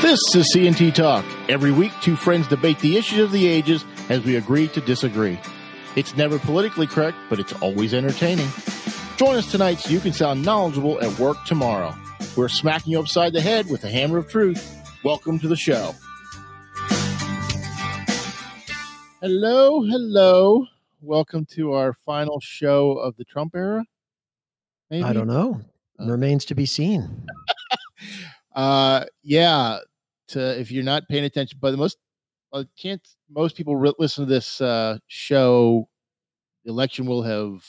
This 0.00 0.34
is 0.36 0.54
CNT 0.54 0.94
Talk. 0.94 1.24
Every 1.48 1.72
week, 1.72 1.90
two 2.00 2.14
friends 2.14 2.46
debate 2.46 2.78
the 2.78 2.96
issues 2.96 3.18
of 3.18 3.32
the 3.32 3.46
ages 3.48 3.84
as 4.08 4.24
we 4.24 4.36
agree 4.36 4.68
to 4.68 4.80
disagree. 4.80 5.40
It's 5.96 6.16
never 6.16 6.38
politically 6.38 6.86
correct, 6.86 7.16
but 7.28 7.40
it's 7.40 7.52
always 7.54 7.92
entertaining. 7.92 8.48
Join 9.16 9.34
us 9.34 9.50
tonight 9.50 9.80
so 9.80 9.90
you 9.90 9.98
can 9.98 10.12
sound 10.12 10.44
knowledgeable 10.44 11.00
at 11.02 11.18
work 11.18 11.44
tomorrow. 11.44 11.92
We're 12.36 12.48
smacking 12.48 12.92
you 12.92 13.00
upside 13.00 13.32
the 13.32 13.40
head 13.40 13.68
with 13.68 13.82
a 13.82 13.90
hammer 13.90 14.18
of 14.18 14.28
truth. 14.28 14.80
Welcome 15.02 15.40
to 15.40 15.48
the 15.48 15.56
show. 15.56 15.94
Hello, 19.20 19.82
hello. 19.82 20.66
Welcome 21.02 21.44
to 21.54 21.72
our 21.72 21.92
final 21.92 22.38
show 22.38 22.92
of 22.92 23.16
the 23.16 23.24
Trump 23.24 23.56
era. 23.56 23.84
Maybe? 24.90 25.02
I 25.02 25.12
don't 25.12 25.26
know. 25.26 25.60
Uh, 26.00 26.06
Remains 26.06 26.44
to 26.46 26.54
be 26.54 26.66
seen. 26.66 27.26
uh, 28.54 29.04
yeah. 29.24 29.80
To 30.28 30.60
if 30.60 30.70
you're 30.70 30.84
not 30.84 31.08
paying 31.08 31.24
attention, 31.24 31.58
but 31.60 31.70
the 31.70 31.76
most 31.76 31.98
uh, 32.52 32.64
can't 32.80 33.06
most 33.30 33.56
people 33.56 33.76
re- 33.76 33.92
listen 33.98 34.26
to 34.26 34.30
this 34.30 34.60
uh, 34.60 34.98
show, 35.06 35.88
the 36.64 36.70
election 36.70 37.06
will 37.06 37.22
have 37.22 37.64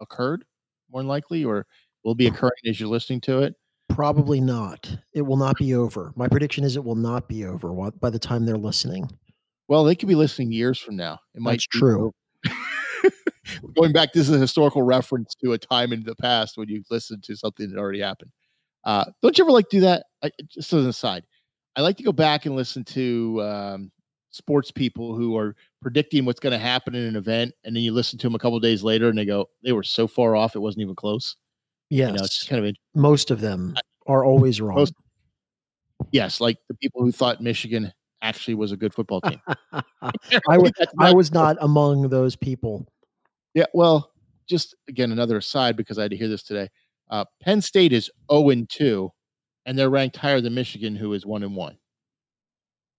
occurred 0.00 0.44
more 0.90 1.00
than 1.00 1.08
likely, 1.08 1.44
or 1.44 1.66
will 2.04 2.14
be 2.14 2.26
occurring 2.26 2.52
as 2.66 2.78
you're 2.78 2.88
listening 2.88 3.20
to 3.22 3.40
it. 3.40 3.54
Probably 3.88 4.40
not. 4.40 4.96
It 5.12 5.22
will 5.22 5.36
not 5.36 5.56
be 5.56 5.74
over. 5.74 6.12
My 6.16 6.28
prediction 6.28 6.64
is 6.64 6.76
it 6.76 6.84
will 6.84 6.94
not 6.94 7.28
be 7.28 7.44
over 7.44 7.72
by 8.00 8.10
the 8.10 8.18
time 8.18 8.46
they're 8.46 8.56
listening. 8.56 9.08
Well, 9.68 9.84
they 9.84 9.94
could 9.94 10.08
be 10.08 10.14
listening 10.14 10.52
years 10.52 10.78
from 10.78 10.96
now. 10.96 11.18
It 11.34 11.40
might 11.40 11.52
That's 11.52 11.66
true. 11.66 12.12
Going 13.76 13.92
back, 13.92 14.12
this 14.12 14.28
is 14.28 14.34
a 14.34 14.38
historical 14.38 14.82
reference 14.82 15.34
to 15.44 15.52
a 15.52 15.58
time 15.58 15.92
in 15.92 16.02
the 16.02 16.16
past 16.16 16.56
when 16.56 16.68
you 16.68 16.82
listened 16.90 17.22
to 17.24 17.36
something 17.36 17.70
that 17.70 17.78
already 17.78 18.00
happened. 18.00 18.30
Uh, 18.84 19.04
don't 19.22 19.36
you 19.38 19.44
ever 19.44 19.52
like 19.52 19.68
do 19.68 19.80
that? 19.80 20.04
I, 20.22 20.30
just 20.50 20.72
as 20.72 20.84
an 20.84 20.90
aside, 20.90 21.24
I 21.76 21.82
like 21.82 21.96
to 21.96 22.02
go 22.02 22.12
back 22.12 22.46
and 22.46 22.54
listen 22.54 22.84
to 22.84 23.42
um, 23.42 23.92
sports 24.30 24.70
people 24.70 25.14
who 25.14 25.36
are 25.36 25.56
predicting 25.80 26.24
what's 26.24 26.40
going 26.40 26.52
to 26.52 26.58
happen 26.58 26.94
in 26.94 27.04
an 27.04 27.16
event, 27.16 27.54
and 27.64 27.74
then 27.74 27.82
you 27.82 27.92
listen 27.92 28.18
to 28.18 28.26
them 28.26 28.34
a 28.34 28.38
couple 28.38 28.58
days 28.60 28.82
later, 28.82 29.08
and 29.08 29.18
they 29.18 29.24
go, 29.24 29.48
"They 29.62 29.72
were 29.72 29.82
so 29.82 30.06
far 30.06 30.36
off; 30.36 30.54
it 30.54 30.60
wasn't 30.60 30.82
even 30.82 30.94
close." 30.94 31.36
Yes, 31.90 32.10
you 32.10 32.16
know, 32.16 32.24
it's 32.24 32.46
kind 32.46 32.66
of 32.66 32.74
most 32.94 33.30
of 33.30 33.40
them 33.40 33.76
are 34.06 34.24
always 34.24 34.60
wrong. 34.60 34.76
Most, 34.76 34.94
yes, 36.10 36.40
like 36.40 36.58
the 36.68 36.74
people 36.74 37.02
who 37.02 37.12
thought 37.12 37.40
Michigan 37.40 37.92
actually 38.22 38.54
was 38.54 38.72
a 38.72 38.76
good 38.76 38.94
football 38.94 39.20
team. 39.20 39.40
I 40.48 40.58
was 40.58 40.72
I 40.98 41.12
was 41.12 41.32
not 41.32 41.56
among 41.60 42.08
those 42.08 42.36
people. 42.36 42.86
Yeah, 43.54 43.66
well, 43.72 44.10
just 44.48 44.74
again 44.88 45.12
another 45.12 45.36
aside 45.36 45.76
because 45.76 45.98
I 45.98 46.02
had 46.02 46.10
to 46.10 46.16
hear 46.16 46.28
this 46.28 46.42
today. 46.42 46.68
Uh, 47.10 47.24
Penn 47.42 47.60
State 47.60 47.92
is 47.92 48.06
zero 48.06 48.14
oh 48.30 48.50
and 48.50 48.68
two, 48.68 49.12
and 49.66 49.78
they're 49.78 49.90
ranked 49.90 50.16
higher 50.16 50.40
than 50.40 50.54
Michigan, 50.54 50.96
who 50.96 51.12
is 51.12 51.24
one 51.24 51.42
and 51.42 51.54
one. 51.56 51.78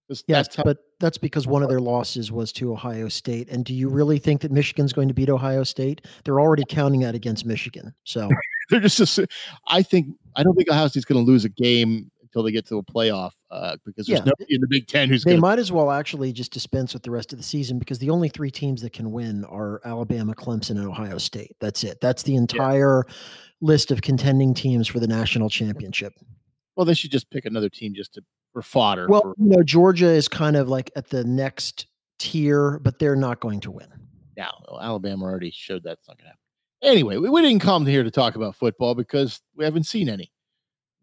Yes, 0.07 0.23
that's 0.27 0.55
but 0.57 0.77
that's 0.99 1.17
because 1.17 1.47
one 1.47 1.63
of 1.63 1.69
their 1.69 1.79
losses 1.79 2.31
was 2.31 2.51
to 2.53 2.71
Ohio 2.71 3.09
State. 3.09 3.49
And 3.49 3.65
do 3.65 3.73
you 3.73 3.89
really 3.89 4.19
think 4.19 4.41
that 4.41 4.51
Michigan's 4.51 4.93
going 4.93 5.07
to 5.07 5.15
beat 5.15 5.29
Ohio 5.29 5.63
State? 5.63 6.01
They're 6.23 6.39
already 6.39 6.63
counting 6.69 7.01
that 7.01 7.15
against 7.15 7.45
Michigan. 7.45 7.93
So 8.03 8.29
they're 8.69 8.81
just. 8.81 9.19
I 9.67 9.81
think 9.81 10.07
I 10.35 10.43
don't 10.43 10.55
think 10.55 10.69
Ohio 10.69 10.87
State's 10.87 11.05
going 11.05 11.23
to 11.23 11.29
lose 11.29 11.43
a 11.43 11.49
game 11.49 12.11
until 12.21 12.43
they 12.43 12.51
get 12.51 12.67
to 12.67 12.77
a 12.77 12.83
playoff 12.83 13.31
uh, 13.49 13.77
because 13.83 14.05
there's 14.05 14.19
yeah. 14.19 14.25
nobody 14.25 14.55
in 14.55 14.61
the 14.61 14.67
Big 14.69 14.87
Ten 14.87 15.09
who's. 15.09 15.23
They 15.23 15.31
gonna... 15.31 15.41
might 15.41 15.59
as 15.59 15.71
well 15.71 15.89
actually 15.89 16.31
just 16.31 16.51
dispense 16.51 16.93
with 16.93 17.01
the 17.01 17.11
rest 17.11 17.33
of 17.33 17.39
the 17.39 17.43
season 17.43 17.79
because 17.79 17.97
the 17.97 18.11
only 18.11 18.29
three 18.29 18.51
teams 18.51 18.83
that 18.83 18.93
can 18.93 19.11
win 19.11 19.43
are 19.45 19.81
Alabama, 19.85 20.35
Clemson, 20.35 20.71
and 20.71 20.87
Ohio 20.87 21.17
State. 21.17 21.55
That's 21.59 21.83
it. 21.83 21.99
That's 21.99 22.21
the 22.21 22.35
entire 22.35 23.05
yeah. 23.07 23.15
list 23.61 23.89
of 23.89 24.03
contending 24.03 24.53
teams 24.53 24.87
for 24.87 24.99
the 24.99 25.07
national 25.07 25.49
championship. 25.49 26.13
Well, 26.75 26.85
they 26.85 26.93
should 26.93 27.11
just 27.11 27.29
pick 27.29 27.45
another 27.45 27.69
team 27.69 27.93
just 27.93 28.13
to 28.15 28.23
for 28.53 28.61
fodder. 28.61 29.07
Well, 29.07 29.21
for... 29.21 29.35
you 29.37 29.49
know, 29.49 29.63
Georgia 29.63 30.07
is 30.09 30.27
kind 30.27 30.55
of 30.55 30.69
like 30.69 30.91
at 30.95 31.09
the 31.09 31.23
next 31.23 31.87
tier, 32.19 32.79
but 32.79 32.99
they're 32.99 33.15
not 33.15 33.39
going 33.39 33.59
to 33.61 33.71
win. 33.71 33.87
Yeah, 34.37 34.49
well, 34.69 34.81
Alabama 34.81 35.25
already 35.25 35.51
showed 35.51 35.83
that's 35.83 36.07
not 36.07 36.17
going 36.17 36.25
to 36.25 36.29
happen. 36.29 36.39
Anyway, 36.81 37.17
we, 37.17 37.29
we 37.29 37.41
didn't 37.41 37.61
come 37.61 37.85
here 37.85 38.03
to 38.03 38.11
talk 38.11 38.35
about 38.35 38.55
football 38.55 38.95
because 38.95 39.41
we 39.55 39.63
haven't 39.63 39.85
seen 39.85 40.09
any 40.09 40.31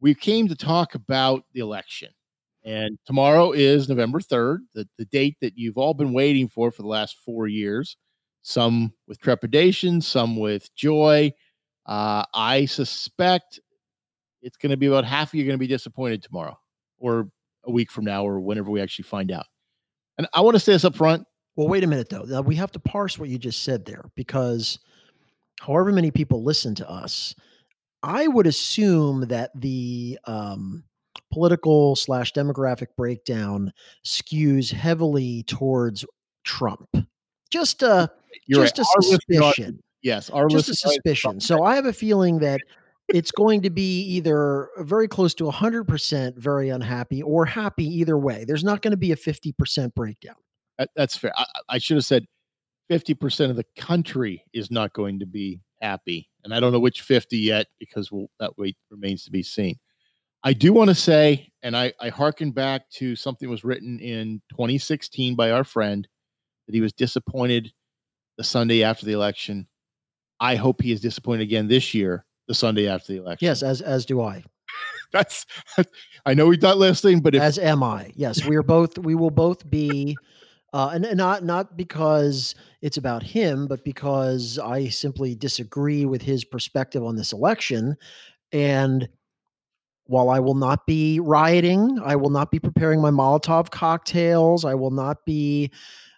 we 0.03 0.15
came 0.15 0.49
to 0.49 0.57
talk 0.57 0.95
about 0.97 1.45
the 1.55 1.61
election. 1.61 2.11
And 2.65 2.99
tomorrow 3.07 3.53
is 3.53 3.89
November 3.89 4.19
3rd, 4.19 4.59
the, 4.75 4.89
the 4.99 5.05
date 5.07 5.37
that 5.41 5.57
you've 5.57 5.79
all 5.79 5.95
been 5.95 6.13
waiting 6.13 6.49
for 6.49 6.71
for 6.71 6.83
the 6.83 6.89
last 6.89 7.17
four 7.25 7.47
years, 7.47 7.97
some 8.43 8.93
with 9.07 9.21
trepidation, 9.21 10.01
some 10.01 10.37
with 10.37 10.75
joy. 10.75 11.33
Uh, 11.87 12.25
I 12.35 12.67
suspect 12.67 13.61
it's 14.43 14.57
going 14.57 14.71
to 14.71 14.77
be 14.77 14.87
about 14.87 15.05
half 15.05 15.31
of 15.31 15.35
you 15.35 15.45
are 15.45 15.47
going 15.47 15.59
to 15.59 15.59
be 15.59 15.67
disappointed 15.67 16.23
tomorrow 16.23 16.59
or 16.99 17.29
a 17.65 17.71
week 17.71 17.91
from 17.91 18.05
now 18.05 18.27
or 18.27 18.41
whenever 18.41 18.71
we 18.71 18.81
actually 18.81 19.05
find 19.05 19.31
out. 19.31 19.47
And 20.19 20.27
I 20.35 20.41
want 20.41 20.55
to 20.55 20.61
say 20.61 20.73
this 20.73 20.85
up 20.85 20.97
front. 20.97 21.27
Well, 21.57 21.69
wait 21.69 21.85
a 21.85 21.87
minute, 21.87 22.09
though. 22.09 22.41
We 22.43 22.57
have 22.57 22.73
to 22.73 22.79
parse 22.79 23.19
what 23.19 23.29
you 23.29 23.39
just 23.39 23.63
said 23.63 23.85
there 23.85 24.05
because 24.17 24.79
however 25.61 25.93
many 25.93 26.11
people 26.11 26.43
listen 26.43 26.75
to 26.77 26.89
us, 26.89 27.35
I 28.03 28.27
would 28.27 28.47
assume 28.47 29.29
that 29.29 29.51
the 29.55 30.19
um, 30.25 30.85
political 31.33 31.95
slash 31.95 32.33
demographic 32.33 32.89
breakdown 32.97 33.73
skews 34.05 34.73
heavily 34.73 35.45
towards 35.45 36.05
Trump. 36.45 36.89
Just 37.51 37.83
a 37.83 38.11
You're 38.47 38.65
just 38.67 38.79
right. 38.79 38.87
a 38.99 39.03
suspicion. 39.03 39.81
yes, 40.03 40.31
our 40.31 40.49
just 40.49 40.69
a 40.69 40.75
suspicion. 40.75 41.39
So 41.41 41.63
I 41.63 41.77
have 41.77 41.87
a 41.87 41.93
feeling 41.93 42.39
that 42.41 42.61
it's 43.13 43.31
going 43.31 43.63
to 43.63 43.71
be 43.71 44.03
either 44.03 44.71
very 44.79 45.07
close 45.07 45.35
to 45.35 45.45
100% 45.45 46.37
very 46.37 46.71
unhappy 46.71 47.23
or 47.23 47.45
happy 47.45 47.85
either 47.85 48.17
way. 48.17 48.45
There's 48.45 48.65
not 48.65 48.81
going 48.83 48.93
to 48.93 48.97
be 48.97 49.13
a 49.13 49.17
50% 49.17 49.95
breakdown. 49.95 50.37
that's 50.97 51.17
fair. 51.17 51.33
I, 51.37 51.45
I 51.69 51.79
should 51.79 51.99
have 51.99 52.07
said 52.07 52.25
50% 52.91 53.51
of 53.51 53.57
the 53.57 53.67
country 53.77 54.45
is 54.53 54.71
not 54.71 54.93
going 54.93 55.19
to 55.21 55.27
be 55.27 55.61
happy. 55.81 56.29
And 56.45 56.55
I 56.55 56.61
don't 56.61 56.73
know 56.73 56.81
which 56.81 57.03
50 57.03 57.37
yet 57.37 57.67
because 57.79 58.11
we'll, 58.11 58.29
that 58.41 58.53
remains 58.91 59.25
to 59.25 59.31
be 59.31 59.43
seen. 59.43 59.79
I 60.45 60.55
do 60.55 60.73
want 60.73 60.89
to 60.89 60.95
say, 60.95 61.53
and 61.63 61.77
I, 61.77 61.93
I 62.01 62.09
hearken 62.09 62.51
back 62.51 62.91
to 62.93 63.15
something 63.15 63.49
was 63.49 63.63
written 63.63 64.01
in 64.01 64.43
2016 64.51 65.37
by 65.37 65.53
our 65.53 65.65
friend 65.65 66.09
that 66.67 66.75
he 66.75 66.81
was 66.81 66.93
disappointed 66.93 67.73
the 68.39 68.45
Sunday 68.45 68.83
after 68.83 69.07
the 69.07 69.13
election. 69.13 69.69
I 70.41 70.57
hope 70.57 70.83
he 70.83 70.91
is 70.91 71.01
disappointed 71.01 71.43
again 71.43 71.69
this 71.69 71.95
year, 71.95 72.25
the 72.49 72.55
Sunday 72.55 72.89
after 72.89 73.13
the 73.13 73.21
election. 73.21 73.47
Yes, 73.47 73.63
as 73.63 73.81
as 73.81 74.07
do 74.07 74.21
I. 74.21 74.45
That's 75.13 75.47
I 76.27 76.35
know 76.35 76.51
he's 76.51 76.63
not 76.63 76.79
listening, 76.79 77.21
but 77.21 77.35
if, 77.35 77.43
as 77.43 77.59
am 77.59 77.83
I. 77.83 78.13
Yes, 78.15 78.45
we 78.45 78.57
are 78.57 78.63
both. 78.63 78.99
We 78.99 79.15
will 79.15 79.31
both 79.31 79.69
be 79.69 80.17
uh, 80.73 80.91
and, 80.95 81.05
and 81.05 81.19
not 81.19 81.45
not 81.45 81.77
because 81.77 82.55
it's 82.81 82.97
about 82.97 83.23
him, 83.23 83.67
but 83.67 83.85
because 83.85 84.59
I 84.59 84.89
simply 84.89 85.35
disagree 85.35 86.05
with 86.07 86.23
his 86.23 86.45
perspective 86.45 87.05
on 87.05 87.17
this 87.17 87.33
election. 87.33 87.97
And 88.53 89.09
while 90.07 90.31
I 90.31 90.41
will 90.41 90.55
not 90.55 90.87
be 90.87 91.21
rioting, 91.21 92.01
I 92.03 92.17
will 92.17 92.31
not 92.31 92.51
be 92.51 92.59
preparing 92.59 93.01
my 93.01 93.11
Molotov 93.11 93.71
cocktails. 93.71 94.65
I 94.65 94.75
will 94.75 94.91
not 94.91 95.25
be 95.27 95.71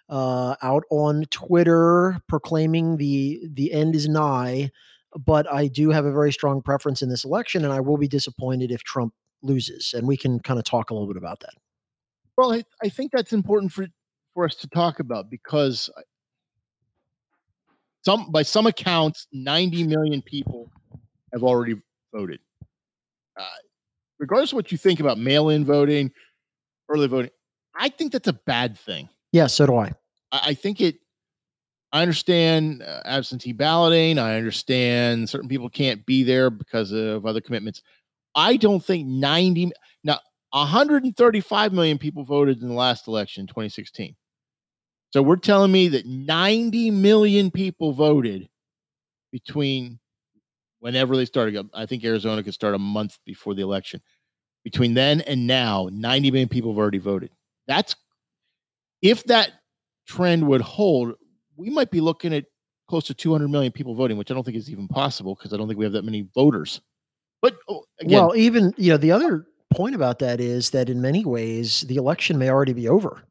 uh, 0.09 0.55
out 0.61 0.83
on 0.89 1.25
Twitter 1.31 2.17
proclaiming 2.27 2.97
the 2.97 3.41
the 3.51 3.73
end 3.73 3.95
is 3.95 4.07
nigh. 4.07 4.71
But 5.17 5.51
I 5.51 5.67
do 5.67 5.91
have 5.91 6.05
a 6.05 6.11
very 6.11 6.33
strong 6.33 6.61
preference 6.61 7.01
in 7.01 7.09
this 7.09 7.23
election, 7.23 7.63
and 7.63 7.73
I 7.73 7.79
will 7.79 7.97
be 7.97 8.07
disappointed 8.07 8.71
if 8.71 8.83
Trump 8.83 9.13
loses. 9.41 9.93
And 9.93 10.07
we 10.07 10.17
can 10.17 10.39
kind 10.39 10.59
of 10.59 10.65
talk 10.65 10.89
a 10.89 10.93
little 10.93 11.07
bit 11.07 11.17
about 11.17 11.39
that. 11.41 11.53
Well, 12.37 12.51
I, 12.51 12.63
I 12.83 12.89
think 12.89 13.11
that's 13.11 13.33
important 13.33 13.71
for 13.71 13.87
for 14.33 14.45
us 14.45 14.55
to 14.55 14.67
talk 14.67 14.99
about 14.99 15.29
because 15.29 15.89
some 18.03 18.29
by 18.29 18.43
some 18.43 18.67
accounts 18.67 19.27
90 19.33 19.85
million 19.85 20.21
people 20.21 20.69
have 21.33 21.43
already 21.43 21.75
voted 22.13 22.39
uh, 23.39 23.43
regardless 24.19 24.51
of 24.51 24.57
what 24.57 24.71
you 24.71 24.77
think 24.77 24.99
about 24.99 25.17
mail-in 25.17 25.65
voting 25.65 26.11
early 26.89 27.07
voting 27.07 27.31
i 27.75 27.89
think 27.89 28.11
that's 28.11 28.27
a 28.27 28.33
bad 28.33 28.77
thing 28.77 29.09
yeah 29.31 29.47
so 29.47 29.65
do 29.65 29.75
i 29.77 29.91
i, 30.31 30.41
I 30.47 30.53
think 30.53 30.81
it 30.81 30.97
i 31.91 32.01
understand 32.01 32.83
uh, 32.83 33.01
absentee 33.05 33.53
balloting 33.53 34.17
i 34.17 34.37
understand 34.37 35.29
certain 35.29 35.49
people 35.49 35.69
can't 35.69 36.05
be 36.05 36.23
there 36.23 36.49
because 36.49 36.91
of 36.91 37.25
other 37.25 37.41
commitments 37.41 37.81
i 38.35 38.57
don't 38.57 38.83
think 38.83 39.07
90 39.07 39.71
now 40.03 40.19
135 40.51 41.73
million 41.73 41.97
people 41.97 42.23
voted 42.23 42.61
in 42.61 42.69
the 42.69 42.73
last 42.73 43.07
election 43.07 43.47
2016 43.47 44.15
so 45.11 45.21
we're 45.21 45.37
telling 45.37 45.71
me 45.71 45.87
that 45.89 46.05
90 46.05 46.91
million 46.91 47.49
people 47.49 47.93
voted 47.93 48.49
between 49.31 49.99
whenever 50.79 51.15
they 51.17 51.25
started. 51.25 51.67
I 51.73 51.85
think 51.85 52.03
Arizona 52.03 52.43
could 52.43 52.53
start 52.53 52.75
a 52.75 52.79
month 52.79 53.17
before 53.25 53.55
the 53.55 53.61
election. 53.61 54.01
Between 54.63 54.93
then 54.93 55.21
and 55.21 55.47
now, 55.47 55.89
90 55.91 56.31
million 56.31 56.49
people 56.49 56.71
have 56.71 56.77
already 56.77 56.97
voted. 56.97 57.31
That's 57.67 57.95
if 59.01 59.23
that 59.25 59.51
trend 60.07 60.47
would 60.47 60.61
hold, 60.61 61.15
we 61.57 61.69
might 61.69 61.91
be 61.91 62.01
looking 62.01 62.33
at 62.33 62.45
close 62.87 63.05
to 63.05 63.13
200 63.13 63.47
million 63.47 63.71
people 63.71 63.95
voting, 63.95 64.17
which 64.17 64.31
I 64.31 64.33
don't 64.33 64.43
think 64.43 64.57
is 64.57 64.69
even 64.69 64.87
possible 64.87 65.35
because 65.35 65.53
I 65.53 65.57
don't 65.57 65.67
think 65.67 65.79
we 65.79 65.85
have 65.85 65.93
that 65.93 66.05
many 66.05 66.27
voters. 66.33 66.81
But 67.41 67.57
oh, 67.69 67.83
again, 67.99 68.19
well, 68.19 68.35
even 68.35 68.73
you 68.77 68.91
know 68.91 68.97
the 68.97 69.11
other 69.11 69.45
point 69.73 69.95
about 69.95 70.19
that 70.19 70.39
is 70.39 70.69
that 70.71 70.89
in 70.89 71.01
many 71.01 71.25
ways 71.25 71.81
the 71.81 71.97
election 71.97 72.37
may 72.37 72.49
already 72.49 72.73
be 72.73 72.87
over. 72.87 73.23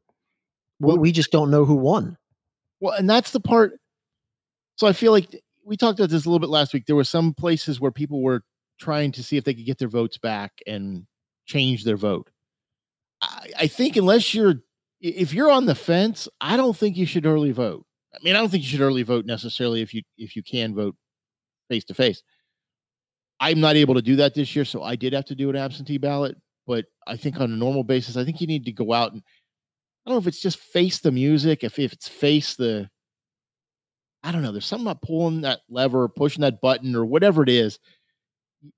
Well- 0.79 0.97
we 0.97 1.11
just 1.11 1.31
don't 1.31 1.51
know 1.51 1.65
who 1.65 1.75
won. 1.75 2.17
Well, 2.79 2.93
and 2.93 3.09
that's 3.09 3.31
the 3.31 3.39
part. 3.39 3.79
So 4.75 4.87
I 4.87 4.93
feel 4.93 5.11
like 5.11 5.41
we 5.63 5.77
talked 5.77 5.99
about 5.99 6.09
this 6.09 6.25
a 6.25 6.29
little 6.29 6.39
bit 6.39 6.49
last 6.49 6.73
week. 6.73 6.85
There 6.85 6.95
were 6.95 7.05
some 7.05 7.33
places 7.33 7.79
where 7.79 7.91
people 7.91 8.21
were 8.21 8.43
trying 8.79 9.11
to 9.13 9.23
see 9.23 9.37
if 9.37 9.45
they 9.45 9.53
could 9.53 9.65
get 9.65 9.77
their 9.79 9.87
votes 9.87 10.17
back 10.17 10.51
and 10.67 11.07
change 11.45 11.85
their 11.85 11.95
vote. 11.95 12.29
I, 13.21 13.49
I 13.61 13.67
think 13.67 13.95
unless 13.95 14.33
you're 14.33 14.55
if 15.01 15.33
you're 15.33 15.51
on 15.51 15.65
the 15.65 15.75
fence, 15.75 16.27
I 16.41 16.57
don't 16.57 16.75
think 16.75 16.97
you 16.97 17.05
should 17.05 17.25
early 17.25 17.51
vote. 17.51 17.84
I 18.15 18.23
mean, 18.23 18.35
I 18.35 18.39
don't 18.39 18.49
think 18.49 18.63
you 18.63 18.69
should 18.69 18.81
early 18.81 19.03
vote 19.03 19.25
necessarily 19.25 19.81
if 19.81 19.93
you 19.93 20.01
if 20.17 20.35
you 20.35 20.43
can 20.43 20.73
vote 20.73 20.95
face 21.69 21.83
to 21.85 21.93
face. 21.93 22.23
I'm 23.39 23.59
not 23.59 23.75
able 23.75 23.95
to 23.95 24.01
do 24.01 24.15
that 24.17 24.33
this 24.33 24.55
year, 24.55 24.65
so 24.65 24.81
I 24.81 24.95
did 24.95 25.13
have 25.13 25.25
to 25.25 25.35
do 25.35 25.49
an 25.49 25.55
absentee 25.55 25.97
ballot. 25.97 26.37
But 26.65 26.85
I 27.05 27.17
think 27.17 27.39
on 27.39 27.51
a 27.51 27.55
normal 27.55 27.83
basis, 27.83 28.17
I 28.17 28.23
think 28.23 28.41
you 28.41 28.47
need 28.47 28.65
to 28.65 28.71
go 28.71 28.93
out 28.93 29.13
and 29.13 29.21
I 30.05 30.09
don't 30.09 30.15
know 30.15 30.21
if 30.21 30.27
it's 30.27 30.41
just 30.41 30.59
face 30.59 30.99
the 30.99 31.11
music, 31.11 31.63
if 31.63 31.79
if 31.79 31.93
it's 31.93 32.07
face 32.07 32.55
the 32.55 32.89
I 34.23 34.31
don't 34.31 34.41
know. 34.41 34.51
There's 34.51 34.65
something 34.65 34.87
about 34.87 35.03
pulling 35.03 35.41
that 35.41 35.61
lever, 35.69 36.07
pushing 36.07 36.41
that 36.41 36.59
button, 36.59 36.95
or 36.95 37.05
whatever 37.05 37.43
it 37.43 37.49
is. 37.49 37.77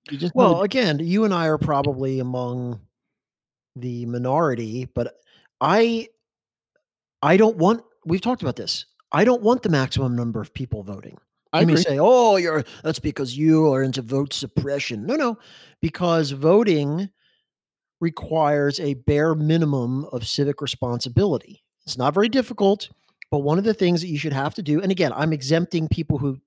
You 0.09 0.17
just 0.17 0.35
Well, 0.35 0.55
well, 0.55 0.63
again, 0.63 0.99
you 0.99 1.23
and 1.23 1.33
I 1.33 1.47
are 1.47 1.57
probably 1.57 2.19
among 2.19 2.81
the 3.75 4.05
minority, 4.07 4.89
but 4.93 5.15
I 5.61 6.09
I 7.21 7.37
don't 7.37 7.57
want 7.57 7.83
we've 8.05 8.21
talked 8.21 8.41
about 8.41 8.57
this. 8.57 8.85
I 9.11 9.23
don't 9.23 9.41
want 9.41 9.63
the 9.63 9.69
maximum 9.69 10.15
number 10.15 10.41
of 10.41 10.53
people 10.53 10.83
voting. 10.83 11.17
I 11.53 11.61
You 11.61 11.67
may 11.67 11.75
say, 11.77 11.97
"Oh, 11.99 12.35
you're 12.35 12.63
that's 12.83 12.99
because 12.99 13.37
you 13.37 13.73
are 13.73 13.81
into 13.81 14.01
vote 14.01 14.33
suppression." 14.33 15.05
No, 15.05 15.15
no, 15.15 15.37
because 15.81 16.31
voting 16.31 17.09
requires 17.99 18.79
a 18.79 18.95
bare 18.95 19.33
minimum 19.33 20.05
of 20.05 20.27
civic 20.27 20.61
responsibility. 20.61 21.63
It's 21.85 21.97
not 21.97 22.13
very 22.13 22.29
difficult, 22.29 22.89
but 23.31 23.39
one 23.39 23.57
of 23.57 23.63
the 23.63 23.73
things 23.73 24.01
that 24.01 24.07
you 24.07 24.19
should 24.19 24.33
have 24.33 24.53
to 24.55 24.61
do, 24.61 24.81
and 24.81 24.91
again, 24.91 25.13
I'm 25.13 25.33
exempting 25.33 25.87
people 25.87 26.17
who 26.17 26.39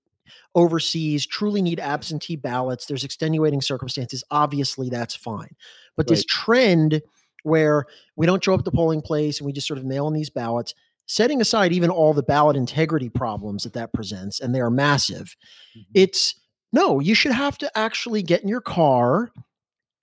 overseas 0.54 1.26
truly 1.26 1.62
need 1.62 1.80
absentee 1.80 2.36
ballots. 2.36 2.86
There's 2.86 3.04
extenuating 3.04 3.62
circumstances. 3.62 4.22
Obviously, 4.30 4.90
that's 4.90 5.16
fine. 5.16 5.56
But 5.96 6.06
this 6.06 6.24
trend 6.24 7.02
where 7.42 7.84
we 8.16 8.26
don't 8.26 8.44
show 8.44 8.54
up 8.54 8.60
at 8.60 8.64
the 8.64 8.70
polling 8.70 9.00
place 9.00 9.38
and 9.38 9.46
we 9.46 9.52
just 9.52 9.66
sort 9.66 9.78
of 9.78 9.84
mail 9.84 10.06
in 10.08 10.14
these 10.14 10.30
ballots, 10.30 10.74
setting 11.10 11.40
aside 11.40 11.72
even 11.72 11.90
all 11.90 12.14
the 12.14 12.22
ballot 12.22 12.56
integrity 12.56 13.08
problems 13.08 13.64
that 13.64 13.72
that 13.72 13.92
presents, 13.92 14.40
and 14.40 14.54
they 14.54 14.60
are 14.60 14.70
massive, 14.70 15.36
Mhm. 15.76 15.84
it's 15.94 16.34
no, 16.72 17.00
you 17.00 17.14
should 17.16 17.32
have 17.32 17.58
to 17.58 17.78
actually 17.78 18.22
get 18.22 18.42
in 18.42 18.48
your 18.48 18.60
car 18.60 19.32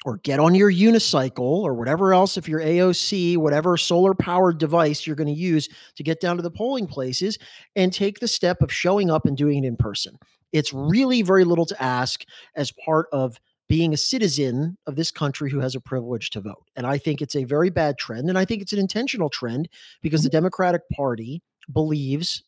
or 0.05 0.17
get 0.17 0.39
on 0.39 0.53
your 0.55 0.71
unicycle 0.71 1.39
or 1.63 1.73
whatever 1.73 2.13
else, 2.13 2.37
if 2.37 2.47
you're 2.49 2.61
AOC, 2.61 3.37
whatever 3.37 3.77
solar 3.77 4.13
powered 4.13 4.57
device 4.57 5.07
you're 5.07 5.15
going 5.15 5.33
to 5.33 5.33
use 5.33 5.69
to 5.95 6.03
get 6.03 6.19
down 6.21 6.35
to 6.37 6.43
the 6.43 6.51
polling 6.51 6.87
places 6.87 7.37
and 7.75 7.93
take 7.93 8.19
the 8.19 8.27
step 8.27 8.61
of 8.61 8.71
showing 8.71 9.09
up 9.09 9.25
and 9.25 9.37
doing 9.37 9.63
it 9.63 9.67
in 9.67 9.77
person. 9.77 10.17
It's 10.53 10.73
really 10.73 11.21
very 11.23 11.43
little 11.45 11.65
to 11.67 11.83
ask 11.83 12.25
as 12.55 12.71
part 12.85 13.07
of 13.13 13.39
being 13.67 13.93
a 13.93 13.97
citizen 13.97 14.77
of 14.87 14.95
this 14.95 15.11
country 15.11 15.51
who 15.51 15.59
has 15.59 15.75
a 15.75 15.81
privilege 15.81 16.29
to 16.31 16.41
vote. 16.41 16.63
And 16.75 16.87
I 16.87 16.97
think 16.97 17.21
it's 17.21 17.35
a 17.35 17.43
very 17.43 17.69
bad 17.69 17.97
trend. 17.97 18.29
And 18.29 18.37
I 18.37 18.45
think 18.45 18.61
it's 18.61 18.73
an 18.73 18.79
intentional 18.79 19.29
trend 19.29 19.67
because 20.01 20.23
the 20.23 20.29
Democratic 20.29 20.87
Party 20.89 21.41
believes 21.71 22.43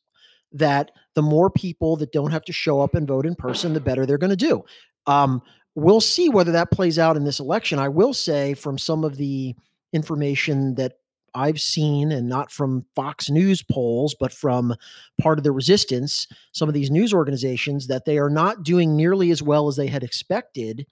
that 0.52 0.92
the 1.16 1.22
more 1.22 1.50
people 1.50 1.96
that 1.98 2.12
don't 2.12 2.32
have 2.32 2.46
to 2.46 2.54
show 2.54 2.82
up 2.82 2.96
and 2.96 3.08
vote 3.08 3.26
in 3.26 3.36
person, 3.36 3.74
the 3.74 3.82
better 3.82 4.06
they're 4.06 4.18
going 4.18 4.30
to 4.30 4.36
do. 4.36 4.64
Um, 5.06 5.42
we'll 5.76 6.02
see 6.02 6.30
whether 6.30 6.52
that 6.54 6.72
plays 6.72 6.98
out 6.98 7.18
in 7.18 7.26
this 7.26 7.40
election. 7.40 7.80
I 7.80 7.90
will 7.90 8.14
say 8.14 8.54
from 8.54 8.78
some 8.78 9.04
of 9.04 9.18
the 9.18 9.56
information 9.94 10.76
that 10.76 10.94
I've 11.36 11.62
seen, 11.62 12.12
and 12.12 12.28
not 12.28 12.52
from 12.52 12.86
Fox 12.96 13.30
News 13.30 13.62
polls, 13.62 14.16
but 14.20 14.34
from 14.34 14.74
part 15.22 15.38
of 15.38 15.44
the 15.44 15.52
resistance, 15.52 16.28
some 16.54 16.68
of 16.68 16.74
these 16.74 16.90
news 16.90 17.14
organizations, 17.14 17.86
that 17.88 18.06
they 18.06 18.18
are 18.18 18.32
not 18.32 18.64
doing 18.64 18.96
nearly 18.96 19.30
as 19.30 19.44
well 19.44 19.68
as 19.68 19.76
they 19.76 19.88
had 19.88 20.04
expected 20.04 20.88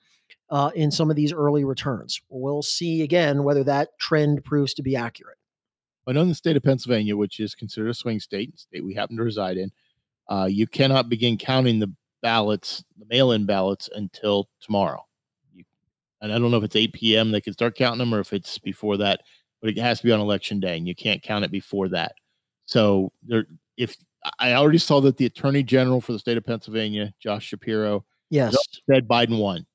uh, 0.50 0.72
in 0.76 0.92
some 0.92 1.10
of 1.10 1.16
these 1.16 1.34
early 1.34 1.64
returns. 1.64 2.22
We'll 2.30 2.62
see 2.62 3.02
again 3.02 3.44
whether 3.44 3.64
that 3.66 3.98
trend 4.00 4.44
proves 4.44 4.74
to 4.76 4.84
be 4.84 4.96
accurate. 4.96 5.38
I 6.08 6.14
know 6.14 6.22
in 6.22 6.30
the 6.30 6.36
state 6.36 6.56
of 6.56 6.64
Pennsylvania, 6.64 7.18
which 7.18 7.40
is 7.40 7.54
considered 7.54 7.90
a 7.90 7.94
swing 7.94 8.20
state, 8.20 8.58
state 8.58 8.84
we 8.84 8.94
happen 8.94 9.18
to 9.18 9.24
reside 9.24 9.58
in, 9.58 9.72
uh, 10.30 10.48
you 10.50 10.66
cannot 10.66 11.10
begin 11.10 11.38
counting 11.38 11.80
the 11.80 11.92
ballots, 12.22 12.84
the 12.98 13.06
mail-in 13.10 13.46
ballots, 13.46 13.90
until 13.94 14.50
tomorrow. 14.62 15.06
You, 15.54 15.66
and 16.22 16.32
I 16.32 16.40
don't 16.40 16.50
know 16.50 16.58
if 16.58 16.64
it's 16.64 16.76
8 16.76 16.94
p.m. 16.94 17.32
they 17.32 17.42
can 17.42 17.54
start 17.54 17.76
counting 17.76 18.00
them, 18.00 18.14
or 18.14 18.20
if 18.20 18.32
it's 18.32 18.58
before 18.58 18.98
that. 18.98 19.22
But 19.62 19.72
it 19.72 19.78
has 19.80 20.00
to 20.00 20.06
be 20.06 20.12
on 20.12 20.20
election 20.20 20.60
day, 20.60 20.78
and 20.78 20.88
you 20.88 20.96
can't 20.96 21.22
count 21.22 21.44
it 21.44 21.52
before 21.52 21.90
that. 21.90 22.14
So 22.66 23.12
there, 23.24 23.46
if 23.76 23.96
I 24.40 24.54
already 24.54 24.78
saw 24.78 25.02
that 25.02 25.18
the 25.18 25.26
Attorney 25.26 25.64
General 25.64 26.00
for 26.00 26.14
the 26.14 26.20
state 26.20 26.38
of 26.38 26.46
Pennsylvania, 26.46 27.14
Josh 27.20 27.46
Shapiro, 27.46 28.06
Yes. 28.30 28.56
said 28.90 29.08
Biden 29.08 29.40
won, 29.40 29.66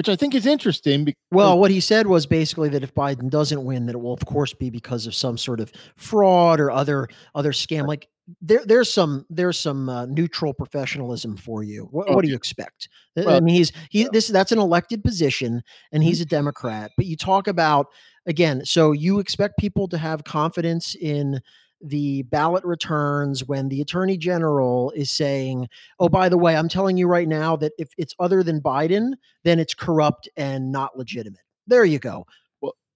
which 0.00 0.08
I 0.08 0.16
think 0.16 0.34
is 0.34 0.46
interesting. 0.46 1.04
Because, 1.04 1.20
Well, 1.30 1.58
what 1.58 1.70
he 1.70 1.78
said 1.78 2.06
was 2.06 2.24
basically 2.24 2.70
that 2.70 2.82
if 2.82 2.94
Biden 2.94 3.28
doesn't 3.28 3.62
win, 3.62 3.84
that 3.84 3.94
it 3.94 3.98
will 3.98 4.14
of 4.14 4.24
course 4.24 4.54
be 4.54 4.70
because 4.70 5.06
of 5.06 5.14
some 5.14 5.36
sort 5.36 5.60
of 5.60 5.70
fraud 5.96 6.58
or 6.58 6.70
other 6.70 7.06
other 7.34 7.52
scam. 7.52 7.86
Like 7.86 8.08
there, 8.40 8.62
there's 8.64 8.90
some 8.90 9.26
there's 9.28 9.58
some 9.58 9.90
uh, 9.90 10.06
neutral 10.06 10.54
professionalism 10.54 11.36
for 11.36 11.62
you. 11.62 11.86
What, 11.90 12.08
what 12.14 12.24
do 12.24 12.30
you 12.30 12.34
expect? 12.34 12.88
I- 13.14 13.24
I 13.36 13.40
mean, 13.40 13.56
he's 13.56 13.72
he 13.90 14.08
this 14.10 14.28
that's 14.28 14.52
an 14.52 14.58
elected 14.58 15.04
position, 15.04 15.62
and 15.92 16.02
he's 16.02 16.22
a 16.22 16.24
Democrat. 16.24 16.92
But 16.96 17.04
you 17.04 17.14
talk 17.18 17.46
about 17.46 17.88
again, 18.24 18.64
so 18.64 18.92
you 18.92 19.18
expect 19.18 19.58
people 19.58 19.86
to 19.88 19.98
have 19.98 20.24
confidence 20.24 20.94
in 20.94 21.42
the 21.82 22.22
ballot 22.24 22.64
returns 22.64 23.44
when 23.44 23.68
the 23.68 23.80
attorney 23.80 24.16
general 24.16 24.90
is 24.92 25.10
saying, 25.10 25.68
"Oh, 25.98 26.08
by 26.08 26.28
the 26.28 26.38
way, 26.38 26.56
I'm 26.56 26.68
telling 26.68 26.96
you 26.96 27.06
right 27.06 27.28
now 27.28 27.56
that 27.56 27.72
if 27.78 27.88
it's 27.98 28.14
other 28.18 28.42
than 28.42 28.60
Biden, 28.60 29.12
then 29.44 29.58
it's 29.58 29.74
corrupt 29.74 30.28
and 30.36 30.70
not 30.72 30.96
legitimate." 30.98 31.40
There 31.66 31.84
you 31.84 31.98
go. 31.98 32.26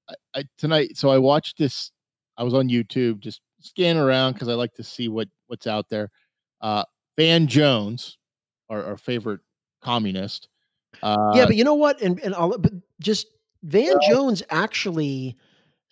I, 0.09 0.15
I 0.35 0.45
tonight 0.59 0.97
so 0.99 1.09
I 1.09 1.17
watched 1.17 1.57
this 1.57 1.91
I 2.37 2.43
was 2.43 2.53
on 2.53 2.69
YouTube 2.69 3.21
just 3.21 3.41
scanning 3.61 4.03
around 4.03 4.35
because 4.35 4.49
I 4.49 4.55
like 4.55 4.75
to 4.75 4.83
see 4.85 5.09
what 5.09 5.29
what's 5.47 5.67
out 5.67 5.89
there. 5.89 6.11
Uh 6.61 6.85
Van 7.17 7.47
Jones, 7.47 8.19
our, 8.69 8.85
our 8.85 8.97
favorite 8.99 9.41
communist. 9.83 10.49
Uh 11.03 11.33
yeah, 11.35 11.47
but 11.47 11.57
you 11.57 11.65
know 11.65 11.75
what? 11.75 12.03
And 12.03 12.21
and 12.21 12.35
I'll, 12.35 12.59
but 12.59 12.73
just 13.01 13.29
Van 13.63 13.97
Well- 13.99 14.11
Jones 14.11 14.43
actually 14.51 15.37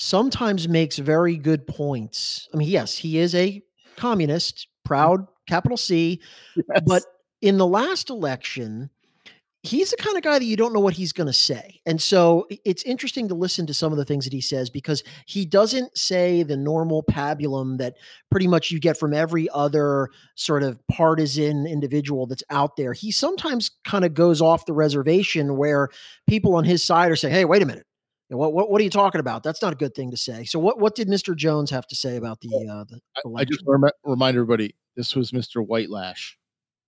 sometimes 0.03 0.69
makes 0.69 0.99
very 0.99 1.37
good 1.37 1.67
points. 1.67 2.49
I 2.53 2.57
mean, 2.57 2.69
yes, 2.69 2.97
he 2.97 3.19
is 3.19 3.35
a 3.35 3.63
communist, 3.97 4.57
mm-hmm. 4.57 4.89
proud 4.89 5.27
capital 5.49 5.77
C, 5.77 6.21
yes. 6.57 6.83
but 6.85 7.03
in 7.41 7.59
the 7.59 7.67
last 7.67 8.11
election, 8.11 8.91
he's 9.63 9.91
the 9.91 9.97
kind 9.97 10.17
of 10.17 10.25
guy 10.25 10.41
that 10.41 10.45
you 10.45 10.57
don't 10.57 10.73
know 10.73 10.81
what 10.81 10.95
he's 10.95 11.13
going 11.13 11.29
to 11.29 11.33
say. 11.33 11.81
And 11.87 12.03
so 12.03 12.49
it's 12.65 12.83
interesting 12.83 13.29
to 13.29 13.35
listen 13.35 13.65
to 13.67 13.75
some 13.75 13.93
of 13.93 13.99
the 13.99 14.05
things 14.05 14.25
that 14.25 14.33
he 14.33 14.41
says 14.41 14.71
because 14.71 15.05
he 15.27 15.45
doesn't 15.45 15.97
say 15.97 16.43
the 16.43 16.57
normal 16.57 17.05
pabulum 17.05 17.79
that 17.79 17.95
pretty 18.29 18.49
much 18.49 18.73
you 18.73 18.81
get 18.81 18.99
from 18.99 19.15
every 19.15 19.49
other 19.51 20.09
sort 20.35 20.65
of 20.65 20.81
partisan 20.89 21.65
individual 21.67 22.27
that's 22.27 22.43
out 22.51 22.77
there. 22.77 22.93
He 22.93 23.13
sometimes 23.13 23.71
kind 23.85 24.05
of 24.05 24.15
goes 24.15 24.41
off 24.41 24.67
the 24.67 24.73
reservation 24.73 25.57
where 25.57 25.91
people 26.29 26.57
on 26.57 26.65
his 26.65 26.83
side 26.83 27.13
are 27.13 27.17
saying, 27.17 27.35
"Hey, 27.35 27.45
wait 27.45 27.63
a 27.63 27.67
minute. 27.67 27.87
What, 28.37 28.53
what, 28.53 28.71
what 28.71 28.81
are 28.81 28.85
you 28.85 28.91
talking 28.91 29.21
about? 29.21 29.43
That's 29.43 29.63
not 29.63 29.73
a 29.73 29.77
good 29.77 29.95
thing 29.95 30.11
to 30.11 30.17
say. 30.17 30.45
So, 30.45 30.59
what, 30.59 30.79
what 30.79 30.95
did 30.95 31.09
Mr. 31.09 31.37
Jones 31.37 31.71
have 31.71 31.87
to 31.89 31.97
say 31.97 32.17
about 32.17 32.41
the, 32.41 32.49
uh, 32.69 32.85
the 32.85 33.01
I, 33.17 33.43
I 33.43 33.45
just 33.45 33.63
rem- 33.67 33.91
remind 34.05 34.37
everybody 34.37 34.75
this 34.97 35.15
was 35.15 35.31
Mr. 35.33 35.67
Whitelash. 35.67 36.37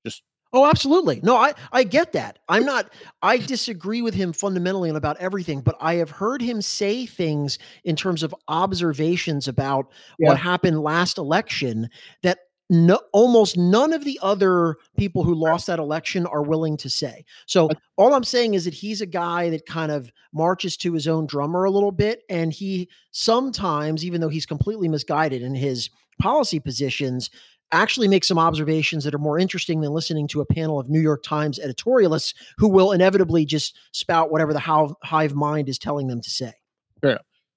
Just 0.04 0.22
Oh, 0.54 0.64
absolutely. 0.66 1.18
No, 1.24 1.36
I 1.36 1.52
I 1.72 1.82
get 1.82 2.12
that. 2.12 2.38
I'm 2.48 2.64
not 2.64 2.92
I 3.22 3.38
disagree 3.38 4.02
with 4.02 4.14
him 4.14 4.32
fundamentally 4.32 4.88
on 4.88 4.94
about 4.94 5.16
everything, 5.16 5.62
but 5.62 5.76
I 5.80 5.96
have 5.96 6.10
heard 6.10 6.40
him 6.40 6.62
say 6.62 7.06
things 7.06 7.58
in 7.82 7.96
terms 7.96 8.22
of 8.22 8.32
observations 8.46 9.48
about 9.48 9.90
Yeah. 10.20 10.28
what 10.28 10.38
happened 10.38 10.80
last 10.80 11.18
election 11.18 11.90
that 12.22 12.38
no, 12.71 12.99
almost 13.12 13.59
none 13.59 13.92
of 13.92 14.04
the 14.04 14.18
other 14.23 14.76
people 14.97 15.23
who 15.23 15.35
lost 15.35 15.66
that 15.66 15.78
election 15.78 16.26
are 16.26 16.42
willing 16.42 16.76
to 16.78 16.88
say. 16.88 17.25
So 17.47 17.68
all 17.97 18.14
I'm 18.14 18.25
saying 18.25 18.54
is 18.54 18.64
that 18.64 18.75
he's 18.75 19.00
a 19.00 19.06
guy 19.06 19.50
that 19.50 19.66
kind 19.66 19.92
of 19.92 20.11
marches 20.33 20.76
to 20.78 20.92
his 20.92 21.06
own 21.06 21.26
drummer 21.26 21.64
a 21.64 21.71
little 21.71 21.92
bit 21.92 22.23
and 22.28 22.52
he 22.52 22.88
sometimes 23.11 24.04
even 24.04 24.21
though 24.21 24.28
he's 24.28 24.47
completely 24.47 24.88
misguided 24.88 25.42
in 25.42 25.54
his 25.54 25.90
policy 26.21 26.59
positions 26.59 27.30
actually 27.73 28.09
make 28.09 28.25
some 28.25 28.38
observations 28.38 29.04
that 29.04 29.14
are 29.14 29.18
more 29.18 29.38
interesting 29.38 29.80
than 29.80 29.92
listening 29.92 30.28
to 30.28 30.40
a 30.40 30.47
panel 30.47 30.78
of 30.78 30.88
New 30.88 31.00
York 31.00 31.23
Times 31.23 31.59
editorialists 31.59 32.35
who 32.56 32.68
will 32.68 32.92
inevitably 32.92 33.44
just 33.44 33.76
spout 33.92 34.30
whatever 34.30 34.52
the 34.52 34.61
hive, 34.61 34.92
hive 35.02 35.35
mind 35.35 35.68
is 35.68 35.78
telling 35.78 36.06
them 36.06 36.21
to 36.21 36.30
say. 36.30 36.52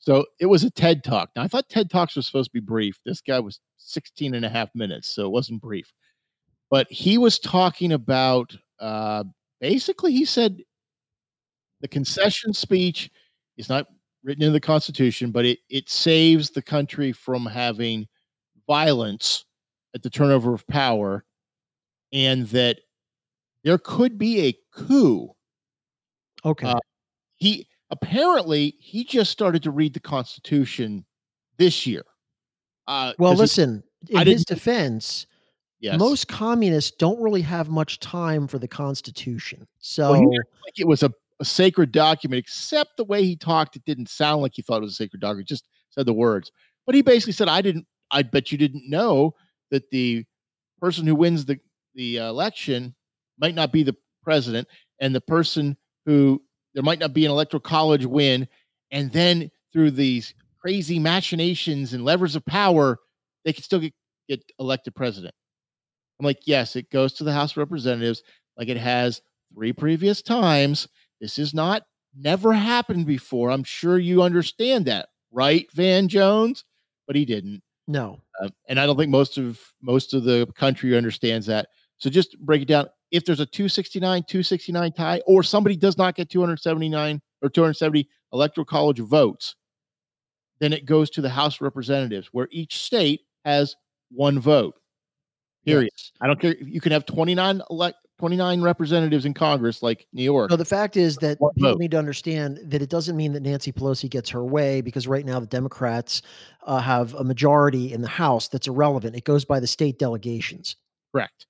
So 0.08 0.24
it 0.40 0.46
was 0.46 0.64
a 0.64 0.72
TED 0.72 1.04
talk. 1.04 1.32
Now 1.36 1.42
I 1.42 1.50
thought 1.50 1.68
TED 1.68 1.90
Talks 1.90 2.16
were 2.16 2.22
supposed 2.22 2.50
to 2.50 2.54
be 2.54 2.62
brief. 2.62 2.98
This 3.06 3.20
guy 3.20 3.42
was 3.42 3.60
16 3.76 4.36
and 4.36 4.46
a 4.46 4.50
half 4.50 4.70
minutes, 4.74 5.10
so 5.10 5.26
it 5.26 5.32
wasn't 5.32 5.62
brief. 5.62 5.92
But 6.72 6.90
he 6.90 7.18
was 7.18 7.40
talking 7.40 7.92
about 7.92 8.56
uh 8.80 9.26
basically 9.60 10.14
he 10.14 10.24
said 10.24 10.60
the 11.82 11.90
concession 11.90 12.54
speech 12.54 13.12
is 13.58 13.68
not 13.68 13.88
written 14.24 14.46
in 14.46 14.54
the 14.54 14.62
Constitution, 14.62 15.32
but 15.32 15.44
it 15.44 15.60
it 15.70 15.90
saves 15.90 16.52
the 16.52 16.62
country 16.62 17.12
from 17.12 17.46
having 17.46 18.08
violence 18.66 19.44
at 19.94 20.04
the 20.04 20.10
turnover 20.10 20.54
of 20.54 20.66
power, 20.68 21.26
and 22.14 22.48
that 22.48 22.80
there 23.66 23.78
could 23.78 24.18
be 24.18 24.48
a 24.48 24.58
coup. 24.74 25.32
Okay. 26.46 26.66
Uh, 26.66 26.80
he 27.36 27.68
apparently 27.90 28.76
he 28.80 29.04
just 29.04 29.32
started 29.32 29.64
to 29.64 29.72
read 29.72 29.94
the 29.94 30.00
Constitution 30.00 31.06
this 31.58 31.86
year. 31.88 32.04
Uh, 32.88 33.14
well, 33.18 33.34
he- 33.34 33.38
listen, 33.40 33.84
I 34.16 34.22
in 34.22 34.28
his 34.28 34.46
defense, 34.46 35.26
yes, 35.80 36.00
most 36.00 36.28
communists 36.28 36.92
don't 36.92 37.22
really 37.22 37.42
have 37.42 37.70
much 37.70 38.00
time 38.00 38.48
for 38.48 38.60
the 38.60 38.68
Constitution. 38.68 39.68
So, 39.80 40.12
Well, 40.12 40.22
like 40.22 40.80
it 40.80 40.88
was 40.88 41.04
a, 41.04 41.12
a 41.40 41.46
sacred 41.46 41.92
document, 41.92 42.40
except 42.40 42.98
the 42.98 43.04
way 43.04 43.24
he 43.24 43.36
talked, 43.36 43.76
it 43.76 43.86
didn't 43.86 44.10
sound 44.10 44.42
like 44.42 44.54
he 44.56 44.62
thought 44.62 44.78
it 44.78 44.82
was 44.82 44.94
a 44.94 44.96
sacred 44.96 45.20
document. 45.22 45.48
Just 45.48 45.68
said 45.90 46.06
the 46.06 46.14
words, 46.14 46.52
but 46.86 46.96
he 46.96 47.02
basically 47.02 47.34
said, 47.34 47.50
"I 47.50 47.62
didn't. 47.62 47.86
I 48.12 48.24
bet 48.24 48.52
you 48.52 48.58
didn't 48.58 48.90
know 48.90 49.34
that 49.72 49.90
the 49.92 50.26
person 50.80 51.06
who 51.06 51.16
wins 51.16 51.46
the 51.46 51.60
the 51.96 52.20
uh, 52.20 52.30
election 52.30 52.96
might 53.40 53.56
not 53.56 53.72
be 53.72 53.84
the 53.84 53.96
president, 54.24 54.68
and 55.00 55.14
the 55.14 55.22
person 55.22 55.76
who 56.06 56.42
there 56.78 56.84
might 56.84 57.00
not 57.00 57.12
be 57.12 57.26
an 57.26 57.32
electoral 57.32 57.60
college 57.60 58.06
win, 58.06 58.48
and 58.92 59.12
then 59.12 59.50
through 59.74 59.90
these 59.90 60.36
crazy 60.62 61.00
machinations 61.00 61.94
and 61.94 62.06
levers 62.06 62.36
of 62.36 62.46
power, 62.46 63.00
they 63.44 63.52
could 63.52 63.64
still 63.64 63.80
get, 63.80 63.96
get 64.30 64.44
elected 64.60 64.94
president." 64.94 65.34
I'm 66.20 66.26
like, 66.28 66.42
yes, 66.46 66.76
it 66.76 66.92
goes 66.92 67.14
to 67.14 67.24
the 67.24 67.34
House 67.34 67.54
of 67.54 67.58
Representatives 67.58 68.22
like 68.58 68.68
it 68.68 68.78
has 68.78 69.24
three 69.56 69.74
previous 69.74 70.22
times. 70.22 70.88
This 71.20 71.40
is 71.40 71.52
not 71.52 71.82
never 72.16 72.54
happened 72.54 73.08
before. 73.08 73.50
I'm 73.50 73.64
sure 73.64 73.98
you 73.98 74.22
understand 74.22 74.86
that, 74.86 75.10
right, 75.32 75.66
Van 75.74 76.08
Jones? 76.08 76.64
But 77.08 77.16
he 77.16 77.26
didn't, 77.26 77.64
no. 77.88 78.22
uh, 78.40 78.50
and 78.70 78.80
I 78.80 78.86
don't 78.86 78.98
think 78.98 79.10
most 79.10 79.40
of 79.40 79.60
most 79.82 80.14
of 80.14 80.26
the 80.26 80.48
country 80.56 80.96
understands 80.96 81.48
that. 81.48 81.70
So 81.98 82.12
just 82.12 82.38
break 82.40 82.62
it 82.62 82.68
down. 82.68 82.88
If 83.12 83.26
there's 83.26 83.40
a 83.40 83.46
269, 83.46 84.24
269 84.28 84.92
tie, 84.94 85.22
or 85.26 85.44
somebody 85.44 85.76
does 85.76 85.98
not 85.98 86.16
get 86.16 86.30
279 86.30 87.22
or 87.42 87.50
270 87.50 88.08
electoral 88.34 88.66
college 88.66 89.00
votes, 89.00 89.56
then 90.60 90.74
it 90.74 90.86
goes 90.86 91.10
to 91.12 91.22
the 91.22 91.30
House 91.30 91.56
of 91.56 91.62
Representatives, 91.62 92.30
where 92.32 92.48
each 92.52 92.80
state 92.80 93.22
has 93.46 93.76
one 94.12 94.40
vote. 94.40 94.76
Period. 95.66 95.92
Yes. 95.94 96.12
I 96.22 96.28
don't 96.28 96.40
care. 96.40 96.56
You 96.60 96.82
can 96.82 96.92
have 96.92 97.06
29 97.06 97.62
elect 97.70 97.98
29 98.20 98.62
representatives 98.62 99.26
in 99.26 99.34
Congress 99.34 99.84
like 99.84 100.08
New 100.12 100.24
York. 100.24 100.50
No, 100.50 100.56
the 100.56 100.66
fact 100.66 100.98
is 100.98 101.18
that 101.18 101.38
people 101.38 101.54
vote. 101.58 101.80
need 101.80 101.92
to 101.92 102.00
understand 102.00 102.60
that 102.64 102.82
it 102.82 102.90
doesn't 102.90 103.16
mean 103.16 103.34
that 103.34 103.44
Nancy 103.44 103.72
Pelosi 103.72 104.10
gets 104.10 104.30
her 104.32 104.44
way 104.44 104.82
because 104.82 105.08
right 105.08 105.24
now 105.26 105.40
the 105.40 105.46
Democrats 105.46 106.24
uh, 106.66 106.80
have 106.80 107.14
a 107.14 107.24
majority 107.24 107.94
in 107.94 108.02
the 108.02 108.08
House 108.08 108.48
that's 108.48 108.68
irrelevant. 108.68 109.16
It 109.16 109.24
goes 109.24 109.46
by 109.46 109.60
the 109.60 109.68
state 109.68 110.00
delegations. 110.00 110.78
Correct. 111.14 111.46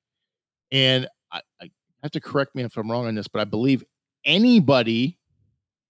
And 0.72 1.08
I, 1.62 1.66
I 1.66 1.70
have 2.04 2.12
to 2.12 2.20
correct 2.20 2.56
me 2.56 2.64
if 2.64 2.78
I'm 2.78 2.92
wrong 2.92 3.08
on 3.08 3.16
this, 3.16 3.28
but 3.28 3.42
I 3.42 3.46
believe 3.46 3.84
anybody 4.26 5.18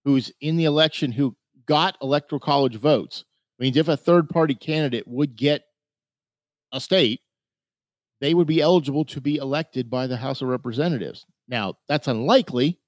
who's 0.05 0.31
in 0.41 0.57
the 0.57 0.65
election 0.65 1.11
who 1.11 1.35
got 1.65 1.97
electoral 2.01 2.39
college 2.39 2.75
votes 2.75 3.25
means 3.59 3.77
if 3.77 3.87
a 3.87 3.97
third 3.97 4.29
party 4.29 4.55
candidate 4.55 5.07
would 5.07 5.35
get 5.35 5.63
a 6.71 6.79
state, 6.79 7.21
they 8.21 8.33
would 8.33 8.47
be 8.47 8.61
eligible 8.61 9.05
to 9.05 9.21
be 9.21 9.37
elected 9.37 9.89
by 9.89 10.07
the 10.07 10.17
House 10.17 10.41
of 10.41 10.47
Representatives. 10.47 11.25
Now, 11.47 11.75
that's 11.87 12.07
unlikely 12.07 12.79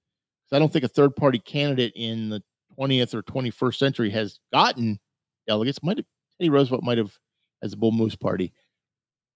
because 0.46 0.56
I 0.56 0.60
don't 0.60 0.72
think 0.72 0.86
a 0.86 0.89
third 0.89 1.16
party 1.16 1.39
candidate 1.39 1.94
in 1.96 2.30
the 2.30 2.42
20th 2.80 3.13
or 3.13 3.24
21st 3.24 3.75
century 3.75 4.10
has 4.12 4.39
gotten 4.51 5.00
delegates. 5.48 5.84
Might 5.84 5.98
have 5.98 6.06
Teddy 6.38 6.50
Roosevelt 6.50 6.84
might 6.84 6.98
have 6.98 7.18
as 7.62 7.74
a 7.74 7.78
Bull 7.78 7.92
Moose 7.92 8.16
Party, 8.16 8.54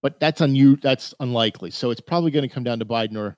but 0.03 0.19
that's 0.19 0.41
un- 0.41 0.77
that's 0.81 1.15
unlikely. 1.19 1.72
So 1.72 1.89
it's 1.89 2.01
probably 2.01 2.29
going 2.29 2.48
to 2.48 2.53
come 2.53 2.63
down 2.63 2.77
to 2.79 2.86
Biden 2.86 3.17
or 3.17 3.38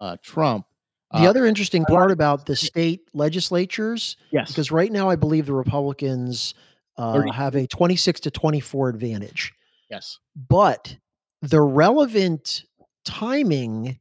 uh, 0.00 0.16
Trump. 0.20 0.66
The 1.12 1.20
Uh, 1.20 1.30
other 1.30 1.46
interesting 1.46 1.84
part 1.84 2.10
about 2.10 2.44
the 2.44 2.56
state 2.56 3.08
legislatures, 3.14 4.16
yes, 4.32 4.48
because 4.48 4.72
right 4.72 4.90
now 4.90 5.08
I 5.08 5.16
believe 5.16 5.46
the 5.46 5.54
Republicans 5.54 6.52
uh, 6.98 7.30
have 7.32 7.54
a 7.54 7.66
26 7.68 8.20
to 8.20 8.30
24 8.30 8.88
advantage. 8.88 9.52
yes, 9.88 10.18
But 10.36 10.96
the 11.40 11.60
relevant 11.60 12.64
timing 13.04 14.00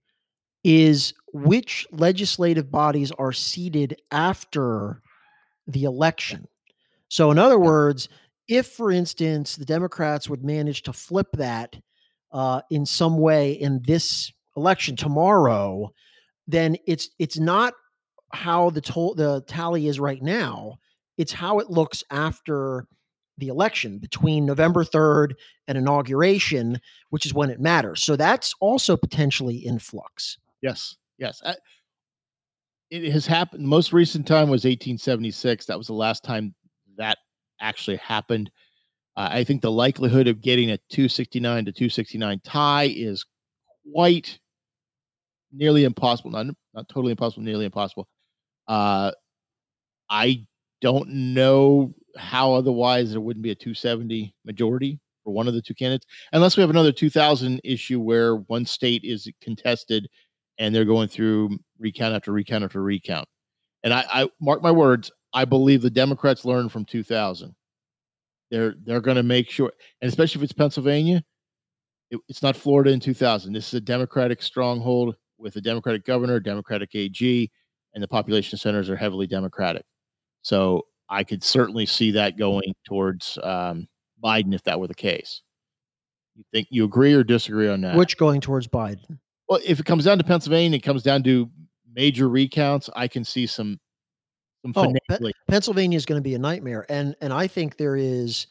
is 0.64 1.14
which 1.34 1.86
legislative 1.92 2.72
bodies 2.72 3.12
are 3.20 3.34
seated 3.34 4.02
after 4.12 5.02
the 5.68 5.84
election. 5.84 6.48
So, 7.10 7.30
in 7.30 7.38
other 7.38 7.60
words, 7.60 8.10
if, 8.48 8.68
for 8.68 8.92
instance, 8.92 9.56
the 9.56 9.66
Democrats 9.66 10.30
would 10.30 10.44
manage 10.44 10.84
to 10.84 10.94
flip 10.94 11.28
that 11.34 11.76
uh, 12.32 12.62
in 12.70 12.86
some 12.86 13.18
way 13.18 13.54
in 13.54 13.82
this 13.86 14.32
election 14.58 14.96
tomorrow, 14.96 15.92
then 16.48 16.76
it's 16.86 17.10
it's 17.20 17.38
not 17.40 17.74
how 18.34 18.70
the 18.72 18.82
to- 18.82 19.14
the 19.16 19.42
tally 19.48 19.88
is 19.88 20.00
right 20.00 20.22
now. 20.22 20.76
It's 21.18 21.32
how 21.32 21.60
it 21.60 21.70
looks 21.70 22.04
after 22.10 22.86
the 23.38 23.48
election 23.48 23.98
between 24.00 24.46
November 24.46 24.84
3rd 24.84 25.34
and 25.68 25.78
inauguration, 25.78 26.80
which 27.12 27.26
is 27.26 27.34
when 27.34 27.50
it 27.50 27.60
matters. 27.60 28.04
So 28.04 28.16
that's 28.16 28.54
also 28.60 28.98
potentially 28.98 29.58
in 29.66 29.80
flux. 29.80 30.38
yes, 30.62 30.96
yes. 31.18 31.42
I- 31.46 31.56
it 32.92 33.12
has 33.12 33.26
happened. 33.26 33.66
Most 33.66 33.92
recent 33.92 34.28
time 34.28 34.50
was 34.50 34.66
1876. 34.66 35.66
That 35.66 35.78
was 35.80 35.88
the 35.88 35.94
last 35.94 36.24
time 36.24 36.54
that 36.98 37.18
actually 37.64 37.98
happened. 37.98 38.52
Uh, 39.16 39.30
I 39.32 39.44
think 39.44 39.62
the 39.62 39.72
likelihood 39.72 40.28
of 40.28 40.42
getting 40.42 40.72
a 40.72 40.78
269 40.90 41.66
to 41.66 41.72
269 41.72 42.42
tie 42.44 42.92
is 42.96 43.26
quite 43.92 44.40
nearly 45.52 45.84
impossible. 45.84 46.32
Not 46.32 46.48
not 46.74 46.90
totally 46.90 47.12
impossible, 47.12 47.44
nearly 47.44 47.66
impossible. 47.66 48.08
Uh, 48.68 49.12
I 50.10 50.46
don't 50.82 51.10
know 51.10 51.94
how 52.18 52.54
otherwise 52.54 53.12
there 53.12 53.22
wouldn't 53.22 53.44
be 53.44 53.52
a 53.52 53.56
270 53.56 54.34
majority 54.46 55.00
for 55.24 55.32
one 55.32 55.48
of 55.48 55.54
the 55.54 55.62
two 55.62 55.74
candidates, 55.74 56.06
unless 56.34 56.58
we 56.58 56.62
have 56.62 56.70
another 56.70 56.92
2000 56.92 57.62
issue 57.64 58.00
where 58.00 58.36
one 58.36 58.66
state 58.66 59.04
is 59.04 59.32
contested 59.42 60.08
and 60.60 60.76
they're 60.76 60.86
going 60.86 61.08
through 61.08 61.58
recount 61.80 62.14
after 62.14 62.32
recount 62.32 62.64
after 62.64 62.82
recount. 62.82 63.28
And 63.84 63.94
I, 63.94 64.06
I 64.12 64.30
mark 64.40 64.62
my 64.62 64.72
words, 64.72 65.12
I 65.34 65.46
believe 65.46 65.82
the 65.82 65.90
Democrats 65.90 66.46
learned 66.46 66.72
from 66.72 66.86
2000. 66.86 67.56
They're 68.52 68.76
they're 68.84 69.02
going 69.02 69.18
to 69.18 69.24
make 69.24 69.50
sure, 69.50 69.72
and 70.02 70.10
especially 70.10 70.40
if 70.40 70.44
it's 70.44 70.54
Pennsylvania, 70.54 71.24
it- 72.12 72.20
it's 72.28 72.44
not 72.44 72.56
Florida 72.56 72.92
in 72.92 73.00
2000. 73.00 73.54
This 73.54 73.68
is 73.70 73.74
a 73.76 73.82
Democratic 73.82 74.42
stronghold 74.42 75.16
with 75.40 75.56
a 75.56 75.62
Democratic 75.62 76.06
governor, 76.06 76.40
Democratic 76.40 76.94
AG, 76.96 77.52
and 77.94 78.04
the 78.04 78.08
population 78.08 78.58
centers 78.58 78.90
are 78.90 78.96
heavily 78.96 79.26
Democratic. 79.28 79.84
So 80.44 80.84
I 81.10 81.24
could 81.24 81.44
certainly 81.44 81.86
see 81.86 82.12
that 82.12 82.38
going 82.38 82.74
towards 82.86 83.38
um, 83.44 83.88
Biden 84.24 84.54
if 84.54 84.64
that 84.64 84.80
were 84.80 84.88
the 84.88 84.94
case. 84.96 85.42
You 86.36 86.44
think 86.52 86.68
you 86.70 86.84
agree 86.86 87.14
or 87.14 87.24
disagree 87.24 87.68
on 87.70 87.82
that? 87.82 87.96
Which 87.96 88.18
going 88.18 88.42
towards 88.42 88.68
Biden. 88.68 89.20
Well, 89.48 89.60
if 89.66 89.80
it 89.80 89.86
comes 89.86 90.06
down 90.06 90.18
to 90.20 90.24
Pennsylvania, 90.24 90.78
it 90.78 90.84
comes 90.84 91.04
down 91.04 91.24
to 91.24 91.50
major 91.94 92.30
recounts. 92.30 92.90
I 92.96 93.08
can 93.08 93.24
see 93.24 93.46
some 93.48 93.80
some 93.80 93.80
Oh, 94.76 94.94
Pe- 95.10 95.32
Pennsylvania 95.48 95.98
is 95.98 96.06
going 96.06 96.20
to 96.20 96.24
be 96.24 96.36
a 96.36 96.40
nightmare, 96.40 96.86
and 96.90 97.16
and 97.22 97.34
I 97.34 97.48
think 97.48 97.78
there 97.78 97.96
is 97.96 98.48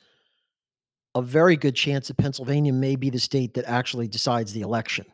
a 1.14 1.22
very 1.22 1.56
good 1.56 1.74
chance 1.74 2.08
that 2.08 2.16
Pennsylvania 2.16 2.72
may 2.72 2.96
be 2.96 3.10
the 3.10 3.18
state 3.18 3.54
that 3.54 3.64
actually 3.66 4.08
decides 4.08 4.52
the 4.52 4.62
election. 4.62 5.06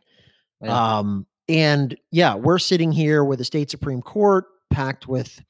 Yeah. 0.61 0.97
Um, 0.97 1.25
and 1.47 1.97
yeah, 2.11 2.35
we're 2.35 2.59
sitting 2.59 2.91
here 2.91 3.23
with 3.23 3.41
a 3.41 3.45
state 3.45 3.69
supreme 3.71 4.01
court 4.01 4.45
packed 4.69 5.07
with 5.07 5.41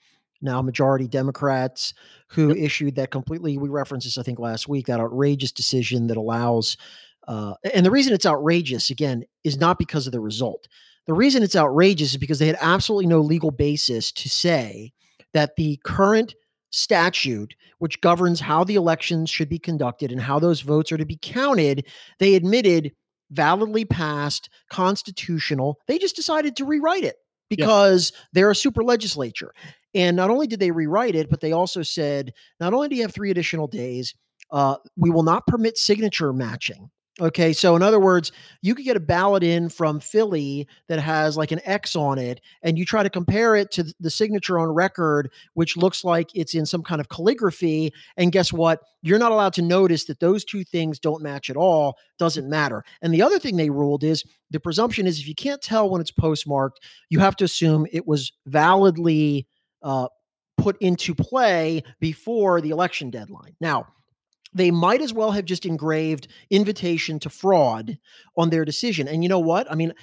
now 0.42 0.62
majority 0.62 1.08
Democrats 1.08 1.94
who 2.30 2.52
issued 2.52 2.96
that 2.96 3.12
completely. 3.12 3.58
We 3.58 3.70
referenced 3.70 4.06
this, 4.06 4.18
I 4.18 4.24
think, 4.24 4.40
last 4.40 4.68
week. 4.68 4.88
That 4.88 5.00
outrageous 5.00 5.52
decision 5.52 6.08
that 6.08 6.18
allows, 6.18 6.78
uh, 7.28 7.56
and 7.74 7.86
the 7.86 7.92
reason 7.92 8.14
it's 8.14 8.26
outrageous 8.26 8.90
again 8.90 9.26
is 9.44 9.58
not 9.58 9.78
because 9.78 10.06
of 10.06 10.14
the 10.14 10.22
result. 10.22 10.68
The 11.06 11.14
reason 11.14 11.44
it's 11.44 11.56
outrageous 11.56 12.12
is 12.12 12.18
because 12.18 12.40
they 12.40 12.48
had 12.48 12.58
absolutely 12.62 13.08
no 13.08 13.20
legal 13.20 13.52
basis 13.52 14.12
to 14.14 14.30
say 14.30 14.94
that 15.34 15.56
the 15.56 15.80
current 15.84 16.36
statute, 16.72 17.56
which 17.80 18.02
governs 18.02 18.40
how 18.40 18.64
the 18.64 18.76
elections 18.76 19.30
should 19.30 19.50
be 19.50 19.60
conducted 19.60 20.12
and 20.12 20.22
how 20.22 20.40
those 20.40 20.62
votes 20.62 20.92
are 20.92 20.98
to 20.98 21.06
be 21.06 21.20
counted, 21.22 21.86
they 22.20 22.36
admitted 22.36 22.92
validly 23.32 23.86
passed, 23.86 24.50
constitutional. 24.70 25.80
They 25.88 25.98
just 25.98 26.16
decided 26.16 26.56
to 26.58 26.66
rewrite 26.66 27.04
it 27.04 27.18
because 27.50 28.12
they're 28.34 28.52
a 28.52 28.56
super 28.56 28.84
legislature. 28.84 29.54
And 29.96 30.16
not 30.16 30.30
only 30.30 30.48
did 30.48 30.60
they 30.60 30.72
rewrite 30.72 31.16
it, 31.16 31.30
but 31.30 31.42
they 31.42 31.52
also 31.52 31.82
said 31.82 32.34
not 32.60 32.74
only 32.74 32.90
do 32.90 32.96
you 32.96 33.02
have 33.02 33.14
three 33.14 33.32
additional 33.32 33.68
days, 33.68 34.14
uh, 34.52 34.78
we 34.96 35.10
will 35.10 35.24
not 35.24 35.48
permit 35.48 35.78
signature 35.78 36.34
matching 36.34 36.90
Okay, 37.22 37.52
so 37.52 37.76
in 37.76 37.82
other 37.82 38.00
words, 38.00 38.32
you 38.62 38.74
could 38.74 38.86
get 38.86 38.96
a 38.96 39.02
ballot 39.02 39.44
in 39.44 39.68
from 39.68 40.00
Philly 40.00 40.68
that 40.88 41.00
has 41.00 41.36
like 41.36 41.52
an 41.52 41.60
X 41.66 41.96
on 41.96 42.18
it, 42.18 42.40
and 42.64 42.78
you 42.78 42.86
try 42.86 43.04
to 43.04 43.10
compare 43.10 43.56
it 43.56 43.72
to 43.72 43.94
the 44.00 44.10
signature 44.10 44.58
on 44.58 44.70
record, 44.70 45.30
which 45.54 45.76
looks 45.76 46.06
like 46.06 46.30
it's 46.34 46.56
in 46.56 46.66
some 46.66 46.82
kind 46.82 47.02
of 47.02 47.10
calligraphy. 47.10 47.94
And 48.16 48.32
guess 48.32 48.54
what? 48.54 48.82
You're 49.02 49.20
not 49.20 49.34
allowed 49.34 49.54
to 49.54 49.62
notice 49.62 50.06
that 50.06 50.22
those 50.22 50.46
two 50.46 50.64
things 50.64 50.98
don't 50.98 51.22
match 51.22 51.50
at 51.50 51.58
all. 51.58 51.98
Doesn't 52.18 52.50
matter. 52.50 52.86
And 53.02 53.14
the 53.14 53.22
other 53.22 53.40
thing 53.40 53.58
they 53.58 53.70
ruled 53.70 54.04
is 54.04 54.24
the 54.50 54.60
presumption 54.60 55.06
is 55.06 55.20
if 55.20 55.28
you 55.28 55.36
can't 55.36 55.62
tell 55.62 55.90
when 55.90 56.02
it's 56.02 56.12
postmarked, 56.12 56.80
you 57.10 57.20
have 57.20 57.36
to 57.38 57.44
assume 57.44 57.86
it 57.92 58.08
was 58.08 58.32
validly 58.46 59.46
uh, 59.84 60.08
put 60.58 60.78
into 60.82 61.14
play 61.14 61.84
before 62.00 62.62
the 62.62 62.70
election 62.70 63.10
deadline. 63.10 63.56
Now, 63.60 63.88
they 64.54 64.72
might 64.72 65.02
as 65.02 65.14
well 65.14 65.32
have 65.32 65.46
just 65.46 65.66
engraved 65.66 66.28
invitation 66.50 67.20
to 67.20 67.30
fraud 67.30 67.98
on 68.36 68.50
their 68.50 68.66
decision. 68.66 69.08
And 69.08 69.24
you 69.24 69.30
know 69.30 69.40
what? 69.40 69.72
I 69.72 69.76
mean, 69.76 69.94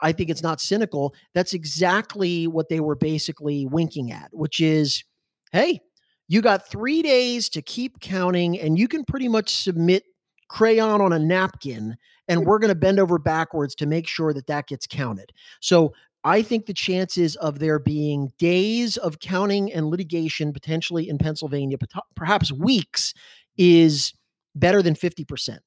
I 0.00 0.12
think 0.12 0.30
it's 0.30 0.42
not 0.42 0.60
cynical. 0.60 1.14
That's 1.34 1.54
exactly 1.54 2.46
what 2.46 2.68
they 2.68 2.80
were 2.80 2.96
basically 2.96 3.66
winking 3.66 4.12
at, 4.12 4.28
which 4.32 4.60
is 4.60 5.04
hey, 5.52 5.78
you 6.26 6.42
got 6.42 6.68
three 6.68 7.00
days 7.00 7.48
to 7.50 7.62
keep 7.62 8.00
counting, 8.00 8.58
and 8.58 8.76
you 8.76 8.88
can 8.88 9.04
pretty 9.04 9.28
much 9.28 9.54
submit 9.54 10.02
crayon 10.48 11.00
on 11.00 11.12
a 11.12 11.18
napkin, 11.18 11.96
and 12.28 12.44
we're 12.44 12.58
going 12.58 12.70
to 12.70 12.74
bend 12.74 12.98
over 12.98 13.18
backwards 13.18 13.74
to 13.76 13.86
make 13.86 14.08
sure 14.08 14.32
that 14.32 14.48
that 14.48 14.66
gets 14.66 14.86
counted. 14.86 15.30
So 15.60 15.92
I 16.24 16.42
think 16.42 16.66
the 16.66 16.74
chances 16.74 17.36
of 17.36 17.58
there 17.58 17.78
being 17.78 18.32
days 18.38 18.96
of 18.96 19.20
counting 19.20 19.72
and 19.72 19.86
litigation 19.86 20.52
potentially 20.52 21.08
in 21.08 21.18
Pennsylvania, 21.18 21.76
perhaps 22.16 22.50
weeks, 22.50 23.12
is 23.56 24.12
better 24.54 24.82
than 24.82 24.94
50%. 24.94 25.58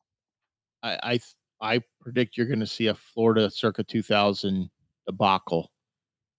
I 0.84 0.98
I, 1.04 1.20
I 1.62 1.82
predict 2.02 2.38
you're 2.38 2.48
going 2.48 2.60
to 2.60 2.68
see 2.68 2.88
a 2.88 2.96
Florida 2.96 3.50
circa 3.50 3.84
2000 3.84 4.70
debacle 5.06 5.72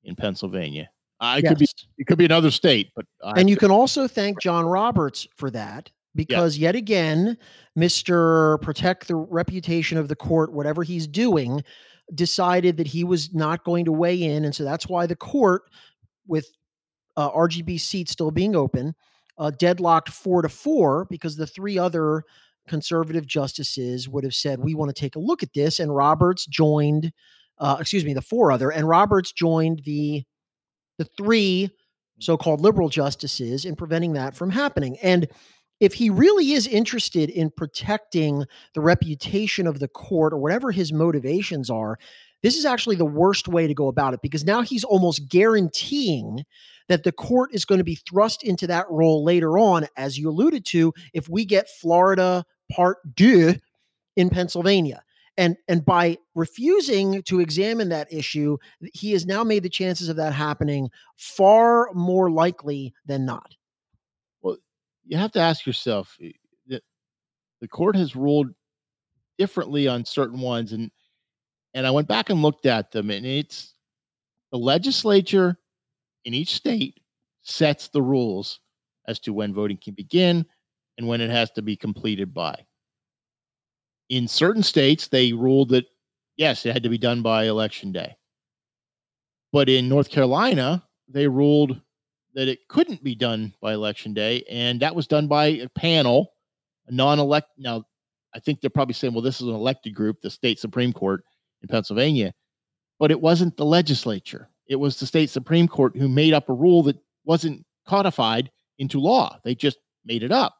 in 0.04 0.14
Pennsylvania. 0.14 0.88
I 1.20 1.38
yes. 1.38 1.48
could 1.48 1.58
be 1.58 1.66
it 1.98 2.06
could 2.06 2.18
be 2.18 2.24
another 2.24 2.50
state, 2.50 2.92
but 2.94 3.04
I 3.24 3.40
and 3.40 3.50
you 3.50 3.56
can 3.56 3.70
also 3.70 4.06
thank 4.06 4.40
John 4.40 4.66
Roberts 4.66 5.26
for 5.36 5.50
that 5.50 5.90
because 6.14 6.58
yet 6.58 6.76
again, 6.76 7.36
Mister 7.74 8.58
Protect 8.58 9.08
the 9.08 9.16
reputation 9.16 9.98
of 9.98 10.08
the 10.08 10.14
court, 10.14 10.52
whatever 10.52 10.84
he's 10.84 11.08
doing, 11.08 11.64
decided 12.14 12.76
that 12.76 12.86
he 12.86 13.02
was 13.02 13.34
not 13.34 13.64
going 13.64 13.84
to 13.86 13.92
weigh 13.92 14.22
in, 14.22 14.44
and 14.44 14.54
so 14.54 14.62
that's 14.62 14.88
why 14.88 15.06
the 15.06 15.16
court, 15.16 15.62
with 16.28 16.46
uh, 17.16 17.30
RBG 17.32 17.80
seats 17.80 18.12
still 18.12 18.30
being 18.30 18.54
open, 18.54 18.94
uh, 19.38 19.50
deadlocked 19.50 20.10
four 20.10 20.42
to 20.42 20.48
four 20.48 21.06
because 21.10 21.36
the 21.36 21.46
three 21.46 21.78
other 21.78 22.24
conservative 22.68 23.26
justices 23.26 24.08
would 24.08 24.24
have 24.24 24.34
said, 24.34 24.60
We 24.60 24.74
want 24.74 24.94
to 24.94 25.00
take 25.00 25.16
a 25.16 25.20
look 25.20 25.42
at 25.42 25.54
this. 25.54 25.80
And 25.80 25.94
Roberts 25.94 26.46
joined, 26.46 27.12
uh, 27.58 27.78
excuse 27.80 28.04
me, 28.04 28.14
the 28.14 28.22
four 28.22 28.52
other, 28.52 28.70
and 28.70 28.88
Roberts 28.88 29.32
joined 29.32 29.82
the 29.84 30.24
the 30.98 31.08
three 31.16 31.70
so-called 32.20 32.60
liberal 32.60 32.88
justices 32.88 33.64
in 33.64 33.76
preventing 33.76 34.14
that 34.14 34.34
from 34.34 34.50
happening. 34.50 34.98
And 34.98 35.28
if 35.80 35.94
he 35.94 36.10
really 36.10 36.52
is 36.52 36.66
interested 36.66 37.30
in 37.30 37.50
protecting 37.50 38.44
the 38.74 38.80
reputation 38.80 39.68
of 39.68 39.78
the 39.78 39.86
court 39.86 40.32
or 40.32 40.38
whatever 40.38 40.72
his 40.72 40.92
motivations 40.92 41.70
are, 41.70 41.98
this 42.42 42.56
is 42.56 42.64
actually 42.64 42.96
the 42.96 43.04
worst 43.04 43.48
way 43.48 43.66
to 43.66 43.74
go 43.74 43.88
about 43.88 44.14
it 44.14 44.20
because 44.22 44.44
now 44.44 44.62
he's 44.62 44.84
almost 44.84 45.28
guaranteeing 45.28 46.44
that 46.88 47.04
the 47.04 47.12
court 47.12 47.50
is 47.52 47.64
going 47.64 47.78
to 47.78 47.84
be 47.84 47.96
thrust 47.96 48.42
into 48.42 48.66
that 48.66 48.86
role 48.90 49.24
later 49.24 49.58
on, 49.58 49.86
as 49.96 50.18
you 50.18 50.28
alluded 50.28 50.64
to, 50.66 50.92
if 51.12 51.28
we 51.28 51.44
get 51.44 51.68
Florida 51.68 52.44
Part 52.72 52.98
Deux 53.14 53.56
in 54.16 54.30
Pennsylvania. 54.30 55.02
And, 55.36 55.56
and 55.68 55.84
by 55.84 56.18
refusing 56.34 57.22
to 57.22 57.38
examine 57.38 57.90
that 57.90 58.12
issue, 58.12 58.58
he 58.92 59.12
has 59.12 59.24
now 59.24 59.44
made 59.44 59.62
the 59.62 59.68
chances 59.68 60.08
of 60.08 60.16
that 60.16 60.32
happening 60.32 60.90
far 61.16 61.90
more 61.94 62.28
likely 62.28 62.92
than 63.06 63.24
not. 63.24 63.54
Well, 64.42 64.56
you 65.04 65.16
have 65.16 65.30
to 65.32 65.40
ask 65.40 65.64
yourself 65.64 66.16
eh, 66.20 66.32
that 66.66 66.82
the 67.60 67.68
court 67.68 67.94
has 67.94 68.16
ruled 68.16 68.48
differently 69.38 69.86
on 69.86 70.04
certain 70.04 70.40
ones, 70.40 70.72
and 70.72 70.90
and 71.74 71.86
I 71.86 71.90
went 71.90 72.08
back 72.08 72.30
and 72.30 72.42
looked 72.42 72.66
at 72.66 72.90
them, 72.90 73.10
and 73.10 73.24
it's 73.24 73.74
the 74.52 74.58
legislature 74.58 75.58
in 76.24 76.34
each 76.34 76.54
state 76.54 77.00
sets 77.42 77.88
the 77.88 78.02
rules 78.02 78.60
as 79.06 79.18
to 79.20 79.32
when 79.32 79.54
voting 79.54 79.78
can 79.82 79.94
begin 79.94 80.44
and 80.98 81.06
when 81.06 81.20
it 81.20 81.30
has 81.30 81.50
to 81.52 81.62
be 81.62 81.76
completed 81.76 82.34
by. 82.34 82.54
In 84.08 84.28
certain 84.28 84.62
states, 84.62 85.08
they 85.08 85.32
ruled 85.32 85.70
that 85.70 85.86
yes, 86.36 86.64
it 86.64 86.72
had 86.72 86.82
to 86.84 86.88
be 86.88 86.98
done 86.98 87.20
by 87.20 87.44
election 87.44 87.92
day. 87.92 88.16
But 89.52 89.68
in 89.68 89.88
North 89.88 90.08
Carolina, 90.08 90.82
they 91.08 91.26
ruled 91.26 91.80
that 92.34 92.48
it 92.48 92.68
couldn't 92.68 93.02
be 93.02 93.14
done 93.14 93.52
by 93.60 93.74
election 93.74 94.14
day, 94.14 94.44
and 94.48 94.80
that 94.80 94.94
was 94.94 95.06
done 95.06 95.26
by 95.26 95.46
a 95.46 95.68
panel, 95.70 96.32
a 96.86 96.92
non-elect. 96.92 97.48
Now, 97.58 97.84
I 98.34 98.38
think 98.38 98.60
they're 98.60 98.70
probably 98.70 98.94
saying, 98.94 99.14
well, 99.14 99.22
this 99.22 99.40
is 99.40 99.48
an 99.48 99.54
elected 99.54 99.94
group, 99.94 100.20
the 100.20 100.30
state 100.30 100.58
Supreme 100.58 100.92
Court 100.92 101.24
in 101.62 101.68
Pennsylvania, 101.68 102.32
but 102.98 103.10
it 103.10 103.20
wasn't 103.20 103.56
the 103.56 103.64
legislature. 103.64 104.48
It 104.68 104.76
was 104.76 104.98
the 104.98 105.06
state 105.06 105.30
Supreme 105.30 105.68
Court 105.68 105.96
who 105.96 106.08
made 106.08 106.34
up 106.34 106.48
a 106.48 106.54
rule 106.54 106.82
that 106.84 106.98
wasn't 107.24 107.64
codified 107.86 108.50
into 108.78 109.00
law. 109.00 109.38
They 109.44 109.54
just 109.54 109.78
made 110.04 110.22
it 110.22 110.32
up. 110.32 110.54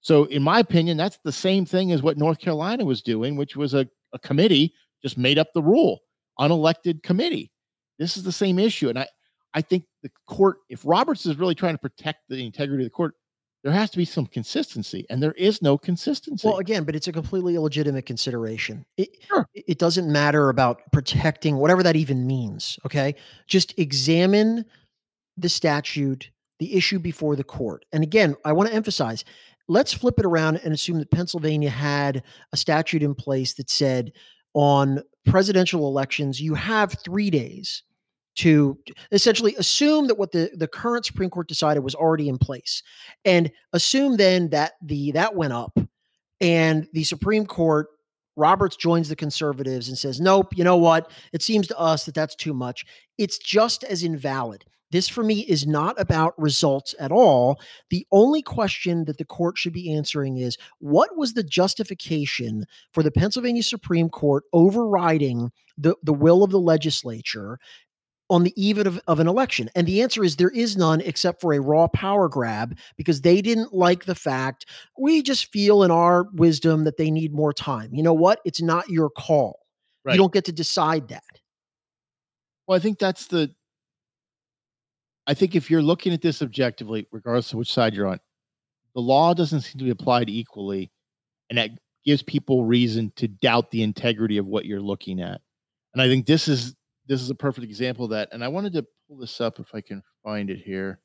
So, 0.00 0.24
in 0.24 0.42
my 0.42 0.60
opinion, 0.60 0.96
that's 0.96 1.18
the 1.24 1.32
same 1.32 1.66
thing 1.66 1.92
as 1.92 2.02
what 2.02 2.16
North 2.16 2.38
Carolina 2.38 2.84
was 2.84 3.02
doing, 3.02 3.36
which 3.36 3.54
was 3.54 3.74
a, 3.74 3.86
a 4.12 4.18
committee 4.18 4.72
just 5.02 5.18
made 5.18 5.38
up 5.38 5.48
the 5.54 5.62
rule, 5.62 6.00
unelected 6.38 7.02
committee. 7.02 7.50
This 7.98 8.16
is 8.16 8.22
the 8.22 8.32
same 8.32 8.58
issue. 8.58 8.88
And 8.88 8.98
I, 8.98 9.06
I 9.52 9.60
think 9.60 9.84
the 10.02 10.10
court, 10.26 10.58
if 10.70 10.80
Roberts 10.84 11.26
is 11.26 11.36
really 11.36 11.54
trying 11.54 11.74
to 11.74 11.78
protect 11.78 12.20
the 12.28 12.44
integrity 12.44 12.84
of 12.84 12.86
the 12.86 12.94
court, 12.94 13.14
there 13.62 13.72
has 13.72 13.90
to 13.90 13.98
be 13.98 14.04
some 14.04 14.26
consistency, 14.26 15.06
and 15.10 15.22
there 15.22 15.32
is 15.32 15.60
no 15.60 15.76
consistency. 15.76 16.48
Well, 16.48 16.58
again, 16.58 16.84
but 16.84 16.96
it's 16.96 17.08
a 17.08 17.12
completely 17.12 17.56
illegitimate 17.56 18.06
consideration. 18.06 18.86
It, 18.96 19.10
sure. 19.28 19.46
it 19.54 19.78
doesn't 19.78 20.10
matter 20.10 20.48
about 20.48 20.80
protecting 20.92 21.56
whatever 21.56 21.82
that 21.82 21.96
even 21.96 22.26
means. 22.26 22.78
Okay, 22.86 23.14
just 23.46 23.78
examine 23.78 24.64
the 25.36 25.48
statute, 25.48 26.30
the 26.58 26.74
issue 26.74 26.98
before 26.98 27.36
the 27.36 27.44
court. 27.44 27.84
And 27.92 28.02
again, 28.02 28.34
I 28.44 28.52
want 28.52 28.70
to 28.70 28.74
emphasize. 28.74 29.24
Let's 29.68 29.92
flip 29.92 30.18
it 30.18 30.24
around 30.24 30.60
and 30.64 30.72
assume 30.72 30.98
that 30.98 31.10
Pennsylvania 31.10 31.70
had 31.70 32.22
a 32.52 32.56
statute 32.56 33.02
in 33.02 33.14
place 33.14 33.54
that 33.54 33.70
said 33.70 34.12
on 34.54 35.02
presidential 35.26 35.86
elections, 35.86 36.40
you 36.40 36.54
have 36.54 36.96
three 37.04 37.30
days 37.30 37.82
to 38.36 38.78
essentially 39.12 39.54
assume 39.56 40.06
that 40.06 40.18
what 40.18 40.32
the, 40.32 40.50
the 40.54 40.68
current 40.68 41.04
Supreme 41.04 41.30
Court 41.30 41.48
decided 41.48 41.82
was 41.82 41.94
already 41.94 42.28
in 42.28 42.38
place 42.38 42.82
and 43.24 43.50
assume 43.72 44.16
then 44.16 44.50
that 44.50 44.72
the 44.82 45.12
that 45.12 45.34
went 45.34 45.52
up 45.52 45.78
and 46.40 46.88
the 46.92 47.04
Supreme 47.04 47.46
Court 47.46 47.88
Roberts 48.36 48.76
joins 48.76 49.08
the 49.08 49.16
conservatives 49.16 49.88
and 49.88 49.98
says, 49.98 50.20
"Nope, 50.20 50.56
you 50.56 50.64
know 50.64 50.76
what? 50.76 51.10
It 51.32 51.42
seems 51.42 51.66
to 51.66 51.78
us 51.78 52.04
that 52.04 52.14
that's 52.14 52.34
too 52.34 52.54
much." 52.54 52.84
It's 53.18 53.38
just 53.38 53.84
as 53.84 54.02
invalid. 54.02 54.64
This 54.90 55.08
for 55.08 55.22
me 55.22 55.40
is 55.40 55.66
not 55.66 56.00
about 56.00 56.40
results 56.40 56.94
at 56.98 57.12
all. 57.12 57.60
The 57.90 58.06
only 58.10 58.42
question 58.42 59.04
that 59.04 59.18
the 59.18 59.24
court 59.24 59.56
should 59.56 59.72
be 59.72 59.94
answering 59.94 60.38
is 60.38 60.58
what 60.78 61.16
was 61.16 61.34
the 61.34 61.44
justification 61.44 62.64
for 62.92 63.02
the 63.02 63.12
Pennsylvania 63.12 63.62
Supreme 63.62 64.08
Court 64.08 64.44
overriding 64.52 65.52
the, 65.78 65.94
the 66.02 66.12
will 66.12 66.42
of 66.42 66.50
the 66.50 66.60
legislature 66.60 67.58
on 68.30 68.44
the 68.44 68.54
eve 68.56 68.78
of, 68.78 69.00
of 69.06 69.20
an 69.20 69.28
election? 69.28 69.68
And 69.74 69.86
the 69.86 70.00
answer 70.00 70.24
is 70.24 70.36
there 70.36 70.50
is 70.50 70.76
none 70.76 71.00
except 71.02 71.40
for 71.40 71.52
a 71.52 71.60
raw 71.60 71.88
power 71.88 72.28
grab 72.28 72.78
because 72.96 73.20
they 73.20 73.42
didn't 73.42 73.74
like 73.74 74.04
the 74.04 74.14
fact 74.14 74.66
we 74.98 75.22
just 75.22 75.52
feel 75.52 75.82
in 75.82 75.90
our 75.90 76.26
wisdom 76.32 76.84
that 76.84 76.96
they 76.96 77.10
need 77.10 77.34
more 77.34 77.52
time. 77.52 77.90
You 77.92 78.02
know 78.02 78.14
what? 78.14 78.40
It's 78.44 78.62
not 78.62 78.88
your 78.88 79.10
call. 79.10 79.60
Right. 80.04 80.14
You 80.14 80.18
don't 80.18 80.32
get 80.32 80.46
to 80.46 80.52
decide 80.52 81.08
that. 81.08 81.22
Well, 82.66 82.76
I 82.76 82.80
think 82.80 82.98
that's 82.98 83.26
the. 83.26 83.54
I 85.26 85.34
think 85.34 85.54
if 85.54 85.70
you're 85.70 85.82
looking 85.82 86.12
at 86.12 86.22
this 86.22 86.40
objectively, 86.40 87.06
regardless 87.12 87.52
of 87.52 87.58
which 87.58 87.72
side 87.72 87.94
you're 87.94 88.06
on, 88.06 88.18
the 88.94 89.00
law 89.00 89.34
doesn't 89.34 89.60
seem 89.60 89.78
to 89.78 89.84
be 89.84 89.90
applied 89.90 90.28
equally. 90.28 90.90
And 91.48 91.58
that 91.58 91.70
gives 92.04 92.22
people 92.22 92.64
reason 92.64 93.12
to 93.16 93.28
doubt 93.28 93.70
the 93.70 93.82
integrity 93.82 94.38
of 94.38 94.46
what 94.46 94.64
you're 94.64 94.80
looking 94.80 95.20
at. 95.20 95.40
And 95.92 96.00
I 96.00 96.08
think 96.08 96.26
this 96.26 96.48
is 96.48 96.74
this 97.10 97.20
is 97.20 97.28
a 97.28 97.34
perfect 97.34 97.64
example 97.64 98.04
of 98.04 98.12
that. 98.12 98.28
And 98.30 98.44
I 98.44 98.46
wanted 98.46 98.72
to 98.74 98.86
pull 99.08 99.18
this 99.18 99.40
up 99.40 99.58
if 99.58 99.74
I 99.74 99.80
can 99.80 100.00
find 100.22 100.48
it 100.48 100.60
here. 100.60 101.00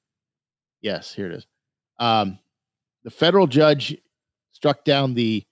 Yes, 0.82 1.12
here 1.12 1.26
it 1.26 1.34
is. 1.34 1.48
Um, 1.98 2.38
the 3.04 3.10
federal 3.10 3.48
judge 3.48 3.98
struck 4.52 4.86
down 4.86 5.16
the, 5.16 5.44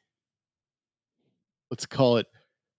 let's 1.71 1.87
call 1.87 2.17
it 2.17 2.27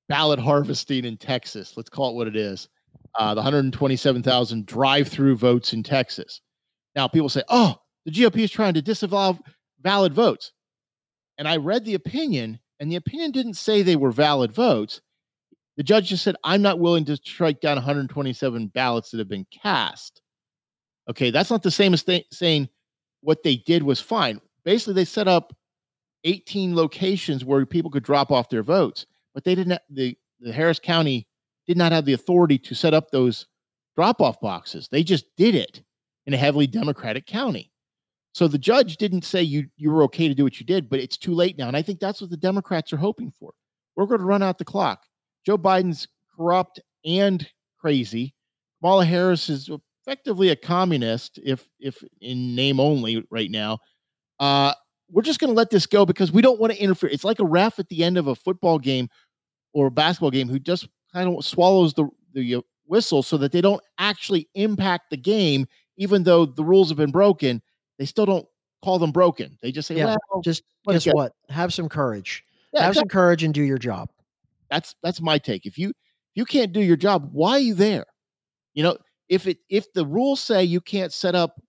ballot 0.08 0.38
harvesting 0.38 1.04
in 1.04 1.16
Texas. 1.16 1.76
Let's 1.76 1.90
call 1.90 2.10
it 2.10 2.14
what 2.14 2.28
it 2.28 2.36
is. 2.36 2.68
Uh, 3.18 3.34
the 3.34 3.40
127,000 3.40 4.66
drive 4.66 5.08
through 5.08 5.34
votes 5.34 5.72
in 5.72 5.82
Texas. 5.82 6.42
Now, 6.94 7.08
people 7.08 7.28
say, 7.28 7.42
oh, 7.48 7.74
the 8.04 8.12
GOP 8.12 8.36
is 8.36 8.52
trying 8.52 8.74
to 8.74 8.82
disavow 8.82 9.36
valid 9.80 10.14
votes. 10.14 10.52
And 11.38 11.48
I 11.48 11.56
read 11.56 11.84
the 11.84 11.94
opinion, 11.94 12.60
and 12.78 12.88
the 12.88 12.96
opinion 12.96 13.32
didn't 13.32 13.54
say 13.54 13.82
they 13.82 13.96
were 13.96 14.12
valid 14.12 14.52
votes. 14.52 15.00
The 15.76 15.82
judge 15.82 16.08
just 16.08 16.22
said, 16.22 16.36
I'm 16.44 16.62
not 16.62 16.78
willing 16.78 17.04
to 17.06 17.16
strike 17.16 17.60
down 17.60 17.76
127 17.76 18.68
ballots 18.68 19.10
that 19.10 19.18
have 19.18 19.28
been 19.28 19.46
cast. 19.50 20.22
Okay, 21.10 21.30
that's 21.30 21.50
not 21.50 21.62
the 21.62 21.70
same 21.70 21.92
as 21.92 22.04
th- 22.04 22.26
saying 22.30 22.68
what 23.20 23.42
they 23.42 23.56
did 23.56 23.82
was 23.82 24.00
fine. 24.00 24.40
Basically, 24.64 24.94
they 24.94 25.04
set 25.04 25.28
up 25.28 25.54
18 26.24 26.74
locations 26.74 27.44
where 27.44 27.66
people 27.66 27.90
could 27.90 28.04
drop 28.04 28.30
off 28.30 28.48
their 28.48 28.62
votes, 28.62 29.06
but 29.34 29.44
they 29.44 29.54
didn't. 29.54 29.80
The, 29.90 30.16
the 30.40 30.52
Harris 30.52 30.78
County 30.78 31.26
did 31.66 31.76
not 31.76 31.92
have 31.92 32.04
the 32.04 32.12
authority 32.12 32.58
to 32.58 32.74
set 32.74 32.94
up 32.94 33.10
those 33.10 33.46
drop 33.96 34.20
off 34.20 34.40
boxes. 34.40 34.88
They 34.88 35.02
just 35.02 35.26
did 35.36 35.54
it 35.54 35.82
in 36.26 36.34
a 36.34 36.38
heavily 36.38 36.66
Democratic 36.66 37.26
county. 37.26 37.70
So 38.32 38.48
the 38.48 38.58
judge 38.58 38.96
didn't 38.96 39.24
say 39.24 39.42
you 39.42 39.66
you 39.76 39.90
were 39.90 40.02
okay 40.04 40.28
to 40.28 40.34
do 40.34 40.44
what 40.44 40.58
you 40.58 40.66
did, 40.66 40.88
but 40.88 41.00
it's 41.00 41.16
too 41.16 41.34
late 41.34 41.58
now. 41.58 41.68
And 41.68 41.76
I 41.76 41.82
think 41.82 42.00
that's 42.00 42.20
what 42.20 42.30
the 42.30 42.36
Democrats 42.36 42.92
are 42.92 42.98
hoping 42.98 43.32
for. 43.38 43.52
We're 43.96 44.06
going 44.06 44.20
to 44.20 44.26
run 44.26 44.42
out 44.42 44.58
the 44.58 44.64
clock. 44.64 45.02
Joe 45.44 45.58
Biden's 45.58 46.08
corrupt 46.36 46.80
and 47.04 47.46
crazy. 47.78 48.34
Kamala 48.80 49.04
Harris 49.04 49.48
is 49.48 49.70
effectively 50.06 50.50
a 50.50 50.56
communist, 50.56 51.38
if 51.44 51.68
if 51.80 52.02
in 52.20 52.54
name 52.54 52.80
only 52.80 53.24
right 53.30 53.50
now. 53.50 53.78
Uh, 54.40 54.72
we're 55.10 55.22
just 55.22 55.38
going 55.38 55.50
to 55.50 55.56
let 55.56 55.70
this 55.70 55.86
go 55.86 56.04
because 56.04 56.32
we 56.32 56.42
don't 56.42 56.58
want 56.58 56.72
to 56.72 56.78
interfere. 56.78 57.10
It's 57.10 57.24
like 57.24 57.38
a 57.38 57.44
ref 57.44 57.78
at 57.78 57.88
the 57.88 58.02
end 58.02 58.18
of 58.18 58.26
a 58.26 58.34
football 58.34 58.78
game 58.78 59.08
or 59.72 59.86
a 59.86 59.90
basketball 59.90 60.30
game 60.30 60.48
who 60.48 60.58
just 60.58 60.88
kind 61.12 61.28
of 61.28 61.44
swallows 61.44 61.94
the 61.94 62.08
the 62.32 62.56
uh, 62.56 62.60
whistle 62.86 63.22
so 63.22 63.36
that 63.38 63.52
they 63.52 63.60
don't 63.60 63.82
actually 63.98 64.48
impact 64.54 65.10
the 65.10 65.16
game, 65.16 65.66
even 65.96 66.24
though 66.24 66.44
the 66.46 66.64
rules 66.64 66.88
have 66.88 66.98
been 66.98 67.12
broken. 67.12 67.62
They 67.98 68.06
still 68.06 68.26
don't 68.26 68.46
call 68.82 68.98
them 68.98 69.12
broken. 69.12 69.56
They 69.62 69.72
just 69.72 69.88
say, 69.88 69.96
Yeah, 69.96 70.16
"Well, 70.30 70.42
just 70.42 70.64
guess 70.88 71.04
what? 71.06 71.32
Have 71.48 71.72
some 71.72 71.88
courage. 71.88 72.44
Yeah, 72.72 72.80
Have 72.82 72.90
exactly. 72.90 73.00
some 73.00 73.08
courage 73.08 73.42
and 73.44 73.54
do 73.54 73.62
your 73.62 73.78
job. 73.78 74.10
That's 74.74 74.94
that's 75.04 75.20
my 75.20 75.38
take. 75.38 75.66
If 75.66 75.78
you 75.78 75.90
if 75.90 75.94
you 76.34 76.44
can't 76.44 76.72
do 76.72 76.80
your 76.80 76.96
job, 76.96 77.28
why 77.32 77.52
are 77.52 77.58
you 77.60 77.74
there? 77.74 78.06
You 78.74 78.82
know, 78.82 78.96
if 79.28 79.46
it 79.46 79.58
if 79.70 79.92
the 79.92 80.04
rules 80.04 80.40
say 80.40 80.64
you 80.64 80.80
can't 80.80 81.12
set 81.12 81.36
up 81.36 81.60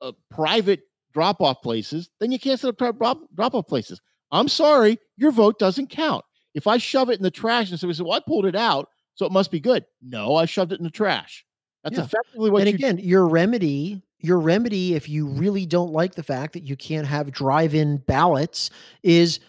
uh, 0.00 0.12
private 0.30 0.82
drop 1.12 1.40
off 1.40 1.62
places, 1.62 2.10
then 2.20 2.30
you 2.30 2.38
can't 2.38 2.60
set 2.60 2.68
up 2.68 2.96
drop 2.96 3.18
drop 3.34 3.54
off 3.54 3.66
places. 3.66 4.00
I'm 4.30 4.48
sorry, 4.48 4.98
your 5.16 5.32
vote 5.32 5.58
doesn't 5.58 5.88
count. 5.88 6.24
If 6.54 6.68
I 6.68 6.78
shove 6.78 7.10
it 7.10 7.18
in 7.18 7.24
the 7.24 7.30
trash 7.30 7.70
and 7.70 7.80
somebody 7.80 7.96
says, 7.96 8.04
"Well, 8.04 8.12
I 8.12 8.20
pulled 8.20 8.46
it 8.46 8.54
out, 8.54 8.88
so 9.16 9.26
it 9.26 9.32
must 9.32 9.50
be 9.50 9.58
good," 9.58 9.84
no, 10.00 10.36
I 10.36 10.44
shoved 10.44 10.72
it 10.72 10.78
in 10.78 10.84
the 10.84 10.90
trash. 10.90 11.44
That's 11.82 11.98
Yeah. 11.98 12.04
effectively 12.04 12.50
what 12.50 12.60
and 12.60 12.68
you 12.68 12.74
again, 12.74 12.98
your 12.98 13.26
remedy, 13.26 14.00
your 14.20 14.38
remedy, 14.38 14.94
if 14.94 15.08
you 15.08 15.26
really 15.26 15.66
don't 15.66 15.92
like 15.92 16.14
the 16.14 16.22
fact 16.22 16.52
that 16.52 16.62
you 16.62 16.76
can't 16.76 17.06
have 17.08 17.32
drive-in 17.32 17.98
ballots, 18.06 18.70
is 19.02 19.40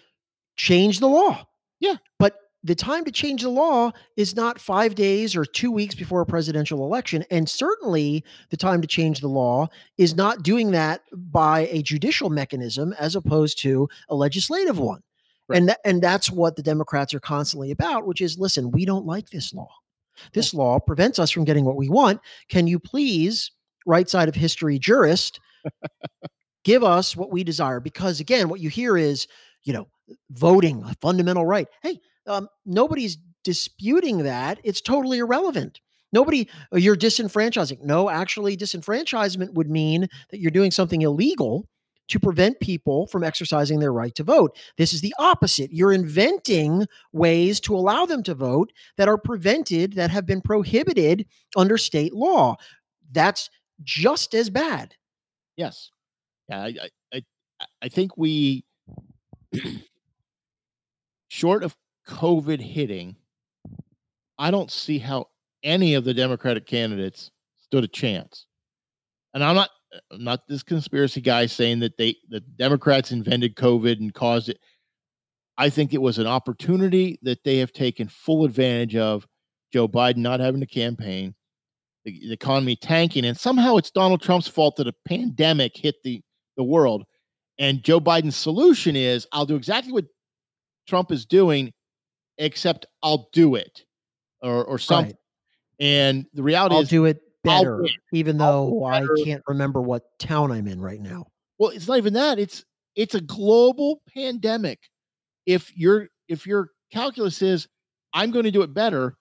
change 0.55 0.99
the 0.99 1.07
law. 1.07 1.45
Yeah. 1.79 1.95
The 2.63 2.75
time 2.75 3.05
to 3.05 3.11
change 3.11 3.41
the 3.41 3.49
law 3.49 3.91
is 4.17 4.35
not 4.35 4.59
five 4.59 4.95
days 4.95 5.35
or 5.35 5.45
two 5.45 5.71
weeks 5.71 5.95
before 5.95 6.19
a 6.19 6.25
presidential 6.25 6.83
election. 6.83 7.23
And 7.31 7.47
certainly 7.47 8.23
the 8.49 8.57
time 8.57 8.81
to 8.81 8.87
change 8.87 9.21
the 9.21 9.29
law 9.29 9.67
is 9.97 10.15
not 10.15 10.43
doing 10.43 10.71
that 10.71 11.01
by 11.13 11.69
a 11.71 11.81
judicial 11.81 12.29
mechanism 12.29 12.93
as 12.99 13.15
opposed 13.15 13.59
to 13.59 13.87
a 14.09 14.15
legislative 14.15 14.77
one. 14.77 15.01
Right. 15.47 15.57
And 15.57 15.69
that, 15.69 15.79
and 15.85 16.01
that's 16.01 16.29
what 16.29 16.57
the 16.57 16.63
Democrats 16.63 17.13
are 17.13 17.19
constantly 17.19 17.71
about, 17.71 18.05
which 18.05 18.21
is 18.21 18.37
listen, 18.37 18.71
we 18.71 18.85
don't 18.85 19.05
like 19.05 19.29
this 19.29 19.53
law. 19.53 19.69
This 20.33 20.53
law 20.53 20.79
prevents 20.79 21.17
us 21.17 21.31
from 21.31 21.45
getting 21.45 21.65
what 21.65 21.77
we 21.77 21.89
want. 21.89 22.19
Can 22.49 22.67
you 22.67 22.77
please, 22.77 23.51
right 23.85 24.09
side 24.09 24.27
of 24.27 24.35
history 24.35 24.77
jurist, 24.77 25.39
give 26.63 26.83
us 26.83 27.15
what 27.15 27.31
we 27.31 27.43
desire? 27.43 27.79
Because 27.79 28.19
again, 28.19 28.49
what 28.49 28.59
you 28.59 28.69
hear 28.69 28.97
is, 28.97 29.27
you 29.63 29.73
know, 29.73 29.87
voting, 30.31 30.83
a 30.83 30.93
fundamental 31.01 31.45
right. 31.45 31.67
Hey, 31.81 31.99
um, 32.29 32.47
nobody's 32.65 33.17
disputing 33.43 34.19
that. 34.23 34.59
It's 34.63 34.81
totally 34.81 35.17
irrelevant. 35.17 35.81
Nobody, 36.11 36.49
"Oh, 36.71 36.77
you're 36.77 36.95
disenfranchising. 36.95 37.81
No, 37.83 38.09
actually, 38.09 38.55
disenfranchisement 38.55 39.53
would 39.53 39.69
mean 39.69 40.07
that 40.29 40.39
you're 40.39 40.51
doing 40.51 40.71
something 40.71 41.01
illegal 41.01 41.67
to 42.09 42.19
prevent 42.19 42.59
people 42.59 43.05
from 43.07 43.23
exercising 43.23 43.79
their 43.79 43.93
right 43.93 44.15
to 44.15 44.23
vote. 44.23 44.57
This 44.77 44.93
is 44.93 45.01
the 45.01 45.13
opposite. 45.19 45.71
You're 45.71 45.93
inventing 45.93 46.87
ways 47.13 47.59
to 47.61 47.75
allow 47.75 48.05
them 48.05 48.23
to 48.23 48.33
vote 48.33 48.73
that 48.97 49.07
are 49.07 49.17
prevented, 49.17 49.93
that 49.93 50.09
have 50.09 50.25
been 50.25 50.41
prohibited 50.41 51.27
under 51.55 51.77
state 51.77 52.13
law. 52.13 52.55
That's 53.11 53.49
just 53.83 54.33
as 54.33 54.49
bad. 54.49 54.95
Yes. 55.55 55.91
Yeah, 56.49 56.63
I 56.63 56.89
I, 57.13 57.21
I 57.81 57.89
think 57.89 58.17
we 58.17 58.65
short 61.27 61.63
of 61.63 61.75
COVID 62.09 62.59
hitting, 62.59 63.15
I 64.37 64.51
don't 64.51 64.71
see 64.71 64.97
how 64.97 65.27
any 65.63 65.93
of 65.93 66.03
the 66.03 66.13
Democratic 66.13 66.65
candidates 66.65 67.31
stood 67.59 67.83
a 67.83 67.87
chance. 67.87 68.47
And 69.33 69.43
I'm 69.43 69.55
not 69.55 69.69
I'm 70.11 70.23
not 70.23 70.47
this 70.47 70.63
conspiracy 70.63 71.21
guy 71.21 71.45
saying 71.45 71.79
that 71.79 71.97
they 71.97 72.15
the 72.29 72.39
Democrats 72.39 73.11
invented 73.11 73.55
COVID 73.55 73.99
and 73.99 74.13
caused 74.13 74.49
it. 74.49 74.59
I 75.57 75.69
think 75.69 75.93
it 75.93 76.01
was 76.01 76.17
an 76.17 76.27
opportunity 76.27 77.19
that 77.21 77.43
they 77.43 77.57
have 77.57 77.71
taken 77.71 78.07
full 78.07 78.45
advantage 78.45 78.95
of. 78.95 79.27
Joe 79.71 79.87
Biden 79.87 80.17
not 80.17 80.39
having 80.39 80.63
a 80.63 80.67
campaign, 80.67 81.35
the, 82.03 82.11
the 82.11 82.33
economy 82.33 82.75
tanking, 82.75 83.23
and 83.23 83.37
somehow 83.37 83.77
it's 83.77 83.91
Donald 83.91 84.19
Trump's 84.19 84.47
fault 84.47 84.77
that 84.77 84.87
a 84.87 84.93
pandemic 85.07 85.77
hit 85.77 85.95
the 86.03 86.21
the 86.57 86.63
world. 86.63 87.03
And 87.59 87.83
Joe 87.83 87.99
Biden's 87.99 88.35
solution 88.35 88.95
is 88.95 89.27
I'll 89.31 89.45
do 89.45 89.55
exactly 89.55 89.91
what 89.91 90.05
Trump 90.87 91.11
is 91.11 91.25
doing, 91.25 91.71
except 92.39 92.87
I'll 93.03 93.29
do 93.33 93.53
it 93.55 93.85
or 94.41 94.65
or 94.65 94.79
something. 94.79 95.11
Right. 95.79 95.85
And 95.85 96.25
the 96.33 96.41
reality 96.43 96.75
is 96.75 96.77
I'll 96.77 96.83
is, 96.83 96.89
do 96.89 97.05
it 97.05 97.21
better, 97.43 97.85
even 98.11 98.41
I'll 98.41 98.71
though 98.71 98.85
I 98.85 99.05
can't 99.23 99.43
remember 99.47 99.81
what 99.81 100.03
town 100.19 100.51
I'm 100.51 100.67
in 100.67 100.81
right 100.81 100.99
now. 100.99 101.27
well, 101.59 101.69
it's 101.69 101.87
not 101.87 101.97
even 101.97 102.13
that. 102.13 102.39
It's 102.39 102.65
it's 102.95 103.13
a 103.15 103.21
global 103.21 104.01
pandemic. 104.13 104.79
If 105.45 105.75
your 105.77 106.07
if 106.27 106.45
your 106.47 106.71
calculus 106.91 107.41
is 107.41 107.67
I'm 108.13 108.31
going 108.31 108.45
to 108.45 108.51
do 108.51 108.61
it 108.63 108.73
better, 108.73 109.15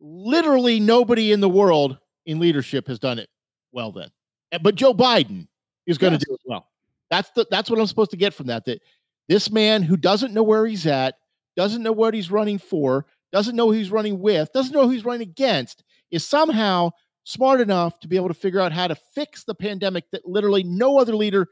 literally 0.00 0.80
nobody 0.80 1.30
in 1.32 1.40
the 1.40 1.48
world 1.48 1.98
in 2.26 2.38
leadership 2.40 2.86
has 2.88 2.98
done 2.98 3.18
it 3.18 3.28
well 3.72 3.92
then. 3.92 4.08
Uh, 4.52 4.58
But 4.58 4.74
Joe 4.74 4.94
Biden 4.94 5.46
is 5.86 5.98
going 5.98 6.12
Yes. 6.14 6.20
to 6.22 6.26
do 6.28 6.34
it 6.34 6.40
well. 6.46 6.66
That's 7.10 7.30
the 7.30 7.46
that's 7.50 7.68
what 7.70 7.78
I'm 7.78 7.86
supposed 7.86 8.10
to 8.12 8.16
get 8.16 8.34
from 8.34 8.46
that. 8.48 8.64
That 8.64 8.80
this 9.28 9.50
man 9.50 9.82
who 9.82 9.96
doesn't 9.96 10.32
know 10.34 10.42
where 10.42 10.66
he's 10.66 10.86
at, 10.86 11.16
doesn't 11.56 11.82
know 11.82 11.92
what 11.92 12.14
he's 12.14 12.30
running 12.30 12.58
for, 12.58 13.06
doesn't 13.32 13.56
know 13.56 13.66
who 13.66 13.72
he's 13.72 13.90
running 13.90 14.20
with, 14.20 14.52
doesn't 14.52 14.72
know 14.72 14.84
who 14.84 14.90
he's 14.90 15.04
running 15.04 15.22
against, 15.28 15.82
is 16.10 16.26
somehow 16.26 16.90
smart 17.24 17.60
enough 17.60 17.98
to 18.00 18.08
be 18.08 18.16
able 18.16 18.28
to 18.28 18.34
figure 18.34 18.60
out 18.60 18.72
how 18.72 18.86
to 18.88 18.96
fix 19.14 19.44
the 19.44 19.54
pandemic 19.54 20.04
that 20.10 20.26
literally 20.26 20.62
no 20.62 20.98
other 20.98 21.14
leader 21.14 21.46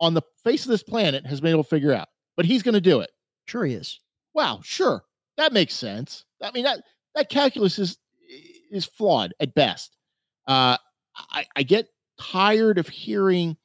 on 0.00 0.14
the 0.14 0.22
face 0.44 0.64
of 0.64 0.70
this 0.70 0.82
planet 0.82 1.26
has 1.26 1.40
been 1.40 1.50
able 1.50 1.64
to 1.64 1.68
figure 1.68 1.92
out. 1.92 2.08
But 2.36 2.46
he's 2.46 2.62
going 2.62 2.74
to 2.74 2.80
do 2.80 3.00
it. 3.00 3.10
Sure, 3.46 3.64
he 3.64 3.74
is. 3.74 3.98
Wow, 4.34 4.60
sure. 4.62 5.02
That 5.36 5.52
makes 5.52 5.74
sense. 5.74 6.24
I 6.42 6.50
mean 6.52 6.64
that 6.64 6.82
that 7.14 7.28
calculus 7.28 7.78
is 7.78 7.98
is 8.70 8.84
flawed 8.84 9.32
at 9.40 9.54
best. 9.54 9.96
Uh 10.46 10.76
I, 11.30 11.46
I 11.56 11.62
get 11.62 11.88
tired 12.20 12.78
of 12.78 12.88
hearing 12.88 13.56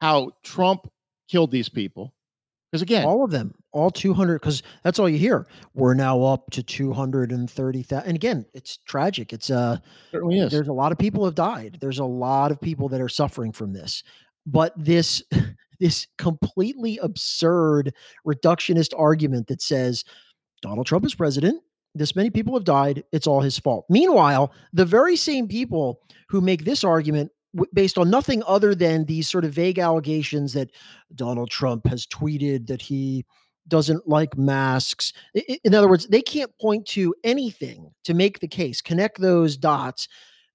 how 0.00 0.32
Trump 0.42 0.90
killed 1.28 1.50
these 1.50 1.68
people. 1.68 2.12
Because 2.70 2.82
again, 2.82 3.06
All 3.06 3.24
of 3.24 3.30
them, 3.30 3.54
all 3.76 3.90
200, 3.90 4.40
because 4.40 4.62
that's 4.82 4.98
all 4.98 5.08
you 5.08 5.18
hear. 5.18 5.46
We're 5.74 5.94
now 5.94 6.22
up 6.22 6.50
to 6.52 6.62
230,000. 6.62 8.06
And 8.06 8.16
again, 8.16 8.46
it's 8.54 8.78
tragic. 8.86 9.32
It's 9.32 9.50
uh, 9.50 9.78
certainly 10.10 10.38
is. 10.38 10.50
there's 10.50 10.68
a 10.68 10.72
lot 10.72 10.92
of 10.92 10.98
people 10.98 11.24
have 11.26 11.34
died. 11.34 11.76
There's 11.80 11.98
a 11.98 12.04
lot 12.04 12.50
of 12.50 12.60
people 12.60 12.88
that 12.88 13.00
are 13.00 13.08
suffering 13.08 13.52
from 13.52 13.74
this. 13.74 14.02
But 14.46 14.72
this 14.76 15.22
this 15.80 16.06
completely 16.16 16.98
absurd 17.02 17.92
reductionist 18.26 18.94
argument 18.96 19.48
that 19.48 19.60
says 19.60 20.04
Donald 20.62 20.86
Trump 20.86 21.04
is 21.04 21.14
president, 21.14 21.62
this 21.94 22.16
many 22.16 22.30
people 22.30 22.54
have 22.54 22.64
died, 22.64 23.04
it's 23.12 23.26
all 23.26 23.42
his 23.42 23.58
fault. 23.58 23.84
Meanwhile, 23.90 24.52
the 24.72 24.86
very 24.86 25.16
same 25.16 25.48
people 25.48 26.00
who 26.30 26.40
make 26.40 26.64
this 26.64 26.82
argument 26.82 27.30
based 27.72 27.98
on 27.98 28.10
nothing 28.10 28.42
other 28.46 28.74
than 28.74 29.04
these 29.04 29.28
sort 29.28 29.44
of 29.44 29.52
vague 29.52 29.78
allegations 29.78 30.52
that 30.54 30.70
Donald 31.14 31.50
Trump 31.50 31.86
has 31.86 32.06
tweeted 32.06 32.66
that 32.66 32.82
he 32.82 33.24
doesn't 33.68 34.08
like 34.08 34.36
masks. 34.36 35.12
In 35.64 35.74
other 35.74 35.88
words, 35.88 36.06
they 36.06 36.22
can't 36.22 36.50
point 36.60 36.86
to 36.88 37.14
anything 37.24 37.90
to 38.04 38.14
make 38.14 38.40
the 38.40 38.48
case, 38.48 38.80
connect 38.80 39.20
those 39.20 39.56
dots. 39.56 40.08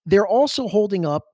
They're 0.06 0.28
also 0.28 0.67
holding 0.67 1.06
up 1.06 1.26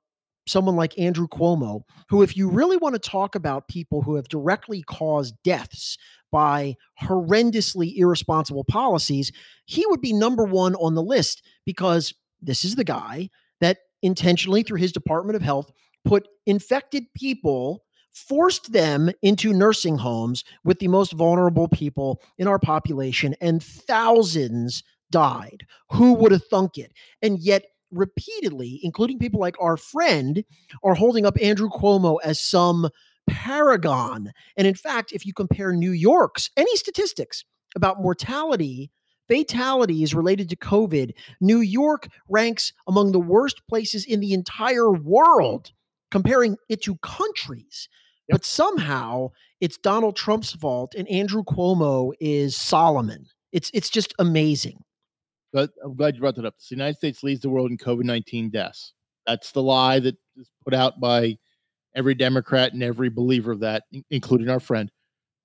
someone 0.48 0.76
like 0.76 0.98
Andrew 0.98 1.28
Cuomo, 1.28 1.82
who, 2.10 2.22
if 2.22 2.38
you 2.38 2.50
really 2.50 2.78
want 2.78 2.96
to 2.96 3.10
talk 3.10 3.36
about 3.36 3.68
people 3.68 4.02
who 4.02 4.16
have 4.16 4.30
directly 4.30 4.82
caused 4.82 5.36
deaths 5.44 5.98
by 6.32 6.76
horrendously 7.02 7.94
irresponsible 7.96 8.64
policies, 8.64 9.32
he 9.66 9.86
would 9.88 10.02
be 10.02 10.14
number 10.14 10.44
one 10.44 10.76
on 10.76 10.96
the 10.96 11.04
list 11.04 11.44
because 11.66 12.14
this 12.42 12.64
is 12.64 12.76
the 12.76 12.84
guy 12.84 13.30
that 13.62 13.78
intentionally, 14.02 14.64
through 14.64 14.80
his 14.80 14.92
Department 14.92 15.36
of 15.36 15.42
Health, 15.42 15.72
put 16.06 16.28
infected 16.46 17.04
people 17.16 17.84
forced 18.18 18.72
them 18.74 19.12
into 19.22 19.54
nursing 19.54 19.98
homes 19.98 20.44
with 20.64 20.80
the 20.80 20.88
most 20.88 21.14
vulnerable 21.14 21.68
people 21.68 22.22
in 22.38 22.48
our 22.48 22.60
population, 22.60 23.36
and 23.42 23.62
thousands 23.64 24.84
died. 25.12 25.66
Who 25.92 26.14
would 26.14 26.32
have 26.32 26.46
thunk 26.46 26.78
it? 26.78 26.92
And 27.22 27.40
yet, 27.40 27.64
repeatedly, 27.92 28.80
including 28.84 29.20
people 29.20 29.40
like 29.40 29.56
our 29.62 29.78
friend, 29.78 30.44
are 30.84 30.96
holding 30.96 31.26
up 31.26 31.38
Andrew 31.42 31.70
Cuomo 31.70 32.18
as 32.24 32.40
some 32.40 32.90
paragon. 33.30 34.32
And 34.58 34.68
in 34.68 34.76
fact, 34.76 35.12
if 35.12 35.26
you 35.26 35.34
compare 35.34 35.74
New 35.74 35.92
York's 35.92 36.50
any 36.58 36.76
statistics 36.76 37.46
about 37.76 38.02
mortality, 38.02 38.92
fatalities 39.28 40.16
related 40.16 40.50
to 40.50 40.56
COVID, 40.56 41.12
New 41.42 41.60
York 41.60 42.08
ranks 42.30 42.74
among 42.88 43.12
the 43.12 43.20
worst 43.20 43.62
places 43.68 44.06
in 44.06 44.20
the 44.20 44.34
entire 44.34 44.92
world, 44.92 45.72
comparing 46.12 46.58
it 46.70 46.82
to 46.84 46.96
countries. 46.98 47.90
Yep. 48.30 48.40
But 48.40 48.46
somehow 48.46 49.32
it's 49.62 49.78
Donald 49.78 50.16
Trump's 50.16 50.54
fault 50.54 50.96
and 50.96 51.08
Andrew 51.08 51.44
Cuomo 51.44 52.12
is 52.20 52.56
Solomon. 52.56 53.28
It's 53.52 53.72
it's 53.74 53.90
just 53.90 54.14
amazing. 54.20 54.84
But 55.54 55.72
I'm 55.84 55.96
glad 55.96 56.16
you 56.16 56.22
brought 56.22 56.36
that 56.36 56.46
up. 56.46 56.56
The 56.58 56.76
United 56.76 56.98
States 56.98 57.24
leads 57.24 57.42
the 57.42 57.50
world 57.50 57.72
in 57.72 57.78
COVID 57.78 58.04
19 58.04 58.50
deaths. 58.50 58.94
That's 59.26 59.52
the 59.52 59.64
lie 59.64 60.00
that 60.00 60.16
is 60.36 60.50
put 60.64 60.74
out 60.74 61.00
by 61.00 61.38
every 61.96 62.16
Democrat 62.16 62.74
and 62.74 62.84
every 62.84 63.10
believer 63.10 63.52
of 63.52 63.62
that, 63.62 63.84
including 64.10 64.50
our 64.50 64.60
friend. 64.60 64.92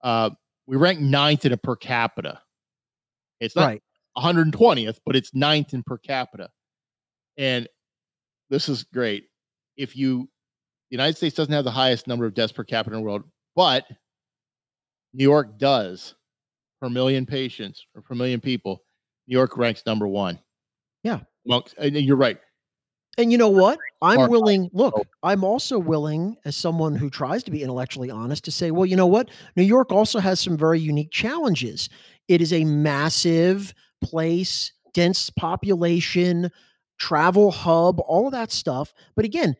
Uh, 0.02 0.30
we 0.66 0.76
rank 0.76 1.00
ninth 1.00 1.44
in 1.44 1.52
a 1.52 1.56
per 1.56 1.76
capita. 1.76 2.40
It's 3.40 3.56
not 3.56 3.66
right. 3.66 3.82
120th, 4.16 4.98
but 5.04 5.16
it's 5.16 5.34
ninth 5.34 5.72
in 5.72 5.82
per 5.82 5.98
capita. 5.98 6.50
And 7.36 7.68
this 8.50 8.68
is 8.68 8.84
great. 8.84 9.24
If 9.76 9.96
you, 9.96 10.28
the 10.92 10.96
United 10.96 11.16
States 11.16 11.34
doesn't 11.34 11.54
have 11.54 11.64
the 11.64 11.70
highest 11.70 12.06
number 12.06 12.26
of 12.26 12.34
deaths 12.34 12.52
per 12.52 12.64
capita 12.64 12.94
in 12.94 13.00
the 13.00 13.06
world, 13.06 13.22
but 13.56 13.86
New 15.14 15.24
York 15.24 15.58
does 15.58 16.14
per 16.82 16.90
million 16.90 17.24
patients 17.24 17.86
or 17.94 18.02
per 18.02 18.14
million 18.14 18.40
people. 18.40 18.84
New 19.26 19.32
York 19.32 19.56
ranks 19.56 19.84
number 19.86 20.06
one. 20.06 20.38
Yeah. 21.02 21.20
Amongst, 21.46 21.74
and 21.78 21.96
you're 21.96 22.18
right. 22.18 22.38
And 23.16 23.32
you 23.32 23.38
know 23.38 23.48
what? 23.48 23.78
I'm 24.02 24.28
willing, 24.28 24.68
look, 24.74 24.92
oh. 24.98 25.04
I'm 25.22 25.44
also 25.44 25.78
willing, 25.78 26.36
as 26.44 26.56
someone 26.56 26.94
who 26.94 27.08
tries 27.08 27.42
to 27.44 27.50
be 27.50 27.62
intellectually 27.62 28.10
honest, 28.10 28.44
to 28.44 28.50
say, 28.50 28.70
well, 28.70 28.84
you 28.84 28.96
know 28.96 29.06
what? 29.06 29.30
New 29.56 29.62
York 29.62 29.92
also 29.92 30.18
has 30.18 30.40
some 30.40 30.58
very 30.58 30.78
unique 30.78 31.10
challenges. 31.10 31.88
It 32.28 32.42
is 32.42 32.52
a 32.52 32.66
massive 32.66 33.72
place, 34.02 34.70
dense 34.92 35.30
population, 35.30 36.50
travel 36.98 37.50
hub, 37.50 37.98
all 38.00 38.26
of 38.26 38.32
that 38.32 38.52
stuff. 38.52 38.92
But 39.16 39.24
again, 39.24 39.56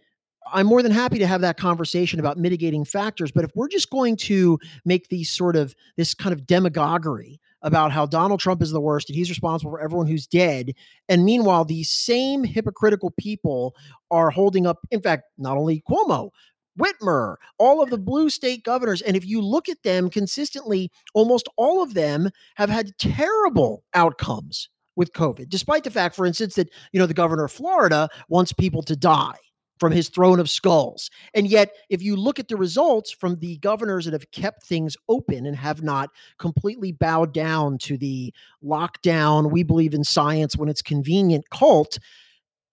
I'm 0.51 0.67
more 0.67 0.83
than 0.83 0.93
happy 0.93 1.19
to 1.19 1.27
have 1.27 1.41
that 1.43 1.57
conversation 1.57 2.21
about 2.21 2.39
mitigating 2.39 2.85
factors. 2.85 3.31
But 3.33 3.45
if 3.45 3.51
we're 3.55 3.69
just 3.69 3.91
going 3.91 4.17
to 4.17 4.59
make 4.85 5.09
these 5.09 5.31
sort 5.31 5.57
of 5.57 5.75
this 5.97 6.15
kind 6.15 6.33
of 6.33 6.47
demagoguery 6.47 7.41
about 7.63 7.93
how 7.93 8.07
Donald 8.07 8.41
Trump 8.41 8.61
is 8.63 8.73
the 8.73 8.81
worst 8.81 9.09
and 9.09 9.17
he's 9.17 9.31
responsible 9.31 9.71
for 9.71 9.81
everyone 9.81 10.07
who's 10.07 10.27
dead. 10.27 10.73
And 11.09 11.25
meanwhile, 11.25 11.65
these 11.65 11.91
same 11.91 12.45
hypocritical 12.45 13.13
people 13.19 13.77
are 14.11 14.31
holding 14.31 14.67
up, 14.67 14.79
in 14.91 15.01
fact, 15.01 15.25
not 15.39 15.57
only 15.57 15.83
Cuomo, 15.89 16.31
Whitmer, 16.79 17.37
all 17.59 17.83
of 17.83 17.91
the 17.91 17.99
blue 17.99 18.31
state 18.31 18.65
governors. 18.65 19.03
And 19.03 19.17
if 19.17 19.27
you 19.27 19.41
look 19.41 19.69
at 19.69 19.83
them 19.83 20.11
consistently, 20.11 20.91
almost 21.15 21.49
all 21.57 21.83
of 21.83 21.95
them 21.95 22.31
have 22.57 22.71
had 22.71 22.99
terrible 22.99 23.85
outcomes 23.95 24.69
with 24.97 25.13
COVID, 25.13 25.49
despite 25.49 25.85
the 25.85 25.91
fact, 25.91 26.15
for 26.17 26.27
instance, 26.27 26.55
that, 26.57 26.69
you 26.93 27.01
know, 27.01 27.07
the 27.07 27.15
governor 27.15 27.45
of 27.45 27.53
Florida 27.53 28.09
wants 28.29 28.53
people 28.53 28.83
to 28.83 28.97
die 28.97 29.39
from 29.83 29.91
his 29.91 30.09
throne 30.09 30.39
of 30.39 30.49
skulls. 30.49 31.11
And 31.35 31.49
yet, 31.49 31.75
if 31.91 32.05
you 32.05 32.15
look 32.15 32.39
at 32.39 32.47
the 32.47 32.57
results 32.57 33.11
from 33.11 33.41
the 33.41 33.57
governors 33.57 34.05
that 34.05 34.13
have 34.13 34.31
kept 34.31 34.65
things 34.65 34.97
open 35.09 35.45
and 35.45 35.57
have 35.57 35.83
not 35.83 36.11
completely 36.39 36.93
bowed 36.93 37.35
down 37.35 37.79
to 37.79 37.99
the 37.99 38.33
lockdown, 38.63 39.51
we 39.51 39.65
believe 39.65 39.93
in 39.93 40.05
science 40.05 40.57
when 40.57 40.69
it's 40.69 40.83
convenient 40.83 41.51
cult, 41.51 41.99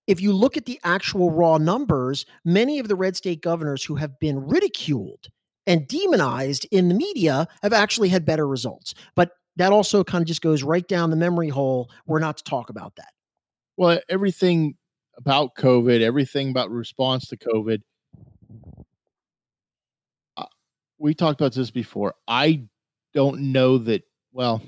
if 0.06 0.22
you 0.22 0.32
look 0.32 0.56
at 0.56 0.66
the 0.66 0.80
actual 0.84 1.32
raw 1.32 1.58
numbers, 1.58 2.28
many 2.46 2.78
of 2.78 2.88
the 2.88 2.96
red 2.96 3.18
state 3.18 3.42
governors 3.42 3.84
who 3.84 3.96
have 3.96 4.20
been 4.20 4.46
ridiculed 4.48 5.30
and 5.66 5.88
demonized 5.88 6.68
in 6.70 6.90
the 6.90 6.94
media 6.94 7.48
have 7.64 7.74
actually 7.74 8.10
had 8.10 8.24
better 8.24 8.48
results. 8.48 8.94
But 9.16 9.32
that 9.56 9.72
also 9.72 10.04
kind 10.04 10.22
of 10.22 10.28
just 10.28 10.44
goes 10.44 10.62
right 10.62 10.88
down 10.88 11.10
the 11.10 11.16
memory 11.16 11.50
hole. 11.50 11.90
We're 12.06 12.20
not 12.20 12.38
to 12.38 12.44
talk 12.44 12.70
about 12.70 12.98
that. 12.98 13.10
Well, 13.78 14.00
everything 14.10 14.76
about 15.20 15.56
COVID, 15.56 16.02
everything 16.02 16.50
about 16.50 16.72
response 16.72 17.28
to 17.28 17.38
COVID. 17.38 17.82
We 20.98 21.14
talked 21.14 21.40
about 21.40 21.54
this 21.54 21.72
before. 21.72 22.16
I 22.28 22.64
don't 23.14 23.52
know 23.52 23.78
that, 23.80 24.04
well, 24.34 24.62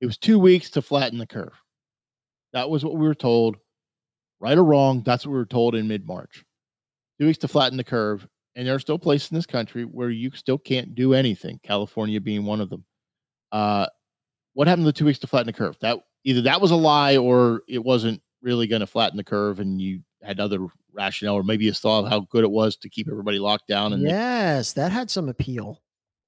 it 0.00 0.06
was 0.06 0.18
two 0.18 0.38
weeks 0.38 0.70
to 0.70 0.82
flatten 0.82 1.18
the 1.18 1.26
curve. 1.26 1.54
That 2.52 2.70
was 2.70 2.84
what 2.84 2.96
we 2.96 3.06
were 3.06 3.14
told. 3.14 3.56
Right 4.40 4.56
or 4.56 4.64
wrong, 4.64 5.02
that's 5.02 5.26
what 5.26 5.32
we 5.32 5.38
were 5.38 5.46
told 5.46 5.74
in 5.74 5.88
mid 5.88 6.06
March. 6.06 6.44
Two 7.18 7.26
weeks 7.26 7.38
to 7.38 7.48
flatten 7.48 7.76
the 7.76 7.84
curve. 7.84 8.28
And 8.54 8.66
there 8.66 8.74
are 8.74 8.80
still 8.80 8.98
places 8.98 9.30
in 9.30 9.36
this 9.36 9.46
country 9.46 9.84
where 9.84 10.10
you 10.10 10.30
still 10.32 10.58
can't 10.58 10.94
do 10.94 11.14
anything, 11.14 11.60
California 11.62 12.20
being 12.20 12.44
one 12.44 12.60
of 12.60 12.70
them. 12.70 12.84
Uh, 13.50 13.86
what 14.54 14.68
happened 14.68 14.84
to 14.84 14.92
the 14.92 14.98
two 14.98 15.04
weeks 15.04 15.18
to 15.20 15.26
flatten 15.26 15.46
the 15.46 15.52
curve? 15.52 15.76
That 15.80 15.98
either 16.24 16.42
that 16.42 16.60
was 16.60 16.70
a 16.70 16.76
lie 16.76 17.16
or 17.16 17.62
it 17.68 17.82
wasn't 17.82 18.22
really 18.42 18.66
going 18.66 18.80
to 18.80 18.86
flatten 18.86 19.16
the 19.16 19.24
curve 19.24 19.60
and 19.60 19.80
you 19.80 20.00
had 20.22 20.40
other 20.40 20.66
rationale 20.92 21.34
or 21.34 21.42
maybe 21.42 21.64
you 21.64 21.72
saw 21.72 22.04
how 22.04 22.20
good 22.20 22.44
it 22.44 22.50
was 22.50 22.76
to 22.76 22.88
keep 22.88 23.08
everybody 23.08 23.38
locked 23.38 23.68
down 23.68 23.92
and 23.92 24.02
yes 24.02 24.72
that 24.72 24.90
had 24.90 25.10
some 25.10 25.28
appeal. 25.28 25.80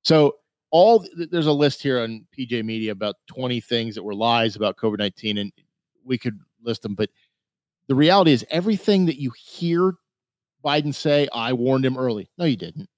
So 0.03 0.37
all 0.71 1.05
there's 1.17 1.47
a 1.47 1.53
list 1.53 1.83
here 1.83 2.01
on 2.01 2.25
pj 2.37 2.65
media 2.65 2.93
about 2.93 3.17
20 3.27 3.61
things 3.61 3.95
that 3.95 4.03
were 4.03 4.15
lies 4.15 4.55
about 4.55 4.77
covid-19 4.77 5.41
and 5.41 5.53
we 6.05 6.17
could 6.17 6.39
list 6.63 6.83
them 6.83 6.95
but 6.95 7.11
the 7.89 7.95
reality 7.95 8.33
is 8.33 8.45
everything 8.51 9.07
that 9.07 9.21
you 9.21 9.33
hear 9.37 9.95
biden 10.65 10.95
say 10.95 11.27
i 11.33 11.53
warned 11.53 11.85
him 11.85 11.99
early. 11.99 12.31
No 12.39 12.45
you 12.45 12.57
didn't 12.57 12.89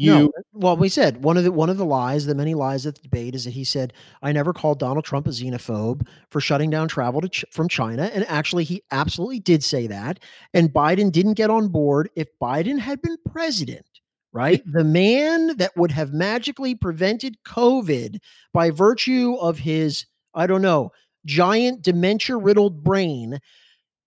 you 0.00 0.12
no, 0.12 0.32
well, 0.54 0.76
we 0.78 0.88
said 0.88 1.22
one 1.22 1.36
of 1.36 1.44
the 1.44 1.52
one 1.52 1.68
of 1.68 1.76
the 1.76 1.84
lies, 1.84 2.24
the 2.24 2.34
many 2.34 2.54
lies 2.54 2.86
of 2.86 2.94
the 2.94 3.02
debate, 3.02 3.34
is 3.34 3.44
that 3.44 3.50
he 3.50 3.64
said 3.64 3.92
I 4.22 4.32
never 4.32 4.54
called 4.54 4.78
Donald 4.78 5.04
Trump 5.04 5.26
a 5.26 5.30
xenophobe 5.30 6.06
for 6.30 6.40
shutting 6.40 6.70
down 6.70 6.88
travel 6.88 7.20
to 7.20 7.28
ch- 7.28 7.44
from 7.50 7.68
China, 7.68 8.10
and 8.14 8.24
actually 8.26 8.64
he 8.64 8.82
absolutely 8.90 9.40
did 9.40 9.62
say 9.62 9.86
that. 9.88 10.18
And 10.54 10.72
Biden 10.72 11.12
didn't 11.12 11.34
get 11.34 11.50
on 11.50 11.68
board. 11.68 12.08
If 12.16 12.28
Biden 12.40 12.78
had 12.78 13.02
been 13.02 13.18
president, 13.30 13.84
right, 14.32 14.62
the 14.64 14.84
man 14.84 15.58
that 15.58 15.76
would 15.76 15.90
have 15.90 16.14
magically 16.14 16.74
prevented 16.74 17.36
COVID 17.46 18.20
by 18.54 18.70
virtue 18.70 19.34
of 19.34 19.58
his, 19.58 20.06
I 20.32 20.46
don't 20.46 20.62
know, 20.62 20.92
giant 21.26 21.82
dementia 21.82 22.38
riddled 22.38 22.82
brain 22.82 23.38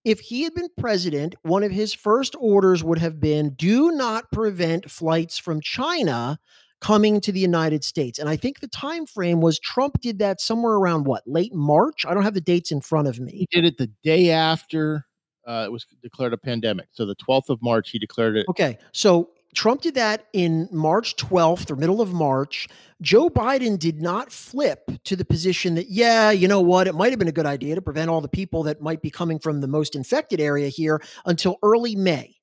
if 0.03 0.19
he 0.19 0.43
had 0.43 0.53
been 0.53 0.69
president, 0.77 1.35
one 1.43 1.63
of 1.63 1.71
his 1.71 1.93
first 1.93 2.35
orders 2.39 2.83
would 2.83 2.99
have 2.99 3.19
been 3.19 3.51
do 3.51 3.91
not 3.91 4.31
prevent 4.31 4.91
flights 4.91 5.37
from 5.37 5.61
China 5.61 6.39
coming 6.81 7.21
to 7.21 7.31
the 7.31 7.39
United 7.39 7.83
States. 7.83 8.19
And 8.19 8.27
I 8.27 8.35
think 8.35 8.59
the 8.59 8.67
time 8.67 9.05
frame 9.05 9.39
was 9.39 9.57
Trump 9.57 10.01
did 10.01 10.19
that 10.19 10.41
somewhere 10.41 10.73
around 10.73 11.05
what, 11.05 11.23
late 11.25 11.53
March? 11.53 12.05
I 12.05 12.13
don't 12.13 12.23
have 12.23 12.33
the 12.33 12.41
dates 12.41 12.71
in 12.71 12.81
front 12.81 13.07
of 13.07 13.19
me. 13.19 13.31
He 13.31 13.47
did 13.51 13.63
it 13.65 13.77
the 13.77 13.89
day 14.03 14.31
after 14.31 15.05
uh, 15.47 15.63
it 15.65 15.71
was 15.71 15.85
declared 16.01 16.33
a 16.33 16.37
pandemic. 16.37 16.87
So 16.91 17.05
the 17.05 17.15
12th 17.15 17.49
of 17.49 17.61
March, 17.61 17.89
he 17.89 17.99
declared 17.99 18.35
it. 18.37 18.45
Okay. 18.49 18.77
So 18.91 19.29
Trump 19.53 19.81
did 19.81 19.95
that 19.95 20.27
in 20.33 20.67
March 20.71 21.15
12th 21.15 21.71
or 21.71 21.75
middle 21.75 22.01
of 22.01 22.13
March. 22.13 22.67
Joe 23.01 23.29
Biden 23.29 23.77
did 23.77 24.01
not 24.01 24.31
flip 24.31 24.89
to 25.03 25.15
the 25.15 25.25
position 25.25 25.75
that, 25.75 25.89
yeah, 25.89 26.31
you 26.31 26.47
know 26.47 26.61
what, 26.61 26.87
it 26.87 26.95
might 26.95 27.11
have 27.11 27.19
been 27.19 27.27
a 27.27 27.33
good 27.33 27.45
idea 27.45 27.75
to 27.75 27.81
prevent 27.81 28.09
all 28.09 28.21
the 28.21 28.27
people 28.27 28.63
that 28.63 28.81
might 28.81 29.01
be 29.01 29.09
coming 29.09 29.39
from 29.39 29.61
the 29.61 29.67
most 29.67 29.95
infected 29.95 30.39
area 30.39 30.69
here 30.69 31.01
until 31.25 31.57
early 31.63 31.95
May. 31.95 32.35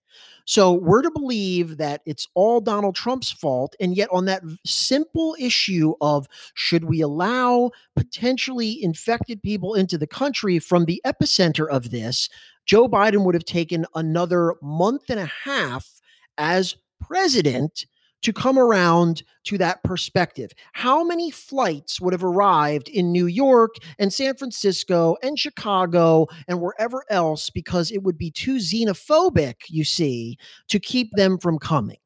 So 0.44 0.72
we're 0.72 1.02
to 1.02 1.10
believe 1.10 1.76
that 1.76 2.02
it's 2.06 2.26
all 2.34 2.60
Donald 2.60 2.96
Trump's 2.96 3.30
fault. 3.30 3.76
And 3.78 3.96
yet, 3.96 4.08
on 4.10 4.24
that 4.24 4.42
simple 4.64 5.36
issue 5.38 5.94
of 6.00 6.26
should 6.54 6.84
we 6.84 7.00
allow 7.00 7.70
potentially 7.94 8.82
infected 8.82 9.42
people 9.42 9.74
into 9.74 9.96
the 9.96 10.06
country 10.06 10.58
from 10.58 10.86
the 10.86 11.00
epicenter 11.06 11.68
of 11.68 11.90
this, 11.90 12.28
Joe 12.66 12.88
Biden 12.88 13.24
would 13.24 13.34
have 13.34 13.44
taken 13.44 13.86
another 13.94 14.54
month 14.60 15.08
and 15.08 15.20
a 15.20 15.30
half 15.44 16.00
as 16.36 16.74
president 17.00 17.86
to 18.22 18.32
come 18.32 18.58
around 18.58 19.22
to 19.44 19.58
that 19.58 19.82
perspective. 19.82 20.52
How 20.72 21.02
many 21.02 21.30
flights 21.30 22.00
would 22.00 22.12
have 22.12 22.24
arrived 22.24 22.88
in 22.88 23.12
New 23.12 23.26
York 23.26 23.76
and 23.98 24.12
San 24.12 24.34
Francisco 24.36 25.16
and 25.22 25.38
Chicago 25.38 26.26
and 26.46 26.60
wherever 26.60 27.04
else 27.08 27.50
because 27.50 27.90
it 27.90 28.02
would 28.02 28.18
be 28.18 28.30
too 28.30 28.56
xenophobic, 28.56 29.54
you 29.68 29.84
see, 29.84 30.38
to 30.68 30.78
keep 30.78 31.10
them 31.12 31.38
from 31.38 31.58
coming? 31.58 31.96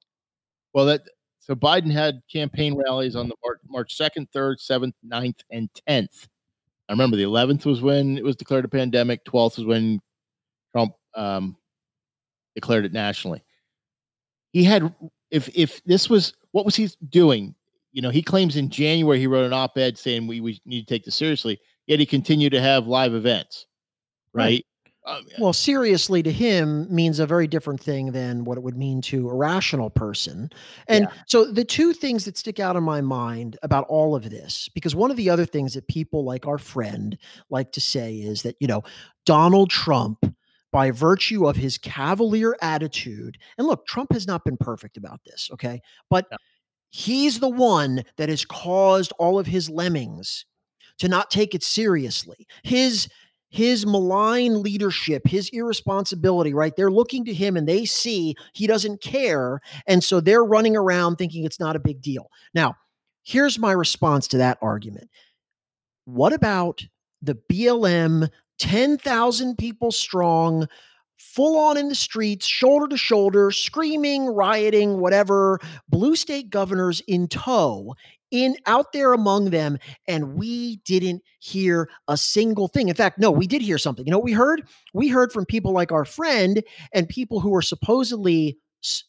Well, 0.73 0.87
that 0.87 1.03
so 1.41 1.55
Biden 1.55 1.91
had 1.91 2.23
campaign 2.33 2.75
rallies 2.75 3.17
on 3.17 3.29
the 3.29 3.35
March, 3.45 3.59
March 3.69 3.99
2nd, 3.99 4.29
3rd, 4.35 4.57
7th, 4.59 4.95
9th, 5.07 5.41
and 5.51 5.69
10th. 5.89 6.27
I 6.89 6.93
remember 6.93 7.17
the 7.17 7.25
11th 7.25 7.67
was 7.67 7.83
when 7.83 8.17
it 8.17 8.25
was 8.25 8.37
declared 8.37 8.65
a 8.65 8.69
pandemic, 8.69 9.25
12th 9.25 9.59
was 9.59 9.67
when 9.67 10.01
Trump 10.73 10.95
um, 11.15 11.57
declared 12.55 12.85
it 12.85 12.93
nationally 12.93 13.43
he 14.55 14.65
had 14.65 14.95
if 15.31 15.51
if 15.55 15.85
this 15.85 16.09
was 16.09 16.33
what 16.53 16.65
was 16.65 16.77
he 16.77 16.89
doing? 17.11 17.55
You 17.93 18.01
know, 18.01 18.11
he 18.11 18.23
claims 18.23 18.57
in 18.57 18.71
January 18.71 19.19
he 19.19 19.27
wrote 19.27 19.45
an 19.45 19.53
op-ed 19.53 19.99
saying 19.99 20.27
we, 20.27 20.41
we 20.41 20.61
need 20.65 20.87
to 20.87 20.95
take 20.95 21.05
this 21.05 21.17
seriously, 21.17 21.61
yet 21.87 22.01
he 22.01 22.07
continued 22.07 22.51
to 22.51 22.61
have 22.61 22.87
live 22.87 23.15
events. 23.15 23.67
Right. 24.33 24.45
right. 24.45 24.67
Um, 25.07 25.27
well, 25.39 25.53
seriously 25.53 26.23
to 26.23 26.33
him 26.33 26.93
means 26.93 27.19
a 27.19 27.27
very 27.27 27.47
different 27.47 27.79
thing 27.79 28.13
than 28.13 28.45
what 28.45 28.57
it 28.57 28.63
would 28.63 28.79
mean 28.79 29.03
to 29.03 29.29
a 29.29 29.35
rational 29.35 29.91
person. 29.91 30.49
And 30.89 31.05
yeah. 31.05 31.23
so 31.27 31.45
the 31.45 31.65
two 31.65 31.93
things 31.93 32.25
that 32.25 32.39
stick 32.39 32.59
out 32.59 32.75
in 32.75 32.83
my 32.83 33.03
mind 33.03 33.59
about 33.63 33.87
all 33.89 34.17
of 34.17 34.31
this, 34.31 34.71
because 34.73 34.95
one 34.95 35.11
of 35.11 35.19
the 35.19 35.29
other 35.29 35.45
things 35.45 35.75
that 35.75 35.87
people 35.89 36.25
like 36.25 36.47
our 36.47 36.57
friend 36.57 37.19
like 37.51 37.71
to 37.73 37.83
say 37.83 38.15
is 38.15 38.43
that, 38.43 38.57
you 38.61 38.67
know, 38.67 38.83
Donald 39.27 39.69
Trump, 39.69 40.25
by 40.75 40.91
virtue 40.91 41.47
of 41.47 41.55
his 41.55 41.79
cavalier 41.79 42.57
attitude, 42.61 43.39
and 43.57 43.69
look, 43.69 43.87
Trump 43.87 44.13
has 44.13 44.27
not 44.27 44.45
been 44.45 44.57
perfect 44.57 44.97
about 44.97 45.21
this, 45.25 45.49
okay? 45.53 45.81
But 46.11 46.27
yeah. 46.33 46.37
he's 46.91 47.39
the 47.39 47.49
one 47.49 48.03
that 48.17 48.29
has 48.29 48.45
caused 48.45 49.13
all 49.17 49.39
of 49.39 49.47
his 49.47 49.71
lemmings 49.71 50.45
to 50.99 51.07
not 51.07 51.31
take 51.31 51.55
it 51.55 51.63
seriously. 51.63 52.49
His 52.65 53.09
his 53.51 53.87
malign 53.87 54.65
leadership, 54.65 55.29
his 55.29 55.49
irresponsibility, 55.53 56.53
right? 56.53 56.75
They're 56.75 56.91
looking 56.91 57.25
to 57.27 57.33
him 57.33 57.57
and 57.57 57.69
they 57.69 57.85
see 57.85 58.35
he 58.53 58.67
doesn't 58.67 59.01
care. 59.01 59.61
And 59.87 60.03
so 60.03 60.21
they're 60.21 60.45
running 60.45 60.75
around 60.77 61.17
thinking 61.17 61.45
it's 61.45 61.61
not 61.61 61.77
a 61.77 61.79
big 61.79 62.03
deal. 62.03 62.33
Now, 62.53 62.75
here's 63.23 63.61
my 63.61 63.71
response 63.71 64.27
to 64.29 64.39
that 64.39 64.59
argument. 64.61 65.09
What 66.05 66.33
about 66.33 66.83
the 67.23 67.39
BLM 67.49 68.29
10,000 68.59 69.57
people 69.57 69.93
strong, 69.93 70.67
full 71.17 71.59
on 71.59 71.77
in 71.77 71.89
the 71.89 71.95
streets, 71.95 72.47
shoulder 72.47 72.89
to 72.89 72.97
shoulder, 72.97 73.51
screaming, 73.51 74.27
rioting, 74.27 75.01
whatever, 75.01 75.59
blue 75.89 76.17
state 76.17 76.51
governors 76.51 77.03
in 77.07 77.29
tow 77.29 77.95
in 78.35 78.57
out 78.67 78.93
there 78.93 79.13
among 79.13 79.51
them 79.51 79.79
and 80.09 80.35
we 80.35 80.77
didn't 80.79 81.23
hear 81.39 81.89
a 82.09 82.17
single 82.17 82.67
thing. 82.67 82.89
In 82.89 82.95
fact 82.97 83.19
no 83.19 83.31
we 83.31 83.47
did 83.47 83.63
hear 83.63 83.79
something. 83.79 84.05
You 84.05 84.11
know 84.11 84.19
we 84.19 84.33
heard? 84.33 84.67
We 84.93 85.09
heard 85.09 85.33
from 85.33 85.47
people 85.47 85.73
like 85.73 85.93
our 85.93 86.05
friend 86.05 86.63
and 86.93 87.09
people 87.09 87.39
who 87.39 87.51
were 87.51 87.63
supposedly 87.63 88.59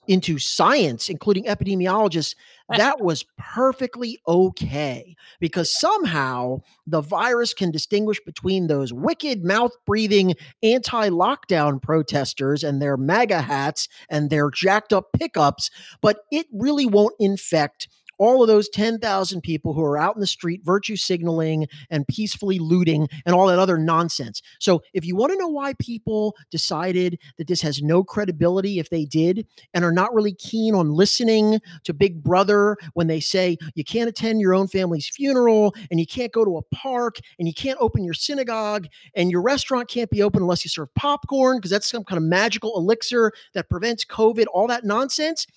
into 0.07 0.38
science 0.39 1.09
including 1.09 1.45
epidemiologists 1.45 2.35
that 2.69 3.01
was 3.01 3.25
perfectly 3.38 4.19
okay 4.27 5.15
because 5.39 5.71
somehow 5.79 6.59
the 6.88 7.01
virus 7.01 7.53
can 7.53 7.71
distinguish 7.71 8.19
between 8.25 8.67
those 8.67 8.91
wicked 8.91 9.43
mouth 9.43 9.71
breathing 9.85 10.33
anti 10.63 11.09
lockdown 11.09 11.81
protesters 11.81 12.63
and 12.63 12.81
their 12.81 12.97
MAGA 12.97 13.41
hats 13.41 13.88
and 14.09 14.29
their 14.29 14.49
jacked 14.49 14.93
up 14.93 15.11
pickups, 15.13 15.69
but 16.01 16.19
it 16.31 16.47
really 16.51 16.85
won't 16.85 17.15
infect 17.19 17.88
all 18.17 18.41
of 18.41 18.47
those 18.47 18.69
10,000 18.69 19.41
people 19.41 19.73
who 19.73 19.84
are 19.84 19.97
out 19.97 20.15
in 20.15 20.21
the 20.21 20.28
street 20.28 20.62
virtue 20.63 20.95
signaling 20.95 21.67
and 21.89 22.08
peacefully 22.08 22.60
looting 22.60 23.08
and 23.25 23.36
all 23.36 23.47
that 23.47 23.60
other 23.60 23.78
nonsense. 23.78 24.41
So, 24.60 24.82
if 24.93 25.06
you 25.06 25.15
want 25.15 25.34
to 25.34 25.39
know 25.39 25.47
why 25.47 25.73
people 25.80 26.36
decided 26.51 27.19
that 27.38 27.47
this 27.47 27.62
has 27.62 27.82
no 27.82 28.04
credibility, 28.04 28.80
if 28.80 28.89
they 28.89 29.06
did, 29.06 29.45
and 29.73 29.84
are 29.84 29.91
not 29.91 30.13
really 30.13 30.34
keen 30.34 30.75
on 30.75 30.91
listening 30.91 31.60
to 31.84 31.93
Big 31.93 32.23
Brother 32.23 32.78
when 32.93 33.08
they 33.08 33.19
say 33.19 33.58
you 33.75 33.84
can't 33.84 34.10
attend 34.10 34.41
your 34.41 34.54
own 34.54 34.67
family's 34.67 35.08
funeral 35.08 35.75
and 35.91 35.99
you 35.99 36.06
can't 36.06 36.32
go 36.32 36.45
to 36.45 36.58
a 36.58 36.75
park 36.75 37.17
and 37.39 37.47
you 37.47 37.54
can't 37.54 37.78
open 37.80 38.04
your 38.04 38.13
synagogue 38.13 38.88
and 39.15 39.32
your 39.32 39.41
restaurant 39.41 39.89
can't 39.89 40.10
be 40.10 40.21
open 40.21 40.41
unless 40.41 40.63
you 40.63 40.69
serve 40.69 40.93
popcorn 40.95 41.58
because 41.58 41.71
that's 41.71 41.89
some 41.89 42.04
kind 42.04 42.17
of 42.17 42.23
magical 42.23 42.78
elixir 42.78 43.32
that 43.54 43.69
prevents 43.69 44.06
COVID, 44.06 44.45
all 44.54 44.67
that 44.67 44.84
nonsense 44.84 45.47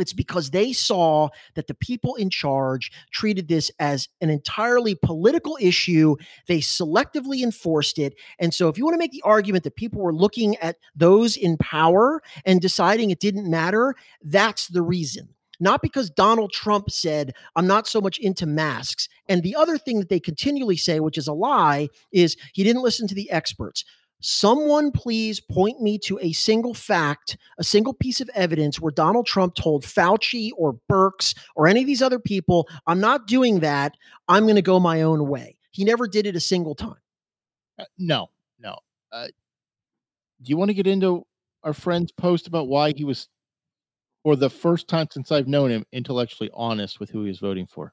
it's 0.00 0.12
because 0.12 0.50
they 0.50 0.72
saw 0.72 1.28
that 1.54 1.66
the 1.66 1.74
people 1.74 2.14
in 2.16 2.30
charge 2.30 2.90
treated 3.10 3.48
this 3.48 3.70
as 3.78 4.08
an 4.20 4.30
entirely 4.30 4.94
political 4.94 5.58
issue. 5.60 6.16
They 6.46 6.58
selectively 6.58 7.42
enforced 7.42 7.98
it. 7.98 8.14
And 8.38 8.52
so, 8.52 8.68
if 8.68 8.78
you 8.78 8.84
want 8.84 8.94
to 8.94 8.98
make 8.98 9.12
the 9.12 9.22
argument 9.22 9.64
that 9.64 9.76
people 9.76 10.00
were 10.00 10.14
looking 10.14 10.56
at 10.56 10.76
those 10.94 11.36
in 11.36 11.56
power 11.56 12.22
and 12.44 12.60
deciding 12.60 13.10
it 13.10 13.20
didn't 13.20 13.50
matter, 13.50 13.94
that's 14.22 14.68
the 14.68 14.82
reason. 14.82 15.28
Not 15.60 15.82
because 15.82 16.10
Donald 16.10 16.52
Trump 16.52 16.90
said, 16.90 17.34
I'm 17.54 17.66
not 17.66 17.86
so 17.86 18.00
much 18.00 18.18
into 18.18 18.46
masks. 18.46 19.08
And 19.28 19.42
the 19.42 19.54
other 19.54 19.78
thing 19.78 20.00
that 20.00 20.08
they 20.08 20.20
continually 20.20 20.76
say, 20.76 21.00
which 21.00 21.18
is 21.18 21.28
a 21.28 21.32
lie, 21.32 21.88
is 22.12 22.36
he 22.52 22.64
didn't 22.64 22.82
listen 22.82 23.06
to 23.08 23.14
the 23.14 23.30
experts. 23.30 23.84
Someone 24.20 24.90
please 24.90 25.38
point 25.38 25.82
me 25.82 25.98
to 25.98 26.18
a 26.22 26.32
single 26.32 26.72
fact, 26.72 27.36
a 27.58 27.64
single 27.64 27.92
piece 27.92 28.20
of 28.20 28.30
evidence 28.34 28.80
where 28.80 28.90
Donald 28.90 29.26
Trump 29.26 29.54
told 29.54 29.84
Fauci 29.84 30.50
or 30.56 30.78
Birx 30.90 31.36
or 31.54 31.66
any 31.66 31.82
of 31.82 31.86
these 31.86 32.00
other 32.00 32.18
people, 32.18 32.66
I'm 32.86 33.00
not 33.00 33.26
doing 33.26 33.60
that. 33.60 33.94
I'm 34.26 34.44
going 34.44 34.56
to 34.56 34.62
go 34.62 34.80
my 34.80 35.02
own 35.02 35.28
way. 35.28 35.56
He 35.72 35.84
never 35.84 36.08
did 36.08 36.26
it 36.26 36.36
a 36.36 36.40
single 36.40 36.74
time. 36.74 36.96
Uh, 37.78 37.84
no, 37.98 38.30
no. 38.58 38.78
Uh, 39.12 39.26
do 40.40 40.50
you 40.50 40.56
want 40.56 40.70
to 40.70 40.74
get 40.74 40.86
into 40.86 41.26
our 41.62 41.74
friend's 41.74 42.12
post 42.12 42.46
about 42.46 42.68
why 42.68 42.92
he 42.96 43.04
was, 43.04 43.28
for 44.22 44.36
the 44.36 44.50
first 44.50 44.88
time 44.88 45.08
since 45.10 45.32
I've 45.32 45.48
known 45.48 45.70
him, 45.70 45.84
intellectually 45.92 46.50
honest 46.54 47.00
with 47.00 47.10
who 47.10 47.22
he 47.24 47.28
was 47.28 47.40
voting 47.40 47.66
for? 47.66 47.92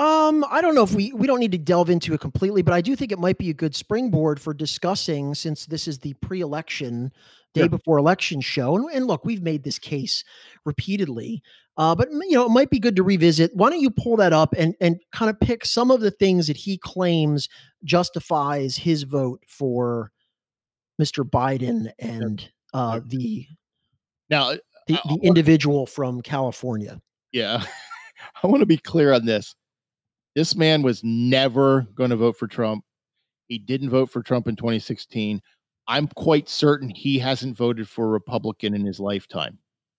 Um, 0.00 0.46
I 0.50 0.62
don't 0.62 0.74
know 0.74 0.82
if 0.82 0.94
we 0.94 1.12
we 1.12 1.26
don't 1.26 1.40
need 1.40 1.52
to 1.52 1.58
delve 1.58 1.90
into 1.90 2.14
it 2.14 2.22
completely, 2.22 2.62
but 2.62 2.72
I 2.72 2.80
do 2.80 2.96
think 2.96 3.12
it 3.12 3.18
might 3.18 3.36
be 3.36 3.50
a 3.50 3.54
good 3.54 3.76
springboard 3.76 4.40
for 4.40 4.54
discussing 4.54 5.34
since 5.34 5.66
this 5.66 5.86
is 5.86 5.98
the 5.98 6.14
pre-election 6.22 7.12
day 7.52 7.68
before 7.68 7.98
election 7.98 8.40
show. 8.40 8.76
And, 8.76 8.88
and, 8.94 9.06
look, 9.06 9.26
we've 9.26 9.42
made 9.42 9.62
this 9.62 9.78
case 9.78 10.24
repeatedly, 10.64 11.42
uh, 11.76 11.94
but 11.94 12.08
you 12.10 12.30
know 12.30 12.46
it 12.46 12.50
might 12.50 12.70
be 12.70 12.78
good 12.78 12.96
to 12.96 13.02
revisit. 13.02 13.54
Why 13.54 13.68
don't 13.68 13.82
you 13.82 13.90
pull 13.90 14.16
that 14.16 14.32
up 14.32 14.54
and 14.56 14.74
and 14.80 14.98
kind 15.12 15.28
of 15.28 15.38
pick 15.38 15.66
some 15.66 15.90
of 15.90 16.00
the 16.00 16.10
things 16.10 16.46
that 16.46 16.56
he 16.56 16.78
claims 16.78 17.50
justifies 17.84 18.78
his 18.78 19.02
vote 19.02 19.42
for 19.46 20.12
Mr. 20.98 21.28
Biden 21.28 21.92
and 21.98 22.50
uh, 22.72 23.00
the 23.04 23.46
now 24.30 24.52
the, 24.86 24.98
the 25.04 25.18
individual 25.22 25.84
from 25.84 26.22
California. 26.22 27.02
Yeah, 27.32 27.62
I 28.42 28.46
want 28.46 28.60
to 28.60 28.66
be 28.66 28.78
clear 28.78 29.12
on 29.12 29.26
this 29.26 29.54
this 30.34 30.54
man 30.54 30.82
was 30.82 31.02
never 31.02 31.82
going 31.94 32.10
to 32.10 32.16
vote 32.16 32.36
for 32.36 32.46
Trump. 32.46 32.84
He 33.48 33.58
didn't 33.58 33.90
vote 33.90 34.10
for 34.10 34.22
Trump 34.22 34.46
in 34.46 34.56
2016. 34.56 35.40
I'm 35.88 36.06
quite 36.08 36.48
certain 36.48 36.88
he 36.88 37.18
hasn't 37.18 37.56
voted 37.56 37.88
for 37.88 38.06
a 38.06 38.10
Republican 38.10 38.74
in 38.74 38.84
his 38.84 39.00
lifetime. 39.00 39.58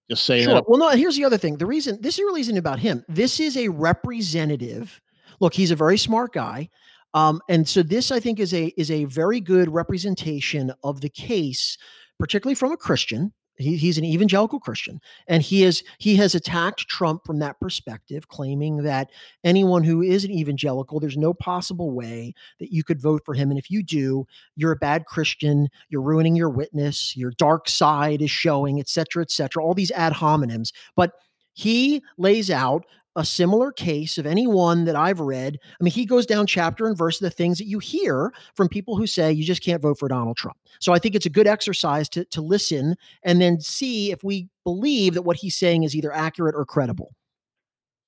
Just 0.10 0.26
saying 0.26 0.46
sure. 0.46 0.56
that. 0.56 0.70
Well, 0.70 0.80
no, 0.80 0.89
here's 0.89 1.17
the 1.17 1.26
other 1.26 1.38
thing. 1.38 1.58
The 1.58 1.65
reason 1.65 1.98
this 2.02 2.17
really 2.17 2.41
isn't 2.41 2.58
about 2.58 2.80
him. 2.80 3.04
This 3.08 3.39
is 3.39 3.58
a 3.58 3.70
representative. 3.70 5.02
Look, 5.39 5.54
he's 5.54 5.72
a 5.72 5.76
very 5.76 5.98
smart 5.98 6.34
guy. 6.34 6.70
Um, 7.13 7.41
and 7.50 7.67
so 7.67 7.84
this, 7.84 8.12
I 8.12 8.20
think, 8.20 8.39
is 8.39 8.54
a 8.54 8.67
is 8.78 8.89
a 8.91 9.06
very 9.06 9.41
good 9.41 9.70
representation 9.70 10.74
of 10.84 11.02
the 11.02 11.10
case, 11.10 11.78
particularly 12.20 12.56
from 12.56 12.72
a 12.72 12.78
Christian. 12.78 13.34
He, 13.57 13.75
he's 13.75 13.97
an 13.97 14.05
evangelical 14.05 14.59
Christian, 14.59 14.99
and 15.27 15.43
he 15.43 15.63
is 15.63 15.83
he 15.99 16.15
has 16.15 16.35
attacked 16.35 16.87
Trump 16.87 17.25
from 17.25 17.39
that 17.39 17.59
perspective, 17.59 18.27
claiming 18.27 18.77
that 18.83 19.09
anyone 19.43 19.83
who 19.83 20.01
is 20.01 20.23
an 20.23 20.31
evangelical, 20.31 20.99
there's 20.99 21.17
no 21.17 21.33
possible 21.33 21.91
way 21.91 22.33
that 22.59 22.71
you 22.71 22.83
could 22.83 23.01
vote 23.01 23.21
for 23.25 23.33
him, 23.33 23.49
and 23.49 23.59
if 23.59 23.69
you 23.69 23.83
do, 23.83 24.25
you're 24.55 24.71
a 24.71 24.77
bad 24.77 25.05
Christian. 25.05 25.69
You're 25.89 26.01
ruining 26.01 26.35
your 26.35 26.49
witness. 26.49 27.15
Your 27.15 27.31
dark 27.31 27.69
side 27.69 28.21
is 28.21 28.31
showing, 28.31 28.79
et 28.79 28.89
cetera, 28.89 29.21
et 29.21 29.31
cetera. 29.31 29.63
All 29.63 29.73
these 29.73 29.91
ad 29.91 30.13
hominems, 30.13 30.71
but 30.95 31.11
he 31.53 32.01
lays 32.17 32.49
out 32.49 32.85
a 33.15 33.26
similar 33.26 33.71
case 33.71 34.17
of 34.17 34.26
anyone 34.26 34.86
that 34.86 34.95
I've 34.95 35.19
read. 35.19 35.60
I 35.63 35.84
mean, 35.84 35.91
he 35.91 36.06
goes 36.06 36.26
down 36.26 36.47
chapter 36.47 36.88
and 36.88 36.97
verse 36.97 37.19
of 37.19 37.26
the 37.26 37.36
things 37.36 37.58
that 37.58 37.67
you 37.67 37.80
hear 37.80 38.34
from 38.56 38.69
people 38.69 38.95
who 38.95 39.06
say 39.06 39.32
you 39.32 39.43
just 39.43 39.63
can't 39.63 39.82
vote 39.82 40.00
for 40.00 40.08
Donald 40.08 40.38
Trump. 40.38 40.58
So 40.80 40.93
I 40.93 41.00
think 41.00 41.15
it's 41.15 41.26
a 41.26 41.30
good 41.30 41.47
exercise 41.47 42.08
to, 42.10 42.26
to 42.26 42.41
listen 42.41 42.95
and 43.24 43.41
then 43.41 43.60
see 43.60 44.12
if 44.12 44.24
we 44.24 44.50
believe 44.63 45.13
that 45.15 45.24
what 45.24 45.38
he's 45.38 45.58
saying 45.58 45.84
is 45.84 45.95
either 45.95 46.13
accurate 46.13 46.56
or 46.56 46.65
credible. 46.65 47.13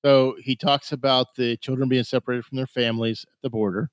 So 0.04 0.36
he 0.38 0.56
talks 0.56 0.92
about 0.92 1.34
the 1.34 1.56
children 1.58 1.88
being 1.88 2.04
separated 2.04 2.44
from 2.44 2.56
their 2.56 2.66
families 2.66 3.24
at 3.26 3.42
the 3.42 3.50
border. 3.50 3.90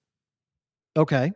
Okay. 0.98 1.32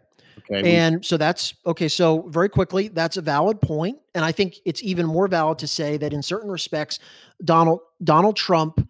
Okay. 0.52 0.76
And 0.76 1.04
so 1.06 1.16
that's 1.16 1.54
okay. 1.66 1.88
So, 1.88 2.24
very 2.24 2.50
quickly, 2.50 2.90
that's 2.90 3.16
a 3.16 3.22
valid 3.22 3.62
point. 3.62 3.98
And 4.14 4.26
I 4.26 4.34
think 4.34 4.56
it's 4.66 4.84
even 4.84 5.06
more 5.06 5.28
valid 5.30 5.60
to 5.60 5.68
say 5.68 5.96
that 5.98 6.12
in 6.12 6.22
certain 6.22 6.52
respects, 6.52 7.00
Donald 7.44 7.80
Donald 8.04 8.36
Trump 8.36 8.86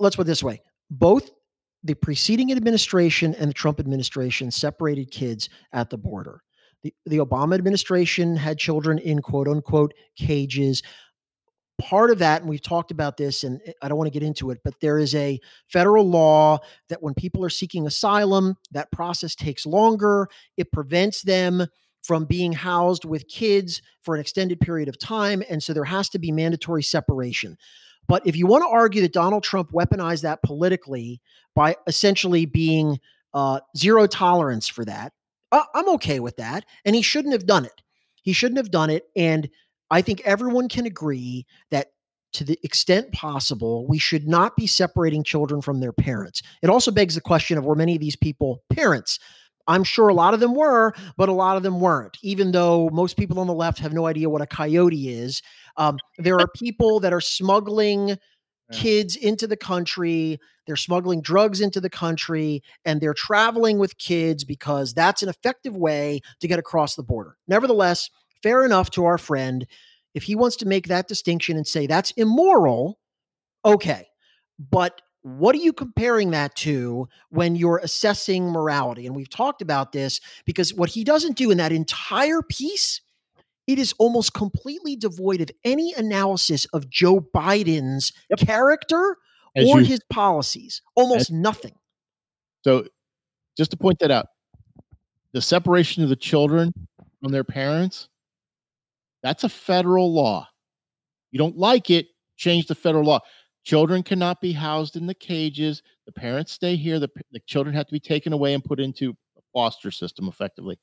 let's 0.00 0.16
put 0.16 0.22
it 0.22 0.26
this 0.26 0.42
way 0.42 0.60
both 0.90 1.30
the 1.84 1.94
preceding 1.94 2.50
administration 2.52 3.34
and 3.34 3.48
the 3.48 3.54
Trump 3.54 3.80
administration 3.80 4.50
separated 4.50 5.10
kids 5.10 5.48
at 5.72 5.90
the 5.90 5.98
border. 5.98 6.42
The, 6.82 6.92
the 7.06 7.18
Obama 7.18 7.54
administration 7.54 8.36
had 8.36 8.58
children 8.58 8.98
in 8.98 9.20
quote 9.22 9.48
unquote 9.48 9.94
cages. 10.16 10.82
Part 11.80 12.10
of 12.10 12.18
that, 12.18 12.40
and 12.40 12.50
we've 12.50 12.62
talked 12.62 12.90
about 12.90 13.16
this, 13.16 13.44
and 13.44 13.60
I 13.80 13.88
don't 13.88 13.98
want 13.98 14.08
to 14.12 14.18
get 14.18 14.26
into 14.26 14.50
it, 14.50 14.58
but 14.64 14.74
there 14.80 14.98
is 14.98 15.14
a 15.14 15.38
federal 15.68 16.08
law 16.08 16.58
that 16.88 17.02
when 17.02 17.14
people 17.14 17.44
are 17.44 17.50
seeking 17.50 17.86
asylum, 17.86 18.56
that 18.72 18.90
process 18.90 19.36
takes 19.36 19.64
longer. 19.64 20.28
It 20.56 20.72
prevents 20.72 21.22
them 21.22 21.66
from 22.02 22.24
being 22.24 22.52
housed 22.52 23.04
with 23.04 23.28
kids 23.28 23.80
for 24.02 24.16
an 24.16 24.20
extended 24.20 24.60
period 24.60 24.88
of 24.88 24.98
time. 24.98 25.42
And 25.48 25.62
so 25.62 25.72
there 25.72 25.84
has 25.84 26.08
to 26.10 26.18
be 26.18 26.32
mandatory 26.32 26.82
separation 26.82 27.56
But 28.08 28.26
if 28.26 28.36
you 28.36 28.46
want 28.46 28.62
to 28.62 28.68
argue 28.68 29.02
that 29.02 29.12
Donald 29.12 29.44
Trump 29.44 29.70
weaponized 29.70 30.22
that 30.22 30.42
politically 30.42 31.20
by 31.54 31.76
essentially 31.86 32.46
being 32.46 32.98
uh, 33.34 33.60
zero 33.76 34.06
tolerance 34.06 34.66
for 34.66 34.84
that, 34.86 35.12
uh, 35.52 35.64
I'm 35.74 35.88
okay 35.90 36.18
with 36.20 36.36
that. 36.36 36.64
And 36.84 36.96
he 36.96 37.02
shouldn't 37.02 37.34
have 37.34 37.46
done 37.46 37.64
it. 37.64 37.82
He 38.22 38.32
shouldn't 38.32 38.58
have 38.58 38.70
done 38.70 38.90
it. 38.90 39.04
And 39.14 39.48
I 39.90 40.02
think 40.02 40.22
everyone 40.24 40.68
can 40.68 40.86
agree 40.86 41.46
that 41.70 41.88
to 42.34 42.44
the 42.44 42.58
extent 42.62 43.12
possible, 43.12 43.86
we 43.86 43.98
should 43.98 44.28
not 44.28 44.56
be 44.56 44.66
separating 44.66 45.24
children 45.24 45.62
from 45.62 45.80
their 45.80 45.92
parents. 45.92 46.42
It 46.62 46.68
also 46.68 46.90
begs 46.90 47.14
the 47.14 47.20
question 47.20 47.56
of 47.56 47.64
were 47.64 47.74
many 47.74 47.94
of 47.94 48.00
these 48.00 48.16
people 48.16 48.62
parents? 48.70 49.18
I'm 49.66 49.84
sure 49.84 50.08
a 50.08 50.14
lot 50.14 50.34
of 50.34 50.40
them 50.40 50.54
were, 50.54 50.94
but 51.16 51.28
a 51.28 51.32
lot 51.32 51.56
of 51.56 51.62
them 51.62 51.80
weren't. 51.80 52.16
Even 52.22 52.52
though 52.52 52.88
most 52.90 53.16
people 53.16 53.38
on 53.38 53.46
the 53.46 53.52
left 53.52 53.78
have 53.80 53.92
no 53.92 54.06
idea 54.06 54.30
what 54.30 54.40
a 54.40 54.46
coyote 54.46 55.10
is, 55.10 55.42
um, 55.78 55.98
there 56.18 56.38
are 56.38 56.48
people 56.54 57.00
that 57.00 57.12
are 57.12 57.20
smuggling 57.20 58.18
kids 58.72 59.16
into 59.16 59.46
the 59.46 59.56
country. 59.56 60.38
They're 60.66 60.76
smuggling 60.76 61.22
drugs 61.22 61.60
into 61.60 61.80
the 61.80 61.88
country 61.88 62.62
and 62.84 63.00
they're 63.00 63.14
traveling 63.14 63.78
with 63.78 63.96
kids 63.96 64.44
because 64.44 64.92
that's 64.92 65.22
an 65.22 65.30
effective 65.30 65.76
way 65.76 66.20
to 66.40 66.48
get 66.48 66.58
across 66.58 66.94
the 66.94 67.02
border. 67.02 67.36
Nevertheless, 67.46 68.10
fair 68.42 68.64
enough 68.64 68.90
to 68.90 69.06
our 69.06 69.16
friend. 69.16 69.66
If 70.14 70.24
he 70.24 70.34
wants 70.34 70.56
to 70.56 70.66
make 70.66 70.88
that 70.88 71.08
distinction 71.08 71.56
and 71.56 71.66
say 71.66 71.86
that's 71.86 72.10
immoral, 72.12 72.98
okay. 73.64 74.08
But 74.58 75.00
what 75.22 75.54
are 75.54 75.58
you 75.58 75.72
comparing 75.72 76.30
that 76.30 76.54
to 76.56 77.08
when 77.30 77.56
you're 77.56 77.80
assessing 77.82 78.50
morality? 78.50 79.06
And 79.06 79.14
we've 79.14 79.30
talked 79.30 79.62
about 79.62 79.92
this 79.92 80.20
because 80.44 80.74
what 80.74 80.90
he 80.90 81.04
doesn't 81.04 81.36
do 81.36 81.50
in 81.50 81.58
that 81.58 81.72
entire 81.72 82.42
piece, 82.42 83.00
it 83.68 83.78
is 83.78 83.92
almost 83.98 84.32
completely 84.32 84.96
devoid 84.96 85.42
of 85.42 85.50
any 85.62 85.92
analysis 85.92 86.64
of 86.72 86.88
Joe 86.88 87.20
Biden's 87.20 88.12
yep. 88.30 88.40
character 88.40 89.18
As 89.54 89.68
or 89.68 89.80
you, 89.80 89.86
his 89.86 90.00
policies. 90.10 90.80
Almost 90.96 91.30
nothing. 91.30 91.74
So, 92.64 92.86
just 93.56 93.70
to 93.72 93.76
point 93.76 93.98
that 93.98 94.10
out, 94.10 94.26
the 95.32 95.42
separation 95.42 96.02
of 96.02 96.08
the 96.08 96.16
children 96.16 96.72
from 97.20 97.30
their 97.30 97.44
parents, 97.44 98.08
that's 99.22 99.44
a 99.44 99.48
federal 99.48 100.12
law. 100.12 100.48
You 101.30 101.38
don't 101.38 101.58
like 101.58 101.90
it, 101.90 102.06
change 102.36 102.66
the 102.66 102.74
federal 102.74 103.04
law. 103.04 103.20
Children 103.64 104.02
cannot 104.02 104.40
be 104.40 104.52
housed 104.52 104.96
in 104.96 105.06
the 105.06 105.14
cages. 105.14 105.82
The 106.06 106.12
parents 106.12 106.52
stay 106.52 106.76
here. 106.76 106.98
The, 106.98 107.10
the 107.32 107.40
children 107.40 107.74
have 107.76 107.86
to 107.86 107.92
be 107.92 108.00
taken 108.00 108.32
away 108.32 108.54
and 108.54 108.64
put 108.64 108.80
into 108.80 109.10
a 109.36 109.42
foster 109.52 109.90
system 109.90 110.26
effectively. 110.26 110.78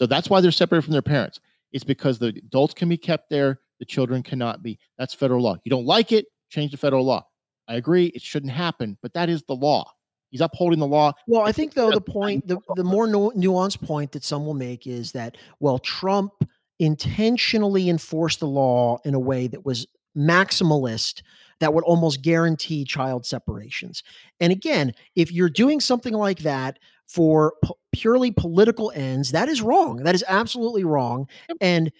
So 0.00 0.06
that's 0.06 0.28
why 0.28 0.40
they're 0.40 0.50
separated 0.50 0.82
from 0.82 0.92
their 0.92 1.02
parents. 1.02 1.38
It's 1.72 1.84
because 1.84 2.18
the 2.18 2.28
adults 2.28 2.74
can 2.74 2.88
be 2.88 2.96
kept 2.96 3.30
there, 3.30 3.60
the 3.78 3.84
children 3.84 4.22
cannot 4.22 4.62
be. 4.62 4.78
That's 4.98 5.14
federal 5.14 5.42
law. 5.42 5.56
You 5.64 5.70
don't 5.70 5.86
like 5.86 6.12
it, 6.12 6.26
change 6.50 6.70
the 6.70 6.76
federal 6.76 7.04
law. 7.04 7.26
I 7.68 7.74
agree, 7.74 8.06
it 8.06 8.22
shouldn't 8.22 8.52
happen, 8.52 8.96
but 9.02 9.12
that 9.14 9.28
is 9.28 9.42
the 9.42 9.56
law. 9.56 9.90
He's 10.30 10.40
upholding 10.40 10.78
the 10.78 10.86
law. 10.86 11.12
Well, 11.26 11.42
I 11.42 11.52
think 11.52 11.74
though 11.74 11.90
the 11.90 12.00
point, 12.00 12.46
the, 12.46 12.58
the 12.74 12.84
more 12.84 13.06
nu- 13.06 13.32
nuanced 13.36 13.80
point 13.82 14.12
that 14.12 14.24
some 14.24 14.44
will 14.44 14.54
make 14.54 14.86
is 14.86 15.12
that 15.12 15.36
well, 15.60 15.78
Trump 15.78 16.32
intentionally 16.78 17.88
enforced 17.88 18.40
the 18.40 18.46
law 18.46 18.98
in 19.04 19.14
a 19.14 19.18
way 19.18 19.46
that 19.46 19.64
was 19.64 19.86
maximalist 20.16 21.22
that 21.60 21.72
would 21.72 21.84
almost 21.84 22.22
guarantee 22.22 22.84
child 22.84 23.24
separations. 23.24 24.02
And 24.40 24.52
again, 24.52 24.92
if 25.14 25.32
you're 25.32 25.48
doing 25.48 25.80
something 25.80 26.12
like 26.12 26.40
that 26.40 26.78
for 27.06 27.54
p- 27.64 27.74
purely 27.92 28.30
political 28.30 28.92
ends, 28.94 29.32
that 29.32 29.48
is 29.48 29.62
wrong. 29.62 29.98
That 29.98 30.14
is 30.14 30.24
absolutely 30.26 30.84
wrong. 30.84 31.28
And 31.60 31.92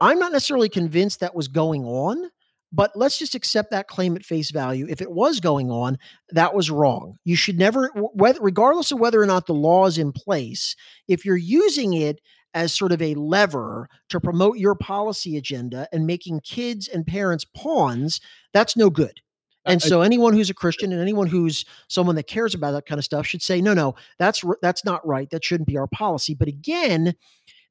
I'm 0.00 0.18
not 0.18 0.32
necessarily 0.32 0.68
convinced 0.68 1.20
that 1.20 1.34
was 1.34 1.48
going 1.48 1.84
on, 1.84 2.30
but 2.72 2.90
let's 2.96 3.18
just 3.18 3.34
accept 3.34 3.70
that 3.70 3.86
claim 3.86 4.16
at 4.16 4.24
face 4.24 4.50
value. 4.50 4.86
If 4.88 5.00
it 5.00 5.10
was 5.10 5.38
going 5.40 5.70
on, 5.70 5.98
that 6.30 6.54
was 6.54 6.70
wrong. 6.70 7.16
You 7.24 7.36
should 7.36 7.58
never, 7.58 7.90
whether, 7.94 8.40
regardless 8.40 8.90
of 8.90 8.98
whether 8.98 9.20
or 9.20 9.26
not 9.26 9.46
the 9.46 9.54
law 9.54 9.86
is 9.86 9.98
in 9.98 10.12
place, 10.12 10.74
if 11.06 11.24
you're 11.24 11.36
using 11.36 11.94
it 11.94 12.20
as 12.52 12.72
sort 12.72 12.92
of 12.92 13.02
a 13.02 13.14
lever 13.14 13.88
to 14.08 14.20
promote 14.20 14.58
your 14.58 14.74
policy 14.74 15.36
agenda 15.36 15.88
and 15.92 16.06
making 16.06 16.40
kids 16.40 16.88
and 16.88 17.06
parents 17.06 17.44
pawns, 17.44 18.20
that's 18.52 18.76
no 18.76 18.90
good. 18.90 19.20
And 19.66 19.80
so 19.80 20.02
anyone 20.02 20.34
who's 20.34 20.50
a 20.50 20.54
Christian 20.54 20.92
and 20.92 21.00
anyone 21.00 21.26
who's 21.26 21.64
someone 21.88 22.16
that 22.16 22.26
cares 22.26 22.54
about 22.54 22.72
that 22.72 22.86
kind 22.86 22.98
of 22.98 23.04
stuff 23.04 23.26
should 23.26 23.42
say, 23.42 23.60
no, 23.60 23.72
no, 23.74 23.94
that's 24.18 24.44
that's 24.60 24.84
not 24.84 25.06
right. 25.06 25.30
That 25.30 25.44
shouldn't 25.44 25.68
be 25.68 25.78
our 25.78 25.86
policy. 25.86 26.34
But 26.34 26.48
again, 26.48 27.14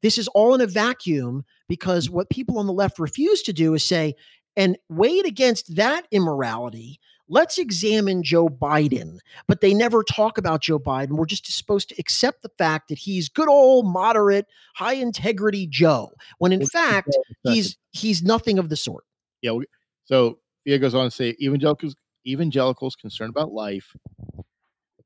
this 0.02 0.18
is 0.18 0.28
all 0.30 0.56
in 0.56 0.62
a 0.62 0.68
vacuum 0.68 1.46
because 1.68 2.10
what 2.10 2.30
people 2.30 2.58
on 2.58 2.68
the 2.68 2.74
left 2.74 3.00
refuse 3.00 3.41
to 3.44 3.54
do 3.54 3.74
is 3.74 3.84
say, 3.84 4.16
and 4.56 4.78
weighed 4.89 5.26
against 5.26 5.76
that 5.76 6.06
immorality, 6.12 7.00
let's 7.28 7.58
examine 7.58 8.22
Joe 8.24 8.48
Biden. 8.48 9.18
But 9.48 9.62
they 9.62 9.74
never 9.74 10.04
talk 10.04 10.38
about 10.38 10.62
Joe 10.62 10.80
Biden. 10.80 11.12
We're 11.12 11.26
just 11.26 11.52
supposed 11.52 11.89
to 11.89 11.96
accept 11.98 12.44
the 12.44 12.52
fact 12.58 12.89
that 12.89 13.00
he's 13.00 13.30
good 13.30 13.50
old 13.50 13.88
moderate, 13.88 14.46
high 14.76 14.94
integrity 14.94 15.68
Joe, 15.68 16.12
when 16.38 16.52
in 16.52 16.66
fact 16.66 17.16
he's 17.44 17.78
he's 17.91 18.24
nothing 18.24 18.60
of 18.60 18.70
the 18.70 18.76
sort. 18.76 19.06
Yeah. 19.41 19.58
So 20.06 20.39
Fia 20.64 20.80
goes 20.80 20.95
on 20.95 21.05
to 21.05 21.11
say 21.11 21.36
evangelicals 21.41 21.95
evangelicals 22.26 22.95
concerned 22.95 23.32
about 23.32 23.51
life. 23.51 23.95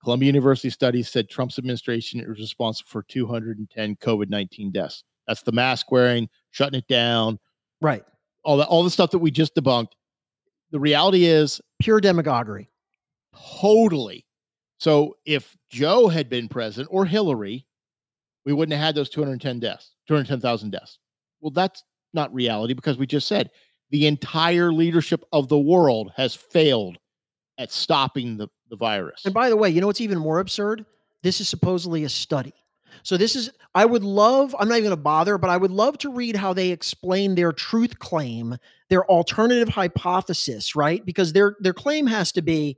Columbia 0.03 0.27
University 0.27 0.69
studies 0.69 1.09
said 1.09 1.29
Trump's 1.29 1.57
administration 1.57 2.19
is 2.19 2.39
responsible 2.39 2.87
for 2.89 3.03
210 3.03 3.95
COVID 3.97 4.29
19 4.29 4.71
deaths. 4.71 5.03
That's 5.27 5.41
the 5.41 5.51
mask 5.51 5.91
wearing, 5.91 6.29
shutting 6.51 6.77
it 6.77 6.87
down, 6.87 7.39
right? 7.81 8.03
All 8.43 8.57
that, 8.57 8.67
all 8.67 8.83
the 8.83 8.89
stuff 8.89 9.11
that 9.11 9.19
we 9.19 9.31
just 9.31 9.55
debunked. 9.55 9.91
The 10.71 10.79
reality 10.79 11.25
is 11.25 11.59
pure 11.79 11.99
demagoguery. 11.99 12.69
Totally. 13.59 14.25
So 14.77 15.17
if 15.25 15.57
Joe 15.69 16.07
had 16.07 16.29
been 16.29 16.47
president 16.47 16.89
or 16.91 17.05
Hillary, 17.05 17.65
we 18.45 18.53
wouldn't 18.53 18.77
have 18.77 18.85
had 18.85 18.95
those 18.95 19.09
210 19.09 19.59
deaths, 19.59 19.95
210,000 20.07 20.71
deaths. 20.71 20.99
Well, 21.41 21.51
that's 21.51 21.83
not 22.13 22.33
reality 22.33 22.73
because 22.73 22.97
we 22.97 23.07
just 23.07 23.27
said 23.27 23.49
the 23.89 24.07
entire 24.07 24.71
leadership 24.71 25.23
of 25.31 25.47
the 25.47 25.57
world 25.57 26.11
has 26.15 26.35
failed 26.35 26.97
at 27.57 27.71
stopping 27.71 28.37
the, 28.37 28.47
the 28.69 28.75
virus. 28.75 29.23
And 29.25 29.33
by 29.33 29.49
the 29.49 29.57
way, 29.57 29.69
you 29.69 29.81
know 29.81 29.87
what's 29.87 30.01
even 30.01 30.19
more 30.19 30.39
absurd? 30.39 30.85
This 31.23 31.41
is 31.41 31.49
supposedly 31.49 32.03
a 32.03 32.09
study. 32.09 32.53
So 33.03 33.17
this 33.17 33.35
is 33.35 33.49
I 33.75 33.85
would 33.85 34.03
love 34.03 34.55
I'm 34.57 34.67
not 34.67 34.75
even 34.75 34.85
going 34.85 34.97
to 34.97 35.01
bother 35.01 35.37
but 35.37 35.49
I 35.49 35.57
would 35.57 35.71
love 35.71 35.97
to 35.99 36.11
read 36.11 36.35
how 36.35 36.53
they 36.53 36.69
explain 36.69 37.35
their 37.35 37.51
truth 37.51 37.99
claim, 37.99 38.57
their 38.89 39.05
alternative 39.05 39.69
hypothesis, 39.69 40.75
right? 40.75 41.05
Because 41.05 41.33
their 41.33 41.55
their 41.59 41.73
claim 41.73 42.07
has 42.07 42.31
to 42.33 42.41
be 42.41 42.77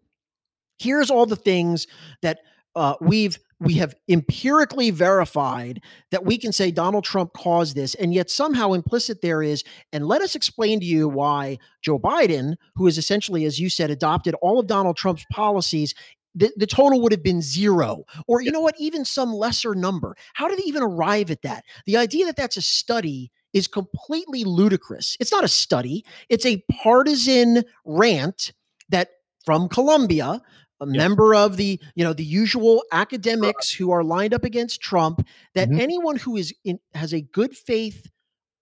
here's 0.78 1.12
all 1.12 1.26
the 1.26 1.36
things 1.36 1.88
that 2.22 2.39
uh, 2.76 2.95
we've 3.01 3.38
we 3.60 3.74
have 3.76 3.93
empirically 4.07 4.89
verified 4.89 5.82
that 6.12 6.26
we 6.26 6.38
can 6.38 6.51
say 6.51 6.72
Donald 6.72 7.03
Trump 7.03 7.34
caused 7.34 7.76
this, 7.76 7.93
and 7.95 8.14
yet 8.14 8.30
somehow 8.30 8.72
implicit 8.72 9.22
there 9.22 9.43
is, 9.43 9.64
and 9.91 10.07
let 10.07 10.22
us 10.22 10.36
explain 10.36 10.80
to 10.80 10.86
you 10.86 11.10
why 11.10 11.57
Joe 11.82 11.99
Biden, 11.99 12.55
who 12.76 12.88
is 12.88 12.97
essentially, 12.97 13.45
as 13.45 13.60
you 13.60 13.70
said, 13.70 13.91
adopted 13.91 14.36
all 14.41 14.60
of 14.60 14.68
Donald 14.68 14.95
Trump's 14.95 15.26
policies. 15.32 15.93
The, 16.36 16.51
the 16.55 16.68
total 16.68 17.01
would 17.01 17.12
have 17.12 17.24
been 17.24 17.41
zero, 17.41 18.05
or 18.28 18.41
you 18.41 18.51
know 18.51 18.62
what, 18.62 18.76
even 18.80 19.03
some 19.03 19.34
lesser 19.34 19.76
number. 19.76 20.16
How 20.36 20.47
did 20.47 20.60
they 20.60 20.64
even 20.64 20.84
arrive 20.84 21.32
at 21.32 21.41
that? 21.41 21.66
The 21.86 21.97
idea 21.97 22.28
that 22.28 22.38
that's 22.38 22.55
a 22.55 22.62
study 22.62 23.32
is 23.51 23.68
completely 23.68 24.43
ludicrous. 24.43 25.18
It's 25.20 25.32
not 25.32 25.43
a 25.43 25.49
study, 25.49 26.05
it's 26.30 26.45
a 26.45 26.64
partisan 26.72 27.64
rant 27.84 28.53
that 28.89 29.10
from 29.43 29.68
Columbia 29.68 30.41
a 30.82 30.86
member 30.86 31.36
of 31.36 31.57
the 31.57 31.80
you 31.95 32.03
know 32.03 32.13
the 32.13 32.23
usual 32.23 32.84
academics 32.91 33.71
who 33.71 33.91
are 33.91 34.03
lined 34.03 34.34
up 34.34 34.43
against 34.43 34.82
Trump 34.82 35.25
that 35.53 35.69
mm-hmm. 35.69 35.80
anyone 35.80 36.15
who 36.15 36.38
is 36.38 36.53
in 36.63 36.80
has 36.93 37.13
a 37.13 37.21
good 37.21 37.55
faith 37.55 38.07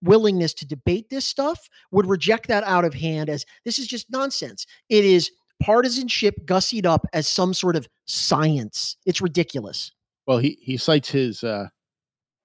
willingness 0.01 0.53
to 0.53 0.65
debate 0.65 1.09
this 1.09 1.26
stuff 1.26 1.70
would 1.91 2.05
reject 2.05 2.47
that 2.47 2.63
out 2.63 2.86
of 2.86 2.93
hand 2.93 3.30
as 3.30 3.45
this 3.65 3.80
is 3.80 3.88
just 3.88 4.11
nonsense. 4.11 4.65
It 4.89 5.05
is 5.05 5.32
partisanship 5.61 6.45
gussied 6.45 6.86
up 6.86 7.05
as 7.13 7.28
some 7.28 7.53
sort 7.53 7.76
of 7.76 7.88
science. 8.05 8.97
It's 9.05 9.22
ridiculous. 9.22 9.91
Well, 10.26 10.39
he 10.39 10.57
he 10.61 10.78
cites 10.78 11.09
his 11.09 11.43
uh 11.43 11.68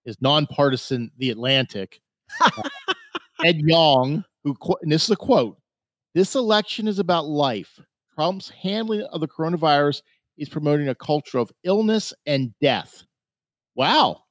his 0.05 0.21
nonpartisan 0.21 1.11
The 1.17 1.31
Atlantic, 1.31 2.01
uh, 2.41 2.51
Ed 3.45 3.61
Yong, 3.61 4.25
who 4.45 4.57
and 4.83 4.91
this 4.91 5.05
is 5.05 5.11
a 5.11 5.17
quote: 5.17 5.59
"This 6.15 6.35
election 6.35 6.89
is 6.89 6.99
about 6.99 7.27
life." 7.27 7.81
Trump's 8.15 8.51
handling 8.51 9.03
of 9.03 9.21
the 9.21 9.29
coronavirus 9.29 10.03
is 10.37 10.49
promoting 10.49 10.89
a 10.89 10.95
culture 10.95 11.39
of 11.39 11.53
illness 11.65 12.13
and 12.27 12.53
death. 12.61 13.05
Wow. 13.75 14.23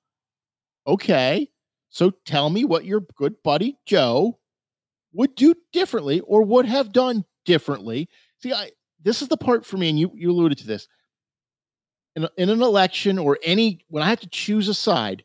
Okay. 0.87 1.49
So 1.89 2.11
tell 2.25 2.49
me 2.49 2.65
what 2.65 2.85
your 2.85 3.01
good 3.15 3.35
buddy 3.43 3.77
Joe 3.85 4.39
would 5.13 5.35
do 5.35 5.53
differently 5.73 6.21
or 6.21 6.43
would 6.43 6.65
have 6.65 6.91
done 6.91 7.25
differently. 7.45 8.09
See, 8.41 8.53
I 8.53 8.71
this 9.03 9.21
is 9.21 9.27
the 9.27 9.37
part 9.37 9.65
for 9.65 9.77
me, 9.77 9.89
and 9.89 9.99
you 9.99 10.11
you 10.15 10.31
alluded 10.31 10.57
to 10.59 10.67
this. 10.67 10.87
In, 12.15 12.27
in 12.37 12.49
an 12.49 12.61
election 12.61 13.17
or 13.17 13.39
any 13.43 13.85
when 13.87 14.03
I 14.03 14.09
have 14.09 14.19
to 14.21 14.29
choose 14.29 14.67
a 14.67 14.73
side, 14.73 15.23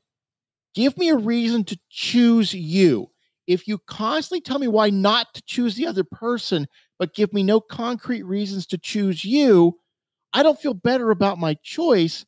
give 0.75 0.97
me 0.97 1.09
a 1.09 1.17
reason 1.17 1.65
to 1.65 1.79
choose 1.91 2.55
you. 2.55 3.11
If 3.47 3.69
you 3.69 3.79
constantly 3.87 4.41
tell 4.41 4.59
me 4.59 4.69
why 4.69 4.91
not 4.91 5.33
to 5.35 5.43
choose 5.43 5.77
the 5.77 5.87
other 5.87 6.05
person, 6.05 6.67
but 6.99 7.15
give 7.15 7.33
me 7.33 7.43
no 7.43 7.61
concrete 7.61 8.23
reasons 8.23 8.67
to 8.69 8.79
choose 8.79 9.25
you, 9.25 9.79
I 10.33 10.43
don't 10.43 10.61
feel 10.61 10.75
better 10.75 11.11
about 11.11 11.39
my 11.39 11.55
choice. 11.63 12.25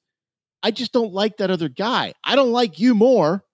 I 0.62 0.70
just 0.70 0.92
don't 0.92 1.12
like 1.12 1.36
that 1.38 1.50
other 1.50 1.68
guy. 1.68 2.14
I 2.24 2.36
don't 2.36 2.52
like 2.52 2.78
you 2.78 2.94
more. 2.94 3.44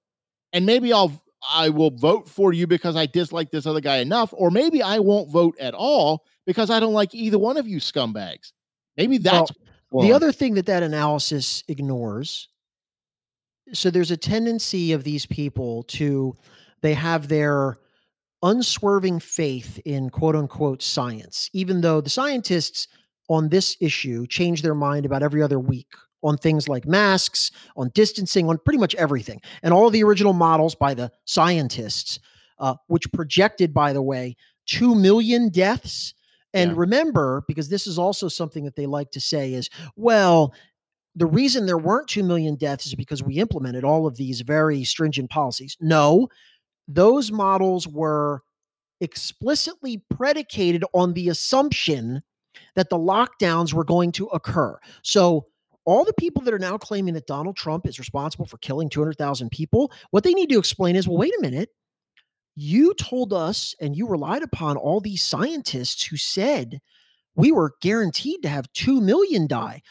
And 0.53 0.67
maybe 0.67 0.93
I'll 0.93 1.21
I 1.53 1.69
will 1.69 1.91
vote 1.91 2.29
for 2.29 2.53
you 2.53 2.67
because 2.67 2.97
I 2.97 3.07
dislike 3.07 3.51
this 3.51 3.67
other 3.67 3.81
guy 3.81 3.99
enough, 3.99 4.33
or 4.33 4.51
maybe 4.51 4.83
I 4.83 4.99
won't 4.99 5.31
vote 5.31 5.57
at 5.61 5.75
all 5.75 6.25
because 6.47 6.71
I 6.71 6.81
don't 6.81 6.95
like 6.95 7.15
either 7.15 7.39
one 7.39 7.57
of 7.57 7.69
you 7.69 7.79
scumbags. 7.79 8.53
Maybe 8.97 9.19
that's 9.19 9.53
well, 9.91 10.07
the 10.07 10.13
other 10.13 10.33
thing 10.33 10.55
that 10.55 10.67
that 10.67 10.83
analysis 10.83 11.63
ignores. 11.69 12.49
So 13.73 13.91
there's 13.91 14.11
a 14.11 14.17
tendency 14.17 14.93
of 14.93 15.05
these 15.05 15.27
people 15.27 15.83
to 15.85 16.37
they 16.81 16.95
have 16.95 17.29
their 17.29 17.79
unswerving 18.45 19.19
faith 19.19 19.81
in 19.85 20.11
quote 20.11 20.37
unquote 20.37 20.83
science, 20.83 21.51
even 21.53 21.81
though 21.81 22.01
the 22.01 22.11
scientists 22.11 22.87
on 23.29 23.49
this 23.49 23.77
issue 23.81 24.27
change 24.27 24.63
their 24.63 24.75
mind 24.75 25.05
about 25.07 25.23
every 25.23 25.43
other 25.43 25.59
week 25.59 25.89
on 26.23 26.37
things 26.37 26.69
like 26.69 26.87
masks, 26.87 27.51
on 27.77 27.91
distancing, 27.95 28.49
on 28.49 28.59
pretty 28.65 28.79
much 28.79 28.95
everything. 28.95 29.41
And 29.63 29.75
all 29.75 29.91
the 29.91 30.05
original 30.05 30.33
models 30.33 30.75
by 30.75 30.95
the 30.95 31.11
scientists, 31.25 32.19
uh, 32.59 32.77
which 32.87 33.11
projected, 33.13 33.75
by 33.75 33.93
the 33.93 34.03
way, 34.03 34.37
2 34.67 34.95
million 34.95 35.49
deaths. 35.51 36.15
And 36.55 36.71
yeah. 36.71 36.77
remember, 36.79 37.45
because 37.49 37.69
this 37.69 37.87
is 37.87 37.99
also 37.99 38.29
something 38.29 38.65
that 38.65 38.77
they 38.77 38.87
like 38.87 39.11
to 39.13 39.21
say 39.21 39.53
is, 39.53 39.69
well, 39.97 40.55
the 41.15 41.27
reason 41.27 41.67
there 41.67 41.79
weren't 41.79 42.09
2 42.09 42.23
million 42.23 42.57
deaths 42.57 42.87
is 42.87 42.95
because 42.95 43.23
we 43.23 43.35
implemented 43.35 43.85
all 43.85 44.07
of 44.07 44.17
these 44.17 44.41
very 44.41 44.83
stringent 44.85 45.31
policies. 45.31 45.77
No, 45.81 46.29
those 46.89 47.33
models 47.33 47.89
were 47.89 48.43
explicitly 49.01 50.03
predicated 50.11 50.85
on 50.95 51.13
the 51.13 51.29
assumption 51.29 52.23
that 52.75 52.91
the 52.91 52.99
lockdowns 52.99 53.73
were 53.73 53.85
going 53.85 54.13
to 54.13 54.27
occur. 54.29 54.79
So 55.03 55.47
all 55.85 56.05
the 56.05 56.15
people 56.15 56.43
that 56.43 56.55
are 56.55 56.59
now 56.59 56.79
claiming 56.79 57.15
that 57.15 57.27
Donald 57.27 57.57
Trump 57.57 57.87
is 57.87 57.99
responsible 57.99 58.47
for 58.47 58.59
killing 58.59 58.89
200,000 58.89 59.51
people, 59.51 59.93
what 60.11 60.25
they 60.25 60.33
need 60.33 60.49
to 60.51 60.59
explain 60.59 60.97
is 60.97 61.07
well, 61.07 61.19
wait 61.19 61.35
a 61.39 61.43
minute. 61.43 61.71
You 62.57 62.95
told 62.95 63.33
us 63.33 63.75
and 63.81 63.97
you 63.97 64.07
relied 64.07 64.43
upon 64.43 64.77
all 64.77 65.01
these 65.01 65.23
scientists 65.23 66.05
who 66.05 66.17
said 66.17 66.81
we 67.35 67.51
were 67.51 67.75
guaranteed 67.83 68.43
to 68.43 68.49
have 68.49 68.73
2 68.75 69.01
million 69.01 69.47
die. 69.47 69.83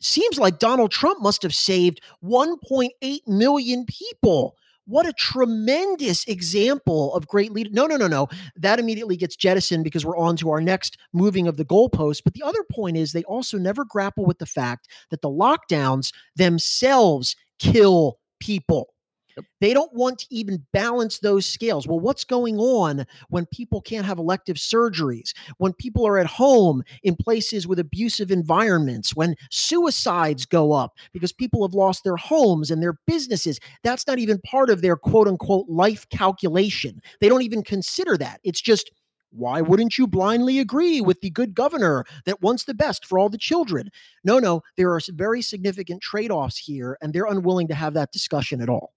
Seems 0.00 0.38
like 0.38 0.58
Donald 0.58 0.90
Trump 0.90 1.20
must 1.20 1.42
have 1.42 1.54
saved 1.54 2.00
1.8 2.24 3.18
million 3.26 3.84
people. 3.86 4.56
What 4.86 5.06
a 5.06 5.12
tremendous 5.12 6.24
example 6.24 7.14
of 7.14 7.28
great 7.28 7.52
leader. 7.52 7.70
No, 7.72 7.86
no, 7.86 7.96
no, 7.96 8.08
no. 8.08 8.28
That 8.56 8.80
immediately 8.80 9.16
gets 9.16 9.36
jettisoned 9.36 9.84
because 9.84 10.04
we're 10.04 10.16
on 10.16 10.36
to 10.38 10.50
our 10.50 10.60
next 10.60 10.98
moving 11.12 11.46
of 11.46 11.56
the 11.56 11.64
goalpost. 11.64 12.22
But 12.24 12.34
the 12.34 12.42
other 12.42 12.64
point 12.70 12.96
is 12.96 13.12
they 13.12 13.22
also 13.24 13.58
never 13.58 13.84
grapple 13.84 14.24
with 14.26 14.38
the 14.38 14.46
fact 14.46 14.88
that 15.10 15.22
the 15.22 15.30
lockdowns 15.30 16.12
themselves 16.36 17.36
kill 17.60 18.18
people. 18.40 18.91
Yep. 19.36 19.46
They 19.60 19.72
don't 19.72 19.92
want 19.94 20.18
to 20.20 20.26
even 20.30 20.64
balance 20.72 21.18
those 21.18 21.46
scales. 21.46 21.86
Well, 21.86 22.00
what's 22.00 22.24
going 22.24 22.58
on 22.58 23.06
when 23.28 23.46
people 23.46 23.80
can't 23.80 24.06
have 24.06 24.18
elective 24.18 24.56
surgeries, 24.56 25.32
when 25.58 25.72
people 25.72 26.06
are 26.06 26.18
at 26.18 26.26
home 26.26 26.82
in 27.02 27.16
places 27.16 27.66
with 27.66 27.78
abusive 27.78 28.30
environments, 28.30 29.16
when 29.16 29.34
suicides 29.50 30.44
go 30.44 30.72
up 30.72 30.92
because 31.12 31.32
people 31.32 31.66
have 31.66 31.74
lost 31.74 32.04
their 32.04 32.16
homes 32.16 32.70
and 32.70 32.82
their 32.82 32.98
businesses? 33.06 33.58
That's 33.82 34.06
not 34.06 34.18
even 34.18 34.38
part 34.40 34.70
of 34.70 34.82
their 34.82 34.96
quote 34.96 35.28
unquote 35.28 35.66
life 35.68 36.08
calculation. 36.10 37.00
They 37.20 37.28
don't 37.28 37.42
even 37.42 37.62
consider 37.62 38.16
that. 38.18 38.40
It's 38.44 38.60
just, 38.60 38.90
why 39.30 39.62
wouldn't 39.62 39.96
you 39.96 40.06
blindly 40.06 40.58
agree 40.58 41.00
with 41.00 41.22
the 41.22 41.30
good 41.30 41.54
governor 41.54 42.04
that 42.26 42.42
wants 42.42 42.64
the 42.64 42.74
best 42.74 43.06
for 43.06 43.18
all 43.18 43.30
the 43.30 43.38
children? 43.38 43.88
No, 44.24 44.38
no, 44.38 44.60
there 44.76 44.92
are 44.92 45.00
very 45.08 45.40
significant 45.40 46.02
trade 46.02 46.30
offs 46.30 46.58
here, 46.58 46.98
and 47.00 47.14
they're 47.14 47.24
unwilling 47.24 47.68
to 47.68 47.74
have 47.74 47.94
that 47.94 48.12
discussion 48.12 48.60
at 48.60 48.68
all. 48.68 48.92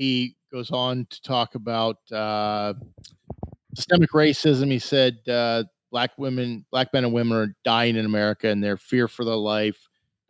He 0.00 0.34
goes 0.50 0.70
on 0.70 1.06
to 1.10 1.20
talk 1.20 1.56
about 1.56 1.98
uh, 2.10 2.72
systemic 3.74 4.12
racism. 4.12 4.70
He 4.70 4.78
said 4.78 5.18
uh, 5.28 5.64
black 5.92 6.12
women, 6.16 6.64
black 6.70 6.90
men 6.94 7.04
and 7.04 7.12
women 7.12 7.36
are 7.36 7.54
dying 7.64 7.96
in 7.96 8.06
America 8.06 8.48
and 8.48 8.64
they're 8.64 8.78
fear 8.78 9.08
for 9.08 9.26
their 9.26 9.36
life. 9.36 9.78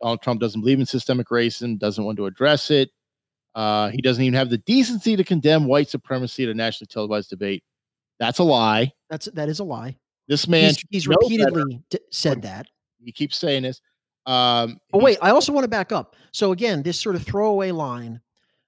Donald 0.01 0.21
Trump 0.21 0.41
doesn't 0.41 0.59
believe 0.59 0.81
in 0.81 0.85
systemic 0.85 1.29
racism, 1.29 1.79
doesn't 1.79 2.03
want 2.03 2.17
to 2.17 2.25
address 2.25 2.69
it. 2.69 2.89
Uh, 3.55 3.87
he 3.91 4.01
doesn't 4.01 4.21
even 4.21 4.33
have 4.33 4.49
the 4.49 4.57
decency 4.57 5.15
to 5.15 5.23
condemn 5.23 5.67
white 5.67 5.87
supremacy 5.87 6.43
at 6.43 6.49
a 6.49 6.53
nationally 6.53 6.89
televised 6.91 7.29
debate. 7.29 7.63
That's 8.19 8.39
a 8.39 8.43
lie. 8.43 8.91
That's 9.09 9.27
that 9.27 9.47
is 9.47 9.59
a 9.59 9.63
lie. 9.63 9.95
This 10.27 10.49
man, 10.49 10.65
he's, 10.65 10.83
he's 10.89 11.07
repeatedly 11.07 11.81
d- 11.89 11.99
said 12.11 12.41
that. 12.41 12.67
He 13.01 13.13
keeps 13.13 13.37
saying 13.37 13.63
this. 13.63 13.79
Um, 14.25 14.79
oh 14.91 14.99
wait, 14.99 15.17
I 15.21 15.29
also 15.29 15.53
want 15.53 15.63
to 15.63 15.69
back 15.69 15.93
up. 15.93 16.17
So 16.33 16.51
again, 16.51 16.83
this 16.83 16.99
sort 16.99 17.15
of 17.15 17.23
throwaway 17.23 17.71
line 17.71 18.19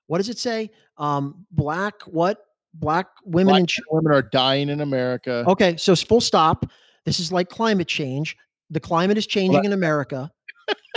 what 0.07 0.17
does 0.17 0.29
it 0.29 0.37
say? 0.37 0.69
Um, 0.97 1.45
black 1.51 2.01
what? 2.03 2.39
Black 2.75 3.07
women 3.23 3.51
black 3.51 3.59
and 3.59 3.69
ch- 3.69 3.79
women 3.91 4.11
are 4.11 4.23
dying 4.23 4.69
in 4.69 4.81
America. 4.81 5.43
Okay, 5.47 5.77
so 5.77 5.95
full 5.95 6.21
stop. 6.21 6.65
This 7.05 7.19
is 7.19 7.31
like 7.31 7.49
climate 7.49 7.87
change. 7.87 8.35
The 8.69 8.79
climate 8.79 9.17
is 9.17 9.27
changing 9.27 9.65
in 9.65 9.73
America, 9.73 10.31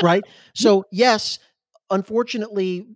right? 0.02 0.24
So 0.54 0.84
yes, 0.90 1.38
unfortunately, 1.90 2.86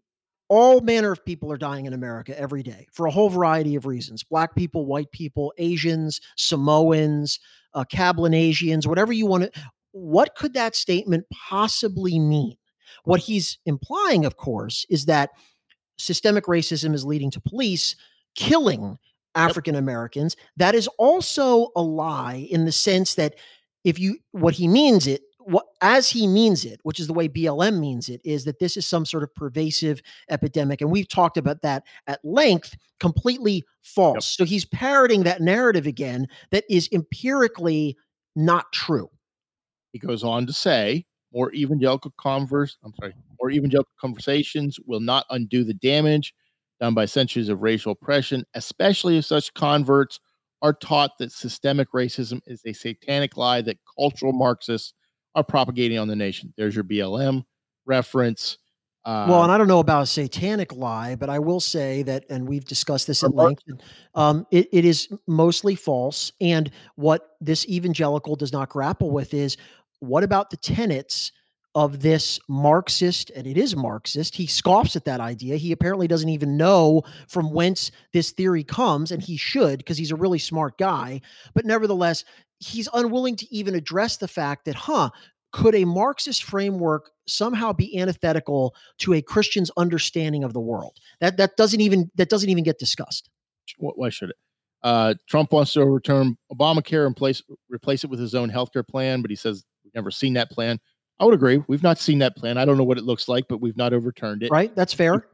all 0.48 0.80
manner 0.80 1.12
of 1.12 1.24
people 1.24 1.52
are 1.52 1.56
dying 1.58 1.86
in 1.86 1.92
America 1.92 2.38
every 2.38 2.62
day 2.62 2.86
for 2.92 3.06
a 3.06 3.11
whole 3.11 3.28
variety 3.28 3.76
of 3.76 3.86
reasons. 3.86 4.24
Black 4.24 4.56
people, 4.56 4.86
white 4.86 5.11
people, 5.12 5.52
Asians, 5.58 6.20
Samoans, 6.36 7.38
uh, 7.74 7.84
Cablinasians, 7.84 8.86
whatever 8.86 9.12
you 9.12 9.26
want 9.26 9.44
to. 9.44 9.62
What 9.92 10.34
could 10.34 10.54
that 10.54 10.74
statement 10.74 11.26
possibly 11.32 12.18
mean? 12.18 12.56
What 13.04 13.20
he's 13.20 13.58
implying, 13.64 14.24
of 14.24 14.36
course, 14.36 14.84
is 14.90 15.06
that 15.06 15.30
systemic 16.01 16.44
racism 16.44 16.94
is 16.94 17.05
leading 17.05 17.30
to 17.32 17.40
police 17.40 17.96
killing 18.34 18.98
African 19.34 19.74
Americans. 19.74 20.36
That 20.57 20.74
is 20.74 20.88
also 20.98 21.68
a 21.76 21.82
lie 21.82 22.46
in 22.51 22.64
the 22.64 22.72
sense 22.72 23.14
that 23.14 23.34
if 23.84 23.98
you 23.98 24.18
what 24.32 24.55
he 24.55 24.68
means 24.68 25.07
it 25.07 25.22
what 25.44 25.66
as 25.80 26.11
he 26.11 26.26
means 26.26 26.64
it, 26.64 26.80
which 26.82 27.01
is 27.01 27.07
the 27.07 27.12
way 27.12 27.28
BLM 27.28 27.80
means 27.80 28.09
it, 28.09 28.20
is 28.24 28.44
that 28.44 28.59
this 28.59 28.76
is 28.76 28.86
some 28.86 29.05
sort 29.07 29.22
of 29.22 29.34
pervasive 29.34 30.01
epidemic. 30.28 30.80
And 30.80 30.90
we've 30.90 31.09
talked 31.09 31.36
about 31.36 31.62
that 31.62 31.84
at 32.07 32.24
length, 32.24 32.76
completely 32.98 33.64
false. 33.82 34.14
Yep. 34.14 34.22
So 34.22 34.44
he's 34.44 34.64
parroting 34.64 35.24
that 35.24 35.40
narrative 35.40 35.86
again 35.86 36.28
that 36.51 36.64
is 36.68 36.88
empirically 36.92 37.96
not 38.36 38.72
true. 38.72 39.11
He 39.92 39.98
goes 39.98 40.22
on 40.22 40.46
to 40.46 40.53
say 40.53 41.07
more 41.32 41.53
evangelical 41.53 42.12
converse, 42.16 42.76
I'm 42.84 42.94
sorry, 42.94 43.14
more 43.41 43.51
evangelical 43.51 43.93
conversations 44.01 44.78
will 44.86 45.01
not 45.01 45.26
undo 45.30 45.64
the 45.64 45.74
damage 45.74 46.34
done 46.80 46.95
by 46.95 47.05
centuries 47.05 47.49
of 47.49 47.62
racial 47.62 47.93
oppression, 47.93 48.45
especially 48.55 49.18
if 49.18 49.24
such 49.24 49.53
converts 49.55 50.18
are 50.62 50.72
taught 50.72 51.12
that 51.18 51.32
systemic 51.32 51.93
racism 51.93 52.41
is 52.47 52.62
a 52.66 52.72
satanic 52.72 53.36
lie 53.36 53.62
that 53.62 53.78
cultural 53.99 54.32
Marxists 54.32 54.95
are 55.34 55.45
propagating 55.45 55.99
on 55.99 56.09
the 56.09 56.16
nation. 56.16 56.53
There's 56.57 56.74
your 56.74 56.84
BLM 56.84 57.45
reference. 57.86 58.59
Uh, 59.05 59.26
well, 59.28 59.43
and 59.43 59.51
I 59.51 59.57
don't 59.57 59.68
know 59.68 59.78
about 59.78 60.03
a 60.03 60.07
satanic 60.07 60.74
lie, 60.74 61.14
but 61.14 61.30
I 61.30 61.38
will 61.38 61.61
say 61.61 62.03
that, 62.03 62.24
and 62.28 62.47
we've 62.47 62.64
discussed 62.64 63.07
this 63.07 63.22
at 63.24 63.34
length, 63.34 63.62
um, 64.14 64.47
it, 64.51 64.68
it 64.72 64.84
is 64.84 65.09
mostly 65.26 65.74
false. 65.74 66.32
And 66.41 66.70
what 66.97 67.36
this 67.41 67.66
evangelical 67.66 68.36
does 68.36 68.53
not 68.53 68.68
grapple 68.68 69.11
with 69.11 69.32
is 69.32 69.57
what 70.01 70.22
about 70.22 70.51
the 70.51 70.59
tenets 70.59 71.32
of 71.75 72.01
this 72.01 72.41
Marxist, 72.49 73.31
and 73.31 73.47
it 73.47 73.57
is 73.57 73.77
Marxist. 73.77 74.35
He 74.35 74.47
scoffs 74.47 74.97
at 74.97 75.05
that 75.05 75.21
idea. 75.21 75.57
He 75.57 75.73
apparently 75.73 76.09
doesn't 76.09 76.29
even 76.29 76.57
know 76.57 77.03
from 77.29 77.53
whence 77.53 77.93
this 78.12 78.33
theory 78.33 78.64
comes, 78.64 79.12
and 79.12 79.23
he 79.23 79.37
should 79.37 79.79
because 79.79 79.97
he's 79.97 80.11
a 80.11 80.16
really 80.16 80.39
smart 80.39 80.79
guy. 80.79 81.21
But 81.55 81.64
nevertheless, 81.64 82.25
he's 82.59 82.89
unwilling 82.93 83.37
to 83.37 83.55
even 83.55 83.75
address 83.75 84.16
the 84.16 84.29
fact 84.29 84.64
that, 84.64 84.75
huh, 84.75 85.11
could 85.53 85.75
a 85.75 85.85
Marxist 85.85 86.45
framework 86.45 87.11
somehow 87.27 87.73
be 87.73 87.99
antithetical 87.99 88.75
to 88.99 89.14
a 89.14 89.23
Christian's 89.23 89.71
understanding 89.77 90.45
of 90.45 90.53
the 90.53 90.61
world? 90.61 90.99
That 91.21 91.37
that 91.37 91.57
doesn't 91.57 91.81
even 91.81 92.11
that 92.16 92.31
doesn't 92.31 92.51
even 92.51 92.64
get 92.64 92.79
discussed. 92.79 93.31
Why 93.79 94.09
should 94.09 94.31
it? 94.31 94.37
Uh, 94.83 95.14
Trump 95.29 95.53
wants 95.53 95.75
to 95.75 95.81
overturn 95.81 96.37
Obamacare 96.53 97.07
and 97.07 97.16
place 97.16 97.43
replace 97.68 98.03
it 98.03 98.11
with 98.11 98.18
his 98.18 98.35
own 98.35 98.51
healthcare 98.51 98.87
plan, 98.87 99.23
but 99.23 99.31
he 99.31 99.37
says 99.37 99.64
we've 99.85 99.95
never 99.95 100.11
seen 100.11 100.35
that 100.35 100.51
plan. 100.51 100.81
I 101.21 101.25
would 101.25 101.35
agree. 101.35 101.62
We've 101.68 101.83
not 101.83 101.99
seen 101.99 102.18
that 102.21 102.35
plan. 102.35 102.57
I 102.57 102.64
don't 102.64 102.79
know 102.79 102.85
what 102.85 102.97
it 102.97 103.05
looks 103.05 103.29
like, 103.29 103.47
but 103.47 103.61
we've 103.61 103.77
not 103.77 103.93
overturned 103.93 104.43
it. 104.43 104.51
Right. 104.51 104.75
That's 104.75 104.95
fair. 104.95 105.27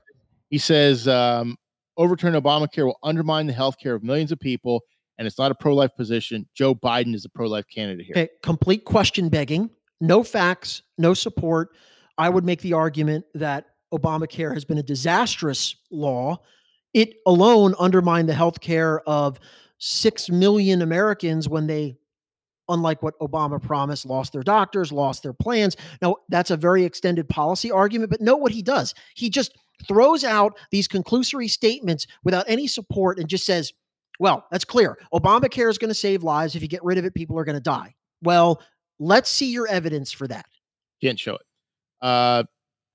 He, 0.50 0.58
says 0.58 1.06
um, 1.06 1.56
overturn 1.96 2.34
Obamacare 2.34 2.84
will 2.84 2.98
undermine 3.04 3.46
the 3.46 3.52
health 3.52 3.78
care 3.78 3.94
of 3.94 4.02
millions 4.02 4.32
of 4.32 4.40
people, 4.40 4.82
and 5.16 5.26
it's 5.26 5.38
not 5.38 5.52
a 5.52 5.54
pro 5.54 5.74
life 5.74 5.94
position. 5.96 6.48
Joe 6.54 6.74
Biden 6.74 7.14
is 7.14 7.24
a 7.24 7.28
pro 7.28 7.46
life 7.46 7.66
candidate 7.72 8.04
here. 8.04 8.14
Okay. 8.16 8.28
Complete 8.42 8.84
question 8.84 9.28
begging. 9.28 9.70
No 10.00 10.24
facts, 10.24 10.82
no 10.98 11.14
support. 11.14 11.70
I 12.18 12.28
would 12.28 12.44
make 12.44 12.60
the 12.62 12.72
argument 12.72 13.24
that 13.34 13.66
Obamacare 13.94 14.52
has 14.54 14.64
been 14.64 14.78
a 14.78 14.82
disastrous 14.82 15.76
law. 15.90 16.38
It 16.94 17.14
alone 17.26 17.74
undermined 17.78 18.28
the 18.28 18.34
health 18.34 18.60
care 18.60 19.00
of 19.08 19.38
6 19.78 20.30
million 20.30 20.82
Americans 20.82 21.48
when 21.48 21.66
they 21.66 21.96
unlike 22.68 23.02
what 23.02 23.18
Obama 23.20 23.62
promised, 23.62 24.06
lost 24.06 24.32
their 24.32 24.42
doctors, 24.42 24.92
lost 24.92 25.22
their 25.22 25.32
plans. 25.32 25.76
Now, 26.02 26.16
that's 26.28 26.50
a 26.50 26.56
very 26.56 26.84
extended 26.84 27.28
policy 27.28 27.70
argument, 27.70 28.10
but 28.10 28.20
note 28.20 28.40
what 28.40 28.52
he 28.52 28.62
does. 28.62 28.94
He 29.14 29.30
just 29.30 29.56
throws 29.86 30.24
out 30.24 30.58
these 30.70 30.88
conclusory 30.88 31.50
statements 31.50 32.06
without 32.24 32.44
any 32.48 32.66
support 32.66 33.18
and 33.18 33.28
just 33.28 33.44
says, 33.44 33.72
well, 34.18 34.46
that's 34.50 34.64
clear. 34.64 34.98
Obamacare 35.12 35.70
is 35.70 35.78
going 35.78 35.90
to 35.90 35.94
save 35.94 36.22
lives. 36.22 36.56
If 36.56 36.62
you 36.62 36.68
get 36.68 36.82
rid 36.84 36.98
of 36.98 37.04
it, 37.04 37.14
people 37.14 37.38
are 37.38 37.44
going 37.44 37.56
to 37.56 37.60
die. 37.60 37.94
Well, 38.22 38.62
let's 38.98 39.30
see 39.30 39.52
your 39.52 39.68
evidence 39.68 40.10
for 40.10 40.26
that. 40.28 40.46
Can't 41.02 41.20
show 41.20 41.34
it. 41.34 41.42
Uh, 42.00 42.44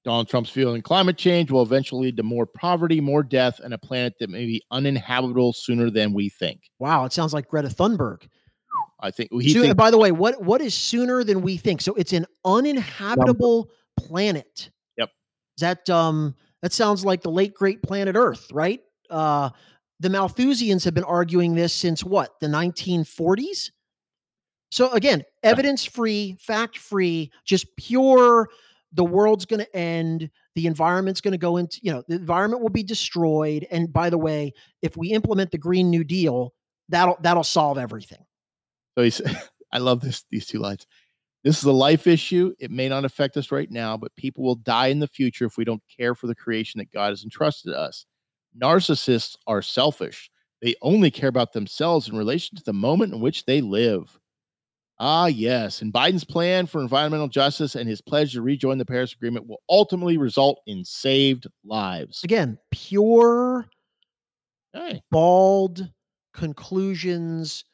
Donald 0.04 0.28
Trump's 0.30 0.50
feeling 0.50 0.82
climate 0.82 1.18
change 1.18 1.52
will 1.52 1.62
eventually 1.62 2.08
lead 2.08 2.18
to 2.18 2.24
more 2.24 2.48
poverty, 2.48 3.00
more 3.00 3.22
death, 3.22 3.60
and 3.60 3.74
a 3.74 3.78
planet 3.78 4.16
that 4.20 4.32
may 4.32 4.46
be 4.46 4.64
uninhabitable 4.72 5.54
sooner 5.54 5.92
than 5.92 6.14
we 6.14 6.30
think. 6.30 6.62
Wow, 6.80 7.06
it 7.06 7.14
sounds 7.14 7.34
like 7.34 7.48
Greta 7.48 7.68
Thunberg. 7.68 8.28
I 9.02 9.12
think 9.12 9.30
he. 9.34 9.54
So, 9.54 9.74
by 9.74 9.92
the 9.92 9.98
way, 9.98 10.12
what 10.12 10.42
what 10.44 10.62
is 10.62 10.74
sooner 10.74 11.24
than 11.24 11.42
we 11.42 11.58
think? 11.58 11.82
So 11.82 11.94
it's 11.96 12.14
an 12.14 12.26
uninhabitable 12.46 13.70
planet. 13.98 14.70
Yep. 14.98 15.10
Is 15.58 15.62
that 15.62 15.90
um 15.90 16.36
that 16.62 16.74
sounds 16.74 17.04
like 17.04 17.22
the 17.22 17.32
late 17.32 17.54
great 17.54 17.82
planet 17.82 18.16
Earth, 18.16 18.48
right? 18.52 18.82
Uh, 19.10 19.50
the 20.00 20.10
Malthusians 20.10 20.86
have 20.86 20.94
been 20.94 21.04
arguing 21.04 21.56
this 21.56 21.74
since 21.74 22.04
what 22.04 22.40
the 22.40 22.48
1940s. 22.48 23.72
So 24.72 24.92
again, 24.92 25.24
evidence 25.44 25.84
free, 25.84 26.38
fact 26.40 26.78
free, 26.78 27.32
just 27.46 27.68
pure. 27.76 28.50
The 28.94 29.04
world's 29.04 29.46
going 29.46 29.60
to 29.60 29.76
end. 29.76 30.30
The 30.56 30.66
environment's 30.68 31.22
going 31.22 31.34
to 31.34 31.38
go 31.38 31.58
into, 31.58 31.80
you 31.82 31.92
know, 31.92 32.04
the 32.08 32.16
environment 32.16 32.62
will 32.62 32.70
be 32.70 32.84
destroyed. 32.84 33.68
And 33.70 33.92
by 33.92 34.10
the 34.10 34.18
way, 34.18 34.54
if 34.82 34.98
we 34.98 35.10
implement 35.10 35.52
the 35.52 35.58
Green 35.58 35.90
New 35.90 36.04
Deal, 36.04 36.54
that'll 36.90 37.18
that'll 37.22 37.44
solve 37.44 37.78
everything. 37.78 38.26
So 39.02 39.04
he's, 39.04 39.22
I 39.72 39.80
love 39.80 40.02
this 40.02 40.26
these 40.30 40.46
two 40.46 40.60
lines. 40.60 40.86
This 41.44 41.58
is 41.58 41.64
a 41.64 41.72
life 41.72 42.06
issue. 42.06 42.54
It 42.60 42.70
may 42.70 42.88
not 42.88 43.04
affect 43.04 43.36
us 43.36 43.52
right 43.52 43.70
now, 43.72 43.98
but 43.98 44.16
people 44.16 44.44
will 44.44 44.56
die 44.56 44.88
in 44.88 45.00
the 45.00 45.08
future 45.08 45.46
if 45.46 45.58
we 45.58 45.66
don't 45.66 45.82
care 45.98 46.14
for 46.14 46.28
the 46.28 46.36
creation 46.36 46.78
that 46.78 46.92
God 46.92 47.10
has 47.10 47.24
entrusted 47.24 47.74
us. 47.74 48.06
Narcissists 48.62 49.36
are 49.48 49.64
selfish. 49.64 50.30
They 50.62 50.76
only 50.84 51.10
care 51.10 51.30
about 51.30 51.54
themselves 51.54 52.10
in 52.10 52.16
relation 52.16 52.56
to 52.58 52.64
the 52.64 52.74
moment 52.74 53.14
in 53.14 53.22
which 53.22 53.46
they 53.46 53.60
live. 53.60 54.20
Ah, 55.00 55.26
yes. 55.26 55.82
And 55.82 55.92
Biden's 55.92 56.24
plan 56.24 56.68
for 56.68 56.80
environmental 56.80 57.28
justice 57.28 57.76
and 57.76 57.90
his 57.90 58.02
pledge 58.02 58.34
to 58.34 58.44
rejoin 58.44 58.78
the 58.78 58.86
Paris 58.86 59.14
Agreement 59.14 59.48
will 59.48 59.64
ultimately 59.68 60.18
result 60.18 60.62
in 60.68 60.86
saved 60.86 61.48
lives. 61.66 62.24
Again, 62.24 62.60
pure, 62.70 63.66
hey. 64.74 65.02
bald 65.10 65.90
conclusions 66.36 67.66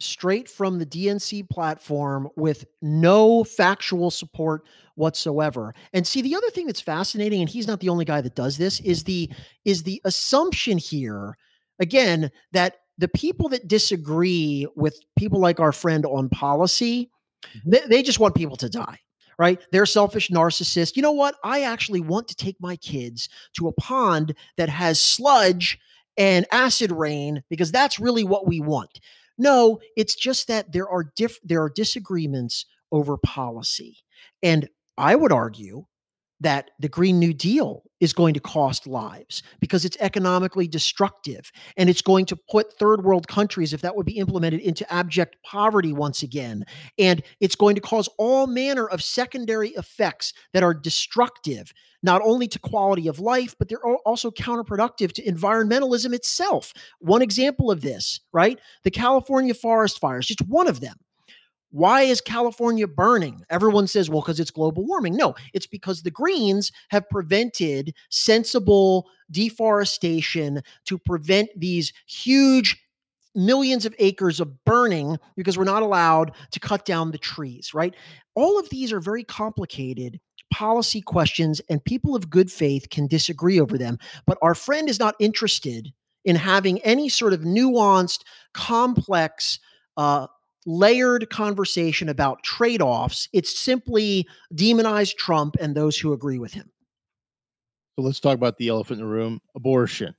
straight 0.00 0.48
from 0.48 0.78
the 0.78 0.86
DNC 0.86 1.48
platform 1.48 2.28
with 2.36 2.64
no 2.82 3.44
factual 3.44 4.10
support 4.10 4.64
whatsoever. 4.94 5.74
And 5.92 6.06
see 6.06 6.22
the 6.22 6.34
other 6.34 6.50
thing 6.50 6.66
that's 6.66 6.80
fascinating 6.80 7.40
and 7.40 7.48
he's 7.48 7.66
not 7.66 7.80
the 7.80 7.88
only 7.88 8.04
guy 8.04 8.20
that 8.20 8.34
does 8.34 8.58
this 8.58 8.80
is 8.80 9.04
the 9.04 9.30
is 9.64 9.82
the 9.82 10.00
assumption 10.04 10.78
here 10.78 11.36
again 11.80 12.30
that 12.52 12.76
the 12.98 13.08
people 13.08 13.48
that 13.50 13.68
disagree 13.68 14.66
with 14.74 14.98
people 15.16 15.40
like 15.40 15.60
our 15.60 15.72
friend 15.72 16.04
on 16.06 16.28
policy 16.28 17.10
they, 17.64 17.80
they 17.88 18.02
just 18.02 18.18
want 18.18 18.34
people 18.34 18.56
to 18.56 18.68
die 18.68 18.98
right? 19.38 19.60
They're 19.70 19.86
selfish 19.86 20.30
narcissists. 20.30 20.96
You 20.96 21.02
know 21.02 21.12
what? 21.12 21.36
I 21.44 21.62
actually 21.62 22.00
want 22.00 22.28
to 22.28 22.34
take 22.34 22.56
my 22.60 22.76
kids 22.76 23.28
to 23.56 23.68
a 23.68 23.72
pond 23.72 24.34
that 24.56 24.68
has 24.68 25.00
sludge 25.00 25.78
and 26.16 26.44
acid 26.50 26.90
rain 26.90 27.42
because 27.48 27.70
that's 27.70 28.00
really 28.00 28.24
what 28.24 28.48
we 28.48 28.60
want. 28.60 29.00
No, 29.38 29.80
it's 29.96 30.14
just 30.16 30.48
that 30.48 30.72
there 30.72 30.88
are 30.88 31.12
diff- 31.16 31.40
there 31.44 31.62
are 31.62 31.70
disagreements 31.70 32.66
over 32.92 33.16
policy. 33.16 33.98
And 34.42 34.68
I 34.96 35.14
would 35.14 35.32
argue 35.32 35.84
that 36.40 36.70
the 36.78 36.88
Green 36.88 37.18
New 37.18 37.32
Deal 37.32 37.82
is 38.00 38.12
going 38.12 38.34
to 38.34 38.40
cost 38.40 38.86
lives 38.86 39.42
because 39.60 39.84
it's 39.84 39.96
economically 40.00 40.68
destructive 40.68 41.50
and 41.76 41.90
it's 41.90 42.02
going 42.02 42.24
to 42.26 42.36
put 42.36 42.72
third 42.78 43.04
world 43.04 43.26
countries, 43.26 43.72
if 43.72 43.80
that 43.80 43.96
would 43.96 44.06
be 44.06 44.18
implemented, 44.18 44.60
into 44.60 44.90
abject 44.92 45.36
poverty 45.44 45.92
once 45.92 46.22
again. 46.22 46.64
And 46.98 47.22
it's 47.40 47.56
going 47.56 47.74
to 47.74 47.80
cause 47.80 48.08
all 48.18 48.46
manner 48.46 48.86
of 48.86 49.02
secondary 49.02 49.70
effects 49.70 50.32
that 50.52 50.62
are 50.62 50.74
destructive, 50.74 51.72
not 52.02 52.22
only 52.24 52.46
to 52.48 52.58
quality 52.60 53.08
of 53.08 53.18
life, 53.18 53.56
but 53.58 53.68
they're 53.68 53.84
also 53.84 54.30
counterproductive 54.30 55.12
to 55.12 55.22
environmentalism 55.24 56.14
itself. 56.14 56.72
One 57.00 57.22
example 57.22 57.70
of 57.70 57.80
this, 57.80 58.20
right? 58.32 58.60
The 58.84 58.92
California 58.92 59.54
forest 59.54 59.98
fires, 59.98 60.26
just 60.26 60.42
one 60.42 60.68
of 60.68 60.80
them 60.80 60.96
why 61.70 62.02
is 62.02 62.20
California 62.20 62.86
burning? 62.86 63.44
Everyone 63.50 63.86
says, 63.86 64.08
well, 64.08 64.22
because 64.22 64.40
it's 64.40 64.50
global 64.50 64.86
warming. 64.86 65.16
No, 65.16 65.34
it's 65.52 65.66
because 65.66 66.02
the 66.02 66.10
Greens 66.10 66.72
have 66.90 67.08
prevented 67.08 67.94
sensible 68.10 69.08
deforestation 69.30 70.62
to 70.86 70.98
prevent 70.98 71.50
these 71.56 71.92
huge 72.06 72.82
millions 73.34 73.84
of 73.84 73.94
acres 73.98 74.40
of 74.40 74.64
burning 74.64 75.18
because 75.36 75.58
we're 75.58 75.64
not 75.64 75.82
allowed 75.82 76.32
to 76.50 76.60
cut 76.60 76.84
down 76.84 77.10
the 77.10 77.18
trees, 77.18 77.74
right? 77.74 77.94
All 78.34 78.58
of 78.58 78.70
these 78.70 78.92
are 78.92 79.00
very 79.00 79.24
complicated 79.24 80.20
policy 80.50 81.02
questions, 81.02 81.60
and 81.68 81.84
people 81.84 82.16
of 82.16 82.30
good 82.30 82.50
faith 82.50 82.88
can 82.88 83.06
disagree 83.06 83.60
over 83.60 83.76
them. 83.76 83.98
But 84.26 84.38
our 84.40 84.54
friend 84.54 84.88
is 84.88 84.98
not 84.98 85.14
interested 85.20 85.92
in 86.24 86.36
having 86.36 86.80
any 86.80 87.08
sort 87.08 87.34
of 87.34 87.40
nuanced, 87.40 88.20
complex, 88.54 89.58
uh, 89.96 90.26
layered 90.68 91.30
conversation 91.30 92.10
about 92.10 92.42
trade 92.42 92.82
offs. 92.82 93.28
It's 93.32 93.58
simply 93.58 94.28
demonize 94.54 95.16
Trump 95.16 95.56
and 95.58 95.74
those 95.74 95.96
who 95.98 96.12
agree 96.12 96.38
with 96.38 96.52
him. 96.52 96.70
So 97.96 98.02
let's 98.02 98.20
talk 98.20 98.34
about 98.34 98.58
the 98.58 98.68
elephant 98.68 99.00
in 99.00 99.06
the 99.06 99.10
room 99.10 99.40
abortion. 99.56 100.14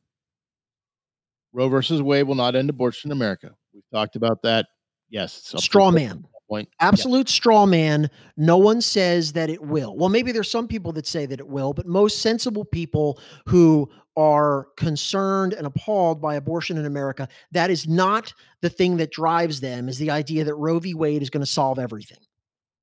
Roe 1.53 1.69
versus 1.69 2.01
Wade 2.01 2.27
will 2.27 2.35
not 2.35 2.55
end 2.55 2.69
abortion 2.69 3.09
in 3.09 3.17
America. 3.17 3.51
We've 3.73 3.83
talked 3.93 4.15
about 4.15 4.41
that. 4.41 4.65
Yes. 5.09 5.53
Straw 5.57 5.91
man. 5.91 6.25
Point. 6.49 6.67
Absolute 6.79 7.29
yeah. 7.29 7.33
straw 7.33 7.65
man. 7.67 8.09
No 8.35 8.57
one 8.57 8.81
says 8.81 9.33
that 9.33 9.51
it 9.51 9.61
will. 9.61 9.95
Well, 9.95 10.09
maybe 10.09 10.31
there's 10.31 10.49
some 10.49 10.67
people 10.67 10.91
that 10.93 11.05
say 11.05 11.27
that 11.27 11.39
it 11.39 11.47
will, 11.47 11.73
but 11.73 11.85
most 11.85 12.23
sensible 12.23 12.65
people 12.65 13.19
who 13.45 13.87
are 14.17 14.67
concerned 14.75 15.53
and 15.53 15.67
appalled 15.67 16.19
by 16.19 16.35
abortion 16.35 16.77
in 16.77 16.85
America, 16.87 17.27
that 17.51 17.69
is 17.69 17.87
not 17.87 18.33
the 18.61 18.69
thing 18.69 18.97
that 18.97 19.11
drives 19.11 19.61
them, 19.61 19.87
is 19.87 19.99
the 19.99 20.09
idea 20.09 20.43
that 20.43 20.55
Roe 20.55 20.79
v. 20.79 20.95
Wade 20.95 21.21
is 21.21 21.29
going 21.29 21.45
to 21.45 21.51
solve 21.51 21.77
everything. 21.77 22.17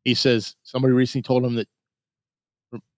He 0.05 0.15
says 0.15 0.55
somebody 0.63 0.95
recently 0.95 1.23
told 1.23 1.45
him 1.45 1.57
that 1.57 1.69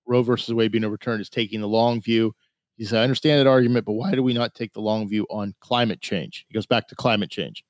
Roe 0.07 0.23
versus 0.23 0.53
Wade 0.53 0.73
being 0.73 0.85
overturned 0.85 1.23
is 1.23 1.31
taking 1.31 1.63
the 1.63 1.69
long 1.69 2.03
view. 2.03 2.35
He 2.77 2.85
said, 2.85 3.01
I 3.01 3.05
understand 3.05 3.41
that 3.41 3.47
argument, 3.47 3.87
but 3.87 3.95
why 3.95 4.13
do 4.13 4.23
we 4.23 4.35
not 4.35 4.55
take 4.55 4.75
the 4.75 4.81
long 4.81 5.09
view 5.09 5.27
on 5.31 5.55
climate 5.61 6.03
change? 6.03 6.45
He 6.47 6.55
goes 6.55 6.67
back 6.67 6.89
to 6.89 6.95
climate 6.95 7.31
change. 7.31 7.65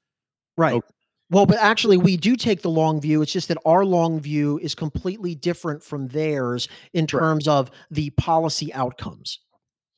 Right. 0.57 0.83
Well, 1.31 1.45
but 1.45 1.59
actually, 1.59 1.99
we 1.99 2.17
do 2.17 2.37
take 2.37 2.63
the 2.63 2.71
long 2.71 3.01
view. 3.01 3.21
It's 3.21 3.33
just 3.33 3.49
that 3.49 3.59
our 3.67 3.85
long 3.85 4.19
view 4.19 4.59
is 4.63 4.75
completely 4.75 5.35
different 5.35 5.83
from 5.83 6.09
theirs 6.09 6.69
in 6.95 7.07
terms 7.07 7.47
right. 7.47 7.55
of 7.55 7.71
the 7.91 8.11
policy 8.11 8.73
outcomes. 8.73 9.41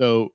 So 0.01 0.35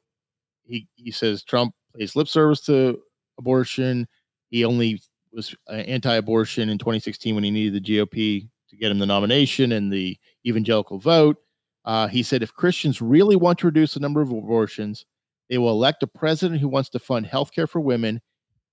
he 0.63 0.87
he 0.95 1.11
says 1.11 1.43
Trump 1.43 1.73
pays 1.97 2.15
lip 2.15 2.27
service 2.27 2.61
to 2.61 2.99
abortion. 3.37 4.07
He 4.49 4.63
only 4.63 5.01
was 5.33 5.53
uh, 5.69 5.73
anti-abortion 5.73 6.69
in 6.69 6.77
2016 6.77 7.35
when 7.35 7.43
he 7.43 7.51
needed 7.51 7.73
the 7.73 7.97
GOP 7.97 8.47
to 8.69 8.77
get 8.77 8.91
him 8.91 8.99
the 8.99 9.05
nomination 9.05 9.73
and 9.73 9.91
the 9.91 10.17
evangelical 10.45 10.97
vote. 10.97 11.37
Uh, 11.83 12.07
he 12.07 12.23
said 12.23 12.41
if 12.41 12.53
Christians 12.53 13.01
really 13.01 13.35
want 13.35 13.59
to 13.59 13.67
reduce 13.67 13.93
the 13.93 13.99
number 13.99 14.21
of 14.21 14.31
abortions, 14.31 15.05
they 15.49 15.57
will 15.57 15.71
elect 15.71 16.01
a 16.03 16.07
president 16.07 16.61
who 16.61 16.67
wants 16.67 16.89
to 16.89 16.99
fund 16.99 17.27
health 17.27 17.51
care 17.51 17.67
for 17.67 17.79
women, 17.79 18.21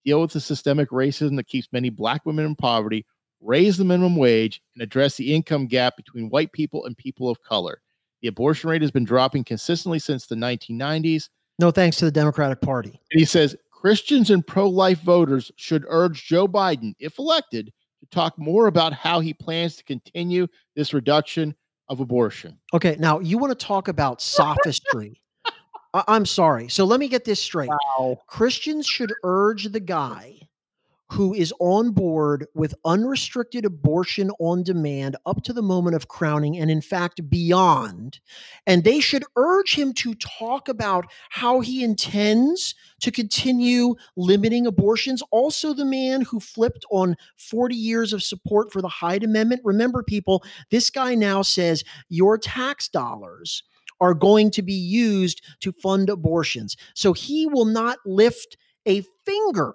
deal 0.05 0.20
with 0.20 0.32
the 0.32 0.40
systemic 0.40 0.90
racism 0.90 1.36
that 1.36 1.48
keeps 1.48 1.68
many 1.72 1.90
black 1.90 2.24
women 2.26 2.44
in 2.44 2.55
poverty, 2.55 3.07
raise 3.40 3.76
the 3.76 3.84
minimum 3.84 4.16
wage, 4.16 4.62
and 4.74 4.82
address 4.82 5.16
the 5.16 5.34
income 5.34 5.66
gap 5.66 5.96
between 5.96 6.30
white 6.30 6.53
people 6.53 6.84
and 6.86 6.96
people 6.96 7.28
of 7.28 7.42
color. 7.42 7.80
The 8.20 8.28
abortion 8.28 8.70
rate 8.70 8.82
has 8.82 8.90
been 8.90 9.05
dropping 9.05 9.44
consistently 9.44 9.98
since 9.98 10.26
the 10.26 10.36
1990s. 10.36 11.28
No 11.59 11.70
thanks 11.70 11.96
to 11.98 12.05
the 12.05 12.12
Democratic 12.12 12.61
Party. 12.61 13.00
And 13.11 13.18
he 13.18 13.24
says 13.24 13.57
Christians 13.70 14.30
and 14.30 14.46
pro 14.46 14.68
life 14.68 15.00
voters 15.00 15.50
should 15.57 15.84
urge 15.88 16.24
Joe 16.24 16.46
Biden, 16.46 16.94
if 17.00 17.18
elected, 17.18 17.72
to 18.00 18.07
talk 18.11 18.38
more 18.38 18.66
about 18.66 18.92
how 18.92 19.20
he 19.20 19.34
plans 19.34 19.76
to 19.76 19.84
continue 19.84 20.46
this 20.76 20.94
reduction 20.94 21.55
of 21.88 22.00
abortion. 22.00 22.59
Okay, 22.72 22.96
now 22.98 23.18
you 23.20 23.38
want 23.38 23.57
to 23.57 23.66
talk 23.66 23.88
about 23.88 24.22
sophistry. 24.22 25.20
I- 25.95 26.16
am 26.16 26.26
sorry. 26.26 26.68
So 26.68 26.84
let 26.84 27.01
me 27.01 27.09
get 27.09 27.24
this 27.24 27.40
straight. 27.40 27.70
Wow. 27.70 28.18
Christians 28.26 28.86
should 28.86 29.12
urge 29.22 29.64
the 29.64 29.80
guy 29.80 30.43
who 31.12 31.34
is 31.34 31.53
on 31.61 31.90
board 31.90 32.47
with 32.55 32.74
unrestricted 32.86 33.66
abortion 33.66 34.30
on 34.40 34.62
demand 34.62 35.14
up 35.26 35.43
to 35.43 35.53
the 35.53 35.61
moment 35.61 35.95
of 35.95 36.09
crowning 36.09 36.57
and 36.57 36.70
in 36.70 36.80
fact 36.80 37.28
beyond 37.28 38.18
and 38.66 38.82
they 38.82 38.99
should 38.99 39.22
urge 39.36 39.74
him 39.74 39.93
to 39.93 40.14
talk 40.14 40.70
about 40.70 41.05
how 41.28 41.61
he 41.61 41.84
intends 41.84 42.74
to 42.99 43.11
continue 43.11 43.95
limiting 44.16 44.66
abortions 44.66 45.22
also 45.30 45.74
the 45.74 45.84
man 45.84 46.22
who 46.22 46.40
flipped 46.40 46.86
on 46.90 47.14
40 47.36 47.76
years 47.76 48.14
of 48.14 48.22
support 48.22 48.72
for 48.72 48.80
the 48.80 48.88
Hyde 48.88 49.22
amendment 49.22 49.61
remember 49.64 50.03
people 50.03 50.43
this 50.70 50.88
guy 50.88 51.14
now 51.14 51.43
says 51.43 51.84
your 52.09 52.38
tax 52.38 52.88
dollars 52.88 53.64
are 54.03 54.12
going 54.12 54.50
to 54.50 54.61
be 54.62 54.74
used 54.74 55.40
to 55.61 55.72
fund 55.72 56.11
abortions 56.11 56.76
so 56.94 57.12
he 57.12 57.46
will 57.46 57.64
not 57.64 57.98
lift 58.05 58.57
a 58.84 59.03
finger 59.24 59.74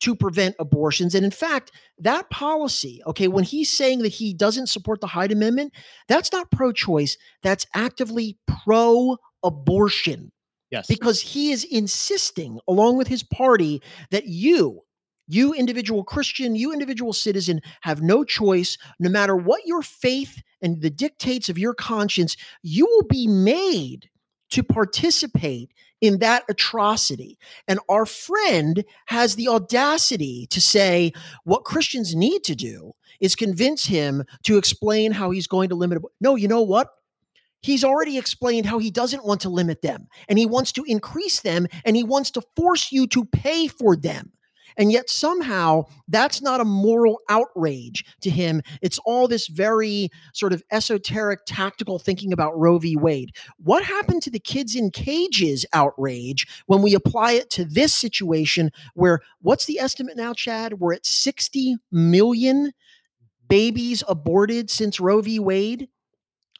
to 0.00 0.14
prevent 0.14 0.54
abortions. 0.58 1.14
And 1.14 1.24
in 1.24 1.30
fact, 1.30 1.72
that 1.98 2.30
policy, 2.30 3.02
okay, 3.06 3.28
when 3.28 3.44
he's 3.44 3.70
saying 3.70 4.00
that 4.02 4.08
he 4.08 4.32
doesn't 4.32 4.68
support 4.68 5.00
the 5.00 5.08
Hyde 5.08 5.32
Amendment, 5.32 5.72
that's 6.06 6.32
not 6.32 6.50
pro 6.50 6.72
choice, 6.72 7.16
that's 7.42 7.66
actively 7.74 8.38
pro 8.64 9.16
abortion. 9.42 10.32
Yes. 10.70 10.86
Because 10.86 11.20
he 11.20 11.50
is 11.50 11.64
insisting, 11.64 12.60
along 12.68 12.98
with 12.98 13.08
his 13.08 13.22
party, 13.22 13.82
that 14.10 14.26
you, 14.26 14.82
you 15.28 15.54
individual 15.54 16.02
Christian, 16.02 16.56
you 16.56 16.72
individual 16.72 17.12
citizen, 17.12 17.60
have 17.82 18.02
no 18.02 18.24
choice, 18.24 18.76
no 18.98 19.08
matter 19.10 19.36
what 19.36 19.66
your 19.66 19.82
faith 19.82 20.42
and 20.60 20.80
the 20.80 20.90
dictates 20.90 21.48
of 21.48 21.58
your 21.58 21.74
conscience, 21.74 22.36
you 22.62 22.86
will 22.86 23.06
be 23.06 23.26
made 23.26 24.10
to 24.50 24.62
participate 24.62 25.70
in 26.00 26.18
that 26.18 26.44
atrocity. 26.48 27.38
And 27.66 27.80
our 27.88 28.06
friend 28.06 28.84
has 29.06 29.34
the 29.34 29.48
audacity 29.48 30.46
to 30.50 30.60
say 30.60 31.12
what 31.44 31.64
Christians 31.64 32.14
need 32.14 32.44
to 32.44 32.54
do 32.54 32.92
is 33.20 33.34
convince 33.34 33.84
him 33.86 34.24
to 34.44 34.56
explain 34.58 35.12
how 35.12 35.30
he's 35.30 35.46
going 35.46 35.68
to 35.70 35.74
limit. 35.74 36.02
No, 36.20 36.36
you 36.36 36.48
know 36.48 36.62
what? 36.62 36.90
He's 37.60 37.82
already 37.82 38.16
explained 38.16 38.66
how 38.66 38.78
he 38.78 38.90
doesn't 38.90 39.24
want 39.24 39.40
to 39.40 39.48
limit 39.48 39.82
them 39.82 40.06
and 40.28 40.38
he 40.38 40.46
wants 40.46 40.70
to 40.72 40.84
increase 40.86 41.40
them 41.40 41.66
and 41.84 41.96
he 41.96 42.04
wants 42.04 42.30
to 42.32 42.42
force 42.54 42.92
you 42.92 43.06
to 43.08 43.24
pay 43.24 43.66
for 43.66 43.96
them. 43.96 44.32
And 44.78 44.92
yet 44.92 45.10
somehow 45.10 45.84
that's 46.06 46.40
not 46.40 46.60
a 46.60 46.64
moral 46.64 47.20
outrage 47.28 48.04
to 48.22 48.30
him. 48.30 48.62
It's 48.80 48.98
all 49.04 49.28
this 49.28 49.48
very 49.48 50.08
sort 50.32 50.52
of 50.52 50.62
esoteric 50.70 51.40
tactical 51.46 51.98
thinking 51.98 52.32
about 52.32 52.58
Roe 52.58 52.78
v. 52.78 52.96
Wade. 52.96 53.34
What 53.58 53.82
happened 53.82 54.22
to 54.22 54.30
the 54.30 54.38
kids 54.38 54.76
in 54.76 54.90
cages 54.90 55.66
outrage 55.72 56.46
when 56.66 56.80
we 56.80 56.94
apply 56.94 57.32
it 57.32 57.50
to 57.50 57.64
this 57.64 57.92
situation 57.92 58.70
where 58.94 59.20
what's 59.42 59.66
the 59.66 59.80
estimate 59.80 60.16
now, 60.16 60.32
Chad? 60.32 60.74
We're 60.74 60.94
at 60.94 61.04
60 61.04 61.76
million 61.90 62.72
babies 63.48 64.04
aborted 64.08 64.70
since 64.70 65.00
Roe 65.00 65.20
v. 65.20 65.38
Wade. 65.38 65.88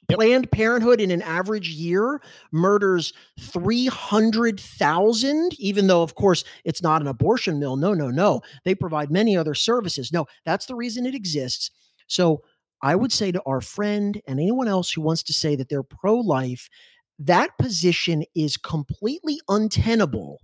Yep. 0.08 0.16
Planned 0.16 0.50
Parenthood 0.50 1.00
in 1.00 1.10
an 1.10 1.22
average 1.22 1.68
year 1.68 2.22
murders 2.50 3.12
300,000, 3.40 5.54
even 5.58 5.86
though, 5.86 6.02
of 6.02 6.14
course, 6.14 6.44
it's 6.64 6.82
not 6.82 7.02
an 7.02 7.08
abortion 7.08 7.58
mill. 7.58 7.76
No, 7.76 7.92
no, 7.92 8.08
no. 8.08 8.40
They 8.64 8.74
provide 8.74 9.10
many 9.10 9.36
other 9.36 9.54
services. 9.54 10.12
No, 10.12 10.26
that's 10.46 10.66
the 10.66 10.74
reason 10.74 11.04
it 11.04 11.14
exists. 11.14 11.70
So 12.06 12.42
I 12.82 12.94
would 12.94 13.12
say 13.12 13.32
to 13.32 13.42
our 13.44 13.60
friend 13.60 14.20
and 14.26 14.40
anyone 14.40 14.68
else 14.68 14.92
who 14.92 15.02
wants 15.02 15.22
to 15.24 15.34
say 15.34 15.56
that 15.56 15.68
they're 15.68 15.82
pro 15.82 16.16
life, 16.16 16.70
that 17.18 17.58
position 17.58 18.24
is 18.34 18.56
completely 18.56 19.40
untenable. 19.48 20.40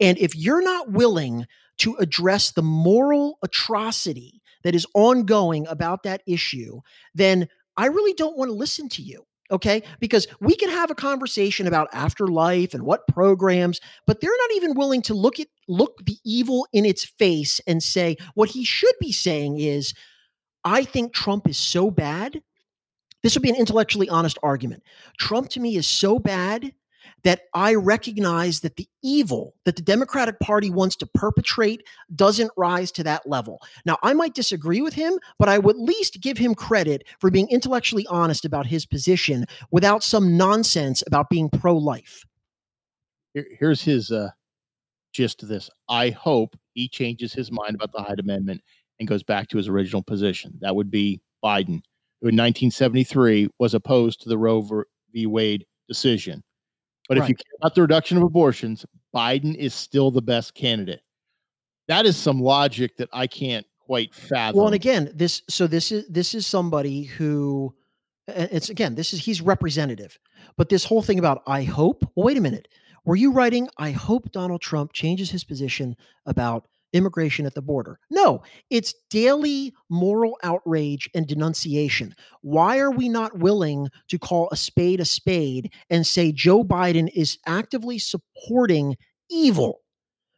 And 0.00 0.18
if 0.18 0.34
you're 0.34 0.62
not 0.62 0.90
willing 0.90 1.46
to 1.78 1.94
address 1.96 2.50
the 2.50 2.62
moral 2.62 3.38
atrocity 3.42 4.42
that 4.64 4.74
is 4.74 4.86
ongoing 4.94 5.66
about 5.68 6.02
that 6.02 6.22
issue, 6.26 6.80
then 7.14 7.46
I 7.76 7.86
really 7.86 8.14
don't 8.14 8.36
want 8.36 8.48
to 8.48 8.54
listen 8.54 8.88
to 8.90 9.02
you. 9.02 9.24
Okay. 9.50 9.82
Because 10.00 10.26
we 10.40 10.56
can 10.56 10.70
have 10.70 10.90
a 10.90 10.94
conversation 10.94 11.66
about 11.66 11.88
afterlife 11.92 12.74
and 12.74 12.82
what 12.82 13.06
programs, 13.06 13.80
but 14.06 14.20
they're 14.20 14.30
not 14.30 14.56
even 14.56 14.74
willing 14.74 15.02
to 15.02 15.14
look 15.14 15.38
at 15.38 15.46
look 15.68 16.04
the 16.04 16.16
evil 16.24 16.66
in 16.72 16.84
its 16.84 17.04
face 17.04 17.60
and 17.66 17.82
say 17.82 18.16
what 18.34 18.50
he 18.50 18.64
should 18.64 18.94
be 19.00 19.12
saying 19.12 19.58
is, 19.60 19.94
I 20.64 20.82
think 20.82 21.12
Trump 21.12 21.48
is 21.48 21.58
so 21.58 21.92
bad. 21.92 22.42
This 23.22 23.34
would 23.34 23.42
be 23.42 23.50
an 23.50 23.56
intellectually 23.56 24.08
honest 24.08 24.38
argument. 24.42 24.82
Trump 25.18 25.48
to 25.50 25.60
me 25.60 25.76
is 25.76 25.86
so 25.86 26.18
bad 26.18 26.72
that 27.26 27.40
I 27.54 27.74
recognize 27.74 28.60
that 28.60 28.76
the 28.76 28.88
evil 29.02 29.56
that 29.64 29.74
the 29.74 29.82
Democratic 29.82 30.38
Party 30.38 30.70
wants 30.70 30.94
to 30.94 31.06
perpetrate 31.06 31.82
doesn't 32.14 32.52
rise 32.56 32.92
to 32.92 33.02
that 33.02 33.28
level. 33.28 33.60
Now, 33.84 33.98
I 34.04 34.14
might 34.14 34.32
disagree 34.32 34.80
with 34.80 34.94
him, 34.94 35.18
but 35.36 35.48
I 35.48 35.58
would 35.58 35.74
at 35.74 35.82
least 35.82 36.20
give 36.20 36.38
him 36.38 36.54
credit 36.54 37.02
for 37.18 37.28
being 37.32 37.48
intellectually 37.48 38.06
honest 38.08 38.44
about 38.44 38.66
his 38.66 38.86
position 38.86 39.44
without 39.72 40.04
some 40.04 40.36
nonsense 40.36 41.02
about 41.04 41.28
being 41.28 41.50
pro 41.50 41.76
life. 41.76 42.24
here's 43.34 43.82
his 43.82 44.12
uh, 44.12 44.30
gist 45.12 45.42
of 45.42 45.48
this 45.48 45.68
I 45.88 46.10
hope 46.10 46.56
he 46.74 46.88
changes 46.88 47.32
his 47.32 47.50
mind 47.50 47.74
about 47.74 47.90
the 47.90 48.02
Hyde 48.02 48.20
Amendment 48.20 48.62
and 49.00 49.08
goes 49.08 49.24
back 49.24 49.48
to 49.48 49.56
his 49.56 49.66
original 49.66 50.04
position. 50.04 50.58
That 50.60 50.76
would 50.76 50.92
be 50.92 51.20
Biden, 51.44 51.82
who 52.20 52.28
in 52.28 52.36
1973 52.36 53.48
was 53.58 53.74
opposed 53.74 54.20
to 54.20 54.28
the 54.28 54.38
Roe 54.38 54.84
v. 55.12 55.26
Wade 55.26 55.66
decision. 55.88 56.44
But 57.08 57.18
right. 57.18 57.24
if 57.24 57.28
you 57.28 57.34
care 57.36 57.56
about 57.60 57.74
the 57.74 57.82
reduction 57.82 58.16
of 58.16 58.22
abortions, 58.22 58.84
Biden 59.14 59.54
is 59.54 59.74
still 59.74 60.10
the 60.10 60.22
best 60.22 60.54
candidate. 60.54 61.00
That 61.88 62.04
is 62.06 62.16
some 62.16 62.40
logic 62.40 62.96
that 62.96 63.08
I 63.12 63.26
can't 63.26 63.66
quite 63.78 64.14
fathom. 64.14 64.56
Well, 64.56 64.66
and 64.66 64.74
again, 64.74 65.12
this 65.14 65.42
so 65.48 65.66
this 65.66 65.92
is 65.92 66.06
this 66.08 66.34
is 66.34 66.46
somebody 66.46 67.04
who 67.04 67.74
it's 68.26 68.70
again, 68.70 68.94
this 68.94 69.12
is 69.12 69.24
he's 69.24 69.40
representative. 69.40 70.18
But 70.56 70.68
this 70.68 70.84
whole 70.84 71.02
thing 71.02 71.18
about 71.18 71.42
I 71.46 71.62
hope, 71.62 72.02
well, 72.14 72.26
wait 72.26 72.36
a 72.36 72.40
minute. 72.40 72.68
Were 73.04 73.16
you 73.16 73.30
writing 73.30 73.68
I 73.78 73.92
hope 73.92 74.32
Donald 74.32 74.60
Trump 74.60 74.92
changes 74.92 75.30
his 75.30 75.44
position 75.44 75.96
about 76.26 76.66
immigration 76.96 77.46
at 77.46 77.54
the 77.54 77.62
border. 77.62 77.98
No, 78.10 78.42
it's 78.70 78.94
daily 79.10 79.74
moral 79.88 80.38
outrage 80.42 81.08
and 81.14 81.26
denunciation. 81.26 82.14
Why 82.42 82.78
are 82.78 82.90
we 82.90 83.08
not 83.08 83.38
willing 83.38 83.88
to 84.08 84.18
call 84.18 84.48
a 84.50 84.56
spade 84.56 85.00
a 85.00 85.04
spade 85.04 85.72
and 85.90 86.06
say 86.06 86.32
Joe 86.32 86.64
Biden 86.64 87.10
is 87.14 87.38
actively 87.46 87.98
supporting 87.98 88.96
evil? 89.30 89.80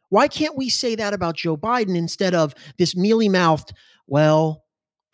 Why 0.09 0.27
can't 0.27 0.57
we 0.57 0.69
say 0.69 0.95
that 0.95 1.13
about 1.13 1.37
Joe 1.37 1.55
Biden 1.55 1.95
instead 1.95 2.33
of 2.33 2.55
this 2.77 2.95
mealy 2.95 3.29
mouthed, 3.29 3.73
well, 4.07 4.65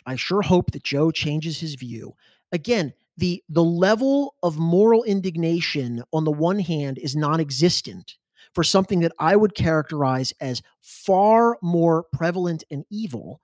I 0.05 0.15
sure 0.15 0.41
hope 0.41 0.71
that 0.71 0.83
Joe 0.83 1.11
changes 1.11 1.59
his 1.59 1.75
view? 1.75 2.15
Again, 2.51 2.93
the 3.17 3.43
the 3.49 3.63
level 3.63 4.35
of 4.43 4.57
moral 4.57 5.03
indignation 5.03 6.03
on 6.11 6.25
the 6.25 6.31
one 6.31 6.59
hand 6.59 6.97
is 6.97 7.15
non-existent 7.15 8.17
for 8.55 8.63
something 8.63 9.01
that 9.01 9.11
I 9.19 9.35
would 9.35 9.53
characterize 9.53 10.33
as 10.39 10.61
far 10.81 11.57
more 11.61 12.05
prevalent 12.13 12.63
and 12.71 12.85
evil. 12.89 13.41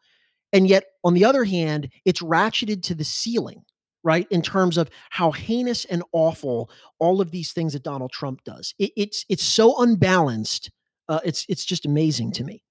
And 0.54 0.68
yet, 0.68 0.86
on 1.04 1.14
the 1.14 1.26
other 1.26 1.44
hand, 1.44 1.90
it's 2.06 2.22
ratcheted 2.22 2.82
to 2.84 2.96
the 2.96 3.04
ceiling, 3.04 3.64
right? 4.04 4.28
In 4.32 4.42
terms 4.42 4.78
of 4.78 4.90
how 5.10 5.32
heinous 5.32 5.86
and 5.86 6.04
awful 6.14 6.72
all 7.00 7.22
of 7.22 7.32
these 7.32 7.54
things 7.54 7.74
that 7.74 7.84
Donald 7.84 8.12
Trump 8.12 8.44
does. 8.44 8.74
It, 8.80 8.92
it's 8.98 9.26
it's 9.30 9.44
so 9.44 9.82
unbalanced. 9.82 10.72
Uh, 11.08 11.20
it's 11.24 11.46
it's 11.48 11.66
just 11.66 11.86
amazing 11.86 12.32
to 12.34 12.44
me. 12.44 12.64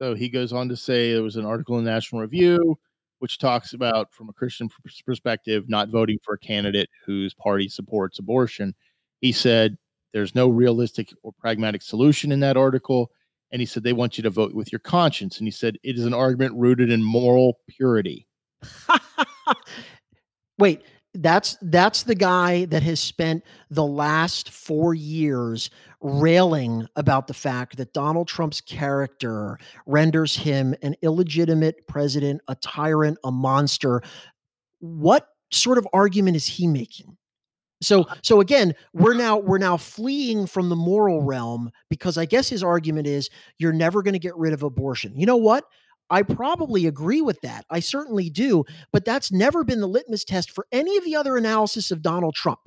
So 0.00 0.14
he 0.14 0.28
goes 0.28 0.52
on 0.52 0.68
to 0.68 0.76
say 0.76 1.12
there 1.12 1.22
was 1.22 1.36
an 1.36 1.46
article 1.46 1.78
in 1.78 1.84
National 1.84 2.20
Review 2.20 2.78
which 3.18 3.38
talks 3.38 3.72
about, 3.72 4.12
from 4.12 4.28
a 4.28 4.32
Christian 4.32 4.68
perspective, 5.04 5.68
not 5.68 5.88
voting 5.88 6.18
for 6.22 6.34
a 6.34 6.38
candidate 6.38 6.88
whose 7.04 7.34
party 7.34 7.68
supports 7.68 8.18
abortion. 8.18 8.74
He 9.20 9.32
said, 9.32 9.76
there's 10.12 10.34
no 10.34 10.48
realistic 10.48 11.12
or 11.22 11.32
pragmatic 11.32 11.82
solution 11.82 12.32
in 12.32 12.40
that 12.40 12.56
article. 12.56 13.10
And 13.50 13.60
he 13.60 13.66
said 13.66 13.82
they 13.82 13.92
want 13.92 14.18
you 14.18 14.22
to 14.22 14.30
vote 14.30 14.54
with 14.54 14.72
your 14.72 14.78
conscience. 14.78 15.38
And 15.38 15.46
he 15.46 15.50
said 15.50 15.78
it 15.82 15.96
is 15.96 16.04
an 16.04 16.14
argument 16.14 16.54
rooted 16.56 16.90
in 16.90 17.02
moral 17.02 17.58
purity. 17.68 18.26
Wait, 20.58 20.82
that's 21.14 21.56
that's 21.62 22.02
the 22.02 22.14
guy 22.14 22.64
that 22.66 22.82
has 22.82 23.00
spent 23.00 23.44
the 23.70 23.84
last 23.84 24.50
4 24.50 24.94
years 24.94 25.70
railing 26.00 26.86
about 26.96 27.26
the 27.26 27.34
fact 27.34 27.76
that 27.76 27.92
Donald 27.92 28.28
Trump's 28.28 28.60
character 28.60 29.58
renders 29.86 30.36
him 30.36 30.74
an 30.82 30.94
illegitimate 31.02 31.86
president, 31.86 32.40
a 32.48 32.54
tyrant, 32.56 33.18
a 33.24 33.32
monster. 33.32 34.02
What 34.80 35.28
sort 35.50 35.78
of 35.78 35.88
argument 35.92 36.36
is 36.36 36.46
he 36.46 36.66
making? 36.66 37.17
So 37.80 38.06
so 38.22 38.40
again, 38.40 38.74
we're 38.92 39.14
now 39.14 39.38
we're 39.38 39.58
now 39.58 39.76
fleeing 39.76 40.46
from 40.46 40.68
the 40.68 40.76
moral 40.76 41.22
realm 41.22 41.70
because 41.88 42.18
I 42.18 42.24
guess 42.24 42.48
his 42.48 42.62
argument 42.62 43.06
is 43.06 43.30
you're 43.58 43.72
never 43.72 44.02
going 44.02 44.14
to 44.14 44.18
get 44.18 44.36
rid 44.36 44.52
of 44.52 44.62
abortion. 44.62 45.12
You 45.16 45.26
know 45.26 45.36
what? 45.36 45.64
I 46.10 46.22
probably 46.22 46.86
agree 46.86 47.20
with 47.20 47.40
that. 47.42 47.66
I 47.70 47.80
certainly 47.80 48.30
do, 48.30 48.64
but 48.92 49.04
that's 49.04 49.30
never 49.30 49.62
been 49.62 49.80
the 49.80 49.86
litmus 49.86 50.24
test 50.24 50.50
for 50.50 50.66
any 50.72 50.96
of 50.96 51.04
the 51.04 51.14
other 51.14 51.36
analysis 51.36 51.90
of 51.90 52.02
Donald 52.02 52.34
Trump. 52.34 52.60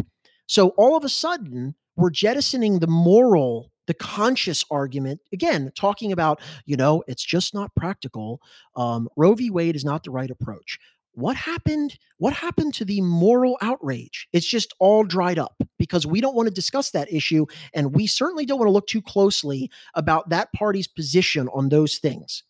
So 0.48 0.70
all 0.78 0.96
of 0.96 1.04
a 1.04 1.10
sudden, 1.10 1.76
we're 1.96 2.12
jettisoning 2.12 2.80
the 2.80 2.88
moral 2.88 3.72
the 3.88 3.94
conscious 3.96 4.64
argument, 4.72 5.20
again, 5.34 5.72
talking 5.76 6.12
about, 6.12 6.40
you 6.66 6.78
know, 6.78 7.04
it's 7.08 7.24
just 7.26 7.54
not 7.54 7.76
practical. 7.76 8.40
Um, 8.76 9.10
Roe 9.18 9.34
v. 9.34 9.50
Wade 9.50 9.76
is 9.76 9.84
not 9.84 10.04
the 10.04 10.12
right 10.12 10.30
approach. 10.30 10.80
What 11.14 11.36
happened? 11.36 11.98
What 12.18 12.34
happened 12.34 12.74
to 12.76 12.86
the 12.86 13.02
moral 13.02 13.58
outrage? 13.62 14.28
It's 14.32 14.46
just 14.46 14.74
all 14.80 15.04
dried 15.04 15.38
up 15.38 15.62
because 15.78 16.08
we 16.08 16.22
don't 16.22 16.36
want 16.36 16.48
to 16.48 16.54
discuss 16.54 16.92
that 16.92 17.12
issue. 17.12 17.46
And 17.74 17.94
we 17.94 18.08
certainly 18.08 18.46
don't 18.46 18.60
want 18.60 18.68
to 18.70 18.74
look 18.74 18.88
too 18.88 19.02
closely 19.02 19.70
about 19.94 20.30
that 20.30 20.54
party's 20.54 20.88
position 20.88 21.50
on 21.54 21.70
those 21.70 21.98
things. 21.98 22.44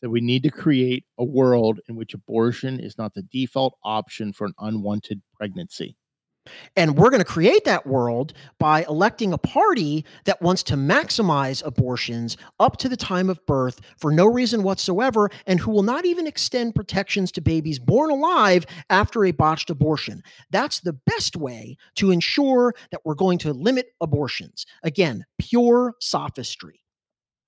So 0.00 0.08
we 0.08 0.20
need 0.20 0.44
to 0.44 0.50
create 0.50 1.04
a 1.18 1.24
world 1.24 1.80
in 1.88 1.96
which 1.96 2.14
abortion 2.14 2.78
is 2.78 2.96
not 2.96 3.14
the 3.14 3.22
default 3.22 3.76
option 3.82 4.32
for 4.32 4.46
an 4.46 4.54
unwanted 4.60 5.22
pregnancy. 5.34 5.96
And 6.76 6.96
we're 6.96 7.10
going 7.10 7.20
to 7.20 7.24
create 7.24 7.64
that 7.64 7.86
world 7.86 8.32
by 8.58 8.84
electing 8.84 9.32
a 9.32 9.38
party 9.38 10.04
that 10.24 10.40
wants 10.42 10.62
to 10.64 10.74
maximize 10.74 11.64
abortions 11.64 12.36
up 12.60 12.76
to 12.78 12.88
the 12.88 12.96
time 12.96 13.30
of 13.30 13.44
birth 13.46 13.80
for 13.96 14.10
no 14.10 14.26
reason 14.26 14.62
whatsoever, 14.62 15.30
and 15.46 15.60
who 15.60 15.70
will 15.70 15.82
not 15.82 16.04
even 16.04 16.26
extend 16.26 16.74
protections 16.74 17.32
to 17.32 17.40
babies 17.40 17.78
born 17.78 18.10
alive 18.10 18.66
after 18.90 19.24
a 19.24 19.30
botched 19.32 19.70
abortion. 19.70 20.22
That's 20.50 20.80
the 20.80 20.92
best 20.92 21.36
way 21.36 21.76
to 21.96 22.10
ensure 22.10 22.74
that 22.90 23.00
we're 23.04 23.14
going 23.14 23.38
to 23.38 23.52
limit 23.52 23.92
abortions. 24.00 24.66
Again, 24.82 25.24
pure 25.38 25.94
sophistry. 26.00 26.80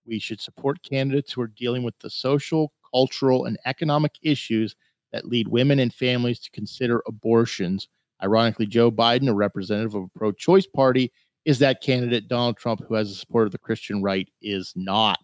We 0.07 0.19
should 0.19 0.41
support 0.41 0.83
candidates 0.83 1.33
who 1.33 1.43
are 1.43 1.53
dealing 1.57 1.83
with 1.83 1.99
the 2.01 2.11
social, 2.11 2.73
cultural, 2.93 3.45
and 3.45 3.59
economic 3.65 4.13
issues 4.23 4.75
that 5.13 5.27
lead 5.27 5.49
women 5.49 5.79
and 5.79 5.93
families 5.93 6.41
to 6.41 6.51
consider 6.51 7.03
abortions 7.07 7.89
Ironically, 8.23 8.67
Joe 8.67 8.91
Biden, 8.91 9.29
a 9.29 9.35
representative 9.35 9.95
of 9.95 10.05
a 10.05 10.19
pro 10.19 10.33
choice 10.33 10.67
party, 10.67 11.13
is 11.45 11.59
that 11.61 11.83
candidate. 11.83 12.29
Donald 12.29 12.57
Trump, 12.57 12.83
who 12.87 12.95
has 12.95 13.09
the 13.09 13.15
support 13.15 13.47
of 13.47 13.53
the 13.53 13.59
Christian 13.59 14.03
right, 14.03 14.29
is 14.43 14.73
not. 14.77 15.19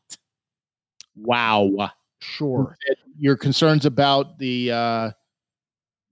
Wow. 1.15 1.91
Sure. 2.21 2.77
Your 3.19 3.37
concerns 3.37 3.85
about 3.85 4.39
the 4.39 4.73
uh, 4.73 5.11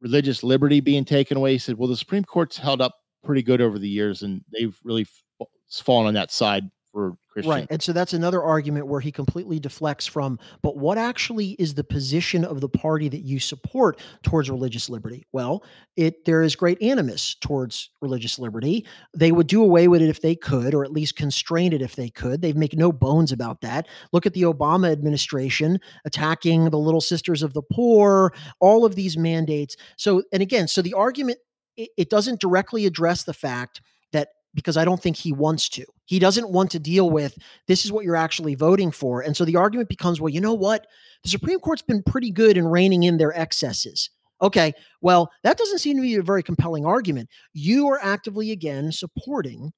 religious 0.01 0.43
liberty 0.43 0.80
being 0.80 1.05
taken 1.05 1.37
away, 1.37 1.53
he 1.53 1.59
said, 1.59 1.78
well, 1.78 1.89
the 1.89 1.97
Supreme 1.97 2.24
Court's 2.24 2.59
held 2.59 2.80
up 2.80 2.95
pretty 3.24 3.43
good 3.43 3.61
over 3.61 3.78
the 3.78 3.89
years, 3.89 4.22
and 4.22 4.45
they've 4.53 4.78
really 4.85 5.07
f- 5.41 5.49
fallen 5.70 6.07
on 6.07 6.14
that 6.14 6.30
side 6.30 6.64
for 6.95 7.18
Christian. 7.28 7.51
Right. 7.51 7.66
And 7.70 7.82
so 7.82 7.92
that's 7.92 8.12
another 8.12 8.40
argument 8.40 8.86
where 8.86 9.01
he 9.01 9.11
completely 9.11 9.59
deflects 9.59 10.07
from, 10.07 10.38
but 10.62 10.76
what 10.76 10.97
actually 10.97 11.51
is 11.59 11.74
the 11.74 11.82
position 11.82 12.45
of 12.45 12.61
the 12.61 12.68
party 12.68 13.09
that 13.09 13.22
you 13.22 13.40
support 13.40 14.01
towards 14.22 14.49
religious 14.49 14.88
liberty? 14.88 15.26
Well, 15.32 15.64
it 15.97 16.24
there 16.24 16.42
is 16.42 16.55
great 16.55 16.80
animus 16.80 17.34
towards 17.34 17.90
religious 18.01 18.38
liberty. 18.38 18.86
They 19.12 19.32
would 19.32 19.49
do 19.49 19.62
away 19.62 19.88
with 19.88 20.03
it 20.03 20.09
if 20.09 20.22
they 20.22 20.36
could, 20.36 20.72
or 20.72 20.84
at 20.84 20.92
least 20.92 21.16
constrain 21.16 21.72
it 21.72 21.82
if 21.82 21.97
they 21.97 22.11
could. 22.11 22.40
They 22.40 22.53
make 22.53 22.76
no 22.76 22.92
bones 22.92 23.32
about 23.32 23.61
that. 23.62 23.88
Look 24.12 24.24
at 24.24 24.32
the 24.32 24.42
Obama 24.42 24.92
administration 24.92 25.80
attacking 26.05 26.70
the 26.70 26.78
little 26.78 27.01
sisters 27.01 27.42
of 27.42 27.55
the 27.55 27.62
poor, 27.62 28.32
all 28.61 28.84
of 28.84 28.95
these 28.95 29.18
mandates. 29.18 29.76
So, 29.97 30.22
and 30.32 30.42
again, 30.42 30.68
so 30.68 30.80
the 30.80 30.95
argument 30.95 31.38
it, 31.76 31.90
it 31.97 32.11
doesn't 32.11 32.40
directly 32.40 32.86
address 32.86 33.24
the 33.24 33.34
fact 33.34 33.80
because 34.55 34.76
I 34.76 34.84
don't 34.84 35.02
think 35.02 35.16
he 35.16 35.32
wants 35.32 35.68
to. 35.70 35.84
He 36.07 36.18
doesn't 36.18 36.50
want 36.50 36.70
to 36.72 36.78
deal 36.78 37.11
with 37.11 37.36
this 37.66 37.84
is 37.84 37.92
what 37.92 38.05
you're 38.05 38.16
actually 38.16 38.55
voting 38.55 38.90
for. 38.90 39.20
And 39.20 39.36
so 39.36 39.44
the 39.44 39.57
argument 39.57 39.88
becomes 39.88 40.20
well, 40.20 40.32
you 40.32 40.40
know 40.40 40.55
what? 40.55 40.86
The 41.22 41.30
Supreme 41.30 41.59
Court's 41.59 41.82
been 41.82 42.02
pretty 42.02 42.30
good 42.30 42.57
in 42.57 42.66
reining 42.66 43.02
in 43.02 43.16
their 43.16 43.36
excesses. 43.38 44.11
Okay, 44.42 44.72
well, 45.00 45.30
that 45.42 45.57
doesn't 45.57 45.78
seem 45.78 45.96
to 45.96 46.02
be 46.02 46.16
a 46.16 46.22
very 46.22 46.42
compelling 46.42 46.84
argument. 46.84 47.30
You 47.52 47.88
are 47.88 48.00
actively, 48.02 48.50
again, 48.50 48.92
supporting, 48.92 49.72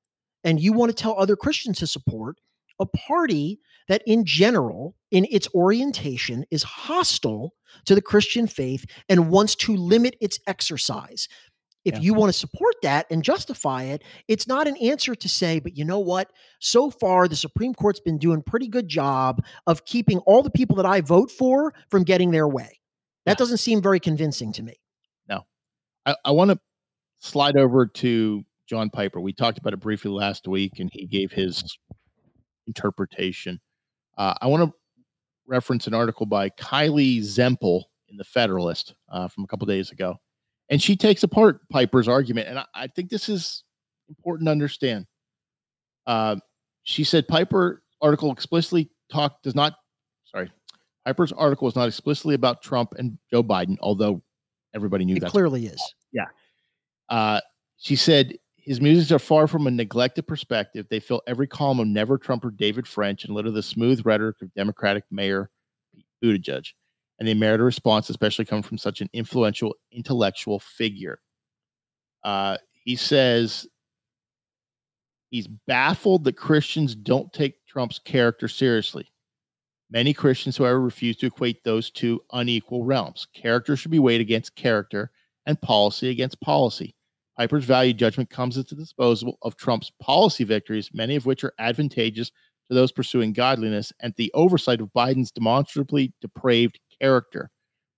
and 0.44 0.58
you 0.58 0.72
want 0.72 0.90
to 0.90 1.00
tell 1.00 1.18
other 1.18 1.36
Christians 1.36 1.78
to 1.78 1.86
support 1.86 2.38
a 2.80 2.86
party 2.86 3.60
that, 3.88 4.02
in 4.06 4.24
general, 4.24 4.96
in 5.10 5.26
its 5.30 5.48
orientation, 5.54 6.44
is 6.50 6.62
hostile 6.62 7.52
to 7.84 7.94
the 7.94 8.02
Christian 8.02 8.46
faith 8.46 8.84
and 9.08 9.30
wants 9.30 9.54
to 9.56 9.76
limit 9.76 10.16
its 10.20 10.40
exercise. 10.46 11.28
If 11.86 11.94
yeah. 11.94 12.00
you 12.00 12.14
want 12.14 12.32
to 12.32 12.38
support 12.38 12.74
that 12.82 13.06
and 13.12 13.22
justify 13.22 13.84
it, 13.84 14.02
it's 14.26 14.48
not 14.48 14.66
an 14.66 14.76
answer 14.78 15.14
to 15.14 15.28
say, 15.28 15.60
but 15.60 15.76
you 15.76 15.84
know 15.84 16.00
what? 16.00 16.32
So 16.58 16.90
far, 16.90 17.28
the 17.28 17.36
Supreme 17.36 17.74
Court's 17.74 18.00
been 18.00 18.18
doing 18.18 18.42
pretty 18.42 18.66
good 18.66 18.88
job 18.88 19.44
of 19.68 19.84
keeping 19.84 20.18
all 20.26 20.42
the 20.42 20.50
people 20.50 20.74
that 20.76 20.84
I 20.84 21.00
vote 21.00 21.30
for 21.30 21.72
from 21.88 22.02
getting 22.02 22.32
their 22.32 22.48
way. 22.48 22.80
That 23.24 23.32
yeah. 23.32 23.34
doesn't 23.34 23.58
seem 23.58 23.80
very 23.80 24.00
convincing 24.00 24.52
to 24.54 24.64
me. 24.64 24.74
No. 25.28 25.46
I, 26.04 26.16
I 26.24 26.32
want 26.32 26.50
to 26.50 26.58
slide 27.20 27.56
over 27.56 27.86
to 27.86 28.44
John 28.66 28.90
Piper. 28.90 29.20
We 29.20 29.32
talked 29.32 29.58
about 29.58 29.72
it 29.72 29.78
briefly 29.78 30.10
last 30.10 30.48
week, 30.48 30.80
and 30.80 30.90
he 30.92 31.06
gave 31.06 31.30
his 31.30 31.78
interpretation. 32.66 33.60
Uh, 34.18 34.34
I 34.42 34.48
want 34.48 34.68
to 34.68 34.74
reference 35.46 35.86
an 35.86 35.94
article 35.94 36.26
by 36.26 36.50
Kylie 36.50 37.20
Zempel 37.20 37.84
in 38.08 38.16
the 38.16 38.24
Federalist 38.24 38.96
uh, 39.08 39.28
from 39.28 39.44
a 39.44 39.46
couple 39.46 39.66
days 39.66 39.92
ago 39.92 40.18
and 40.68 40.82
she 40.82 40.96
takes 40.96 41.22
apart 41.22 41.60
Piper's 41.70 42.08
argument, 42.08 42.48
and 42.48 42.58
I, 42.58 42.64
I 42.74 42.86
think 42.88 43.10
this 43.10 43.28
is 43.28 43.64
important 44.08 44.46
to 44.46 44.52
understand. 44.52 45.06
Uh, 46.06 46.36
she 46.82 47.04
said 47.04 47.28
Piper 47.28 47.82
article 48.00 48.32
explicitly 48.32 48.90
talk 49.10 49.42
does 49.42 49.54
not. 49.54 49.74
Sorry, 50.24 50.50
Piper's 51.04 51.32
article 51.32 51.68
is 51.68 51.76
not 51.76 51.88
explicitly 51.88 52.34
about 52.34 52.62
Trump 52.62 52.94
and 52.98 53.18
Joe 53.30 53.42
Biden, 53.42 53.76
although 53.80 54.22
everybody 54.74 55.04
knew 55.04 55.18
that 55.20 55.30
clearly 55.30 55.66
is. 55.66 55.94
Yeah. 56.12 56.26
Uh, 57.08 57.40
she 57.78 57.96
said 57.96 58.36
his 58.56 58.80
musings 58.80 59.12
are 59.12 59.18
far 59.18 59.46
from 59.46 59.66
a 59.66 59.70
neglected 59.70 60.26
perspective. 60.26 60.86
They 60.90 60.98
fill 60.98 61.22
every 61.26 61.46
column 61.46 61.78
of 61.78 61.86
Never 61.86 62.18
Trumper 62.18 62.50
David 62.50 62.86
French 62.86 63.24
and 63.24 63.34
litter 63.34 63.52
the 63.52 63.62
smooth 63.62 64.04
rhetoric 64.04 64.42
of 64.42 64.52
Democratic 64.54 65.04
Mayor 65.10 65.50
Pete 65.94 66.06
Buttigieg 66.22 66.72
and 67.18 67.26
they 67.26 67.34
merit 67.34 67.60
a 67.60 67.64
response, 67.64 68.10
especially 68.10 68.44
coming 68.44 68.62
from 68.62 68.78
such 68.78 69.00
an 69.00 69.08
influential 69.12 69.74
intellectual 69.92 70.58
figure. 70.58 71.20
Uh, 72.22 72.56
he 72.72 72.96
says 72.96 73.66
he's 75.30 75.46
baffled 75.46 76.24
that 76.24 76.36
Christians 76.36 76.94
don't 76.94 77.32
take 77.32 77.64
Trump's 77.66 77.98
character 77.98 78.48
seriously. 78.48 79.10
Many 79.90 80.12
Christians, 80.12 80.56
however, 80.56 80.80
refuse 80.80 81.16
to 81.18 81.26
equate 81.26 81.62
those 81.62 81.90
two 81.90 82.20
unequal 82.32 82.84
realms. 82.84 83.26
Character 83.34 83.76
should 83.76 83.92
be 83.92 84.00
weighed 84.00 84.20
against 84.20 84.56
character 84.56 85.12
and 85.46 85.60
policy 85.60 86.10
against 86.10 86.40
policy. 86.40 86.94
Piper's 87.38 87.64
value 87.64 87.92
judgment 87.92 88.30
comes 88.30 88.58
at 88.58 88.66
the 88.66 88.74
disposal 88.74 89.38
of 89.42 89.56
Trump's 89.56 89.92
policy 90.00 90.42
victories, 90.42 90.90
many 90.92 91.16
of 91.16 91.26
which 91.26 91.44
are 91.44 91.52
advantageous 91.58 92.32
to 92.68 92.74
those 92.74 92.90
pursuing 92.90 93.32
godliness, 93.32 93.92
and 94.00 94.12
the 94.16 94.32
oversight 94.34 94.80
of 94.80 94.92
Biden's 94.92 95.30
demonstrably 95.30 96.12
depraved 96.20 96.80
character. 97.00 97.50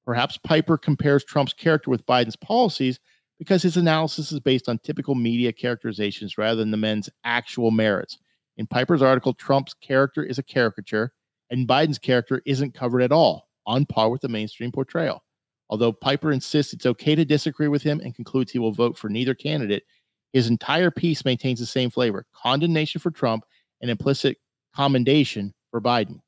Perhaps 0.06 0.38
Piper 0.38 0.78
compares 0.78 1.24
Trump's 1.24 1.52
character 1.52 1.90
with 1.90 2.06
Biden's 2.06 2.36
policies 2.36 2.98
because 3.38 3.62
his 3.62 3.76
analysis 3.76 4.32
is 4.32 4.40
based 4.40 4.68
on 4.68 4.78
typical 4.78 5.14
media 5.14 5.52
characterizations 5.52 6.38
rather 6.38 6.56
than 6.56 6.70
the 6.70 6.76
men's 6.76 7.10
actual 7.24 7.70
merits. 7.70 8.18
In 8.56 8.66
Piper's 8.66 9.02
article, 9.02 9.32
Trump's 9.34 9.74
character 9.74 10.24
is 10.24 10.38
a 10.38 10.42
caricature, 10.42 11.12
and 11.50 11.68
Biden's 11.68 11.98
character 11.98 12.42
isn't 12.44 12.74
covered 12.74 13.02
at 13.02 13.12
all, 13.12 13.48
on 13.66 13.86
par 13.86 14.10
with 14.10 14.22
the 14.22 14.28
mainstream 14.28 14.72
portrayal. 14.72 15.22
Although 15.70 15.92
Piper 15.92 16.32
insists 16.32 16.72
it's 16.72 16.86
okay 16.86 17.14
to 17.14 17.24
disagree 17.24 17.68
with 17.68 17.82
him 17.82 18.00
and 18.00 18.14
concludes 18.14 18.50
he 18.50 18.58
will 18.58 18.72
vote 18.72 18.96
for 18.96 19.08
neither 19.08 19.34
candidate, 19.34 19.84
his 20.32 20.48
entire 20.48 20.90
piece 20.90 21.24
maintains 21.24 21.60
the 21.60 21.66
same 21.66 21.90
flavor 21.90 22.26
condemnation 22.34 23.00
for 23.00 23.10
Trump 23.10 23.44
and 23.80 23.90
implicit 23.90 24.38
commendation 24.74 25.52
for 25.70 25.80
Biden. 25.80 26.20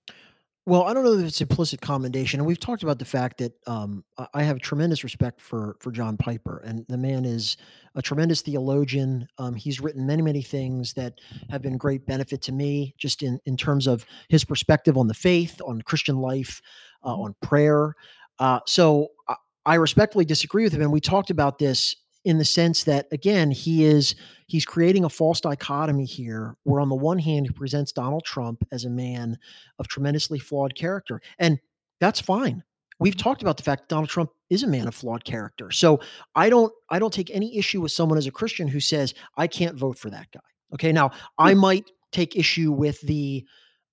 Well, 0.66 0.84
I 0.84 0.92
don't 0.92 1.04
know 1.04 1.14
if 1.14 1.26
it's 1.26 1.40
implicit 1.40 1.80
commendation, 1.80 2.38
and 2.38 2.46
we've 2.46 2.60
talked 2.60 2.82
about 2.82 2.98
the 2.98 3.04
fact 3.04 3.38
that 3.38 3.52
um, 3.66 4.04
I 4.34 4.42
have 4.42 4.58
tremendous 4.58 5.02
respect 5.02 5.40
for 5.40 5.76
for 5.80 5.90
John 5.90 6.16
Piper, 6.18 6.62
and 6.64 6.84
the 6.88 6.98
man 6.98 7.24
is 7.24 7.56
a 7.94 8.02
tremendous 8.02 8.42
theologian. 8.42 9.26
Um, 9.38 9.54
he's 9.54 9.80
written 9.80 10.06
many, 10.06 10.22
many 10.22 10.42
things 10.42 10.92
that 10.94 11.14
have 11.48 11.62
been 11.62 11.78
great 11.78 12.06
benefit 12.06 12.42
to 12.42 12.52
me, 12.52 12.94
just 12.98 13.22
in 13.22 13.40
in 13.46 13.56
terms 13.56 13.86
of 13.86 14.04
his 14.28 14.44
perspective 14.44 14.98
on 14.98 15.08
the 15.08 15.14
faith, 15.14 15.60
on 15.66 15.80
Christian 15.82 16.18
life, 16.18 16.60
uh, 17.04 17.14
on 17.14 17.34
prayer. 17.40 17.94
Uh, 18.38 18.60
so 18.66 19.08
I, 19.28 19.36
I 19.64 19.74
respectfully 19.76 20.26
disagree 20.26 20.64
with 20.64 20.74
him, 20.74 20.82
and 20.82 20.92
we 20.92 21.00
talked 21.00 21.30
about 21.30 21.58
this 21.58 21.96
in 22.24 22.38
the 22.38 22.44
sense 22.44 22.84
that 22.84 23.06
again 23.12 23.50
he 23.50 23.84
is 23.84 24.14
he's 24.46 24.64
creating 24.64 25.04
a 25.04 25.08
false 25.08 25.40
dichotomy 25.40 26.04
here 26.04 26.56
where 26.64 26.80
on 26.80 26.88
the 26.88 26.94
one 26.94 27.18
hand 27.18 27.46
he 27.46 27.52
presents 27.52 27.92
donald 27.92 28.24
trump 28.24 28.62
as 28.72 28.84
a 28.84 28.90
man 28.90 29.38
of 29.78 29.88
tremendously 29.88 30.38
flawed 30.38 30.74
character 30.74 31.20
and 31.38 31.58
that's 32.00 32.20
fine. 32.20 32.62
We've 32.98 33.14
mm-hmm. 33.14 33.22
talked 33.22 33.42
about 33.42 33.56
the 33.56 33.62
fact 33.62 33.82
that 33.82 33.88
donald 33.88 34.08
trump 34.08 34.30
is 34.48 34.62
a 34.62 34.66
man 34.66 34.88
of 34.88 34.94
flawed 34.94 35.24
character. 35.24 35.70
So 35.70 36.00
i 36.34 36.50
don't 36.50 36.72
i 36.90 36.98
don't 36.98 37.12
take 37.12 37.30
any 37.30 37.56
issue 37.56 37.80
with 37.80 37.92
someone 37.92 38.18
as 38.18 38.26
a 38.26 38.32
christian 38.32 38.68
who 38.68 38.80
says 38.80 39.14
i 39.36 39.46
can't 39.46 39.76
vote 39.76 39.98
for 39.98 40.10
that 40.10 40.28
guy. 40.32 40.40
Okay 40.74 40.92
now 40.92 41.10
i 41.38 41.52
hmm. 41.52 41.60
might 41.60 41.90
take 42.12 42.36
issue 42.36 42.72
with 42.72 43.00
the 43.02 43.44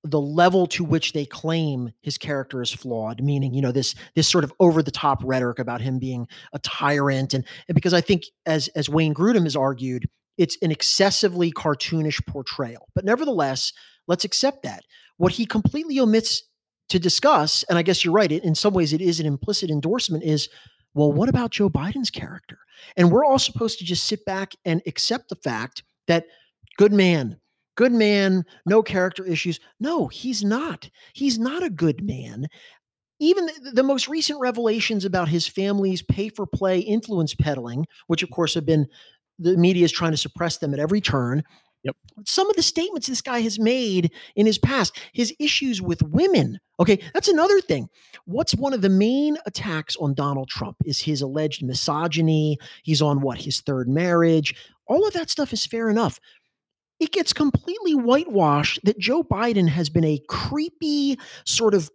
the 0.03 0.21
level 0.21 0.67
to 0.67 0.83
which 0.83 1.13
they 1.13 1.25
claim 1.25 1.91
his 2.01 2.17
character 2.17 2.61
is 2.61 2.71
flawed 2.71 3.21
meaning 3.21 3.53
you 3.53 3.61
know 3.61 3.71
this 3.71 3.95
this 4.15 4.27
sort 4.27 4.43
of 4.43 4.53
over 4.59 4.83
the 4.83 4.91
top 4.91 5.21
rhetoric 5.23 5.59
about 5.59 5.81
him 5.81 5.99
being 5.99 6.27
a 6.53 6.59
tyrant 6.59 7.33
and, 7.33 7.45
and 7.67 7.75
because 7.75 7.93
i 7.93 8.01
think 8.01 8.23
as 8.45 8.67
as 8.69 8.87
wayne 8.87 9.13
grudem 9.13 9.43
has 9.43 9.55
argued 9.55 10.05
it's 10.37 10.57
an 10.61 10.71
excessively 10.71 11.51
cartoonish 11.51 12.25
portrayal. 12.25 12.87
But 12.95 13.05
nevertheless, 13.05 13.73
let's 14.07 14.23
accept 14.23 14.63
that. 14.63 14.83
What 15.17 15.33
he 15.33 15.45
completely 15.45 15.99
omits 15.99 16.43
to 16.89 16.99
discuss, 16.99 17.63
and 17.63 17.77
I 17.77 17.81
guess 17.81 18.05
you're 18.05 18.13
right, 18.13 18.31
in 18.31 18.55
some 18.55 18.73
ways 18.73 18.93
it 18.93 19.01
is 19.01 19.19
an 19.19 19.25
implicit 19.25 19.69
endorsement, 19.69 20.23
is 20.23 20.47
well, 20.93 21.11
what 21.11 21.29
about 21.29 21.51
Joe 21.51 21.69
Biden's 21.69 22.09
character? 22.09 22.57
And 22.95 23.11
we're 23.11 23.25
all 23.25 23.37
supposed 23.37 23.77
to 23.79 23.85
just 23.85 24.05
sit 24.05 24.25
back 24.25 24.53
and 24.65 24.81
accept 24.87 25.29
the 25.29 25.35
fact 25.35 25.83
that 26.07 26.25
good 26.77 26.93
man, 26.93 27.39
good 27.77 27.93
man, 27.93 28.43
no 28.65 28.83
character 28.83 29.23
issues. 29.25 29.61
No, 29.79 30.07
he's 30.07 30.43
not. 30.43 30.89
He's 31.13 31.39
not 31.39 31.63
a 31.63 31.69
good 31.69 32.03
man. 32.03 32.47
Even 33.19 33.45
the, 33.45 33.71
the 33.71 33.83
most 33.83 34.09
recent 34.09 34.39
revelations 34.41 35.05
about 35.05 35.29
his 35.29 35.47
family's 35.47 36.01
pay 36.01 36.27
for 36.29 36.45
play 36.45 36.79
influence 36.79 37.33
peddling, 37.33 37.85
which 38.07 38.23
of 38.23 38.29
course 38.29 38.53
have 38.55 38.65
been 38.65 38.87
the 39.39 39.55
media 39.55 39.85
is 39.85 39.91
trying 39.91 40.11
to 40.11 40.17
suppress 40.17 40.57
them 40.57 40.73
at 40.73 40.79
every 40.79 40.99
turn. 40.99 41.43
Yep. 41.83 41.95
Some 42.25 42.49
of 42.49 42.55
the 42.55 42.63
statements 42.63 43.07
this 43.07 43.21
guy 43.21 43.39
has 43.41 43.59
made 43.59 44.11
in 44.35 44.45
his 44.45 44.57
past, 44.57 44.99
his 45.13 45.33
issues 45.39 45.81
with 45.81 46.01
women. 46.01 46.59
Okay, 46.79 46.99
that's 47.13 47.27
another 47.27 47.61
thing. 47.61 47.87
What's 48.25 48.55
one 48.55 48.73
of 48.73 48.81
the 48.81 48.89
main 48.89 49.37
attacks 49.45 49.95
on 49.95 50.15
Donald 50.15 50.49
Trump 50.49 50.77
is 50.85 50.99
his 50.99 51.21
alleged 51.21 51.63
misogyny. 51.63 52.57
He's 52.83 53.01
on 53.01 53.21
what, 53.21 53.37
his 53.37 53.61
third 53.61 53.87
marriage. 53.87 54.55
All 54.87 55.07
of 55.07 55.13
that 55.13 55.29
stuff 55.29 55.53
is 55.53 55.65
fair 55.65 55.89
enough. 55.89 56.19
It 56.99 57.11
gets 57.11 57.33
completely 57.33 57.93
whitewashed 57.93 58.79
that 58.83 58.97
Joe 58.97 59.23
Biden 59.23 59.67
has 59.69 59.89
been 59.89 60.03
a 60.03 60.21
creepy 60.27 61.19
sort 61.45 61.73
of 61.73 61.91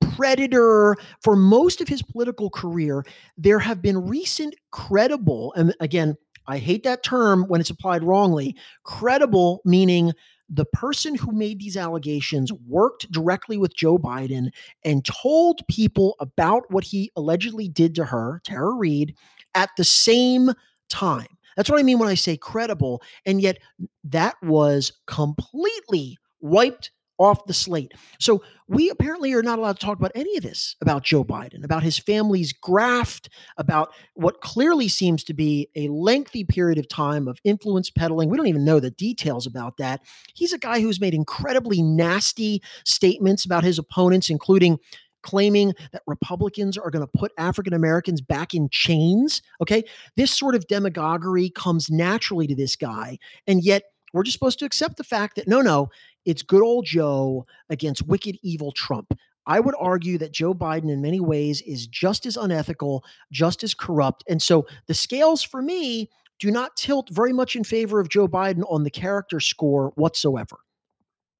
predator 0.00 0.96
for 1.22 1.36
most 1.36 1.80
of 1.80 1.88
his 1.88 2.02
political 2.02 2.48
career. 2.48 3.04
There 3.36 3.58
have 3.58 3.82
been 3.82 4.06
recent 4.06 4.54
credible, 4.70 5.52
and 5.54 5.74
again, 5.80 6.16
I 6.46 6.58
hate 6.58 6.84
that 6.84 7.02
term 7.02 7.44
when 7.48 7.60
it's 7.60 7.70
applied 7.70 8.04
wrongly. 8.04 8.56
Credible 8.84 9.60
meaning 9.64 10.12
the 10.48 10.64
person 10.64 11.16
who 11.16 11.32
made 11.32 11.58
these 11.58 11.76
allegations 11.76 12.52
worked 12.66 13.10
directly 13.10 13.58
with 13.58 13.74
Joe 13.74 13.98
Biden 13.98 14.50
and 14.84 15.04
told 15.04 15.66
people 15.68 16.14
about 16.20 16.70
what 16.70 16.84
he 16.84 17.10
allegedly 17.16 17.68
did 17.68 17.94
to 17.96 18.04
her, 18.04 18.40
Tara 18.44 18.72
Reade, 18.72 19.16
at 19.54 19.70
the 19.76 19.84
same 19.84 20.52
time. 20.88 21.26
That's 21.56 21.70
what 21.70 21.80
I 21.80 21.82
mean 21.82 21.98
when 21.98 22.08
I 22.08 22.14
say 22.14 22.36
credible. 22.36 23.02
And 23.24 23.40
yet 23.40 23.58
that 24.04 24.36
was 24.42 24.92
completely 25.06 26.18
wiped 26.40 26.90
off 27.18 27.46
the 27.46 27.54
slate. 27.54 27.92
So 28.20 28.42
we 28.68 28.90
apparently 28.90 29.32
are 29.32 29.42
not 29.42 29.58
allowed 29.58 29.78
to 29.78 29.86
talk 29.86 29.98
about 29.98 30.12
any 30.14 30.36
of 30.36 30.42
this 30.42 30.76
about 30.80 31.02
Joe 31.02 31.24
Biden, 31.24 31.64
about 31.64 31.82
his 31.82 31.98
family's 31.98 32.52
graft, 32.52 33.30
about 33.56 33.90
what 34.14 34.40
clearly 34.40 34.88
seems 34.88 35.24
to 35.24 35.34
be 35.34 35.70
a 35.74 35.88
lengthy 35.88 36.44
period 36.44 36.78
of 36.78 36.88
time 36.88 37.26
of 37.26 37.38
influence 37.44 37.90
peddling. 37.90 38.28
We 38.28 38.36
don't 38.36 38.48
even 38.48 38.64
know 38.64 38.80
the 38.80 38.90
details 38.90 39.46
about 39.46 39.78
that. 39.78 40.02
He's 40.34 40.52
a 40.52 40.58
guy 40.58 40.80
who's 40.80 41.00
made 41.00 41.14
incredibly 41.14 41.80
nasty 41.80 42.62
statements 42.84 43.44
about 43.44 43.64
his 43.64 43.78
opponents, 43.78 44.28
including 44.28 44.78
claiming 45.26 45.74
that 45.92 46.02
Republicans 46.06 46.78
are 46.78 46.90
going 46.90 47.04
to 47.04 47.18
put 47.18 47.32
African 47.36 47.74
Americans 47.74 48.20
back 48.20 48.54
in 48.54 48.68
chains. 48.70 49.42
Okay. 49.60 49.84
This 50.16 50.30
sort 50.30 50.54
of 50.54 50.66
demagoguery 50.68 51.50
comes 51.50 51.90
naturally 51.90 52.46
to 52.46 52.54
this 52.54 52.76
guy. 52.76 53.18
And 53.46 53.62
yet, 53.62 53.82
we're 54.12 54.22
just 54.22 54.34
supposed 54.34 54.60
to 54.60 54.64
accept 54.64 54.96
the 54.96 55.04
fact 55.04 55.36
that 55.36 55.48
no, 55.48 55.60
no, 55.60 55.90
it's 56.24 56.42
good 56.42 56.62
old 56.62 56.86
Joe 56.86 57.44
against 57.68 58.06
wicked, 58.06 58.38
evil 58.42 58.72
Trump. 58.72 59.12
I 59.46 59.60
would 59.60 59.74
argue 59.78 60.16
that 60.18 60.32
Joe 60.32 60.54
Biden, 60.54 60.90
in 60.90 61.02
many 61.02 61.20
ways, 61.20 61.60
is 61.62 61.86
just 61.86 62.24
as 62.24 62.36
unethical, 62.36 63.04
just 63.30 63.62
as 63.62 63.74
corrupt. 63.74 64.24
And 64.28 64.40
so 64.40 64.66
the 64.86 64.94
scales 64.94 65.42
for 65.42 65.60
me 65.60 66.08
do 66.38 66.50
not 66.50 66.76
tilt 66.76 67.10
very 67.10 67.32
much 67.32 67.56
in 67.56 67.64
favor 67.64 68.00
of 68.00 68.08
Joe 68.08 68.28
Biden 68.28 68.64
on 68.70 68.84
the 68.84 68.90
character 68.90 69.40
score 69.40 69.92
whatsoever. 69.96 70.58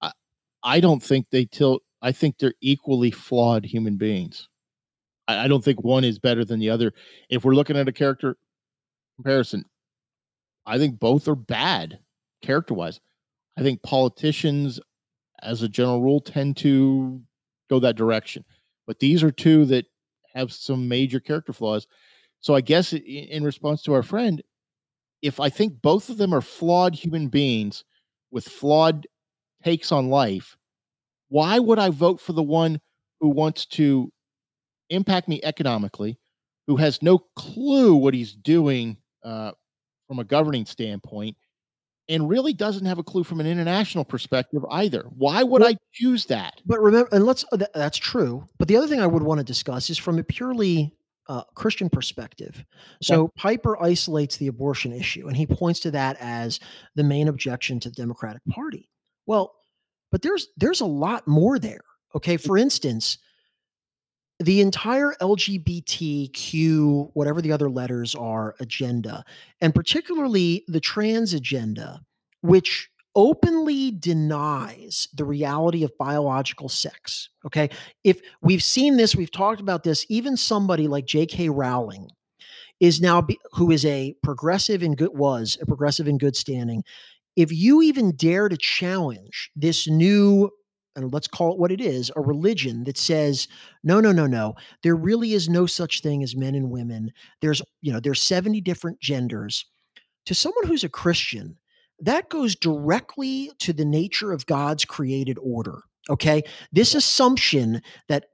I, 0.03 0.13
I 0.63 0.81
don't 0.81 1.03
think 1.03 1.27
they 1.31 1.47
tilt. 1.47 1.83
I 2.07 2.13
think 2.13 2.39
they're 2.39 2.55
equally 2.61 3.11
flawed 3.11 3.65
human 3.65 3.97
beings. 3.97 4.49
I, 5.27 5.47
I 5.47 5.49
don't 5.49 5.65
think 5.65 5.83
one 5.83 6.05
is 6.05 6.21
better 6.21 6.45
than 6.45 6.61
the 6.61 6.71
other. 6.71 6.93
If 7.29 7.45
we're 7.45 7.57
looking 7.57 7.77
at 7.77 7.89
a 7.89 7.93
character 7.93 8.37
comparison, 9.17 9.65
I 10.67 10.79
think 10.79 11.01
both 11.01 11.27
are 11.27 11.35
bad 11.35 11.99
character 12.43 12.75
wise. 12.75 13.01
I 13.59 13.63
think 13.63 13.83
politicians, 13.83 14.79
as 15.43 15.63
a 15.63 15.69
general 15.69 16.01
rule, 16.01 16.21
tend 16.21 16.57
to 16.59 17.21
go 17.69 17.81
that 17.81 17.97
direction. 17.97 18.45
But 18.87 19.01
these 19.01 19.25
are 19.25 19.33
two 19.33 19.65
that 19.65 19.87
have 20.33 20.53
some 20.53 20.87
major 20.87 21.19
character 21.19 21.53
flaws. 21.53 21.89
So 22.39 22.55
I 22.55 22.61
guess 22.61 22.93
in 22.93 23.43
response 23.43 23.83
to 23.83 23.95
our 23.95 24.05
friend, 24.05 24.45
if 25.23 25.41
I 25.41 25.49
think 25.49 25.83
both 25.83 26.09
of 26.09 26.19
them 26.19 26.33
are 26.33 26.41
flawed 26.41 26.95
human 26.95 27.27
beings 27.27 27.83
with 28.31 28.49
flawed 28.49 29.09
takes 29.65 29.91
on 29.91 30.09
life, 30.09 30.57
why 31.29 31.59
would 31.59 31.79
I 31.79 31.91
vote 31.91 32.21
for 32.21 32.33
the 32.33 32.43
one 32.43 32.81
who 33.21 33.29
wants 33.29 33.67
to 33.67 34.13
impact 34.91 35.29
me 35.29 35.41
economically, 35.43 36.19
who 36.67 36.77
has 36.77 37.03
no 37.03 37.19
clue 37.37 37.95
what 37.95 38.15
he's 38.15 38.33
doing 38.33 38.97
uh, 39.25 39.53
from 40.07 40.19
a 40.19 40.25
governing 40.25 40.67
standpoint, 40.67 41.37
and 42.09 42.29
really 42.29 42.53
doesn't 42.53 42.87
have 42.87 42.99
a 42.99 43.03
clue 43.03 43.25
from 43.25 43.41
an 43.41 43.47
international 43.47 44.05
perspective 44.05 44.65
either. 44.71 45.03
Why 45.17 45.43
would 45.43 45.63
well, 45.63 45.71
I 45.71 45.77
choose 45.93 46.27
that? 46.27 46.61
But 46.65 46.81
remember, 46.81 47.09
and 47.13 47.25
let's 47.25 47.45
uh, 47.53 47.59
that's 47.75 47.99
true. 47.99 48.47
But 48.59 48.69
the 48.69 48.77
other 48.77 48.87
thing 48.87 49.01
I 49.01 49.07
would 49.07 49.23
want 49.23 49.39
to 49.39 49.45
discuss 49.45 49.91
is 49.91 49.99
from 49.99 50.19
a 50.19 50.23
purely 50.23 50.95
uh, 51.29 51.43
Christian 51.55 51.91
perspective. 51.91 52.65
So 53.03 53.23
yeah. 53.23 53.43
Piper 53.43 53.83
isolates 53.83 54.37
the 54.37 54.47
abortion 54.47 54.93
issue, 54.93 55.27
and 55.27 55.37
he 55.37 55.47
points 55.47 55.81
to 55.81 55.91
that 55.93 56.17
as 56.21 56.61
the 56.95 57.05
main 57.05 57.29
objection 57.29 57.81
to 57.81 57.89
the 57.89 57.97
Democratic 57.97 58.43
Party. 58.49 58.89
Well, 59.27 59.55
but 60.11 60.23
there's 60.23 60.49
there's 60.57 60.81
a 60.81 60.87
lot 60.87 61.27
more 61.27 61.59
there. 61.59 61.85
Okay, 62.15 62.37
mm. 62.37 62.41
for 62.41 62.57
instance, 62.57 63.19
the 64.39 64.61
entire 64.61 65.15
LGBTQ, 65.21 67.11
whatever 67.15 67.41
the 67.41 67.53
other 67.53 67.71
letters 67.71 68.15
are, 68.15 68.55
agenda, 68.61 69.25
and 69.61 69.75
particularly 69.75 70.65
the 70.69 70.81
trans 70.81 71.33
agenda, 71.33 72.01
which 72.43 72.91
openly 73.17 73.91
denies 73.93 75.09
the 75.15 75.25
reality 75.25 75.83
of 75.83 75.99
biological 75.99 76.69
sex. 76.69 77.31
Okay. 77.47 77.71
If 78.05 78.21
we've 78.43 78.63
seen 78.63 78.99
this, 78.99 79.17
we've 79.17 79.31
talked 79.31 79.61
about 79.61 79.83
this, 79.83 80.05
even 80.11 80.37
somebody 80.37 80.87
like 80.87 81.07
J.K. 81.07 81.49
Rowling 81.49 82.11
is 82.79 83.01
now, 83.01 83.23
be, 83.23 83.39
who 83.53 83.71
is 83.71 83.87
a 83.87 84.15
progressive 84.23 84.83
in 84.83 84.95
good, 84.95 85.17
was 85.17 85.57
a 85.63 85.67
progressive 85.67 86.07
in 86.07 86.19
good 86.19 86.37
standing. 86.37 86.85
If 87.37 87.53
you 87.53 87.83
even 87.83 88.17
dare 88.17 88.49
to 88.49 88.57
challenge 88.57 89.51
this 89.55 89.87
new 89.87 90.51
and 90.95 91.13
let's 91.13 91.29
call 91.29 91.53
it 91.53 91.59
what 91.59 91.71
it 91.71 91.81
is 91.81 92.11
a 92.17 92.23
religion 92.23 92.85
that 92.85 92.97
says 92.97 93.49
no 93.85 94.01
no 94.01 94.13
no 94.13 94.27
no 94.27 94.55
there 94.83 94.97
really 94.97 95.35
is 95.35 95.49
no 95.49 95.67
such 95.67 96.01
thing 96.01 96.23
as 96.23 96.35
men 96.35 96.55
and 96.55 96.71
women. 96.71 97.13
There's 97.43 97.63
you 97.83 97.93
know 97.93 98.01
there's 98.01 98.23
70 98.23 98.61
different 98.63 99.01
genders. 99.01 99.67
To 100.27 100.35
someone 100.35 100.67
who's 100.67 100.85
a 100.85 100.89
christian 100.89 101.57
that 102.01 102.29
goes 102.29 102.57
directly 102.57 103.51
to 103.61 103.73
the 103.73 103.85
nature 103.85 104.33
of 104.33 104.47
god's 104.47 104.85
created 104.85 105.39
order 105.41 105.83
okay? 106.09 106.43
This 106.73 106.95
assumption 106.95 107.83
that 108.09 108.27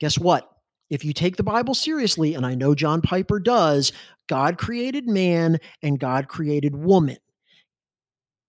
guess 0.00 0.18
what? 0.18 0.48
If 0.90 1.04
you 1.04 1.12
take 1.12 1.36
the 1.36 1.42
bible 1.42 1.74
seriously 1.74 2.34
and 2.34 2.46
i 2.46 2.54
know 2.54 2.74
john 2.74 3.02
piper 3.02 3.38
does 3.38 3.92
god 4.26 4.56
created 4.56 5.06
man 5.06 5.58
and 5.82 6.00
god 6.00 6.28
created 6.28 6.74
woman 6.74 7.18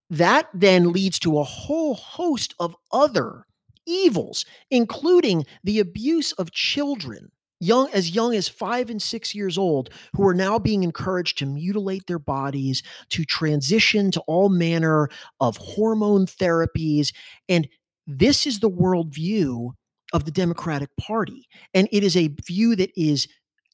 that 0.10 0.50
then 0.54 0.92
leads 0.92 1.20
to 1.20 1.40
a 1.40 1.44
whole 1.44 1.96
host 1.96 2.54
of 2.60 2.76
other 2.92 3.46
evils, 3.86 4.46
including 4.70 5.46
the 5.64 5.80
abuse 5.80 6.32
of 6.34 6.52
children 6.52 7.32
young 7.60 7.90
as 7.94 8.12
young 8.12 8.34
as 8.34 8.48
5 8.48 8.90
and 8.90 9.02
6 9.02 9.36
years 9.36 9.58
old 9.58 9.90
who 10.16 10.26
are 10.26 10.34
now 10.34 10.58
being 10.58 10.84
encouraged 10.84 11.38
to 11.40 11.46
mutilate 11.46 12.08
their 12.08 12.20
bodies 12.20 12.82
to 13.10 13.26
transition 13.26 14.12
to 14.12 14.22
all 14.22 14.48
manner 14.50 15.10
of 15.42 15.58
hormone 15.58 16.26
therapies 16.26 17.14
and 17.50 17.68
this 18.08 18.48
is 18.48 18.60
the 18.60 18.70
worldview 18.70 19.72
of 20.14 20.24
the 20.26 20.32
Democratic 20.32 20.90
Party 21.00 21.48
and 21.74 21.90
it 21.92 22.04
is 22.04 22.16
a 22.16 22.34
view 22.48 22.76
that 22.78 22.92
is 22.96 23.28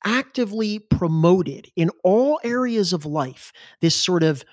actively 0.04 0.80
promoted 0.80 1.68
in 1.76 1.90
all 2.04 2.40
areas 2.44 2.92
of 2.92 3.06
life 3.06 3.52
this 3.82 3.96
sort 3.96 4.24
of 4.24 4.44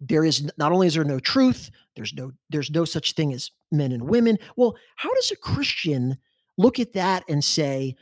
there 0.00 0.24
is 0.24 0.50
not 0.56 0.72
only 0.72 0.86
is 0.86 0.94
there 0.94 1.04
no 1.04 1.20
truth 1.20 1.70
there's 1.96 2.14
no 2.14 2.32
there's 2.48 2.70
no 2.70 2.84
such 2.84 3.12
thing 3.12 3.32
as 3.32 3.50
men 3.70 3.92
and 3.92 4.08
women. 4.08 4.38
Well 4.56 4.76
how 4.96 5.12
does 5.14 5.30
a 5.30 5.36
christian 5.36 6.18
look 6.56 6.78
at 6.78 6.92
that 6.94 7.24
and 7.28 7.44
say 7.44 7.94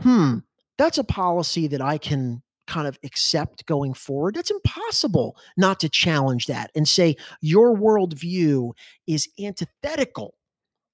hmm 0.00 0.38
that's 0.78 0.98
a 0.98 1.04
policy 1.04 1.66
that 1.66 1.80
i 1.82 1.98
can 1.98 2.42
kind 2.70 2.86
of 2.86 2.98
accept 3.02 3.66
going 3.66 3.92
forward. 3.94 4.36
That's 4.36 4.50
impossible 4.52 5.36
not 5.56 5.80
to 5.80 5.88
challenge 5.88 6.46
that 6.46 6.70
and 6.76 6.86
say 6.86 7.16
your 7.40 7.76
worldview 7.76 8.72
is 9.08 9.28
antithetical 9.42 10.34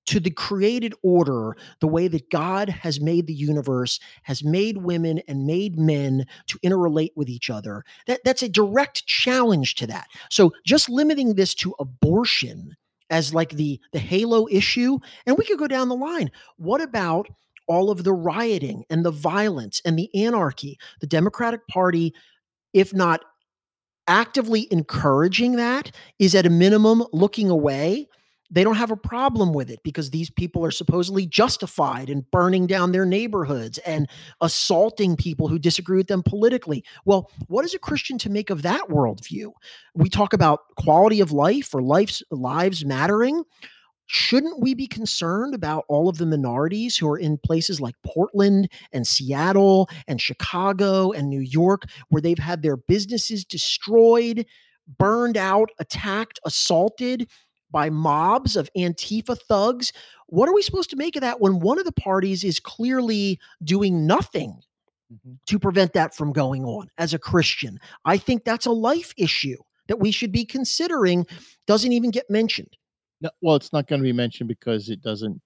to 0.06 0.20
the 0.20 0.30
created 0.30 0.94
order, 1.02 1.56
the 1.80 1.86
way 1.86 2.08
that 2.08 2.30
God 2.30 2.68
has 2.68 3.00
made 3.00 3.26
the 3.26 3.34
universe, 3.34 4.00
has 4.22 4.42
made 4.42 4.78
women 4.78 5.20
and 5.28 5.46
made 5.46 5.78
men 5.78 6.26
to 6.46 6.58
interrelate 6.60 7.10
with 7.16 7.28
each 7.28 7.50
other. 7.50 7.84
That, 8.06 8.20
that's 8.24 8.42
a 8.42 8.48
direct 8.48 9.06
challenge 9.06 9.74
to 9.76 9.86
that. 9.88 10.06
So 10.30 10.52
just 10.64 10.88
limiting 10.88 11.34
this 11.34 11.54
to 11.56 11.74
abortion 11.78 12.76
as 13.10 13.34
like 13.34 13.50
the 13.50 13.80
the 13.92 13.98
halo 13.98 14.48
issue, 14.50 14.98
and 15.26 15.38
we 15.38 15.44
could 15.44 15.58
go 15.58 15.68
down 15.68 15.88
the 15.88 15.94
line. 15.94 16.30
What 16.56 16.80
about 16.80 17.28
all 17.68 17.90
of 17.90 18.04
the 18.04 18.12
rioting 18.12 18.84
and 18.90 19.04
the 19.04 19.10
violence 19.12 19.80
and 19.84 19.98
the 19.98 20.10
anarchy? 20.14 20.78
The 21.00 21.06
Democratic 21.06 21.66
Party, 21.68 22.14
if 22.72 22.92
not 22.92 23.24
actively 24.08 24.68
encouraging 24.70 25.56
that, 25.56 25.90
is 26.18 26.34
at 26.34 26.46
a 26.46 26.50
minimum 26.50 27.04
looking 27.12 27.50
away 27.50 28.08
they 28.50 28.64
don't 28.64 28.76
have 28.76 28.90
a 28.90 28.96
problem 28.96 29.52
with 29.52 29.70
it 29.70 29.80
because 29.82 30.10
these 30.10 30.30
people 30.30 30.64
are 30.64 30.70
supposedly 30.70 31.26
justified 31.26 32.08
in 32.10 32.26
burning 32.30 32.66
down 32.66 32.92
their 32.92 33.06
neighborhoods 33.06 33.78
and 33.78 34.08
assaulting 34.40 35.16
people 35.16 35.48
who 35.48 35.58
disagree 35.58 35.98
with 35.98 36.06
them 36.06 36.22
politically. 36.22 36.84
Well, 37.04 37.30
what 37.48 37.64
is 37.64 37.74
a 37.74 37.78
Christian 37.78 38.18
to 38.18 38.30
make 38.30 38.50
of 38.50 38.62
that 38.62 38.88
worldview? 38.88 39.52
We 39.94 40.08
talk 40.08 40.32
about 40.32 40.60
quality 40.76 41.20
of 41.20 41.32
life 41.32 41.74
or 41.74 41.82
life's 41.82 42.22
lives 42.30 42.84
mattering. 42.84 43.42
Shouldn't 44.08 44.60
we 44.60 44.74
be 44.74 44.86
concerned 44.86 45.54
about 45.54 45.84
all 45.88 46.08
of 46.08 46.18
the 46.18 46.26
minorities 46.26 46.96
who 46.96 47.08
are 47.08 47.18
in 47.18 47.38
places 47.38 47.80
like 47.80 47.96
Portland 48.04 48.70
and 48.92 49.04
Seattle 49.04 49.88
and 50.06 50.20
Chicago 50.20 51.10
and 51.10 51.28
New 51.28 51.40
York, 51.40 51.82
where 52.08 52.22
they've 52.22 52.38
had 52.38 52.62
their 52.62 52.76
businesses 52.76 53.44
destroyed, 53.44 54.46
burned 54.98 55.36
out, 55.36 55.70
attacked, 55.80 56.38
assaulted? 56.44 57.28
By 57.70 57.90
mobs 57.90 58.56
of 58.56 58.70
Antifa 58.76 59.40
thugs. 59.40 59.92
What 60.26 60.48
are 60.48 60.54
we 60.54 60.62
supposed 60.62 60.90
to 60.90 60.96
make 60.96 61.16
of 61.16 61.22
that 61.22 61.40
when 61.40 61.60
one 61.60 61.78
of 61.78 61.84
the 61.84 61.92
parties 61.92 62.44
is 62.44 62.60
clearly 62.60 63.38
doing 63.62 64.06
nothing 64.06 64.60
mm-hmm. 65.12 65.34
to 65.46 65.58
prevent 65.58 65.92
that 65.92 66.14
from 66.14 66.32
going 66.32 66.64
on 66.64 66.88
as 66.98 67.14
a 67.14 67.18
Christian? 67.18 67.78
I 68.04 68.18
think 68.18 68.44
that's 68.44 68.66
a 68.66 68.72
life 68.72 69.12
issue 69.16 69.58
that 69.88 70.00
we 70.00 70.10
should 70.10 70.32
be 70.32 70.44
considering, 70.44 71.26
doesn't 71.66 71.92
even 71.92 72.10
get 72.10 72.28
mentioned. 72.28 72.76
No, 73.20 73.30
well, 73.40 73.56
it's 73.56 73.72
not 73.72 73.86
going 73.86 74.00
to 74.00 74.04
be 74.04 74.12
mentioned 74.12 74.48
because 74.48 74.88
it 74.88 75.00
doesn't 75.00 75.40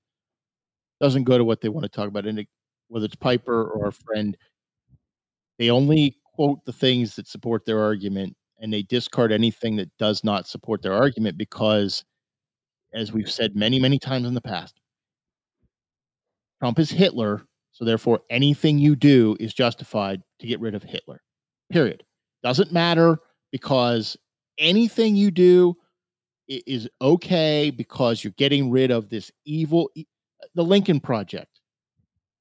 doesn't 1.00 1.24
go 1.24 1.38
to 1.38 1.44
what 1.44 1.60
they 1.60 1.68
want 1.68 1.84
to 1.84 1.88
talk 1.88 2.08
about. 2.08 2.26
And 2.26 2.40
it, 2.40 2.48
whether 2.88 3.06
it's 3.06 3.16
Piper 3.16 3.64
or 3.64 3.88
a 3.88 3.92
friend, 3.92 4.36
they 5.58 5.70
only 5.70 6.18
quote 6.34 6.64
the 6.64 6.72
things 6.72 7.16
that 7.16 7.26
support 7.26 7.64
their 7.64 7.80
argument 7.80 8.36
and 8.60 8.72
they 8.72 8.82
discard 8.82 9.32
anything 9.32 9.76
that 9.76 9.90
does 9.98 10.22
not 10.22 10.46
support 10.46 10.82
their 10.82 10.92
argument 10.92 11.38
because 11.38 12.04
as 12.92 13.12
we've 13.12 13.30
said 13.30 13.56
many, 13.56 13.78
many 13.78 13.98
times 13.98 14.26
in 14.26 14.34
the 14.34 14.40
past, 14.40 14.80
Trump 16.60 16.78
is 16.78 16.90
Hitler. 16.90 17.42
So 17.72 17.84
therefore, 17.84 18.20
anything 18.30 18.78
you 18.78 18.96
do 18.96 19.36
is 19.40 19.54
justified 19.54 20.22
to 20.40 20.46
get 20.46 20.60
rid 20.60 20.74
of 20.74 20.82
Hitler. 20.82 21.22
Period. 21.70 22.04
Doesn't 22.42 22.72
matter 22.72 23.18
because 23.52 24.16
anything 24.58 25.16
you 25.16 25.30
do 25.30 25.76
is 26.48 26.88
okay 27.00 27.70
because 27.70 28.24
you're 28.24 28.34
getting 28.36 28.70
rid 28.70 28.90
of 28.90 29.08
this 29.08 29.30
evil, 29.44 29.90
the 30.54 30.64
Lincoln 30.64 31.00
Project. 31.00 31.60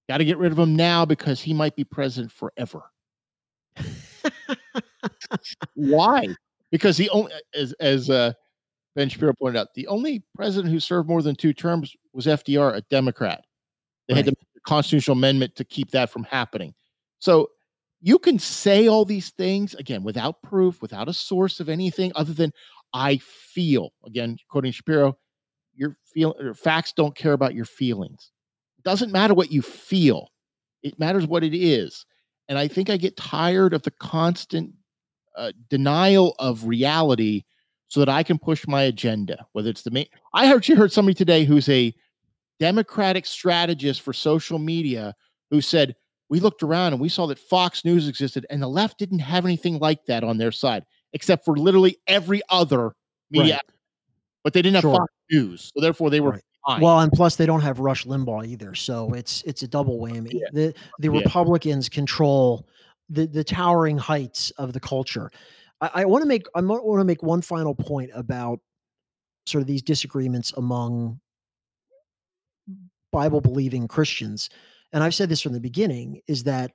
Got 0.10 0.18
to 0.18 0.26
get 0.26 0.40
rid 0.40 0.52
of 0.52 0.58
him 0.58 0.76
now 0.76 1.06
because 1.06 1.40
he 1.40 1.54
might 1.54 1.76
be 1.76 1.84
president 1.84 2.32
forever. 2.32 2.82
Why? 5.76 6.28
Because 6.72 6.98
he 6.98 7.10
only, 7.10 7.32
as 7.54 7.74
as 7.74 8.10
uh, 8.10 8.34
Ben 8.96 9.10
Shapiro 9.10 9.34
pointed 9.34 9.60
out, 9.60 9.74
the 9.76 9.88
only 9.88 10.24
president 10.36 10.72
who 10.74 10.80
served 10.80 11.08
more 11.08 11.22
than 11.22 11.36
two 11.36 11.54
terms 11.54 11.96
was 12.14 12.26
FDR, 12.26 12.76
a 12.76 12.82
Democrat. 12.90 13.46
They 14.08 14.16
right. 14.16 14.26
had 14.26 14.34
the 14.34 14.38
constitutional 14.66 15.18
amendment 15.18 15.56
to 15.56 15.64
keep 15.64 15.92
that 15.92 16.10
from 16.10 16.24
happening. 16.24 16.74
So 17.20 17.50
you 18.02 18.18
can 18.18 18.40
say 18.40 18.88
all 18.88 19.06
these 19.06 19.32
things 19.32 19.76
again 19.76 20.04
without 20.04 20.42
proof, 20.42 20.82
without 20.82 21.10
a 21.10 21.14
source 21.14 21.60
of 21.60 21.70
anything 21.70 22.12
other 22.16 22.34
than 22.34 22.52
I 22.94 23.18
feel. 23.18 23.92
Again, 24.06 24.38
quoting 24.50 24.72
Shapiro, 24.72 25.18
your 25.76 25.98
feel 26.14 26.36
facts 26.56 26.94
don't 26.94 27.16
care 27.16 27.34
about 27.34 27.54
your 27.54 27.66
feelings. 27.66 28.32
It 28.78 28.84
doesn't 28.84 29.12
matter 29.12 29.34
what 29.34 29.52
you 29.52 29.62
feel. 29.62 30.30
It 30.82 30.98
matters 31.00 31.28
what 31.28 31.44
it 31.44 31.54
is. 31.54 32.06
And 32.48 32.58
I 32.58 32.68
think 32.68 32.90
I 32.90 32.98
get 32.98 33.16
tired 33.16 33.74
of 33.74 33.84
the 33.84 33.92
constant 33.92 34.74
uh, 35.38 35.52
denial 35.70 36.36
of 36.40 36.66
reality 36.66 37.44
so 37.90 38.00
that 38.00 38.10
I 38.10 38.24
can 38.24 38.40
push 38.40 38.66
my 38.68 38.84
agenda, 38.84 39.46
whether 39.52 39.70
it's 39.70 39.82
the 39.82 39.92
main. 39.92 40.06
I 40.34 40.48
heard 40.48 40.68
you 40.68 40.76
heard 40.76 40.92
somebody 40.92 41.16
today 41.16 41.44
who's 41.44 41.68
a 41.68 41.94
Democratic 42.60 43.26
strategist 43.26 44.02
for 44.02 44.14
social 44.14 44.60
media 44.60 45.16
who 45.50 45.60
said, 45.60 45.96
We 46.30 46.40
looked 46.40 46.64
around 46.64 46.94
and 46.94 47.02
we 47.02 47.10
saw 47.10 47.26
that 47.28 47.40
Fox 47.40 47.84
News 47.84 48.08
existed, 48.08 48.46
and 48.50 48.62
the 48.62 48.68
left 48.68 49.00
didn't 49.00 49.20
have 49.20 49.44
anything 49.44 49.80
like 49.80 50.06
that 50.06 50.24
on 50.24 50.38
their 50.38 50.52
side, 50.52 50.86
except 51.14 51.44
for 51.44 51.58
literally 51.58 51.98
every 52.08 52.42
other 52.50 52.94
media. 53.32 53.56
Right. 53.56 53.76
But 54.44 54.54
they 54.54 54.62
didn't 54.62 54.76
have 54.76 54.84
sure. 54.84 54.96
Fox 54.96 55.14
News. 55.32 55.72
So 55.76 55.82
therefore 55.82 56.10
they 56.10 56.20
were 56.20 56.32
right. 56.32 56.44
Fine. 56.68 56.82
Well, 56.82 57.00
and 57.00 57.12
plus 57.12 57.38
they 57.38 57.46
don't 57.46 57.62
have 57.62 57.80
Rush 57.80 58.06
Limbaugh 58.06 58.46
either, 58.46 58.76
so 58.76 59.14
it's 59.14 59.42
it's 59.44 59.64
a 59.64 59.68
double 59.68 59.98
whammy. 59.98 60.34
Yeah. 60.34 60.48
The 60.52 60.74
the 61.00 61.10
yeah. 61.10 61.22
Republicans 61.22 61.88
control 61.90 62.68
the 63.10 63.26
the 63.26 63.44
towering 63.44 63.98
heights 63.98 64.52
of 64.52 64.74
the 64.74 64.80
culture. 64.80 65.32
I, 65.82 65.90
I 65.94 66.06
want 66.06 66.22
to 66.24 66.28
make 66.28 66.46
I 66.56 66.62
want 66.62 67.00
to 67.00 67.06
make 67.06 67.24
one 67.24 67.42
final 67.42 67.76
point 67.76 68.12
about 68.14 68.60
sort 69.46 69.62
of 69.62 69.68
these 69.68 69.82
disagreements 69.82 70.54
among 70.58 71.20
Bible 73.12 73.42
believing 73.42 73.88
Christians, 73.88 74.50
and 74.94 75.04
I've 75.04 75.16
said 75.16 75.30
this 75.30 75.42
from 75.42 75.54
the 75.54 75.60
beginning, 75.60 76.22
is 76.28 76.44
that 76.44 76.72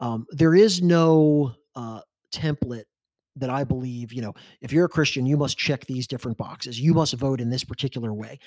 um, 0.00 0.26
there 0.30 0.54
is 0.54 0.82
no 0.82 1.54
uh, 1.74 2.00
template 2.32 2.84
that 3.36 3.50
I 3.50 3.64
believe. 3.64 4.12
You 4.12 4.22
know, 4.22 4.34
if 4.60 4.72
you're 4.72 4.86
a 4.86 4.90
Christian, 4.90 5.26
you 5.26 5.36
must 5.36 5.58
check 5.58 5.86
these 5.86 6.06
different 6.06 6.36
boxes. 6.36 6.80
You 6.80 6.94
must 6.94 7.14
vote 7.14 7.40
in 7.40 7.50
this 7.50 7.64
particular 7.64 8.12
way. 8.12 8.38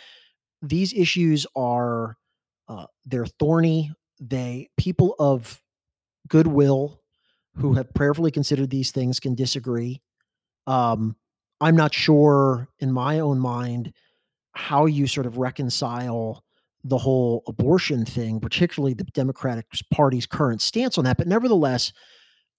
These 0.62 0.94
issues 0.94 1.46
are 1.56 2.18
uh, 2.68 2.86
they're 3.06 3.26
thorny. 3.26 3.92
They 4.20 4.70
people 4.78 5.16
of 5.20 5.62
goodwill 6.28 7.03
who 7.56 7.74
have 7.74 7.94
prayerfully 7.94 8.32
considered 8.32 8.70
these 8.70 8.92
things 8.92 9.20
can 9.20 9.36
disagree. 9.36 10.02
Um, 10.68 11.16
I'm 11.62 11.76
not 11.76 11.94
sure 11.94 12.68
in 12.80 12.92
my 12.92 13.20
own 13.20 13.40
mind 13.40 13.94
how 14.54 14.86
you 14.86 15.08
sort 15.08 15.26
of 15.26 15.38
reconcile 15.38 16.44
the 16.84 16.98
whole 16.98 17.44
abortion 17.48 18.06
thing, 18.06 18.40
particularly 18.40 18.94
the 18.94 19.06
Democratic 19.06 19.66
Party's 19.92 20.26
current 20.26 20.62
stance 20.62 20.98
on 20.98 21.06
that. 21.06 21.18
But 21.18 21.28
nevertheless, 21.28 21.94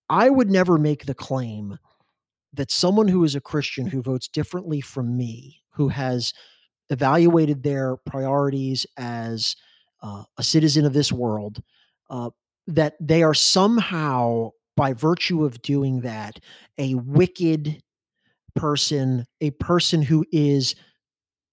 I 0.08 0.30
would 0.30 0.50
never 0.50 0.78
make 0.78 1.06
the 1.06 1.14
claim 1.14 1.78
that 2.52 2.70
someone 2.70 3.08
who 3.08 3.24
is 3.24 3.34
a 3.34 3.40
Christian 3.40 3.86
who 3.86 4.00
votes 4.00 4.28
differently 4.28 4.80
from 4.80 5.16
me, 5.16 5.62
who 5.72 5.88
has 5.88 6.32
evaluated 6.88 7.62
their 7.62 7.96
priorities 7.96 8.86
as 8.96 9.56
uh, 10.02 10.24
a 10.38 10.42
citizen 10.42 10.84
of 10.84 10.92
this 10.92 11.12
world, 11.12 11.62
uh, 12.10 12.30
that 12.66 12.94
they 13.00 13.22
are 13.22 13.34
somehow 13.34 14.50
by 14.76 14.92
virtue 14.92 15.44
of 15.44 15.62
doing 15.62 16.00
that, 16.00 16.40
a 16.78 16.94
wicked 16.94 17.80
person, 18.54 19.24
a 19.40 19.50
person 19.52 20.02
who 20.02 20.24
is 20.32 20.74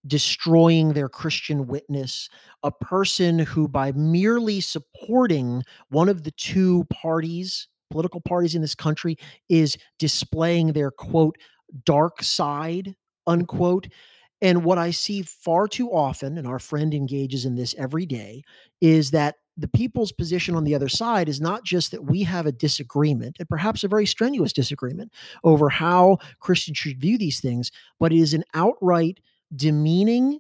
destroying 0.08 0.94
their 0.94 1.10
Christian 1.10 1.68
witness, 1.68 2.30
a 2.64 2.72
person 2.72 3.40
who, 3.40 3.68
by 3.68 3.92
merely 3.92 4.60
supporting 4.60 5.64
one 5.90 6.10
of 6.10 6.24
the 6.24 6.32
two 6.32 6.86
parties, 6.86 7.68
political 7.92 8.22
parties 8.22 8.56
in 8.56 8.62
this 8.62 8.76
country, 8.76 9.18
is 9.50 9.78
displaying 10.00 10.74
their 10.74 10.92
quote, 10.92 11.38
dark 11.86 12.24
side, 12.24 12.96
unquote. 13.28 13.88
And 14.42 14.64
what 14.66 14.80
I 14.80 14.90
see 14.90 15.22
far 15.22 15.68
too 15.68 15.92
often, 15.92 16.38
and 16.38 16.48
our 16.48 16.58
friend 16.60 16.94
engages 16.96 17.46
in 17.46 17.56
this 17.56 17.76
every 17.78 18.08
day, 18.08 18.42
is 18.82 19.12
that 19.12 19.36
the 19.58 19.68
people's 19.68 20.12
position 20.12 20.56
on 20.56 20.64
the 20.64 20.76
other 20.76 20.90
side 20.90 21.28
is 21.28 21.42
not 21.42 21.64
just 21.64 21.92
that 21.92 22.06
we 22.06 22.24
have 22.24 22.46
a 22.46 22.52
disagreement, 22.52 23.38
and 23.40 23.50
perhaps 23.50 23.84
a 23.84 23.88
very 23.88 24.06
strenuous 24.06 24.54
disagreement 24.54 25.12
over 25.44 25.70
how 25.70 26.18
Christians 26.40 26.78
should 26.78 27.02
view 27.02 27.18
these 27.18 27.40
things, 27.40 27.72
but 28.00 28.12
it 28.12 28.20
is 28.20 28.34
an 28.34 28.44
outright 28.54 29.20
demeaning 29.56 30.40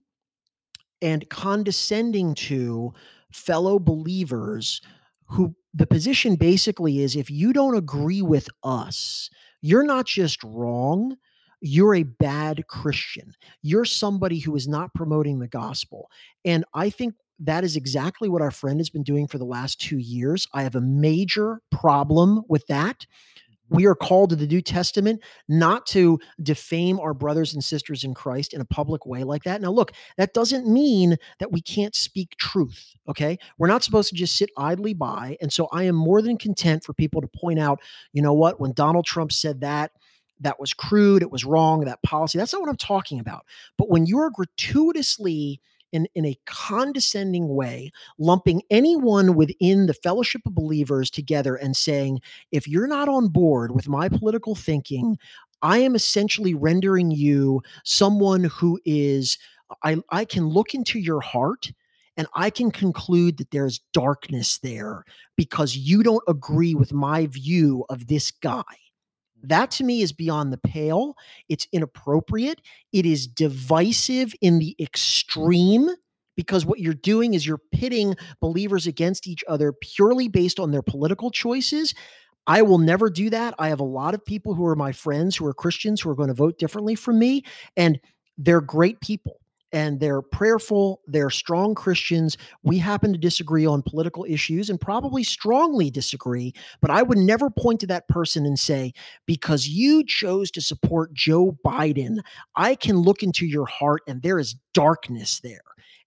and 1.01 1.29
condescending 1.29 2.33
to 2.35 2.93
fellow 3.31 3.79
believers 3.79 4.81
who 5.25 5.55
the 5.73 5.87
position 5.87 6.35
basically 6.35 6.99
is 6.99 7.15
if 7.15 7.29
you 7.29 7.53
don't 7.53 7.75
agree 7.75 8.21
with 8.21 8.47
us, 8.63 9.29
you're 9.61 9.85
not 9.85 10.05
just 10.05 10.43
wrong, 10.43 11.15
you're 11.61 11.95
a 11.95 12.03
bad 12.03 12.67
Christian. 12.67 13.33
You're 13.61 13.85
somebody 13.85 14.39
who 14.39 14.55
is 14.55 14.67
not 14.67 14.93
promoting 14.93 15.39
the 15.39 15.47
gospel. 15.47 16.09
And 16.43 16.65
I 16.73 16.89
think 16.89 17.13
that 17.41 17.63
is 17.63 17.75
exactly 17.75 18.29
what 18.29 18.41
our 18.41 18.51
friend 18.51 18.79
has 18.79 18.89
been 18.89 19.03
doing 19.03 19.27
for 19.27 19.37
the 19.37 19.45
last 19.45 19.81
two 19.81 19.97
years. 19.97 20.47
I 20.53 20.63
have 20.63 20.75
a 20.75 20.81
major 20.81 21.61
problem 21.71 22.43
with 22.47 22.65
that. 22.67 22.99
Mm-hmm. 22.99 23.75
We 23.75 23.85
are 23.87 23.95
called 23.95 24.29
to 24.29 24.35
the 24.35 24.47
New 24.47 24.61
Testament 24.61 25.21
not 25.47 25.85
to 25.87 26.19
defame 26.41 26.99
our 26.99 27.13
brothers 27.13 27.53
and 27.53 27.63
sisters 27.63 28.03
in 28.03 28.13
Christ 28.13 28.53
in 28.53 28.61
a 28.61 28.65
public 28.65 29.05
way 29.05 29.23
like 29.23 29.43
that. 29.43 29.61
Now, 29.61 29.71
look, 29.71 29.91
that 30.17 30.33
doesn't 30.33 30.71
mean 30.71 31.17
that 31.39 31.51
we 31.51 31.61
can't 31.61 31.95
speak 31.95 32.37
truth. 32.37 32.95
Okay. 33.09 33.39
We're 33.57 33.67
not 33.67 33.83
supposed 33.83 34.09
to 34.09 34.15
just 34.15 34.37
sit 34.37 34.51
idly 34.57 34.93
by. 34.93 35.37
And 35.41 35.51
so 35.51 35.67
I 35.71 35.83
am 35.83 35.95
more 35.95 36.21
than 36.21 36.37
content 36.37 36.83
for 36.83 36.93
people 36.93 37.21
to 37.21 37.27
point 37.27 37.59
out, 37.59 37.81
you 38.13 38.21
know 38.21 38.33
what, 38.33 38.59
when 38.59 38.73
Donald 38.73 39.05
Trump 39.05 39.31
said 39.31 39.61
that, 39.61 39.91
that 40.41 40.59
was 40.59 40.73
crude, 40.73 41.21
it 41.21 41.31
was 41.31 41.45
wrong, 41.45 41.81
that 41.81 42.01
policy. 42.03 42.37
That's 42.37 42.53
not 42.53 42.61
what 42.61 42.69
I'm 42.69 42.77
talking 42.77 43.19
about. 43.19 43.45
But 43.77 43.89
when 43.89 44.05
you 44.05 44.19
are 44.19 44.29
gratuitously 44.29 45.61
in, 45.91 46.07
in 46.15 46.25
a 46.25 46.37
condescending 46.45 47.47
way, 47.55 47.91
lumping 48.17 48.61
anyone 48.69 49.35
within 49.35 49.85
the 49.85 49.93
fellowship 49.93 50.41
of 50.45 50.55
believers 50.55 51.09
together 51.09 51.55
and 51.55 51.75
saying, 51.75 52.19
if 52.51 52.67
you're 52.67 52.87
not 52.87 53.09
on 53.09 53.27
board 53.27 53.71
with 53.71 53.87
my 53.87 54.09
political 54.09 54.55
thinking, 54.55 55.17
I 55.61 55.79
am 55.79 55.95
essentially 55.95 56.53
rendering 56.53 57.11
you 57.11 57.61
someone 57.83 58.45
who 58.45 58.79
is, 58.85 59.37
I, 59.83 59.97
I 60.09 60.25
can 60.25 60.47
look 60.47 60.73
into 60.73 60.99
your 60.99 61.21
heart 61.21 61.71
and 62.17 62.27
I 62.33 62.49
can 62.49 62.71
conclude 62.71 63.37
that 63.37 63.51
there's 63.51 63.79
darkness 63.93 64.57
there 64.59 65.05
because 65.37 65.75
you 65.75 66.03
don't 66.03 66.23
agree 66.27 66.75
with 66.75 66.93
my 66.93 67.27
view 67.27 67.85
of 67.89 68.07
this 68.07 68.31
guy. 68.31 68.63
That 69.43 69.71
to 69.71 69.83
me 69.83 70.01
is 70.01 70.11
beyond 70.11 70.53
the 70.53 70.57
pale. 70.57 71.15
It's 71.49 71.67
inappropriate. 71.71 72.61
It 72.93 73.05
is 73.05 73.27
divisive 73.27 74.33
in 74.41 74.59
the 74.59 74.75
extreme 74.79 75.89
because 76.35 76.65
what 76.65 76.79
you're 76.79 76.93
doing 76.93 77.33
is 77.33 77.45
you're 77.45 77.61
pitting 77.71 78.15
believers 78.39 78.87
against 78.87 79.27
each 79.27 79.43
other 79.47 79.73
purely 79.73 80.27
based 80.27 80.59
on 80.59 80.71
their 80.71 80.81
political 80.81 81.29
choices. 81.31 81.93
I 82.47 82.61
will 82.61 82.79
never 82.79 83.09
do 83.09 83.29
that. 83.29 83.53
I 83.59 83.69
have 83.69 83.79
a 83.79 83.85
lot 83.85 84.13
of 84.13 84.25
people 84.25 84.55
who 84.55 84.65
are 84.65 84.75
my 84.75 84.91
friends 84.91 85.35
who 85.35 85.45
are 85.45 85.53
Christians 85.53 86.01
who 86.01 86.09
are 86.09 86.15
going 86.15 86.29
to 86.29 86.33
vote 86.33 86.57
differently 86.57 86.95
from 86.95 87.19
me, 87.19 87.43
and 87.77 87.99
they're 88.37 88.61
great 88.61 89.01
people 89.01 89.40
and 89.71 89.99
they're 89.99 90.21
prayerful, 90.21 91.01
they're 91.07 91.29
strong 91.29 91.75
Christians. 91.75 92.37
We 92.63 92.77
happen 92.77 93.13
to 93.13 93.19
disagree 93.19 93.65
on 93.65 93.81
political 93.81 94.25
issues 94.27 94.69
and 94.69 94.79
probably 94.79 95.23
strongly 95.23 95.89
disagree, 95.89 96.53
but 96.81 96.91
I 96.91 97.01
would 97.01 97.17
never 97.17 97.49
point 97.49 97.79
to 97.81 97.87
that 97.87 98.07
person 98.07 98.45
and 98.45 98.59
say, 98.59 98.93
because 99.25 99.67
you 99.67 100.03
chose 100.03 100.51
to 100.51 100.61
support 100.61 101.13
Joe 101.13 101.57
Biden, 101.65 102.19
I 102.55 102.75
can 102.75 102.97
look 102.97 103.23
into 103.23 103.45
your 103.45 103.65
heart 103.65 104.01
and 104.07 104.21
there 104.21 104.39
is 104.39 104.55
darkness 104.73 105.39
there. 105.39 105.61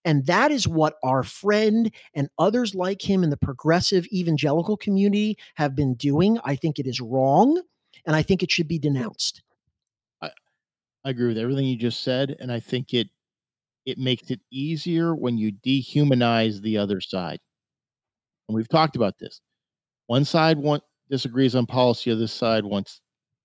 And 0.04 0.26
that 0.26 0.50
is 0.50 0.68
what 0.68 0.96
our 1.02 1.22
friend 1.22 1.90
and 2.14 2.28
others 2.38 2.74
like 2.74 3.00
him 3.00 3.24
in 3.24 3.30
the 3.30 3.36
progressive 3.36 4.06
evangelical 4.08 4.76
community 4.76 5.38
have 5.54 5.74
been 5.74 5.94
doing. 5.94 6.38
I 6.44 6.56
think 6.56 6.78
it 6.78 6.86
is 6.86 7.00
wrong 7.00 7.62
and 8.04 8.14
I 8.14 8.22
think 8.22 8.42
it 8.42 8.50
should 8.50 8.68
be 8.68 8.78
denounced. 8.78 9.42
I, 10.20 10.30
agree 11.10 11.28
with 11.28 11.38
everything 11.38 11.66
you 11.66 11.76
just 11.76 12.02
said. 12.02 12.36
And 12.38 12.52
I 12.52 12.60
think 12.60 12.94
it 12.94 13.08
it 13.86 13.98
makes 13.98 14.30
it 14.30 14.40
easier 14.50 15.14
when 15.14 15.38
you 15.38 15.52
dehumanize 15.52 16.60
the 16.60 16.78
other 16.78 17.00
side. 17.00 17.38
And 18.48 18.56
we've 18.56 18.68
talked 18.68 18.96
about 18.96 19.18
this. 19.18 19.40
One 20.06 20.24
side 20.24 20.58
want 20.58 20.82
disagrees 21.10 21.54
on 21.54 21.66
policy, 21.66 22.10
other 22.10 22.26
side 22.26 22.64
wants 22.64 23.00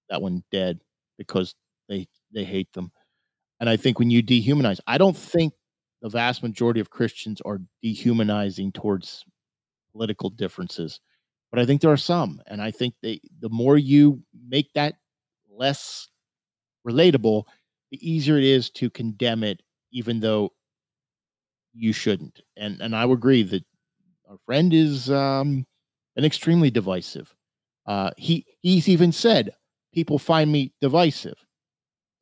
that 0.09 0.21
one 0.21 0.43
dead 0.51 0.79
because 1.17 1.55
they 1.87 2.07
they 2.33 2.43
hate 2.43 2.71
them. 2.73 2.91
And 3.59 3.69
I 3.69 3.77
think 3.77 3.99
when 3.99 4.09
you 4.11 4.23
dehumanize, 4.23 4.79
I 4.87 4.97
don't 4.97 5.17
think 5.17 5.53
the 6.01 6.09
vast 6.09 6.43
majority 6.43 6.79
of 6.79 6.89
Christians 6.89 7.41
are 7.45 7.61
dehumanizing 7.83 8.71
towards 8.73 9.25
political 9.93 10.29
differences, 10.29 10.99
but 11.51 11.59
I 11.59 11.65
think 11.65 11.81
there 11.81 11.91
are 11.91 11.97
some, 11.97 12.41
and 12.47 12.61
I 12.61 12.71
think 12.71 12.95
they 13.01 13.21
the 13.39 13.49
more 13.49 13.77
you 13.77 14.23
make 14.47 14.73
that 14.73 14.95
less 15.49 16.09
relatable, 16.87 17.45
the 17.91 18.09
easier 18.09 18.37
it 18.37 18.43
is 18.43 18.69
to 18.71 18.89
condemn 18.89 19.43
it 19.43 19.61
even 19.91 20.19
though 20.19 20.51
you 21.73 21.93
shouldn't. 21.93 22.41
And 22.57 22.81
and 22.81 22.95
I 22.95 23.05
would 23.05 23.17
agree 23.19 23.43
that 23.43 23.63
our 24.29 24.37
friend 24.45 24.73
is 24.73 25.09
um, 25.09 25.65
an 26.15 26.25
extremely 26.25 26.69
divisive. 26.69 27.33
Uh, 27.85 28.11
he 28.17 28.45
he's 28.61 28.87
even 28.87 29.11
said 29.11 29.51
people 29.93 30.19
find 30.19 30.51
me 30.51 30.73
divisive. 30.81 31.37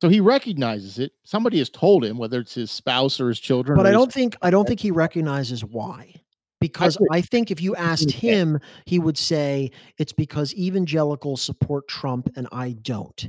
So 0.00 0.08
he 0.08 0.20
recognizes 0.20 0.98
it. 0.98 1.12
Somebody 1.24 1.58
has 1.58 1.68
told 1.68 2.04
him, 2.04 2.18
whether 2.18 2.38
it's 2.38 2.54
his 2.54 2.70
spouse 2.70 3.20
or 3.20 3.28
his 3.28 3.40
children. 3.40 3.76
But 3.76 3.86
I 3.86 3.90
don't 3.90 4.12
think 4.12 4.36
I 4.42 4.50
don't 4.50 4.66
think 4.66 4.80
he 4.80 4.90
recognizes 4.90 5.64
why. 5.64 6.14
Because 6.60 6.98
I 7.12 7.20
think 7.20 7.52
if 7.52 7.62
you 7.62 7.76
asked 7.76 8.10
him, 8.10 8.58
he 8.84 8.98
would 8.98 9.16
say 9.16 9.70
it's 9.96 10.12
because 10.12 10.52
evangelicals 10.54 11.40
support 11.40 11.86
Trump 11.86 12.30
and 12.34 12.48
I 12.50 12.72
don't. 12.82 13.28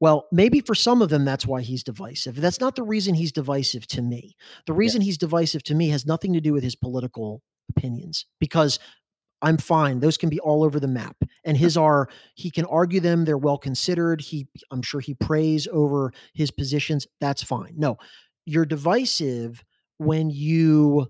Well, 0.00 0.26
maybe 0.30 0.60
for 0.60 0.74
some 0.74 1.02
of 1.02 1.08
them, 1.08 1.24
that's 1.24 1.46
why 1.46 1.62
he's 1.62 1.82
divisive. 1.82 2.36
That's 2.40 2.60
not 2.60 2.76
the 2.76 2.84
reason 2.84 3.14
he's 3.14 3.32
divisive 3.32 3.86
to 3.88 4.02
me. 4.02 4.36
The 4.66 4.72
reason 4.72 5.00
yeah. 5.00 5.06
he's 5.06 5.18
divisive 5.18 5.64
to 5.64 5.74
me 5.74 5.88
has 5.88 6.06
nothing 6.06 6.32
to 6.34 6.40
do 6.40 6.52
with 6.52 6.62
his 6.62 6.76
political 6.76 7.42
opinions 7.70 8.26
because 8.38 8.78
I'm 9.42 9.56
fine. 9.56 10.00
Those 10.00 10.16
can 10.16 10.28
be 10.28 10.40
all 10.40 10.64
over 10.64 10.80
the 10.80 10.88
map. 10.88 11.16
And 11.44 11.56
his 11.56 11.76
are, 11.76 12.08
he 12.34 12.50
can 12.50 12.64
argue 12.64 13.00
them. 13.00 13.24
They're 13.24 13.38
well 13.38 13.58
considered. 13.58 14.20
He, 14.20 14.48
I'm 14.70 14.82
sure 14.82 15.00
he 15.00 15.14
prays 15.14 15.68
over 15.70 16.12
his 16.34 16.50
positions. 16.50 17.06
That's 17.20 17.42
fine. 17.42 17.74
No, 17.76 17.98
you're 18.46 18.66
divisive 18.66 19.64
when 19.98 20.30
you, 20.30 21.08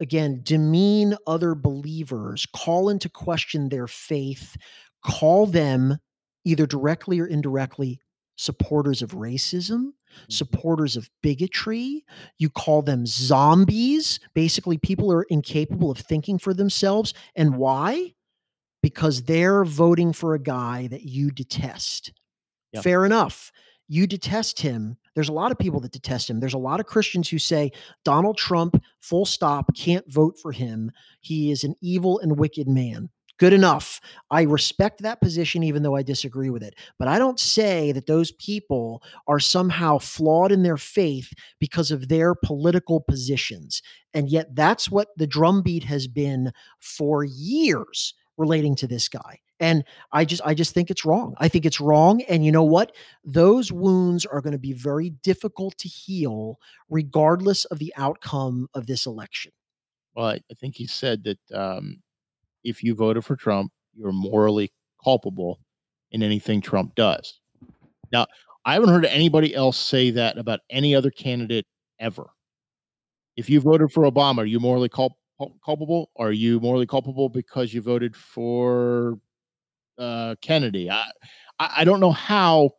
again, 0.00 0.40
demean 0.42 1.16
other 1.26 1.54
believers, 1.54 2.46
call 2.54 2.88
into 2.88 3.08
question 3.08 3.68
their 3.68 3.86
faith, 3.86 4.56
call 5.04 5.46
them 5.46 5.98
either 6.48 6.66
directly 6.66 7.20
or 7.20 7.26
indirectly 7.26 8.00
supporters 8.36 9.02
of 9.02 9.10
racism, 9.10 9.78
mm-hmm. 9.78 10.30
supporters 10.30 10.96
of 10.96 11.10
bigotry. 11.22 12.04
You 12.38 12.48
call 12.48 12.82
them 12.82 13.04
zombies. 13.04 14.18
Basically, 14.34 14.78
people 14.78 15.12
are 15.12 15.24
incapable 15.24 15.90
of 15.90 15.98
thinking 15.98 16.38
for 16.38 16.54
themselves. 16.54 17.12
And 17.36 17.56
why? 17.56 18.14
Because 18.82 19.24
they're 19.24 19.64
voting 19.64 20.12
for 20.12 20.34
a 20.34 20.38
guy 20.40 20.86
that 20.86 21.02
you 21.02 21.30
detest. 21.30 22.12
Yep. 22.72 22.82
Fair 22.82 23.04
enough. 23.04 23.52
You 23.88 24.06
detest 24.06 24.60
him. 24.60 24.96
There's 25.14 25.30
a 25.30 25.32
lot 25.32 25.50
of 25.50 25.58
people 25.58 25.80
that 25.80 25.92
detest 25.92 26.30
him. 26.30 26.40
There's 26.40 26.54
a 26.54 26.58
lot 26.58 26.80
of 26.80 26.86
Christians 26.86 27.28
who 27.28 27.38
say 27.38 27.72
Donald 28.04 28.38
Trump, 28.38 28.80
full 29.00 29.26
stop, 29.26 29.74
can't 29.74 30.10
vote 30.10 30.36
for 30.40 30.52
him. 30.52 30.92
He 31.20 31.50
is 31.50 31.64
an 31.64 31.74
evil 31.82 32.20
and 32.20 32.38
wicked 32.38 32.68
man. 32.68 33.10
Good 33.38 33.52
enough. 33.52 34.00
I 34.30 34.42
respect 34.42 35.02
that 35.02 35.20
position, 35.20 35.62
even 35.62 35.84
though 35.84 35.94
I 35.94 36.02
disagree 36.02 36.50
with 36.50 36.62
it. 36.62 36.74
But 36.98 37.06
I 37.06 37.18
don't 37.18 37.38
say 37.38 37.92
that 37.92 38.06
those 38.06 38.32
people 38.32 39.02
are 39.28 39.38
somehow 39.38 39.98
flawed 39.98 40.50
in 40.50 40.64
their 40.64 40.76
faith 40.76 41.32
because 41.60 41.92
of 41.92 42.08
their 42.08 42.34
political 42.34 43.00
positions. 43.00 43.80
And 44.12 44.28
yet, 44.28 44.54
that's 44.56 44.90
what 44.90 45.08
the 45.16 45.26
drumbeat 45.26 45.84
has 45.84 46.08
been 46.08 46.52
for 46.80 47.22
years 47.22 48.14
relating 48.36 48.74
to 48.76 48.86
this 48.86 49.08
guy 49.08 49.40
and 49.60 49.84
i 50.12 50.24
just 50.24 50.40
i 50.44 50.54
just 50.54 50.72
think 50.72 50.90
it's 50.90 51.04
wrong 51.04 51.34
i 51.38 51.48
think 51.48 51.66
it's 51.66 51.80
wrong 51.80 52.22
and 52.22 52.44
you 52.44 52.52
know 52.52 52.62
what 52.62 52.94
those 53.24 53.72
wounds 53.72 54.24
are 54.24 54.40
going 54.40 54.52
to 54.52 54.58
be 54.58 54.72
very 54.72 55.10
difficult 55.10 55.76
to 55.78 55.88
heal 55.88 56.58
regardless 56.88 57.64
of 57.66 57.78
the 57.78 57.92
outcome 57.96 58.68
of 58.74 58.86
this 58.86 59.06
election 59.06 59.50
well 60.14 60.26
i, 60.26 60.40
think 60.60 60.76
he 60.76 60.86
said 60.86 61.24
that 61.24 61.38
um, 61.52 62.00
if 62.64 62.82
you 62.82 62.94
voted 62.94 63.24
for 63.24 63.36
Trump, 63.36 63.72
you're 63.94 64.12
morally 64.12 64.72
culpable 65.02 65.60
in 66.10 66.22
anything 66.22 66.60
Trump 66.60 66.94
does. 66.94 67.40
Now, 68.12 68.26
I 68.64 68.74
haven't 68.74 68.88
heard 68.90 69.04
anybody 69.04 69.54
else 69.54 69.78
say 69.78 70.10
that 70.10 70.38
about 70.38 70.60
any 70.70 70.94
other 70.94 71.10
candidate 71.10 71.66
ever. 71.98 72.30
If 73.36 73.48
you 73.48 73.60
voted 73.60 73.92
for 73.92 74.04
Obama, 74.04 74.38
are 74.38 74.46
you 74.46 74.60
morally 74.60 74.88
cul- 74.88 75.18
culpable? 75.64 76.10
Are 76.16 76.32
you 76.32 76.60
morally 76.60 76.86
culpable 76.86 77.28
because 77.28 77.72
you 77.72 77.80
voted 77.80 78.16
for 78.16 79.18
uh, 79.98 80.34
Kennedy? 80.42 80.90
I, 80.90 81.10
I 81.58 81.84
don't 81.84 82.00
know 82.00 82.12
how 82.12 82.70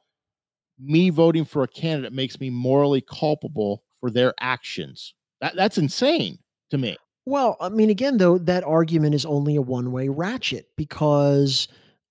me 0.79 1.09
voting 1.09 1.45
for 1.45 1.63
a 1.63 1.67
candidate 1.67 2.13
makes 2.13 2.39
me 2.39 2.49
morally 2.49 3.01
culpable 3.01 3.83
for 3.99 4.09
their 4.09 4.33
actions. 4.39 5.13
That 5.41 5.55
that's 5.55 5.77
insane 5.77 6.39
to 6.71 6.77
me. 6.77 6.97
Well, 7.29 7.57
I 7.61 7.69
mean, 7.69 7.91
again, 7.91 8.17
though, 8.17 8.39
that 8.39 8.63
argument 8.63 9.13
is 9.13 9.23
only 9.23 9.55
a 9.55 9.61
one 9.61 9.91
way 9.91 10.09
ratchet 10.09 10.65
because 10.75 11.67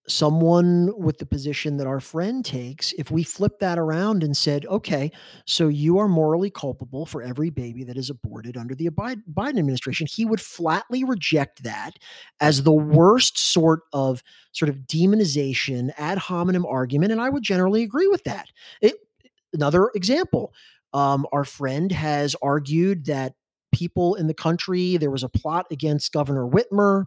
someone 0.07 0.93
with 0.97 1.19
the 1.19 1.27
position 1.27 1.77
that 1.78 1.89
our 1.89 1.99
friend 1.99 2.45
takes, 2.45 2.93
if 2.93 3.11
we 3.11 3.24
flip 3.24 3.59
that 3.59 3.81
around 3.81 4.23
and 4.23 4.36
said, 4.36 4.65
okay, 4.66 5.11
so 5.45 5.66
you 5.66 5.99
are 5.99 6.07
morally 6.07 6.51
culpable 6.51 7.05
for 7.05 7.20
every 7.20 7.51
baby 7.51 7.82
that 7.82 7.97
is 7.97 8.11
aborted 8.11 8.57
under 8.57 8.77
the 8.77 8.90
Biden 8.90 9.59
administration, 9.59 10.07
he 10.09 10.24
would 10.24 10.40
flatly 10.40 11.03
reject 11.03 11.65
that 11.65 11.99
as 12.39 12.62
the 12.62 12.70
worst 12.70 13.36
sort 13.36 13.81
of 13.93 14.23
sort 14.53 14.69
of 14.69 14.77
demonization 14.86 15.90
ad 15.99 16.19
hominem 16.19 16.65
argument. 16.65 17.11
And 17.11 17.20
I 17.20 17.28
would 17.28 17.43
generally 17.43 17.82
agree 17.82 18.07
with 18.07 18.23
that. 18.23 18.47
It, 18.81 18.95
another 19.53 19.90
example. 19.97 20.55
Um, 20.95 21.27
our 21.32 21.45
friend 21.45 21.93
has 21.93 22.35
argued 22.40 23.07
that 23.07 23.35
people 23.73 24.15
in 24.15 24.27
the 24.27 24.35
country. 24.35 24.97
There 24.97 25.11
was 25.11 25.23
a 25.23 25.28
plot 25.28 25.66
against 25.70 26.12
Governor 26.12 26.47
Whitmer. 26.47 27.05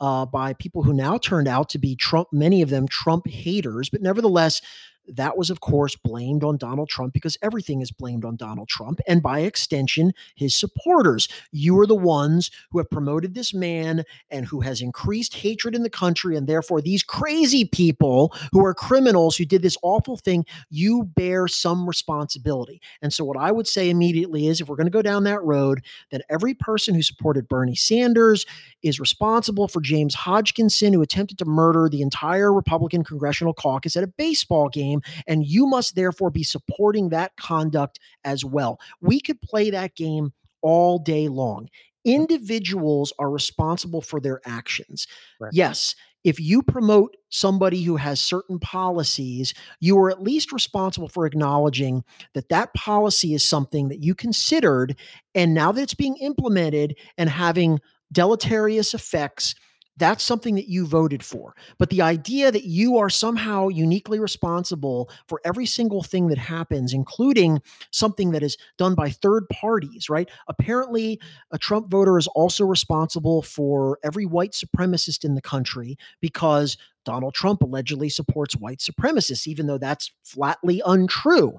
uh, 0.00 0.26
by 0.26 0.52
people 0.54 0.82
who 0.82 0.92
now 0.92 1.18
turned 1.18 1.48
out 1.48 1.68
to 1.70 1.78
be 1.78 1.96
Trump, 1.96 2.28
many 2.32 2.62
of 2.62 2.70
them 2.70 2.88
Trump 2.88 3.26
haters, 3.28 3.88
but 3.88 4.02
nevertheless, 4.02 4.60
that 5.08 5.36
was, 5.36 5.50
of 5.50 5.60
course, 5.60 5.96
blamed 5.96 6.44
on 6.44 6.56
Donald 6.56 6.88
Trump 6.88 7.12
because 7.12 7.36
everything 7.42 7.80
is 7.80 7.90
blamed 7.90 8.24
on 8.24 8.36
Donald 8.36 8.68
Trump 8.68 9.00
and 9.06 9.22
by 9.22 9.40
extension, 9.40 10.12
his 10.34 10.56
supporters. 10.56 11.28
You 11.52 11.78
are 11.80 11.86
the 11.86 11.94
ones 11.94 12.50
who 12.70 12.78
have 12.78 12.90
promoted 12.90 13.34
this 13.34 13.52
man 13.52 14.04
and 14.30 14.46
who 14.46 14.60
has 14.60 14.80
increased 14.80 15.34
hatred 15.34 15.74
in 15.74 15.82
the 15.82 15.90
country. 15.90 16.36
And 16.36 16.46
therefore, 16.46 16.80
these 16.80 17.02
crazy 17.02 17.64
people 17.64 18.34
who 18.52 18.64
are 18.64 18.74
criminals 18.74 19.36
who 19.36 19.44
did 19.44 19.62
this 19.62 19.76
awful 19.82 20.16
thing, 20.16 20.44
you 20.70 21.04
bear 21.04 21.48
some 21.48 21.86
responsibility. 21.86 22.80
And 23.02 23.12
so, 23.12 23.24
what 23.24 23.36
I 23.36 23.52
would 23.52 23.66
say 23.66 23.90
immediately 23.90 24.46
is 24.46 24.60
if 24.60 24.68
we're 24.68 24.76
going 24.76 24.86
to 24.86 24.90
go 24.90 25.02
down 25.02 25.24
that 25.24 25.42
road, 25.42 25.84
then 26.10 26.20
every 26.30 26.54
person 26.54 26.94
who 26.94 27.02
supported 27.02 27.48
Bernie 27.48 27.74
Sanders 27.74 28.46
is 28.82 29.00
responsible 29.00 29.68
for 29.68 29.80
James 29.80 30.14
Hodgkinson, 30.14 30.92
who 30.92 31.02
attempted 31.02 31.38
to 31.38 31.44
murder 31.44 31.88
the 31.88 32.02
entire 32.02 32.52
Republican 32.52 33.04
congressional 33.04 33.54
caucus 33.54 33.96
at 33.96 34.04
a 34.04 34.08
baseball 34.08 34.68
game 34.68 34.93
game, 34.94 35.22
and 35.26 35.46
you 35.46 35.66
must 35.66 35.94
therefore 35.94 36.30
be 36.30 36.42
supporting 36.42 37.10
that 37.10 37.36
conduct 37.36 37.98
as 38.24 38.44
well. 38.44 38.80
We 39.00 39.20
could 39.20 39.40
play 39.40 39.70
that 39.70 39.94
game 39.94 40.32
all 40.62 40.98
day 40.98 41.28
long. 41.28 41.68
Individuals 42.04 43.12
are 43.18 43.30
responsible 43.30 44.02
for 44.02 44.20
their 44.20 44.40
actions. 44.44 45.06
Right. 45.40 45.52
Yes, 45.52 45.94
if 46.22 46.40
you 46.40 46.62
promote 46.62 47.16
somebody 47.28 47.82
who 47.82 47.96
has 47.96 48.18
certain 48.20 48.58
policies, 48.58 49.52
you 49.80 49.98
are 49.98 50.10
at 50.10 50.22
least 50.22 50.52
responsible 50.52 51.08
for 51.08 51.26
acknowledging 51.26 52.02
that 52.32 52.48
that 52.48 52.72
policy 52.74 53.34
is 53.34 53.42
something 53.44 53.88
that 53.88 54.02
you 54.02 54.14
considered. 54.14 54.96
And 55.34 55.52
now 55.52 55.70
that 55.72 55.82
it's 55.82 55.94
being 55.94 56.16
implemented 56.16 56.96
and 57.18 57.28
having 57.28 57.78
deleterious 58.10 58.94
effects, 58.94 59.54
that's 59.96 60.24
something 60.24 60.56
that 60.56 60.68
you 60.68 60.86
voted 60.86 61.22
for. 61.22 61.54
But 61.78 61.90
the 61.90 62.02
idea 62.02 62.50
that 62.50 62.64
you 62.64 62.98
are 62.98 63.10
somehow 63.10 63.68
uniquely 63.68 64.18
responsible 64.18 65.08
for 65.28 65.40
every 65.44 65.66
single 65.66 66.02
thing 66.02 66.28
that 66.28 66.38
happens, 66.38 66.92
including 66.92 67.60
something 67.92 68.32
that 68.32 68.42
is 68.42 68.56
done 68.76 68.94
by 68.94 69.10
third 69.10 69.48
parties, 69.50 70.10
right? 70.10 70.28
Apparently, 70.48 71.20
a 71.52 71.58
Trump 71.58 71.90
voter 71.90 72.18
is 72.18 72.26
also 72.28 72.64
responsible 72.64 73.42
for 73.42 73.98
every 74.02 74.26
white 74.26 74.52
supremacist 74.52 75.24
in 75.24 75.34
the 75.34 75.42
country 75.42 75.96
because 76.20 76.76
Donald 77.04 77.34
Trump 77.34 77.62
allegedly 77.62 78.08
supports 78.08 78.56
white 78.56 78.78
supremacists, 78.78 79.46
even 79.46 79.66
though 79.66 79.78
that's 79.78 80.10
flatly 80.24 80.82
untrue. 80.84 81.58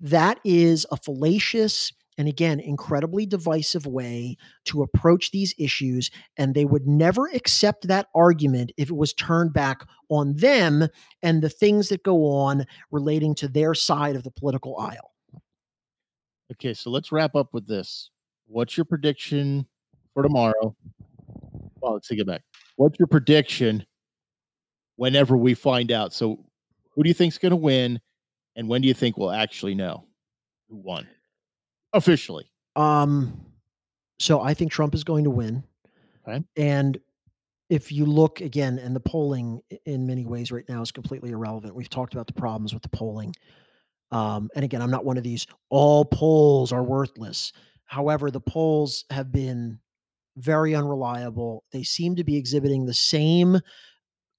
That 0.00 0.38
is 0.44 0.86
a 0.90 0.96
fallacious 0.96 1.92
and 2.16 2.28
again, 2.28 2.60
incredibly 2.60 3.26
divisive 3.26 3.86
way 3.86 4.36
to 4.66 4.82
approach 4.82 5.30
these 5.30 5.54
issues. 5.58 6.10
And 6.36 6.54
they 6.54 6.64
would 6.64 6.86
never 6.86 7.26
accept 7.28 7.88
that 7.88 8.06
argument 8.14 8.72
if 8.76 8.90
it 8.90 8.96
was 8.96 9.12
turned 9.12 9.52
back 9.52 9.86
on 10.08 10.34
them 10.36 10.88
and 11.22 11.42
the 11.42 11.50
things 11.50 11.88
that 11.88 12.04
go 12.04 12.26
on 12.30 12.66
relating 12.90 13.34
to 13.36 13.48
their 13.48 13.74
side 13.74 14.16
of 14.16 14.22
the 14.22 14.30
political 14.30 14.78
aisle. 14.78 15.12
Okay, 16.52 16.74
so 16.74 16.90
let's 16.90 17.10
wrap 17.10 17.34
up 17.34 17.52
with 17.52 17.66
this. 17.66 18.10
What's 18.46 18.76
your 18.76 18.84
prediction 18.84 19.66
for 20.12 20.22
tomorrow? 20.22 20.76
Well, 21.80 21.94
let's 21.94 22.06
take 22.06 22.20
it 22.20 22.26
back. 22.26 22.42
What's 22.76 22.98
your 22.98 23.08
prediction 23.08 23.84
whenever 24.96 25.36
we 25.36 25.54
find 25.54 25.90
out? 25.90 26.12
So, 26.12 26.44
who 26.90 27.02
do 27.02 27.08
you 27.08 27.14
think's 27.14 27.38
going 27.38 27.50
to 27.50 27.56
win, 27.56 28.00
and 28.54 28.68
when 28.68 28.82
do 28.82 28.88
you 28.88 28.94
think 28.94 29.16
we'll 29.16 29.32
actually 29.32 29.74
know 29.74 30.04
who 30.68 30.76
won? 30.76 31.08
Officially? 31.94 32.44
Um, 32.76 33.40
so 34.18 34.40
I 34.40 34.52
think 34.54 34.70
Trump 34.70 34.94
is 34.94 35.04
going 35.04 35.24
to 35.24 35.30
win. 35.30 35.64
Okay. 36.26 36.44
And 36.56 36.98
if 37.70 37.90
you 37.90 38.04
look 38.04 38.40
again, 38.40 38.78
and 38.78 38.94
the 38.94 39.00
polling 39.00 39.60
in 39.86 40.06
many 40.06 40.26
ways 40.26 40.52
right 40.52 40.68
now 40.68 40.82
is 40.82 40.92
completely 40.92 41.30
irrelevant. 41.30 41.74
We've 41.74 41.88
talked 41.88 42.12
about 42.12 42.26
the 42.26 42.34
problems 42.34 42.74
with 42.74 42.82
the 42.82 42.90
polling. 42.90 43.34
Um, 44.10 44.50
and 44.54 44.64
again, 44.64 44.82
I'm 44.82 44.90
not 44.90 45.04
one 45.04 45.16
of 45.16 45.24
these 45.24 45.46
all 45.70 46.04
polls 46.04 46.72
are 46.72 46.82
worthless. 46.82 47.52
However, 47.86 48.30
the 48.30 48.40
polls 48.40 49.04
have 49.10 49.32
been 49.32 49.78
very 50.36 50.74
unreliable. 50.74 51.64
They 51.72 51.82
seem 51.82 52.16
to 52.16 52.24
be 52.24 52.36
exhibiting 52.36 52.86
the 52.86 52.94
same 52.94 53.60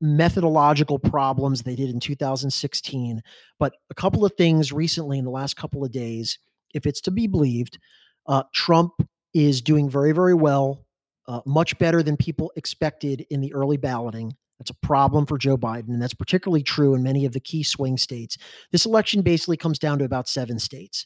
methodological 0.01 0.99
problems 0.99 1.61
they 1.61 1.75
did 1.75 1.89
in 1.89 1.99
2016. 1.99 3.21
But 3.59 3.73
a 3.89 3.95
couple 3.95 4.25
of 4.25 4.33
things 4.37 4.71
recently 4.71 5.17
in 5.17 5.25
the 5.25 5.31
last 5.31 5.55
couple 5.55 5.83
of 5.83 5.91
days 5.91 6.37
if 6.75 6.85
it's 6.85 7.01
to 7.01 7.11
be 7.11 7.25
believed, 7.25 7.79
uh, 8.27 8.43
Trump 8.53 8.93
is 9.33 9.61
doing 9.61 9.89
very, 9.89 10.11
very 10.11 10.35
well, 10.35 10.85
uh, 11.27 11.41
much 11.45 11.77
better 11.79 12.03
than 12.03 12.17
people 12.17 12.51
expected 12.55 13.25
in 13.31 13.41
the 13.41 13.53
early 13.53 13.77
balloting. 13.77 14.33
That's 14.59 14.69
a 14.69 14.75
problem 14.75 15.25
for 15.25 15.37
Joe 15.37 15.57
Biden, 15.57 15.89
and 15.89 16.01
that's 16.01 16.13
particularly 16.13 16.63
true 16.63 16.93
in 16.93 17.03
many 17.03 17.25
of 17.25 17.33
the 17.33 17.39
key 17.39 17.63
swing 17.63 17.97
states. 17.97 18.37
This 18.71 18.85
election 18.85 19.21
basically 19.21 19.57
comes 19.57 19.79
down 19.79 19.99
to 19.99 20.05
about 20.05 20.29
seven 20.29 20.59
states: 20.59 21.05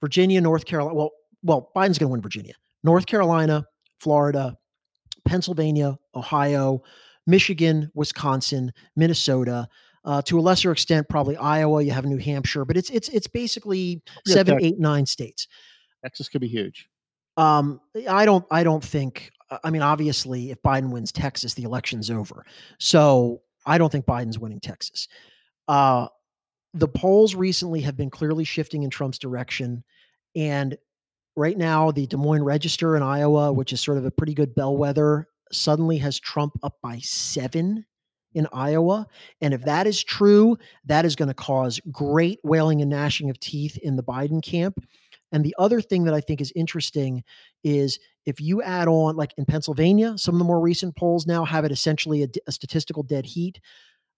Virginia, 0.00 0.40
North 0.40 0.64
Carolina. 0.66 0.94
Well, 0.94 1.10
well, 1.42 1.70
Biden's 1.74 1.98
going 1.98 2.08
to 2.08 2.12
win 2.12 2.20
Virginia, 2.20 2.54
North 2.82 3.06
Carolina, 3.06 3.64
Florida, 3.98 4.58
Pennsylvania, 5.24 5.96
Ohio, 6.14 6.82
Michigan, 7.26 7.90
Wisconsin, 7.94 8.72
Minnesota, 8.96 9.68
uh, 10.04 10.22
to 10.22 10.38
a 10.38 10.42
lesser 10.42 10.72
extent, 10.72 11.08
probably 11.08 11.36
Iowa. 11.36 11.82
You 11.82 11.92
have 11.92 12.04
New 12.04 12.18
Hampshire, 12.18 12.64
but 12.64 12.76
it's 12.76 12.90
it's 12.90 13.08
it's 13.08 13.26
basically 13.26 14.02
yeah, 14.26 14.34
seven, 14.34 14.54
Texas. 14.54 14.68
eight, 14.68 14.78
nine 14.78 15.06
states. 15.06 15.48
Texas 16.02 16.28
could 16.28 16.40
be 16.40 16.48
huge. 16.48 16.88
Um, 17.36 17.80
I 18.08 18.24
don't. 18.24 18.44
I 18.50 18.64
don't 18.64 18.82
think. 18.82 19.30
Uh, 19.50 19.58
I 19.64 19.70
mean, 19.70 19.82
obviously, 19.82 20.50
if 20.50 20.60
Biden 20.62 20.90
wins 20.90 21.12
Texas, 21.12 21.54
the 21.54 21.62
election's 21.62 22.10
over. 22.10 22.44
So 22.78 23.42
I 23.64 23.78
don't 23.78 23.90
think 23.90 24.06
Biden's 24.06 24.38
winning 24.38 24.60
Texas. 24.60 25.08
Uh, 25.68 26.08
the 26.74 26.88
polls 26.88 27.34
recently 27.34 27.82
have 27.82 27.96
been 27.96 28.10
clearly 28.10 28.44
shifting 28.44 28.82
in 28.82 28.90
Trump's 28.90 29.18
direction, 29.18 29.84
and 30.34 30.76
right 31.36 31.56
now, 31.56 31.92
the 31.92 32.06
Des 32.06 32.16
Moines 32.16 32.42
Register 32.42 32.96
in 32.96 33.02
Iowa, 33.02 33.52
which 33.52 33.72
is 33.72 33.80
sort 33.80 33.98
of 33.98 34.04
a 34.04 34.10
pretty 34.10 34.34
good 34.34 34.54
bellwether, 34.54 35.28
suddenly 35.52 35.98
has 35.98 36.18
Trump 36.18 36.54
up 36.62 36.78
by 36.82 36.98
seven 36.98 37.86
in 38.34 38.46
Iowa. 38.52 39.06
And 39.40 39.54
if 39.54 39.62
that 39.62 39.86
is 39.86 40.02
true, 40.02 40.56
that 40.84 41.04
is 41.04 41.16
going 41.16 41.28
to 41.28 41.34
cause 41.34 41.80
great 41.90 42.40
wailing 42.42 42.80
and 42.80 42.90
gnashing 42.90 43.30
of 43.30 43.38
teeth 43.40 43.78
in 43.78 43.96
the 43.96 44.02
Biden 44.02 44.42
camp. 44.42 44.84
And 45.32 45.44
the 45.44 45.54
other 45.58 45.80
thing 45.80 46.04
that 46.04 46.14
I 46.14 46.20
think 46.20 46.40
is 46.40 46.52
interesting 46.54 47.24
is 47.64 47.98
if 48.26 48.40
you 48.40 48.62
add 48.62 48.86
on, 48.86 49.16
like 49.16 49.32
in 49.38 49.46
Pennsylvania, 49.46 50.16
some 50.18 50.34
of 50.34 50.38
the 50.38 50.44
more 50.44 50.60
recent 50.60 50.94
polls 50.96 51.26
now 51.26 51.44
have 51.44 51.64
it 51.64 51.72
essentially 51.72 52.22
a, 52.22 52.28
a 52.46 52.52
statistical 52.52 53.02
dead 53.02 53.24
heat. 53.24 53.60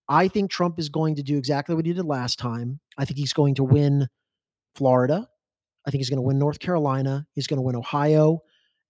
I 0.09 0.29
think 0.29 0.51
Trump 0.51 0.79
is 0.79 0.89
going 0.89 1.15
to 1.15 1.23
do 1.23 1.39
exactly 1.39 1.75
what 1.75 1.87
he 1.87 1.93
did 1.93 2.05
last 2.05 2.39
time. 2.39 2.81
I 2.99 3.05
think 3.05 3.19
he's 3.19 3.33
going 3.33 3.55
to 3.55 3.65
win 3.65 4.09
Florida. 4.75 5.29
I 5.87 5.91
think 5.91 6.01
he's 6.01 6.11
going 6.11 6.19
to 6.19 6.23
win 6.23 6.39
North 6.39 6.59
Carolina. 6.59 7.27
He's 7.33 7.47
going 7.47 7.59
to 7.59 7.63
win 7.63 7.77
Ohio. 7.77 8.41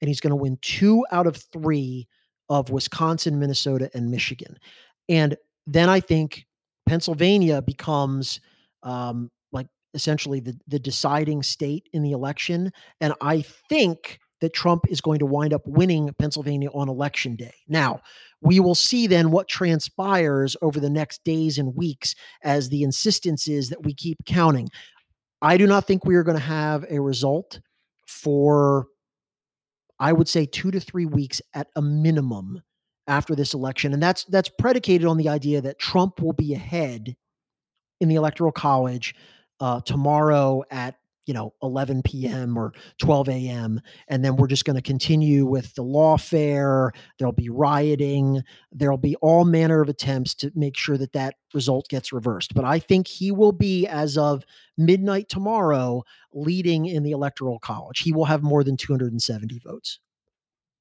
And 0.00 0.08
he's 0.08 0.20
going 0.20 0.32
to 0.32 0.36
win 0.36 0.58
two 0.60 1.04
out 1.12 1.26
of 1.26 1.36
three 1.36 2.08
of 2.48 2.70
Wisconsin, 2.70 3.38
Minnesota, 3.38 3.90
and 3.94 4.10
Michigan. 4.10 4.58
And 5.08 5.36
then 5.66 5.88
I 5.88 6.00
think 6.00 6.46
Pennsylvania 6.86 7.62
becomes 7.62 8.40
um, 8.82 9.30
like 9.52 9.66
essentially 9.94 10.40
the, 10.40 10.58
the 10.66 10.78
deciding 10.78 11.42
state 11.42 11.88
in 11.92 12.02
the 12.02 12.12
election. 12.12 12.72
And 13.00 13.14
I 13.20 13.42
think 13.68 14.18
that 14.40 14.52
Trump 14.52 14.84
is 14.88 15.00
going 15.00 15.20
to 15.20 15.26
wind 15.26 15.54
up 15.54 15.62
winning 15.64 16.10
Pennsylvania 16.18 16.68
on 16.74 16.88
election 16.88 17.36
day. 17.36 17.54
Now, 17.66 18.00
we 18.42 18.60
will 18.60 18.74
see 18.74 19.06
then 19.06 19.30
what 19.30 19.48
transpires 19.48 20.54
over 20.60 20.78
the 20.78 20.90
next 20.90 21.24
days 21.24 21.56
and 21.56 21.74
weeks 21.74 22.14
as 22.42 22.68
the 22.68 22.82
insistence 22.82 23.48
is 23.48 23.70
that 23.70 23.84
we 23.84 23.94
keep 23.94 24.18
counting. 24.26 24.68
I 25.40 25.56
do 25.56 25.66
not 25.66 25.86
think 25.86 26.04
we 26.04 26.16
are 26.16 26.22
going 26.22 26.36
to 26.36 26.44
have 26.44 26.84
a 26.90 27.00
result 27.00 27.60
for, 28.06 28.86
I 29.98 30.12
would 30.12 30.28
say, 30.28 30.44
two 30.44 30.70
to 30.70 30.80
three 30.80 31.06
weeks 31.06 31.40
at 31.54 31.68
a 31.74 31.80
minimum 31.80 32.62
after 33.06 33.34
this 33.34 33.54
election, 33.54 33.92
and 33.92 34.02
that's 34.02 34.24
that's 34.24 34.48
predicated 34.48 35.06
on 35.06 35.16
the 35.16 35.28
idea 35.28 35.60
that 35.60 35.78
Trump 35.78 36.20
will 36.20 36.32
be 36.32 36.54
ahead 36.54 37.16
in 38.00 38.08
the 38.08 38.14
electoral 38.16 38.52
college 38.52 39.14
uh, 39.60 39.80
tomorrow 39.80 40.62
at 40.70 40.96
you 41.26 41.34
know 41.34 41.54
11 41.62 42.02
p.m. 42.02 42.56
or 42.56 42.72
12 42.98 43.28
a.m. 43.30 43.80
and 44.08 44.24
then 44.24 44.36
we're 44.36 44.46
just 44.46 44.64
going 44.64 44.76
to 44.76 44.82
continue 44.82 45.46
with 45.46 45.74
the 45.74 45.82
lawfare. 45.82 46.90
There'll 47.18 47.32
be 47.32 47.48
rioting. 47.48 48.42
There'll 48.72 48.98
be 48.98 49.16
all 49.16 49.44
manner 49.44 49.80
of 49.80 49.88
attempts 49.88 50.34
to 50.36 50.52
make 50.54 50.76
sure 50.76 50.98
that 50.98 51.12
that 51.12 51.36
result 51.54 51.88
gets 51.88 52.12
reversed. 52.12 52.54
But 52.54 52.64
I 52.64 52.78
think 52.78 53.08
he 53.08 53.32
will 53.32 53.52
be 53.52 53.86
as 53.86 54.18
of 54.18 54.44
midnight 54.76 55.28
tomorrow 55.28 56.04
leading 56.32 56.86
in 56.86 57.02
the 57.02 57.12
electoral 57.12 57.58
college. 57.58 58.00
He 58.00 58.12
will 58.12 58.26
have 58.26 58.42
more 58.42 58.64
than 58.64 58.76
270 58.76 59.60
votes. 59.64 60.00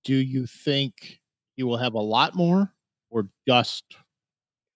Do 0.04 0.16
you 0.16 0.46
think 0.46 1.22
he 1.58 1.64
will 1.64 1.78
have 1.78 1.94
a 1.96 2.00
lot 2.02 2.36
more 2.36 2.74
or 3.10 3.30
just 3.48 3.86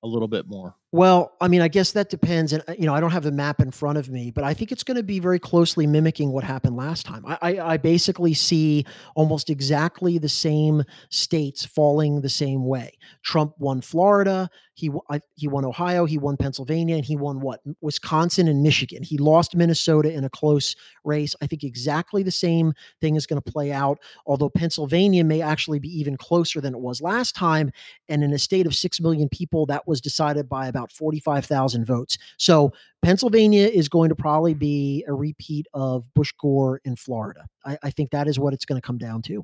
a 0.04 0.08
little 0.08 0.30
bit 0.30 0.48
more? 0.48 0.77
Well, 0.98 1.34
I 1.40 1.48
mean, 1.48 1.62
I 1.62 1.68
guess 1.68 1.92
that 1.92 2.10
depends, 2.10 2.54
and, 2.54 2.64
uh, 2.68 2.74
you 2.76 2.88
know, 2.88 2.96
I 2.96 3.00
don't 3.00 3.12
have 3.12 3.22
the 3.22 3.32
map 3.32 3.62
in 3.62 3.70
front 3.70 4.00
of 4.00 4.10
me, 4.10 4.32
but 4.32 4.44
I 4.44 4.56
think 4.56 4.72
it's 4.72 4.84
gonna 4.84 5.04
be 5.04 5.20
very 5.20 5.38
closely 5.38 5.86
mimicking 5.86 6.32
what 6.32 6.44
happened 6.44 6.76
last 6.76 7.06
time. 7.06 7.24
I 7.28 7.38
I 7.40 7.74
I 7.74 7.78
basically 7.78 8.34
see 8.34 8.84
almost 9.16 9.52
exactly 9.52 10.18
the 10.18 10.28
same 10.28 10.84
states 11.12 11.64
falling 11.64 12.22
the 12.22 12.30
same 12.30 12.66
way. 12.66 12.94
Trump 13.22 13.54
won 13.60 13.82
Florida, 13.82 14.50
he 14.74 14.90
I 15.12 15.20
he 15.36 15.48
won 15.48 15.66
Ohio, 15.66 16.06
he 16.06 16.18
won 16.18 16.36
Pennsylvania, 16.36 16.96
and 16.96 17.06
he 17.06 17.16
won 17.16 17.42
what? 17.42 17.62
Wisconsin 17.82 18.48
and 18.48 18.64
Michigan. 18.64 19.04
He 19.04 19.20
lost 19.20 19.56
Minnesota 19.56 20.12
in 20.12 20.24
a 20.24 20.30
close 20.32 20.76
race. 21.04 21.36
I 21.44 21.48
think 21.48 21.64
exactly 21.64 22.24
the 22.24 22.32
same 22.32 22.74
thing 23.02 23.16
is 23.16 23.28
gonna 23.28 23.42
play 23.42 23.72
out, 23.72 24.00
although 24.26 24.50
Pennsylvania 24.50 25.24
may 25.24 25.42
actually 25.44 25.80
be 25.80 25.90
even 26.00 26.18
closer 26.18 26.60
than 26.60 26.74
it 26.74 26.80
was 26.82 27.02
last 27.02 27.36
time, 27.36 27.72
and 28.10 28.24
in 28.24 28.34
a 28.34 28.40
state 28.40 28.66
of 28.66 28.76
6,000,000 28.76 29.30
people, 29.30 29.66
that 29.68 29.88
was 29.88 30.02
decided 30.02 30.50
by 30.50 30.68
about 30.68 30.87
45,000 30.92 31.86
votes. 31.86 32.18
So, 32.38 32.74
Pennsylvania 33.02 33.68
is 33.68 33.90
going 33.90 34.10
to 34.10 34.16
probably 34.16 34.54
be 34.54 35.04
a 35.08 35.14
repeat 35.14 35.68
of 35.74 36.12
Bush 36.14 36.34
Gore 36.40 36.82
in 36.86 36.96
Florida. 36.96 37.46
I 37.66 37.78
I 37.84 37.92
think 37.92 38.12
that 38.12 38.28
is 38.28 38.40
what 38.40 38.54
it's 38.54 38.66
gonna 38.66 38.82
come 38.82 38.98
down 38.98 39.22
to. 39.24 39.44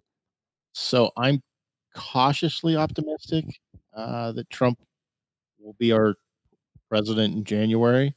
So, 0.74 1.12
I'm 1.18 1.42
cautiously 1.96 2.76
optimistic, 2.76 3.46
uh, 3.96 4.32
that 4.34 4.50
Trump 4.50 4.80
will 5.60 5.76
be 5.80 5.92
our 5.92 6.16
president 6.90 7.36
in 7.36 7.44
January. 7.46 8.16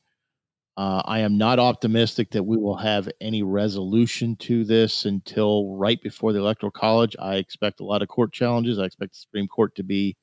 Uh, 0.76 1.02
I 1.06 1.20
am 1.20 1.38
not 1.38 1.58
optimistic 1.58 2.30
that 2.32 2.42
we 2.44 2.58
will 2.58 2.76
have 2.76 3.08
any 3.20 3.42
resolution 3.42 4.36
to 4.36 4.64
this 4.64 5.06
until 5.06 5.74
right 5.76 6.00
before 6.02 6.32
the 6.34 6.38
Electoral 6.40 6.70
College. 6.72 7.16
I 7.18 7.36
expect 7.36 7.80
a 7.80 7.84
lot 7.84 8.02
of 8.02 8.08
court 8.08 8.32
challenges. 8.32 8.78
I 8.78 8.84
expect 8.84 9.12
the 9.14 9.18
Supreme 9.18 9.48
Court 9.48 9.74
to 9.76 9.82
be 9.82 10.16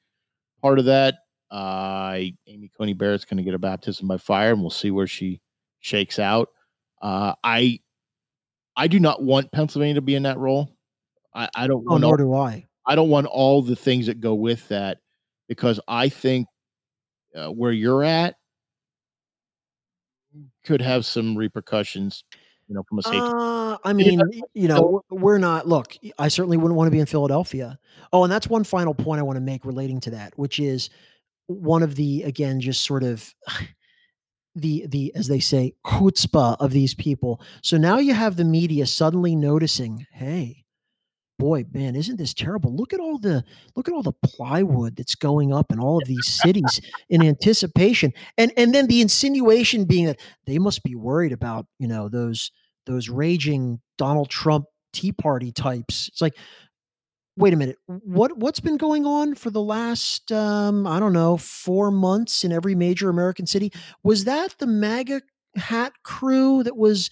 part 0.61 0.80
of 0.80 0.85
that. 0.85 1.15
Uh, 1.53 2.17
Amy 2.47 2.71
Coney 2.75 2.93
Barrett's 2.93 3.25
gonna 3.25 3.43
get 3.43 3.53
a 3.53 3.59
baptism 3.59 4.07
by 4.07 4.17
fire, 4.17 4.53
and 4.53 4.61
we'll 4.61 4.71
see 4.71 4.89
where 4.89 5.05
she 5.05 5.39
shakes 5.81 6.17
out. 6.17 6.49
Uh, 6.99 7.35
I 7.43 7.80
I 8.75 8.88
do 8.88 8.99
not 8.99 9.21
want 9.21 9.51
Pennsylvania 9.51 9.93
to 9.95 10.01
be 10.01 10.15
in 10.15 10.23
that 10.23 10.39
role. 10.39 10.75
I 11.34 11.47
I 11.55 11.67
don't 11.67 11.85
Oh, 11.88 11.91
want 11.91 12.01
nor 12.01 12.11
all 12.11 12.17
do 12.17 12.34
I. 12.34 12.65
I 12.88 12.95
don't 12.95 13.09
want 13.09 13.27
all 13.27 13.61
the 13.61 13.75
things 13.75 14.07
that 14.07 14.19
go 14.19 14.34
with 14.34 14.67
that 14.69 14.97
because 15.47 15.80
I 15.88 16.09
think, 16.09 16.47
uh, 17.35 17.49
where 17.49 17.71
you're 17.71 18.03
at 18.03 18.35
could 20.63 20.81
have 20.81 21.05
some 21.05 21.38
repercussions, 21.38 22.23
you 22.67 22.73
know, 22.73 22.81
from 22.89 22.97
a 22.99 23.03
safety 23.03 23.19
Uh, 23.19 23.77
I 23.84 23.93
mean, 23.93 24.21
you 24.53 24.67
know, 24.67 25.03
we're 25.11 25.38
not 25.38 25.67
look, 25.67 25.95
I 26.17 26.30
certainly 26.30 26.57
wouldn't 26.57 26.75
wanna 26.75 26.89
be 26.91 26.99
in 26.99 27.05
Philadelphia. 27.05 27.77
Oh, 28.11 28.23
and 28.23 28.31
that's 28.34 28.47
one 28.49 28.63
final 28.63 28.95
point 28.95 29.19
I 29.19 29.23
wanna 29.23 29.39
make 29.41 29.65
relating 29.65 29.99
to 30.01 30.09
that, 30.11 30.38
which 30.38 30.59
is 30.59 30.89
one 31.47 31.83
of 31.83 31.95
the, 31.95 32.23
again, 32.23 32.59
just 32.61 32.85
sort 32.85 33.03
of 33.03 33.33
the 34.55 34.85
the, 34.87 35.11
as 35.15 35.27
they 35.27 35.39
say, 35.39 35.73
chutzpah 35.85 36.57
of 36.59 36.71
these 36.71 36.93
people. 36.93 37.41
So 37.61 37.77
now 37.77 37.97
you 37.97 38.13
have 38.13 38.35
the 38.35 38.45
media 38.45 38.85
suddenly 38.85 39.35
noticing, 39.35 40.05
"Hey, 40.11 40.63
boy, 41.39 41.65
man, 41.73 41.95
isn't 41.95 42.17
this 42.17 42.33
terrible? 42.33 42.75
Look 42.75 42.93
at 42.93 42.99
all 42.99 43.17
the 43.17 43.43
look 43.75 43.87
at 43.87 43.93
all 43.93 44.03
the 44.03 44.13
plywood 44.23 44.95
that's 44.95 45.15
going 45.15 45.53
up 45.53 45.71
in 45.71 45.79
all 45.79 45.97
of 45.97 46.07
these 46.07 46.27
cities 46.27 46.79
in 47.09 47.23
anticipation." 47.23 48.13
And 48.37 48.51
and 48.57 48.73
then 48.73 48.87
the 48.87 49.01
insinuation 49.01 49.85
being 49.85 50.05
that 50.05 50.19
they 50.45 50.59
must 50.59 50.83
be 50.83 50.95
worried 50.95 51.31
about, 51.31 51.65
you 51.79 51.87
know, 51.87 52.07
those 52.09 52.51
those 52.85 53.09
raging 53.09 53.79
Donald 53.97 54.29
Trump 54.29 54.65
Tea 54.93 55.11
Party 55.11 55.51
types. 55.51 56.07
It's 56.09 56.21
like, 56.21 56.35
wait 57.35 57.53
a 57.53 57.57
minute, 57.57 57.77
what 57.88 58.38
what's 58.38 58.60
been 58.60 58.77
going 58.77 59.05
on 59.05 59.35
for 59.35 59.49
the 59.49 59.61
last, 59.61 60.31
um, 60.31 60.85
I 60.85 60.99
don't 60.99 61.14
know, 61.14 61.38
4 61.38 61.91
months 61.91 62.43
in 62.43 62.51
every 62.51 62.76
major 62.76 63.10
American 63.10 63.45
city? 63.47 63.72
Was 64.03 64.26
that 64.26 64.55
the 64.60 64.68
MAGA 64.68 65.22
hat 65.55 65.93
crew 66.03 66.64
that 66.64 66.77
was 66.77 67.10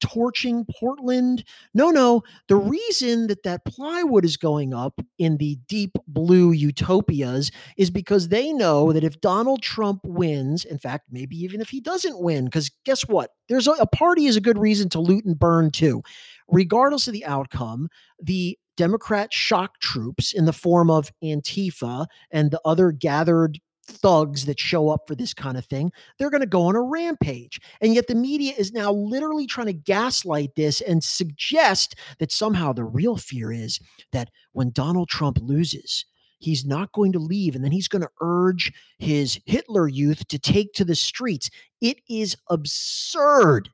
torching 0.00 0.66
Portland? 0.80 1.44
No, 1.74 1.90
no, 1.90 2.22
the 2.48 2.56
reason 2.56 3.28
that 3.28 3.44
that 3.44 3.64
plywood 3.64 4.24
is 4.24 4.36
going 4.36 4.74
up 4.74 5.00
in 5.18 5.36
the 5.38 5.58
deep 5.68 5.92
blue 6.08 6.50
utopias 6.52 7.50
is 7.76 7.90
because 7.90 8.28
they 8.28 8.52
know 8.52 8.92
that 8.92 9.04
if 9.04 9.20
Donald 9.20 9.62
Trump 9.62 10.00
wins, 10.04 10.64
in 10.64 10.78
fact, 10.78 11.06
maybe 11.10 11.36
even 11.36 11.60
if 11.60 11.70
he 11.70 11.80
doesn't 11.80 12.20
win 12.20 12.46
because 12.46 12.70
guess 12.84 13.02
what? 13.08 13.30
There's 13.48 13.68
a 13.68 13.72
a 13.72 13.86
party 13.86 14.26
is 14.26 14.36
a 14.36 14.40
good 14.40 14.58
reason 14.58 14.88
to 14.90 15.00
loot 15.00 15.24
and 15.24 15.38
burn 15.38 15.70
too. 15.70 16.02
Regardless 16.48 17.06
of 17.06 17.12
the 17.14 17.24
outcome, 17.24 17.88
the 18.20 18.58
Democrat 18.76 19.32
shock 19.32 19.78
troops 19.80 20.32
in 20.32 20.44
the 20.44 20.52
form 20.52 20.90
of 20.90 21.12
Antifa 21.22 22.06
and 22.30 22.50
the 22.50 22.60
other 22.64 22.92
gathered 22.92 23.58
thugs 23.84 24.46
that 24.46 24.60
show 24.60 24.88
up 24.88 25.02
for 25.06 25.14
this 25.14 25.34
kinda 25.34 25.60
thing, 25.62 25.90
they're 26.18 26.30
gonna 26.30 26.46
go 26.46 26.62
on 26.62 26.76
a 26.76 26.80
rampage. 26.80 27.60
And 27.80 27.94
yet 27.94 28.06
the 28.06 28.14
media 28.14 28.54
is 28.56 28.72
now 28.72 28.92
literally 28.92 29.46
trying 29.46 29.66
to 29.66 29.72
gaslight 29.72 30.54
this 30.54 30.80
and 30.80 31.02
suggest 31.02 31.96
that 32.18 32.32
somehow 32.32 32.72
the 32.72 32.84
real 32.84 33.16
fear 33.16 33.52
is 33.52 33.80
that 34.12 34.30
when 34.52 34.70
Donald 34.70 35.08
Trump 35.08 35.38
loses, 35.40 36.04
he's 36.38 36.64
not 36.64 36.92
going 36.92 37.12
to 37.12 37.18
leave, 37.18 37.54
and 37.54 37.64
then 37.64 37.72
he's 37.72 37.88
gonna 37.88 38.08
urge 38.20 38.72
his 38.98 39.38
Hitler 39.46 39.88
Youth 39.88 40.26
to 40.28 40.38
take 40.38 40.72
to 40.74 40.84
the 40.84 40.96
streets. 40.96 41.50
It 41.80 41.98
is 42.08 42.36
absurd. 42.50 43.68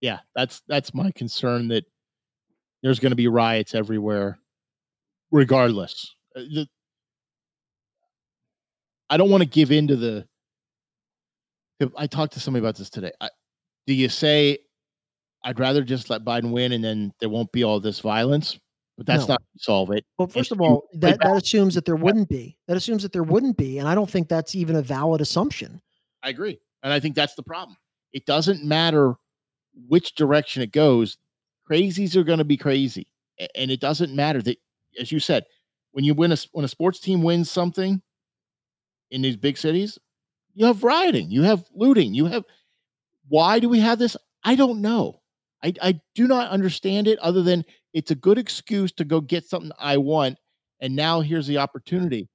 Yeah, 0.00 0.20
that's 0.34 0.62
that's 0.68 0.94
my 0.94 1.10
concern 1.12 1.68
that 1.68 1.84
there's 2.82 2.98
gonna 3.00 3.14
be 3.16 3.28
riots 3.28 3.74
everywhere 3.74 4.38
regardless. 5.30 6.14
Uh, 6.36 6.40
the 6.40 6.66
I 9.10 9.16
don't 9.16 9.30
wanna 9.30 9.46
give 9.46 9.70
into 9.72 9.96
the 9.96 10.26
if 11.80 11.90
I 11.96 12.06
talked 12.06 12.32
to 12.34 12.40
somebody 12.40 12.64
about 12.64 12.76
this 12.76 12.90
today. 12.90 13.12
I 13.20 13.30
do 13.86 13.94
you 13.94 14.08
say, 14.08 14.58
"I'd 15.44 15.58
rather 15.58 15.82
just 15.82 16.10
let 16.10 16.24
Biden 16.24 16.50
win 16.50 16.72
and 16.72 16.84
then 16.84 17.12
there 17.20 17.28
won't 17.28 17.52
be 17.52 17.64
all 17.64 17.80
this 17.80 18.00
violence," 18.00 18.58
but 18.96 19.06
that's 19.06 19.26
No. 19.28 19.34
not 19.34 19.42
solve 19.58 19.90
it. 19.92 20.04
Well, 20.18 20.28
first 20.28 20.52
of 20.52 20.60
all, 20.60 20.88
that 20.94 21.18
that 21.20 21.36
assumes 21.36 21.74
that 21.74 21.84
there 21.84 21.96
wouldn't 21.96 22.28
be. 22.28 22.58
That 22.66 22.76
assumes 22.76 23.02
that 23.02 23.12
there 23.12 23.22
wouldn't 23.22 23.56
be, 23.56 23.78
and 23.78 23.88
I 23.88 23.94
don't 23.94 24.10
think 24.10 24.28
that's 24.28 24.54
even 24.54 24.76
a 24.76 24.82
valid 24.82 25.20
assumption. 25.20 25.80
I 26.22 26.30
agree, 26.30 26.58
and 26.82 26.92
I 26.92 27.00
think 27.00 27.14
that's 27.14 27.34
the 27.34 27.42
problem. 27.44 27.76
It 28.12 28.26
doesn't 28.26 28.64
matter 28.64 29.14
which 29.86 30.14
direction 30.16 30.62
it 30.62 30.72
goes, 30.72 31.16
crazies 31.68 32.16
are 32.16 32.24
gonna 32.24 32.44
be 32.44 32.56
crazy, 32.56 33.06
and 33.54 33.70
it 33.70 33.80
doesn't 33.80 34.14
matter 34.14 34.42
that 34.42 34.58
as 35.00 35.12
you 35.12 35.20
said, 35.20 35.44
when 35.92 36.04
you 36.04 36.14
win 36.14 36.32
a 36.32 36.36
when 36.52 36.64
a 36.64 36.68
sports 36.68 37.00
team 37.00 37.22
wins 37.22 37.50
something 37.50 38.02
in 39.10 39.22
these 39.22 39.36
big 39.36 39.56
cities, 39.56 39.98
you 40.54 40.66
have 40.66 40.82
rioting, 40.84 41.30
you 41.30 41.42
have 41.42 41.64
looting, 41.74 42.14
you 42.14 42.26
have 42.26 42.44
why 43.28 43.58
do 43.58 43.68
we 43.68 43.80
have 43.80 43.98
this? 43.98 44.16
I 44.44 44.54
don't 44.54 44.80
know. 44.80 45.20
I 45.62 45.72
I 45.82 46.00
do 46.14 46.26
not 46.26 46.50
understand 46.50 47.08
it 47.08 47.18
other 47.18 47.42
than 47.42 47.64
it's 47.92 48.10
a 48.10 48.14
good 48.14 48.38
excuse 48.38 48.92
to 48.92 49.04
go 49.04 49.20
get 49.20 49.44
something 49.44 49.72
I 49.78 49.96
want, 49.98 50.38
and 50.80 50.94
now 50.96 51.20
here's 51.20 51.46
the 51.46 51.58
opportunity. 51.58 52.28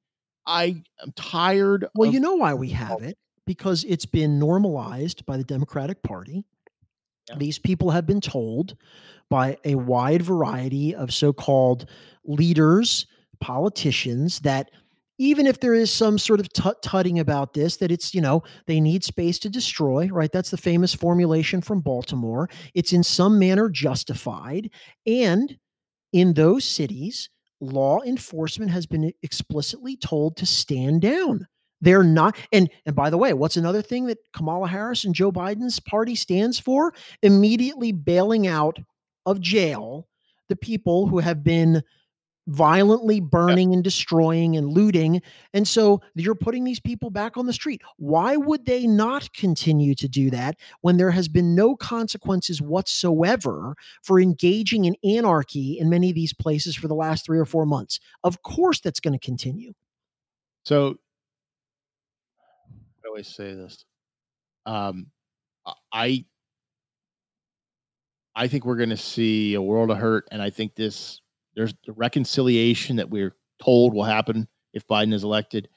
I 0.46 0.84
am 1.02 1.14
tired 1.16 1.86
Well, 1.96 2.10
of 2.10 2.14
you 2.14 2.20
know 2.20 2.36
why 2.36 2.54
we 2.54 2.70
have 2.70 3.02
it, 3.02 3.18
because 3.46 3.86
it's 3.86 4.06
been 4.06 4.40
normalized 4.40 5.26
by 5.26 5.38
the 5.38 5.44
Democratic 5.44 6.04
Party. 6.04 6.44
Yeah. 7.30 7.38
These 7.38 7.60
people 7.60 7.92
have 7.92 8.06
been 8.06 8.20
told 8.20 8.76
by 9.30 9.58
a 9.66 9.76
wide 9.76 10.22
variety 10.22 10.94
of 10.96 11.14
so-called 11.14 11.90
leaders, 12.26 13.08
politicians, 13.40 14.40
that 14.42 14.70
even 15.20 15.46
if 15.46 15.60
there 15.60 15.74
is 15.74 15.92
some 15.92 16.18
sort 16.18 16.40
of 16.40 16.52
tut-tutting 16.54 17.20
about 17.20 17.54
this, 17.54 17.78
that 17.78 17.92
it's, 17.92 18.14
you 18.16 18.22
know, 18.22 18.42
they 18.66 18.82
need 18.82 19.04
space 19.04 19.38
to 19.40 19.50
destroy, 19.50 20.08
right? 20.08 20.32
That's 20.32 20.50
the 20.50 20.58
famous 20.58 20.94
formulation 20.94 21.62
from 21.62 21.82
Baltimore. 21.82 22.50
It's 22.74 22.94
in 22.94 23.04
some 23.04 23.38
manner 23.38 23.70
justified, 23.70 24.70
and 25.06 25.58
in 26.12 26.34
those 26.34 26.66
cities, 26.66 27.30
law 27.60 28.02
enforcement 28.02 28.72
has 28.72 28.86
been 28.86 29.14
explicitly 29.22 29.96
told 29.96 30.36
to 30.38 30.46
stand 30.46 31.02
down. 31.02 31.48
They're 31.82 32.04
not 32.04 32.38
and 32.52 32.70
and 32.86 32.96
by 32.96 33.10
the 33.10 33.18
way, 33.18 33.34
what's 33.34 33.58
another 33.58 33.82
thing 33.82 34.06
that 34.06 34.18
Kamala 34.34 34.68
Harris 34.68 35.04
and 35.04 35.14
Joe 35.14 35.32
Biden's 35.32 35.80
party 35.80 36.16
stands 36.16 36.58
for? 36.58 36.94
Immediately 37.22 37.92
bailing 37.92 38.48
out 38.48 38.80
of 39.26 39.40
jail 39.42 40.08
the 40.50 40.56
people 40.56 41.08
who 41.08 41.20
have 41.20 41.44
been 41.44 41.84
violently 42.48 43.22
Yeah. 43.46 43.58
burning 43.58 43.74
and 43.74 43.84
destroying 43.86 44.58
and 44.58 44.70
looting, 44.70 45.22
and 45.54 45.68
so 45.68 46.02
you're 46.16 46.36
putting 46.36 46.66
these 46.66 46.80
people 46.80 47.10
back 47.10 47.38
on 47.38 47.46
the 47.46 47.54
street. 47.54 47.82
Why 47.98 48.36
would 48.36 48.66
they 48.66 48.86
not 48.88 49.32
continue 49.34 49.96
to 49.96 50.10
do 50.10 50.30
that 50.32 50.58
when 50.82 50.98
there 50.98 51.12
has 51.12 51.30
been 51.30 51.56
no 51.56 51.76
consequences 51.78 52.62
whatsoever 52.62 53.76
for 54.04 54.20
engaging 54.20 54.86
in 54.86 54.96
anarchy 55.06 55.80
in 55.80 55.90
many 55.90 56.10
of 56.10 56.16
these 56.16 56.34
places 56.34 56.76
for 56.76 56.90
the 56.90 56.96
last 56.96 57.26
3 57.26 57.40
or 57.40 57.46
4 57.46 57.66
months? 57.66 58.00
Of 58.26 58.42
course, 58.44 58.82
that's 58.82 59.00
gonna 59.00 59.20
continue. 59.20 59.74
So 60.66 60.98
I 63.04 63.08
always 63.08 63.28
say 63.28 63.54
this, 63.54 63.86
um, 64.66 65.12
I 65.94 66.26
I 68.36 68.48
think 68.48 68.66
we're 68.66 68.78
gonna 68.78 68.98
see 68.98 69.54
a 69.54 69.62
world 69.62 69.92
of 69.92 69.98
hurt, 69.98 70.28
and 70.32 70.42
I 70.42 70.50
think 70.50 70.76
this 70.76 71.22
there's 71.56 71.74
the 71.86 71.94
reconciliation 71.94 72.96
that 72.96 73.10
we're 73.10 73.36
told 73.62 73.94
will 73.94 74.04
happen 74.04 74.48
if 74.74 74.88
Biden 74.88 75.14
is 75.14 75.24
elected, 75.24 75.70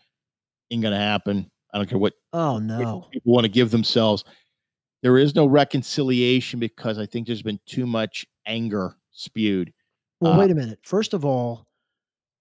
ain't 0.70 0.82
gonna 0.82 0.96
happen. 0.98 1.50
I 1.72 1.78
don't 1.78 1.88
care 1.88 1.98
what 1.98 2.14
Oh 2.32 2.58
no. 2.58 3.06
people 3.12 3.32
want 3.32 3.44
to 3.44 3.50
give 3.50 3.70
themselves. 3.70 4.24
There 5.02 5.18
is 5.18 5.34
no 5.34 5.46
reconciliation 5.46 6.58
because 6.58 6.98
I 6.98 7.04
think 7.06 7.26
there's 7.26 7.42
been 7.42 7.60
too 7.66 7.84
much 7.86 8.24
anger 8.46 8.96
spewed. 9.12 9.72
Well, 10.20 10.32
Uh, 10.32 10.38
wait 10.38 10.50
a 10.50 10.54
minute. 10.54 10.78
First 10.82 11.12
of 11.12 11.24
all, 11.26 11.66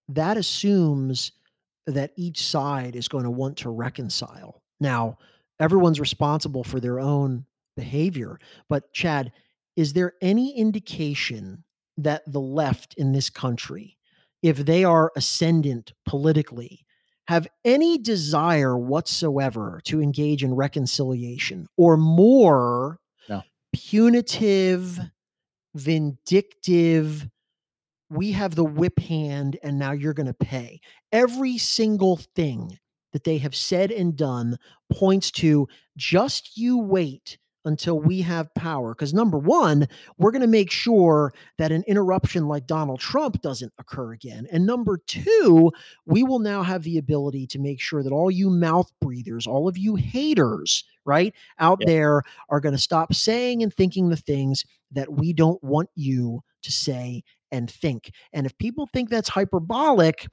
that 0.08 0.38
assumes 0.38 1.34
that 1.88 2.12
each 2.16 2.42
side 2.46 2.96
is 2.96 3.08
going 3.10 3.26
to 3.26 3.30
want 3.30 3.58
to 3.58 3.70
reconcile. 3.70 4.62
Now, 4.80 5.18
everyone's 5.60 6.00
responsible 6.00 6.64
for 6.64 6.80
their 6.80 7.00
own 7.00 7.46
behavior, 7.76 8.40
but 8.70 8.92
Chad, 8.94 9.32
is 9.76 9.94
there 9.94 10.14
any 10.22 10.58
indication 10.58 11.64
that 11.98 12.24
the 12.32 12.40
left 12.42 12.94
in 12.96 13.12
this 13.12 13.30
country, 13.30 13.98
if 14.42 14.58
they 14.58 14.84
are 14.84 15.12
ascendant 15.16 15.94
politically, 16.06 16.86
have 17.28 17.48
any 17.64 17.98
desire 17.98 18.78
whatsoever 18.78 19.82
to 19.86 20.02
engage 20.02 20.44
in 20.44 20.54
reconciliation 20.54 21.68
or 21.78 21.98
more 21.98 23.00
No. 23.30 23.42
punitive, 23.74 25.00
vindictive, 25.74 27.28
we 28.10 28.32
have 28.34 28.56
the 28.56 28.64
whip 28.64 29.00
hand 29.00 29.58
and 29.64 29.80
now 29.80 29.92
you're 29.92 30.14
going 30.14 30.28
to 30.28 30.34
pay. 30.34 30.80
Every 31.12 31.58
single 31.58 32.18
thing 32.18 32.78
that 33.14 33.24
they 33.24 33.40
have 33.40 33.56
said 33.56 33.92
and 33.92 34.16
done 34.16 34.58
points 34.92 35.32
to 35.32 35.68
just 35.98 36.58
you 36.58 36.78
wait 36.78 37.38
until 37.66 38.00
we 38.00 38.22
have 38.22 38.54
power. 38.54 38.94
Because 38.94 39.14
number 39.14 39.38
one, 39.38 39.88
we're 40.18 40.32
going 40.32 40.42
to 40.42 40.48
make 40.48 40.72
sure 40.72 41.34
that 41.58 41.72
an 41.72 41.84
interruption 41.88 42.48
like 42.48 42.68
Donald 42.68 43.00
Trump 43.00 43.42
doesn't 43.42 43.74
occur 43.80 44.14
again. 44.14 44.48
And 44.52 44.66
number 44.66 45.00
two, 45.08 45.72
we 46.06 46.24
will 46.24 46.40
now 46.40 46.64
have 46.64 46.84
the 46.84 46.98
ability 46.98 47.48
to 47.48 47.60
make 47.60 47.82
sure 47.82 48.04
that 48.04 48.14
all 48.14 48.32
you 48.32 48.50
mouth 48.50 48.92
breathers, 49.02 49.48
all 49.48 49.68
of 49.68 49.78
you 49.78 49.96
haters, 49.96 50.84
right, 51.06 51.34
out 51.60 51.80
there 51.86 52.24
are 52.50 52.60
going 52.60 52.76
to 52.76 52.82
stop 52.82 53.14
saying 53.14 53.62
and 53.62 53.74
thinking 53.74 54.10
the 54.10 54.18
things 54.18 54.64
that 54.92 55.12
we 55.12 55.34
don't 55.34 55.64
want 55.64 55.90
you 55.96 56.42
to 56.64 56.72
say 56.72 57.24
and 57.52 57.70
think. 57.70 58.12
And 58.34 58.46
if 58.46 58.58
people 58.58 58.88
think 58.88 59.10
that's 59.10 59.30
hyperbolic, 59.30 60.28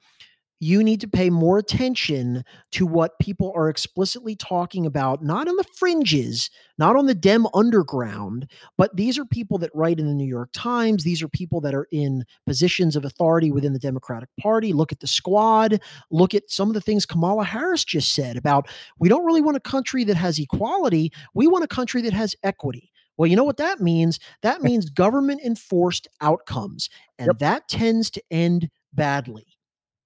you 0.63 0.83
need 0.83 1.01
to 1.01 1.07
pay 1.07 1.29
more 1.29 1.57
attention 1.57 2.43
to 2.71 2.85
what 2.85 3.19
people 3.19 3.51
are 3.55 3.69
explicitly 3.69 4.35
talking 4.35 4.85
about, 4.85 5.23
not 5.23 5.47
on 5.47 5.55
the 5.57 5.65
fringes, 5.77 6.49
not 6.77 6.95
on 6.95 7.05
the 7.05 7.13
Dem 7.15 7.45
underground, 7.53 8.49
but 8.77 8.95
these 8.95 9.19
are 9.19 9.25
people 9.25 9.57
that 9.59 9.71
write 9.73 9.99
in 9.99 10.07
the 10.07 10.13
New 10.13 10.25
York 10.27 10.49
Times. 10.53 11.03
These 11.03 11.21
are 11.21 11.27
people 11.27 11.59
that 11.61 11.75
are 11.75 11.87
in 11.91 12.23
positions 12.45 12.95
of 12.95 13.03
authority 13.05 13.51
within 13.51 13.73
the 13.73 13.79
Democratic 13.79 14.29
Party. 14.39 14.73
Look 14.73 14.91
at 14.91 14.99
the 15.01 15.07
squad. 15.07 15.81
Look 16.09 16.33
at 16.33 16.49
some 16.49 16.69
of 16.69 16.73
the 16.73 16.81
things 16.81 17.05
Kamala 17.05 17.43
Harris 17.43 17.83
just 17.83 18.13
said 18.15 18.37
about 18.37 18.67
we 18.99 19.09
don't 19.09 19.25
really 19.25 19.41
want 19.41 19.57
a 19.57 19.61
country 19.61 20.03
that 20.05 20.17
has 20.17 20.39
equality. 20.39 21.11
We 21.33 21.47
want 21.47 21.63
a 21.63 21.67
country 21.67 22.01
that 22.03 22.13
has 22.13 22.35
equity. 22.43 22.91
Well, 23.17 23.27
you 23.27 23.35
know 23.35 23.43
what 23.43 23.57
that 23.57 23.79
means? 23.79 24.19
That 24.41 24.61
means 24.61 24.89
government 24.89 25.41
enforced 25.45 26.07
outcomes, 26.21 26.89
and 27.19 27.27
Yep. 27.27 27.39
that 27.39 27.67
tends 27.67 28.09
to 28.11 28.23
end 28.31 28.69
badly. 28.93 29.45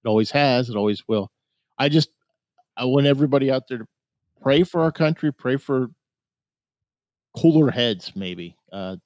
It 0.08 0.10
always 0.10 0.30
has. 0.30 0.70
It 0.70 0.76
always 0.76 1.06
will. 1.06 1.30
I 1.76 1.90
just 1.90 2.08
I 2.78 2.86
want 2.86 3.06
everybody 3.06 3.50
out 3.50 3.64
there 3.68 3.76
to 3.78 3.86
pray 4.40 4.62
for 4.62 4.80
our 4.80 4.90
country. 4.90 5.30
Pray 5.30 5.58
for 5.58 5.88
cooler 7.36 7.70
heads, 7.70 8.12
maybe. 8.16 8.56
Uh, 8.72 8.96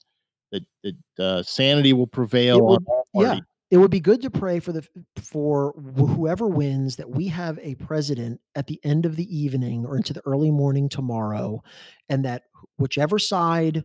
that 0.53 0.63
that 0.85 0.97
uh, 1.19 1.43
sanity 1.43 1.93
will 1.93 2.07
prevail 2.07 2.61
would- 2.65 2.85
yeah. 3.15 3.41
It 3.73 3.79
would 3.79 3.91
be 3.91 4.01
good 4.01 4.21
to 4.21 4.31
pray 4.31 4.61
for 4.61 4.71
the 4.71 4.87
for 5.17 5.73
wh- 5.73 6.15
whoever 6.15 6.47
wins 6.47 6.97
that 6.97 7.09
we 7.11 7.27
have 7.29 7.59
a 7.63 7.75
president 7.77 8.39
at 8.55 8.67
the 8.67 8.79
end 8.85 9.05
of 9.07 9.17
the 9.17 9.37
evening 9.37 9.85
or 9.87 9.97
into 9.97 10.13
the 10.13 10.21
early 10.27 10.51
morning 10.51 10.89
tomorrow, 10.91 11.65
and 12.11 12.25
that 12.27 12.45
whichever 12.77 13.19
side 13.19 13.83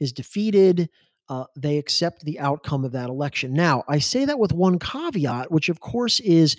is 0.00 0.12
defeated, 0.12 0.88
uh, 1.28 1.44
they 1.56 1.78
accept 1.78 2.24
the 2.24 2.38
outcome 2.40 2.84
of 2.84 2.92
that 2.92 3.08
election. 3.08 3.52
Now, 3.52 3.84
I 3.88 3.98
say 3.98 4.24
that 4.24 4.38
with 4.38 4.52
one 4.52 4.78
caveat, 4.78 5.50
which 5.50 5.68
of 5.68 5.80
course 5.80 6.20
is 6.20 6.56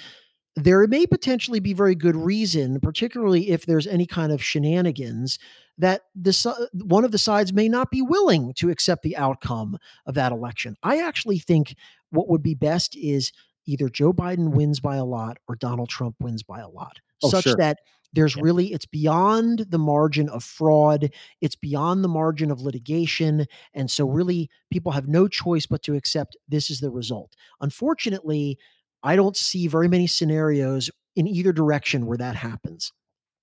there 0.56 0.86
may 0.88 1.06
potentially 1.08 1.60
be 1.60 1.74
very 1.74 1.96
good 1.96 2.16
reason, 2.16 2.80
particularly 2.82 3.50
if 3.50 3.66
there's 3.66 3.88
any 3.88 4.06
kind 4.06 4.32
of 4.32 4.44
shenanigans, 4.44 5.40
that 5.78 6.02
the 6.14 6.34
si- 6.34 6.52
one 6.74 7.06
of 7.06 7.12
the 7.12 7.18
sides 7.18 7.54
may 7.54 7.70
not 7.70 7.90
be 7.91 8.02
willing 8.02 8.54
to 8.56 8.70
accept 8.70 9.02
the 9.04 9.16
outcome 9.16 9.78
of 10.06 10.16
that 10.16 10.32
election. 10.32 10.76
I 10.84 11.00
actually 11.00 11.40
think 11.40 11.76
what 12.10 12.28
would 12.28 12.44
be 12.44 12.56
best 12.56 12.96
is 12.98 13.32
either 13.66 13.88
Joe 13.88 14.12
Biden 14.12 14.50
wins 14.52 14.80
by 14.80 14.98
a 14.98 15.06
lot 15.06 15.38
or 15.48 15.56
Donald 15.56 15.90
Trump 15.90 16.16
wins 16.20 16.44
by 16.44 16.60
a 16.60 16.68
lot, 16.68 16.98
Oh, 17.24 17.30
such 17.30 17.44
sure. 17.46 17.56
that 17.58 17.78
there's 18.14 18.36
Yeah. 18.36 18.44
really 18.44 18.73
it's 18.73 18.86
beyond 18.86 19.60
the 19.69 19.80
margin 19.80 20.30
of 20.30 20.44
fraud, 20.44 21.11
it's 21.41 21.56
beyond 21.56 22.03
the 22.03 22.07
margin 22.10 22.52
of 22.52 22.61
litigation, 22.61 23.45
and 23.73 23.90
so 23.91 24.07
really 24.07 24.49
people 24.72 24.91
have 24.94 25.07
no 25.07 25.27
choice 25.27 25.65
but 25.65 25.84
to 25.84 25.95
accept 25.95 26.38
this 26.48 26.69
is 26.69 26.80
the 26.80 26.91
result. 26.91 27.34
Unfortunately, 27.61 28.57
I 29.03 29.15
don't 29.15 29.38
see 29.38 29.68
very 29.68 29.88
many 29.88 30.07
scenarios 30.07 30.90
in 31.15 31.27
either 31.27 31.53
direction 31.53 32.06
where 32.06 32.18
that 32.18 32.36
happens. 32.36 32.91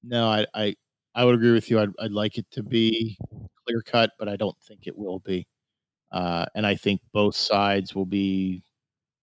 No, 0.03 0.29
I, 0.29 0.47
I 0.55 0.77
I 1.15 1.25
would 1.25 1.35
agree 1.35 1.53
with 1.53 1.71
you. 1.71 1.81
I'd, 1.81 1.91
I'd 1.99 2.13
like 2.13 2.39
it 2.39 2.51
to 2.53 2.63
be 2.63 3.17
clear 3.67 3.83
cut, 3.83 4.13
but 4.19 4.29
I 4.29 4.37
don't 4.37 4.57
think 4.63 4.87
it 4.87 4.97
will 4.97 5.19
be. 5.21 5.47
Uh, 6.13 6.47
and 6.55 6.67
I 6.67 6.77
think 6.77 7.03
both 7.13 7.37
sides 7.37 7.95
will 7.95 8.07
be 8.07 8.65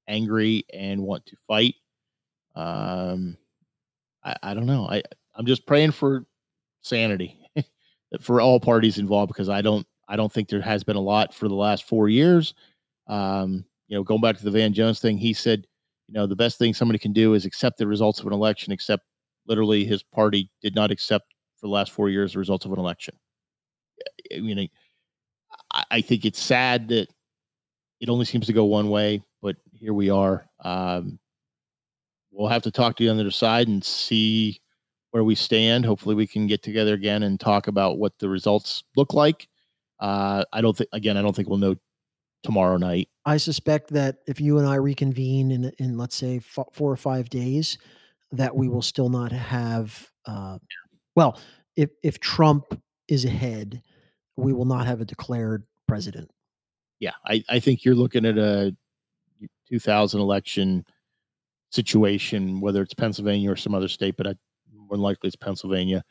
angry 0.07 0.63
and 0.73 1.03
want 1.03 1.25
to 1.27 1.37
fight. 1.47 1.75
Um, 2.55 3.37
I, 4.23 4.37
I 4.43 4.53
don't 4.53 4.67
know. 4.67 4.87
I 4.89 5.03
I'm 5.35 5.45
just 5.45 5.65
praying 5.65 5.91
for 5.91 6.25
sanity 6.81 7.39
for 8.21 8.41
all 8.41 8.59
parties 8.59 8.97
involved 8.97 9.29
because 9.29 9.49
I 9.49 9.61
don't 9.61 9.85
I 10.07 10.15
don't 10.15 10.31
think 10.31 10.49
there 10.49 10.61
has 10.61 10.83
been 10.83 10.95
a 10.95 11.01
lot 11.01 11.33
for 11.33 11.47
the 11.47 11.55
last 11.55 11.87
four 11.87 12.09
years. 12.09 12.53
Um, 13.07 13.65
you 13.87 13.97
know, 13.97 14.03
going 14.03 14.21
back 14.21 14.37
to 14.37 14.43
the 14.43 14.51
Van 14.51 14.73
Jones 14.73 14.99
thing, 14.99 15.17
he 15.17 15.33
said, 15.33 15.65
you 16.07 16.13
know, 16.13 16.27
the 16.27 16.35
best 16.35 16.57
thing 16.57 16.73
somebody 16.73 16.99
can 16.99 17.13
do 17.13 17.33
is 17.33 17.45
accept 17.45 17.77
the 17.77 17.87
results 17.87 18.19
of 18.19 18.27
an 18.27 18.33
election, 18.33 18.73
except 18.73 19.03
literally 19.47 19.85
his 19.85 20.03
party 20.03 20.49
did 20.61 20.75
not 20.75 20.91
accept 20.91 21.33
for 21.57 21.67
the 21.67 21.73
last 21.73 21.91
four 21.91 22.09
years 22.09 22.33
the 22.33 22.39
results 22.39 22.65
of 22.65 22.73
an 22.73 22.79
election. 22.79 23.15
I 24.35 24.39
mean, 24.39 24.69
I, 25.71 25.85
I 25.89 26.01
think 26.01 26.25
it's 26.25 26.41
sad 26.41 26.89
that 26.89 27.07
it 27.99 28.09
only 28.09 28.25
seems 28.25 28.47
to 28.47 28.53
go 28.53 28.65
one 28.65 28.89
way, 28.89 29.21
but 29.41 29.55
here 29.71 29.93
we 29.93 30.09
are. 30.09 30.45
Um, 30.63 31.19
we'll 32.31 32.49
have 32.49 32.63
to 32.63 32.71
talk 32.71 32.97
to 32.97 33.03
you 33.03 33.09
on 33.09 33.17
the 33.17 33.23
other 33.23 33.31
side 33.31 33.67
and 33.67 33.83
see 33.83 34.59
where 35.13 35.23
we 35.23 35.35
stand. 35.35 35.85
Hopefully, 35.85 36.15
we 36.15 36.25
can 36.25 36.47
get 36.47 36.63
together 36.63 36.95
again 36.95 37.21
and 37.21 37.39
talk 37.39 37.67
about 37.67 37.99
what 37.99 38.17
the 38.17 38.27
results 38.27 38.83
look 38.97 39.13
like. 39.13 39.47
Uh, 39.99 40.43
I 40.51 40.59
don't 40.59 40.75
think, 40.75 40.89
again, 40.91 41.17
I 41.17 41.21
don't 41.21 41.35
think 41.35 41.47
we'll 41.47 41.59
know 41.59 41.75
tomorrow 42.41 42.77
night. 42.77 43.09
I 43.23 43.37
suspect 43.37 43.91
that 43.91 44.17
if 44.27 44.41
you 44.41 44.57
and 44.57 44.67
I 44.67 44.75
reconvene 44.75 45.51
in 45.51 45.71
in 45.77 45.99
let's 45.99 46.15
say 46.15 46.37
f- 46.37 46.67
four 46.73 46.91
or 46.91 46.97
five 46.97 47.29
days, 47.29 47.77
that 48.31 48.55
we 48.55 48.67
will 48.67 48.81
still 48.81 49.09
not 49.09 49.31
have. 49.31 50.09
Uh, 50.25 50.57
well, 51.15 51.39
if 51.75 51.91
if 52.01 52.19
Trump 52.19 52.65
is 53.07 53.23
ahead, 53.23 53.83
we 54.35 54.51
will 54.51 54.65
not 54.65 54.87
have 54.87 54.99
a 54.99 55.05
declared 55.05 55.63
president. 55.87 56.31
Yeah, 56.99 57.13
I, 57.27 57.43
I 57.49 57.59
think 57.59 57.85
you're 57.85 57.93
looking 57.93 58.25
at 58.25 58.39
a 58.39 58.75
2000 59.69 60.19
election 60.19 60.85
situation, 61.71 62.61
whether 62.61 62.81
it's 62.81 62.95
Pennsylvania 62.95 63.51
or 63.51 63.55
some 63.55 63.75
other 63.75 63.87
state, 63.87 64.15
but 64.17 64.25
I, 64.25 64.35
more 64.93 64.97
than 64.97 65.03
likely 65.03 65.27
it's 65.27 65.35
Pennsylvania, 65.35 66.03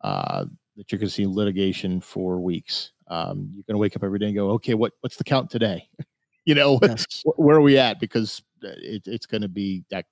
uh, 0.00 0.46
that 0.76 0.90
you're 0.90 0.98
going 0.98 1.08
to 1.08 1.14
see 1.14 1.26
litigation 1.26 2.00
for 2.00 2.40
weeks. 2.40 2.92
Um, 3.08 3.50
you're 3.54 3.64
going 3.66 3.74
to 3.74 3.78
wake 3.78 3.96
up 3.96 4.04
every 4.04 4.18
day 4.18 4.26
and 4.26 4.34
go, 4.34 4.50
okay, 4.52 4.72
what 4.74 4.92
what's 5.00 5.16
the 5.16 5.24
count 5.24 5.50
today? 5.50 5.88
you 6.46 6.54
know, 6.54 6.78
Yes. 6.82 7.22
where 7.36 7.56
are 7.56 7.60
we 7.60 7.76
at? 7.78 8.00
Because 8.00 8.42
uh, 8.64 8.68
it, 8.78 9.02
it's 9.06 9.26
going 9.26 9.42
to 9.42 9.48
be 9.48 9.84
that 9.90 10.06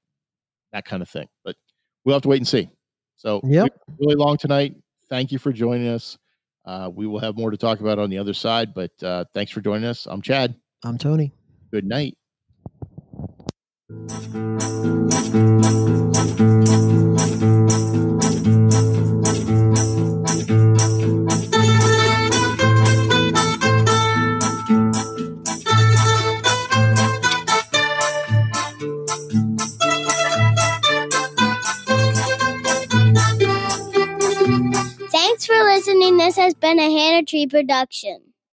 that 0.73 0.85
kind 0.85 1.01
of 1.03 1.09
thing. 1.09 1.29
But 1.45 1.57
we'll 2.05 2.15
have 2.15 2.23
to 2.23 2.29
wait 2.29 2.39
and 2.39 2.49
see. 2.49 2.69
So 3.17 3.41
Yep. 3.45 3.73
really 3.99 4.15
long 4.15 4.37
tonight. 4.37 4.77
Thank 5.09 5.33
you 5.33 5.39
for 5.39 5.53
joining 5.53 5.89
us. 5.89 6.19
Uh, 6.67 6.91
we 6.95 7.07
will 7.07 7.19
have 7.21 7.35
more 7.37 7.51
to 7.51 7.57
talk 7.57 7.81
about 7.81 7.99
on 7.99 8.11
the 8.11 8.19
other 8.19 8.35
side, 8.35 8.75
but 8.75 8.91
uh, 9.03 9.25
thanks 9.33 9.51
for 9.51 9.63
joining 9.63 9.85
us. 9.87 10.07
I'm 10.07 10.21
Chad. 10.21 10.55
I'm 10.85 10.99
Tony. 10.99 11.33
Good 11.71 11.87
night. 11.87 12.19
Thanks 17.19 17.87
for 17.87 18.08
This 36.29 36.37
has 36.37 36.53
been 36.53 36.79
a 36.79 36.93
Hannah 36.93 37.25
Tree 37.25 37.47
production. 37.47 38.28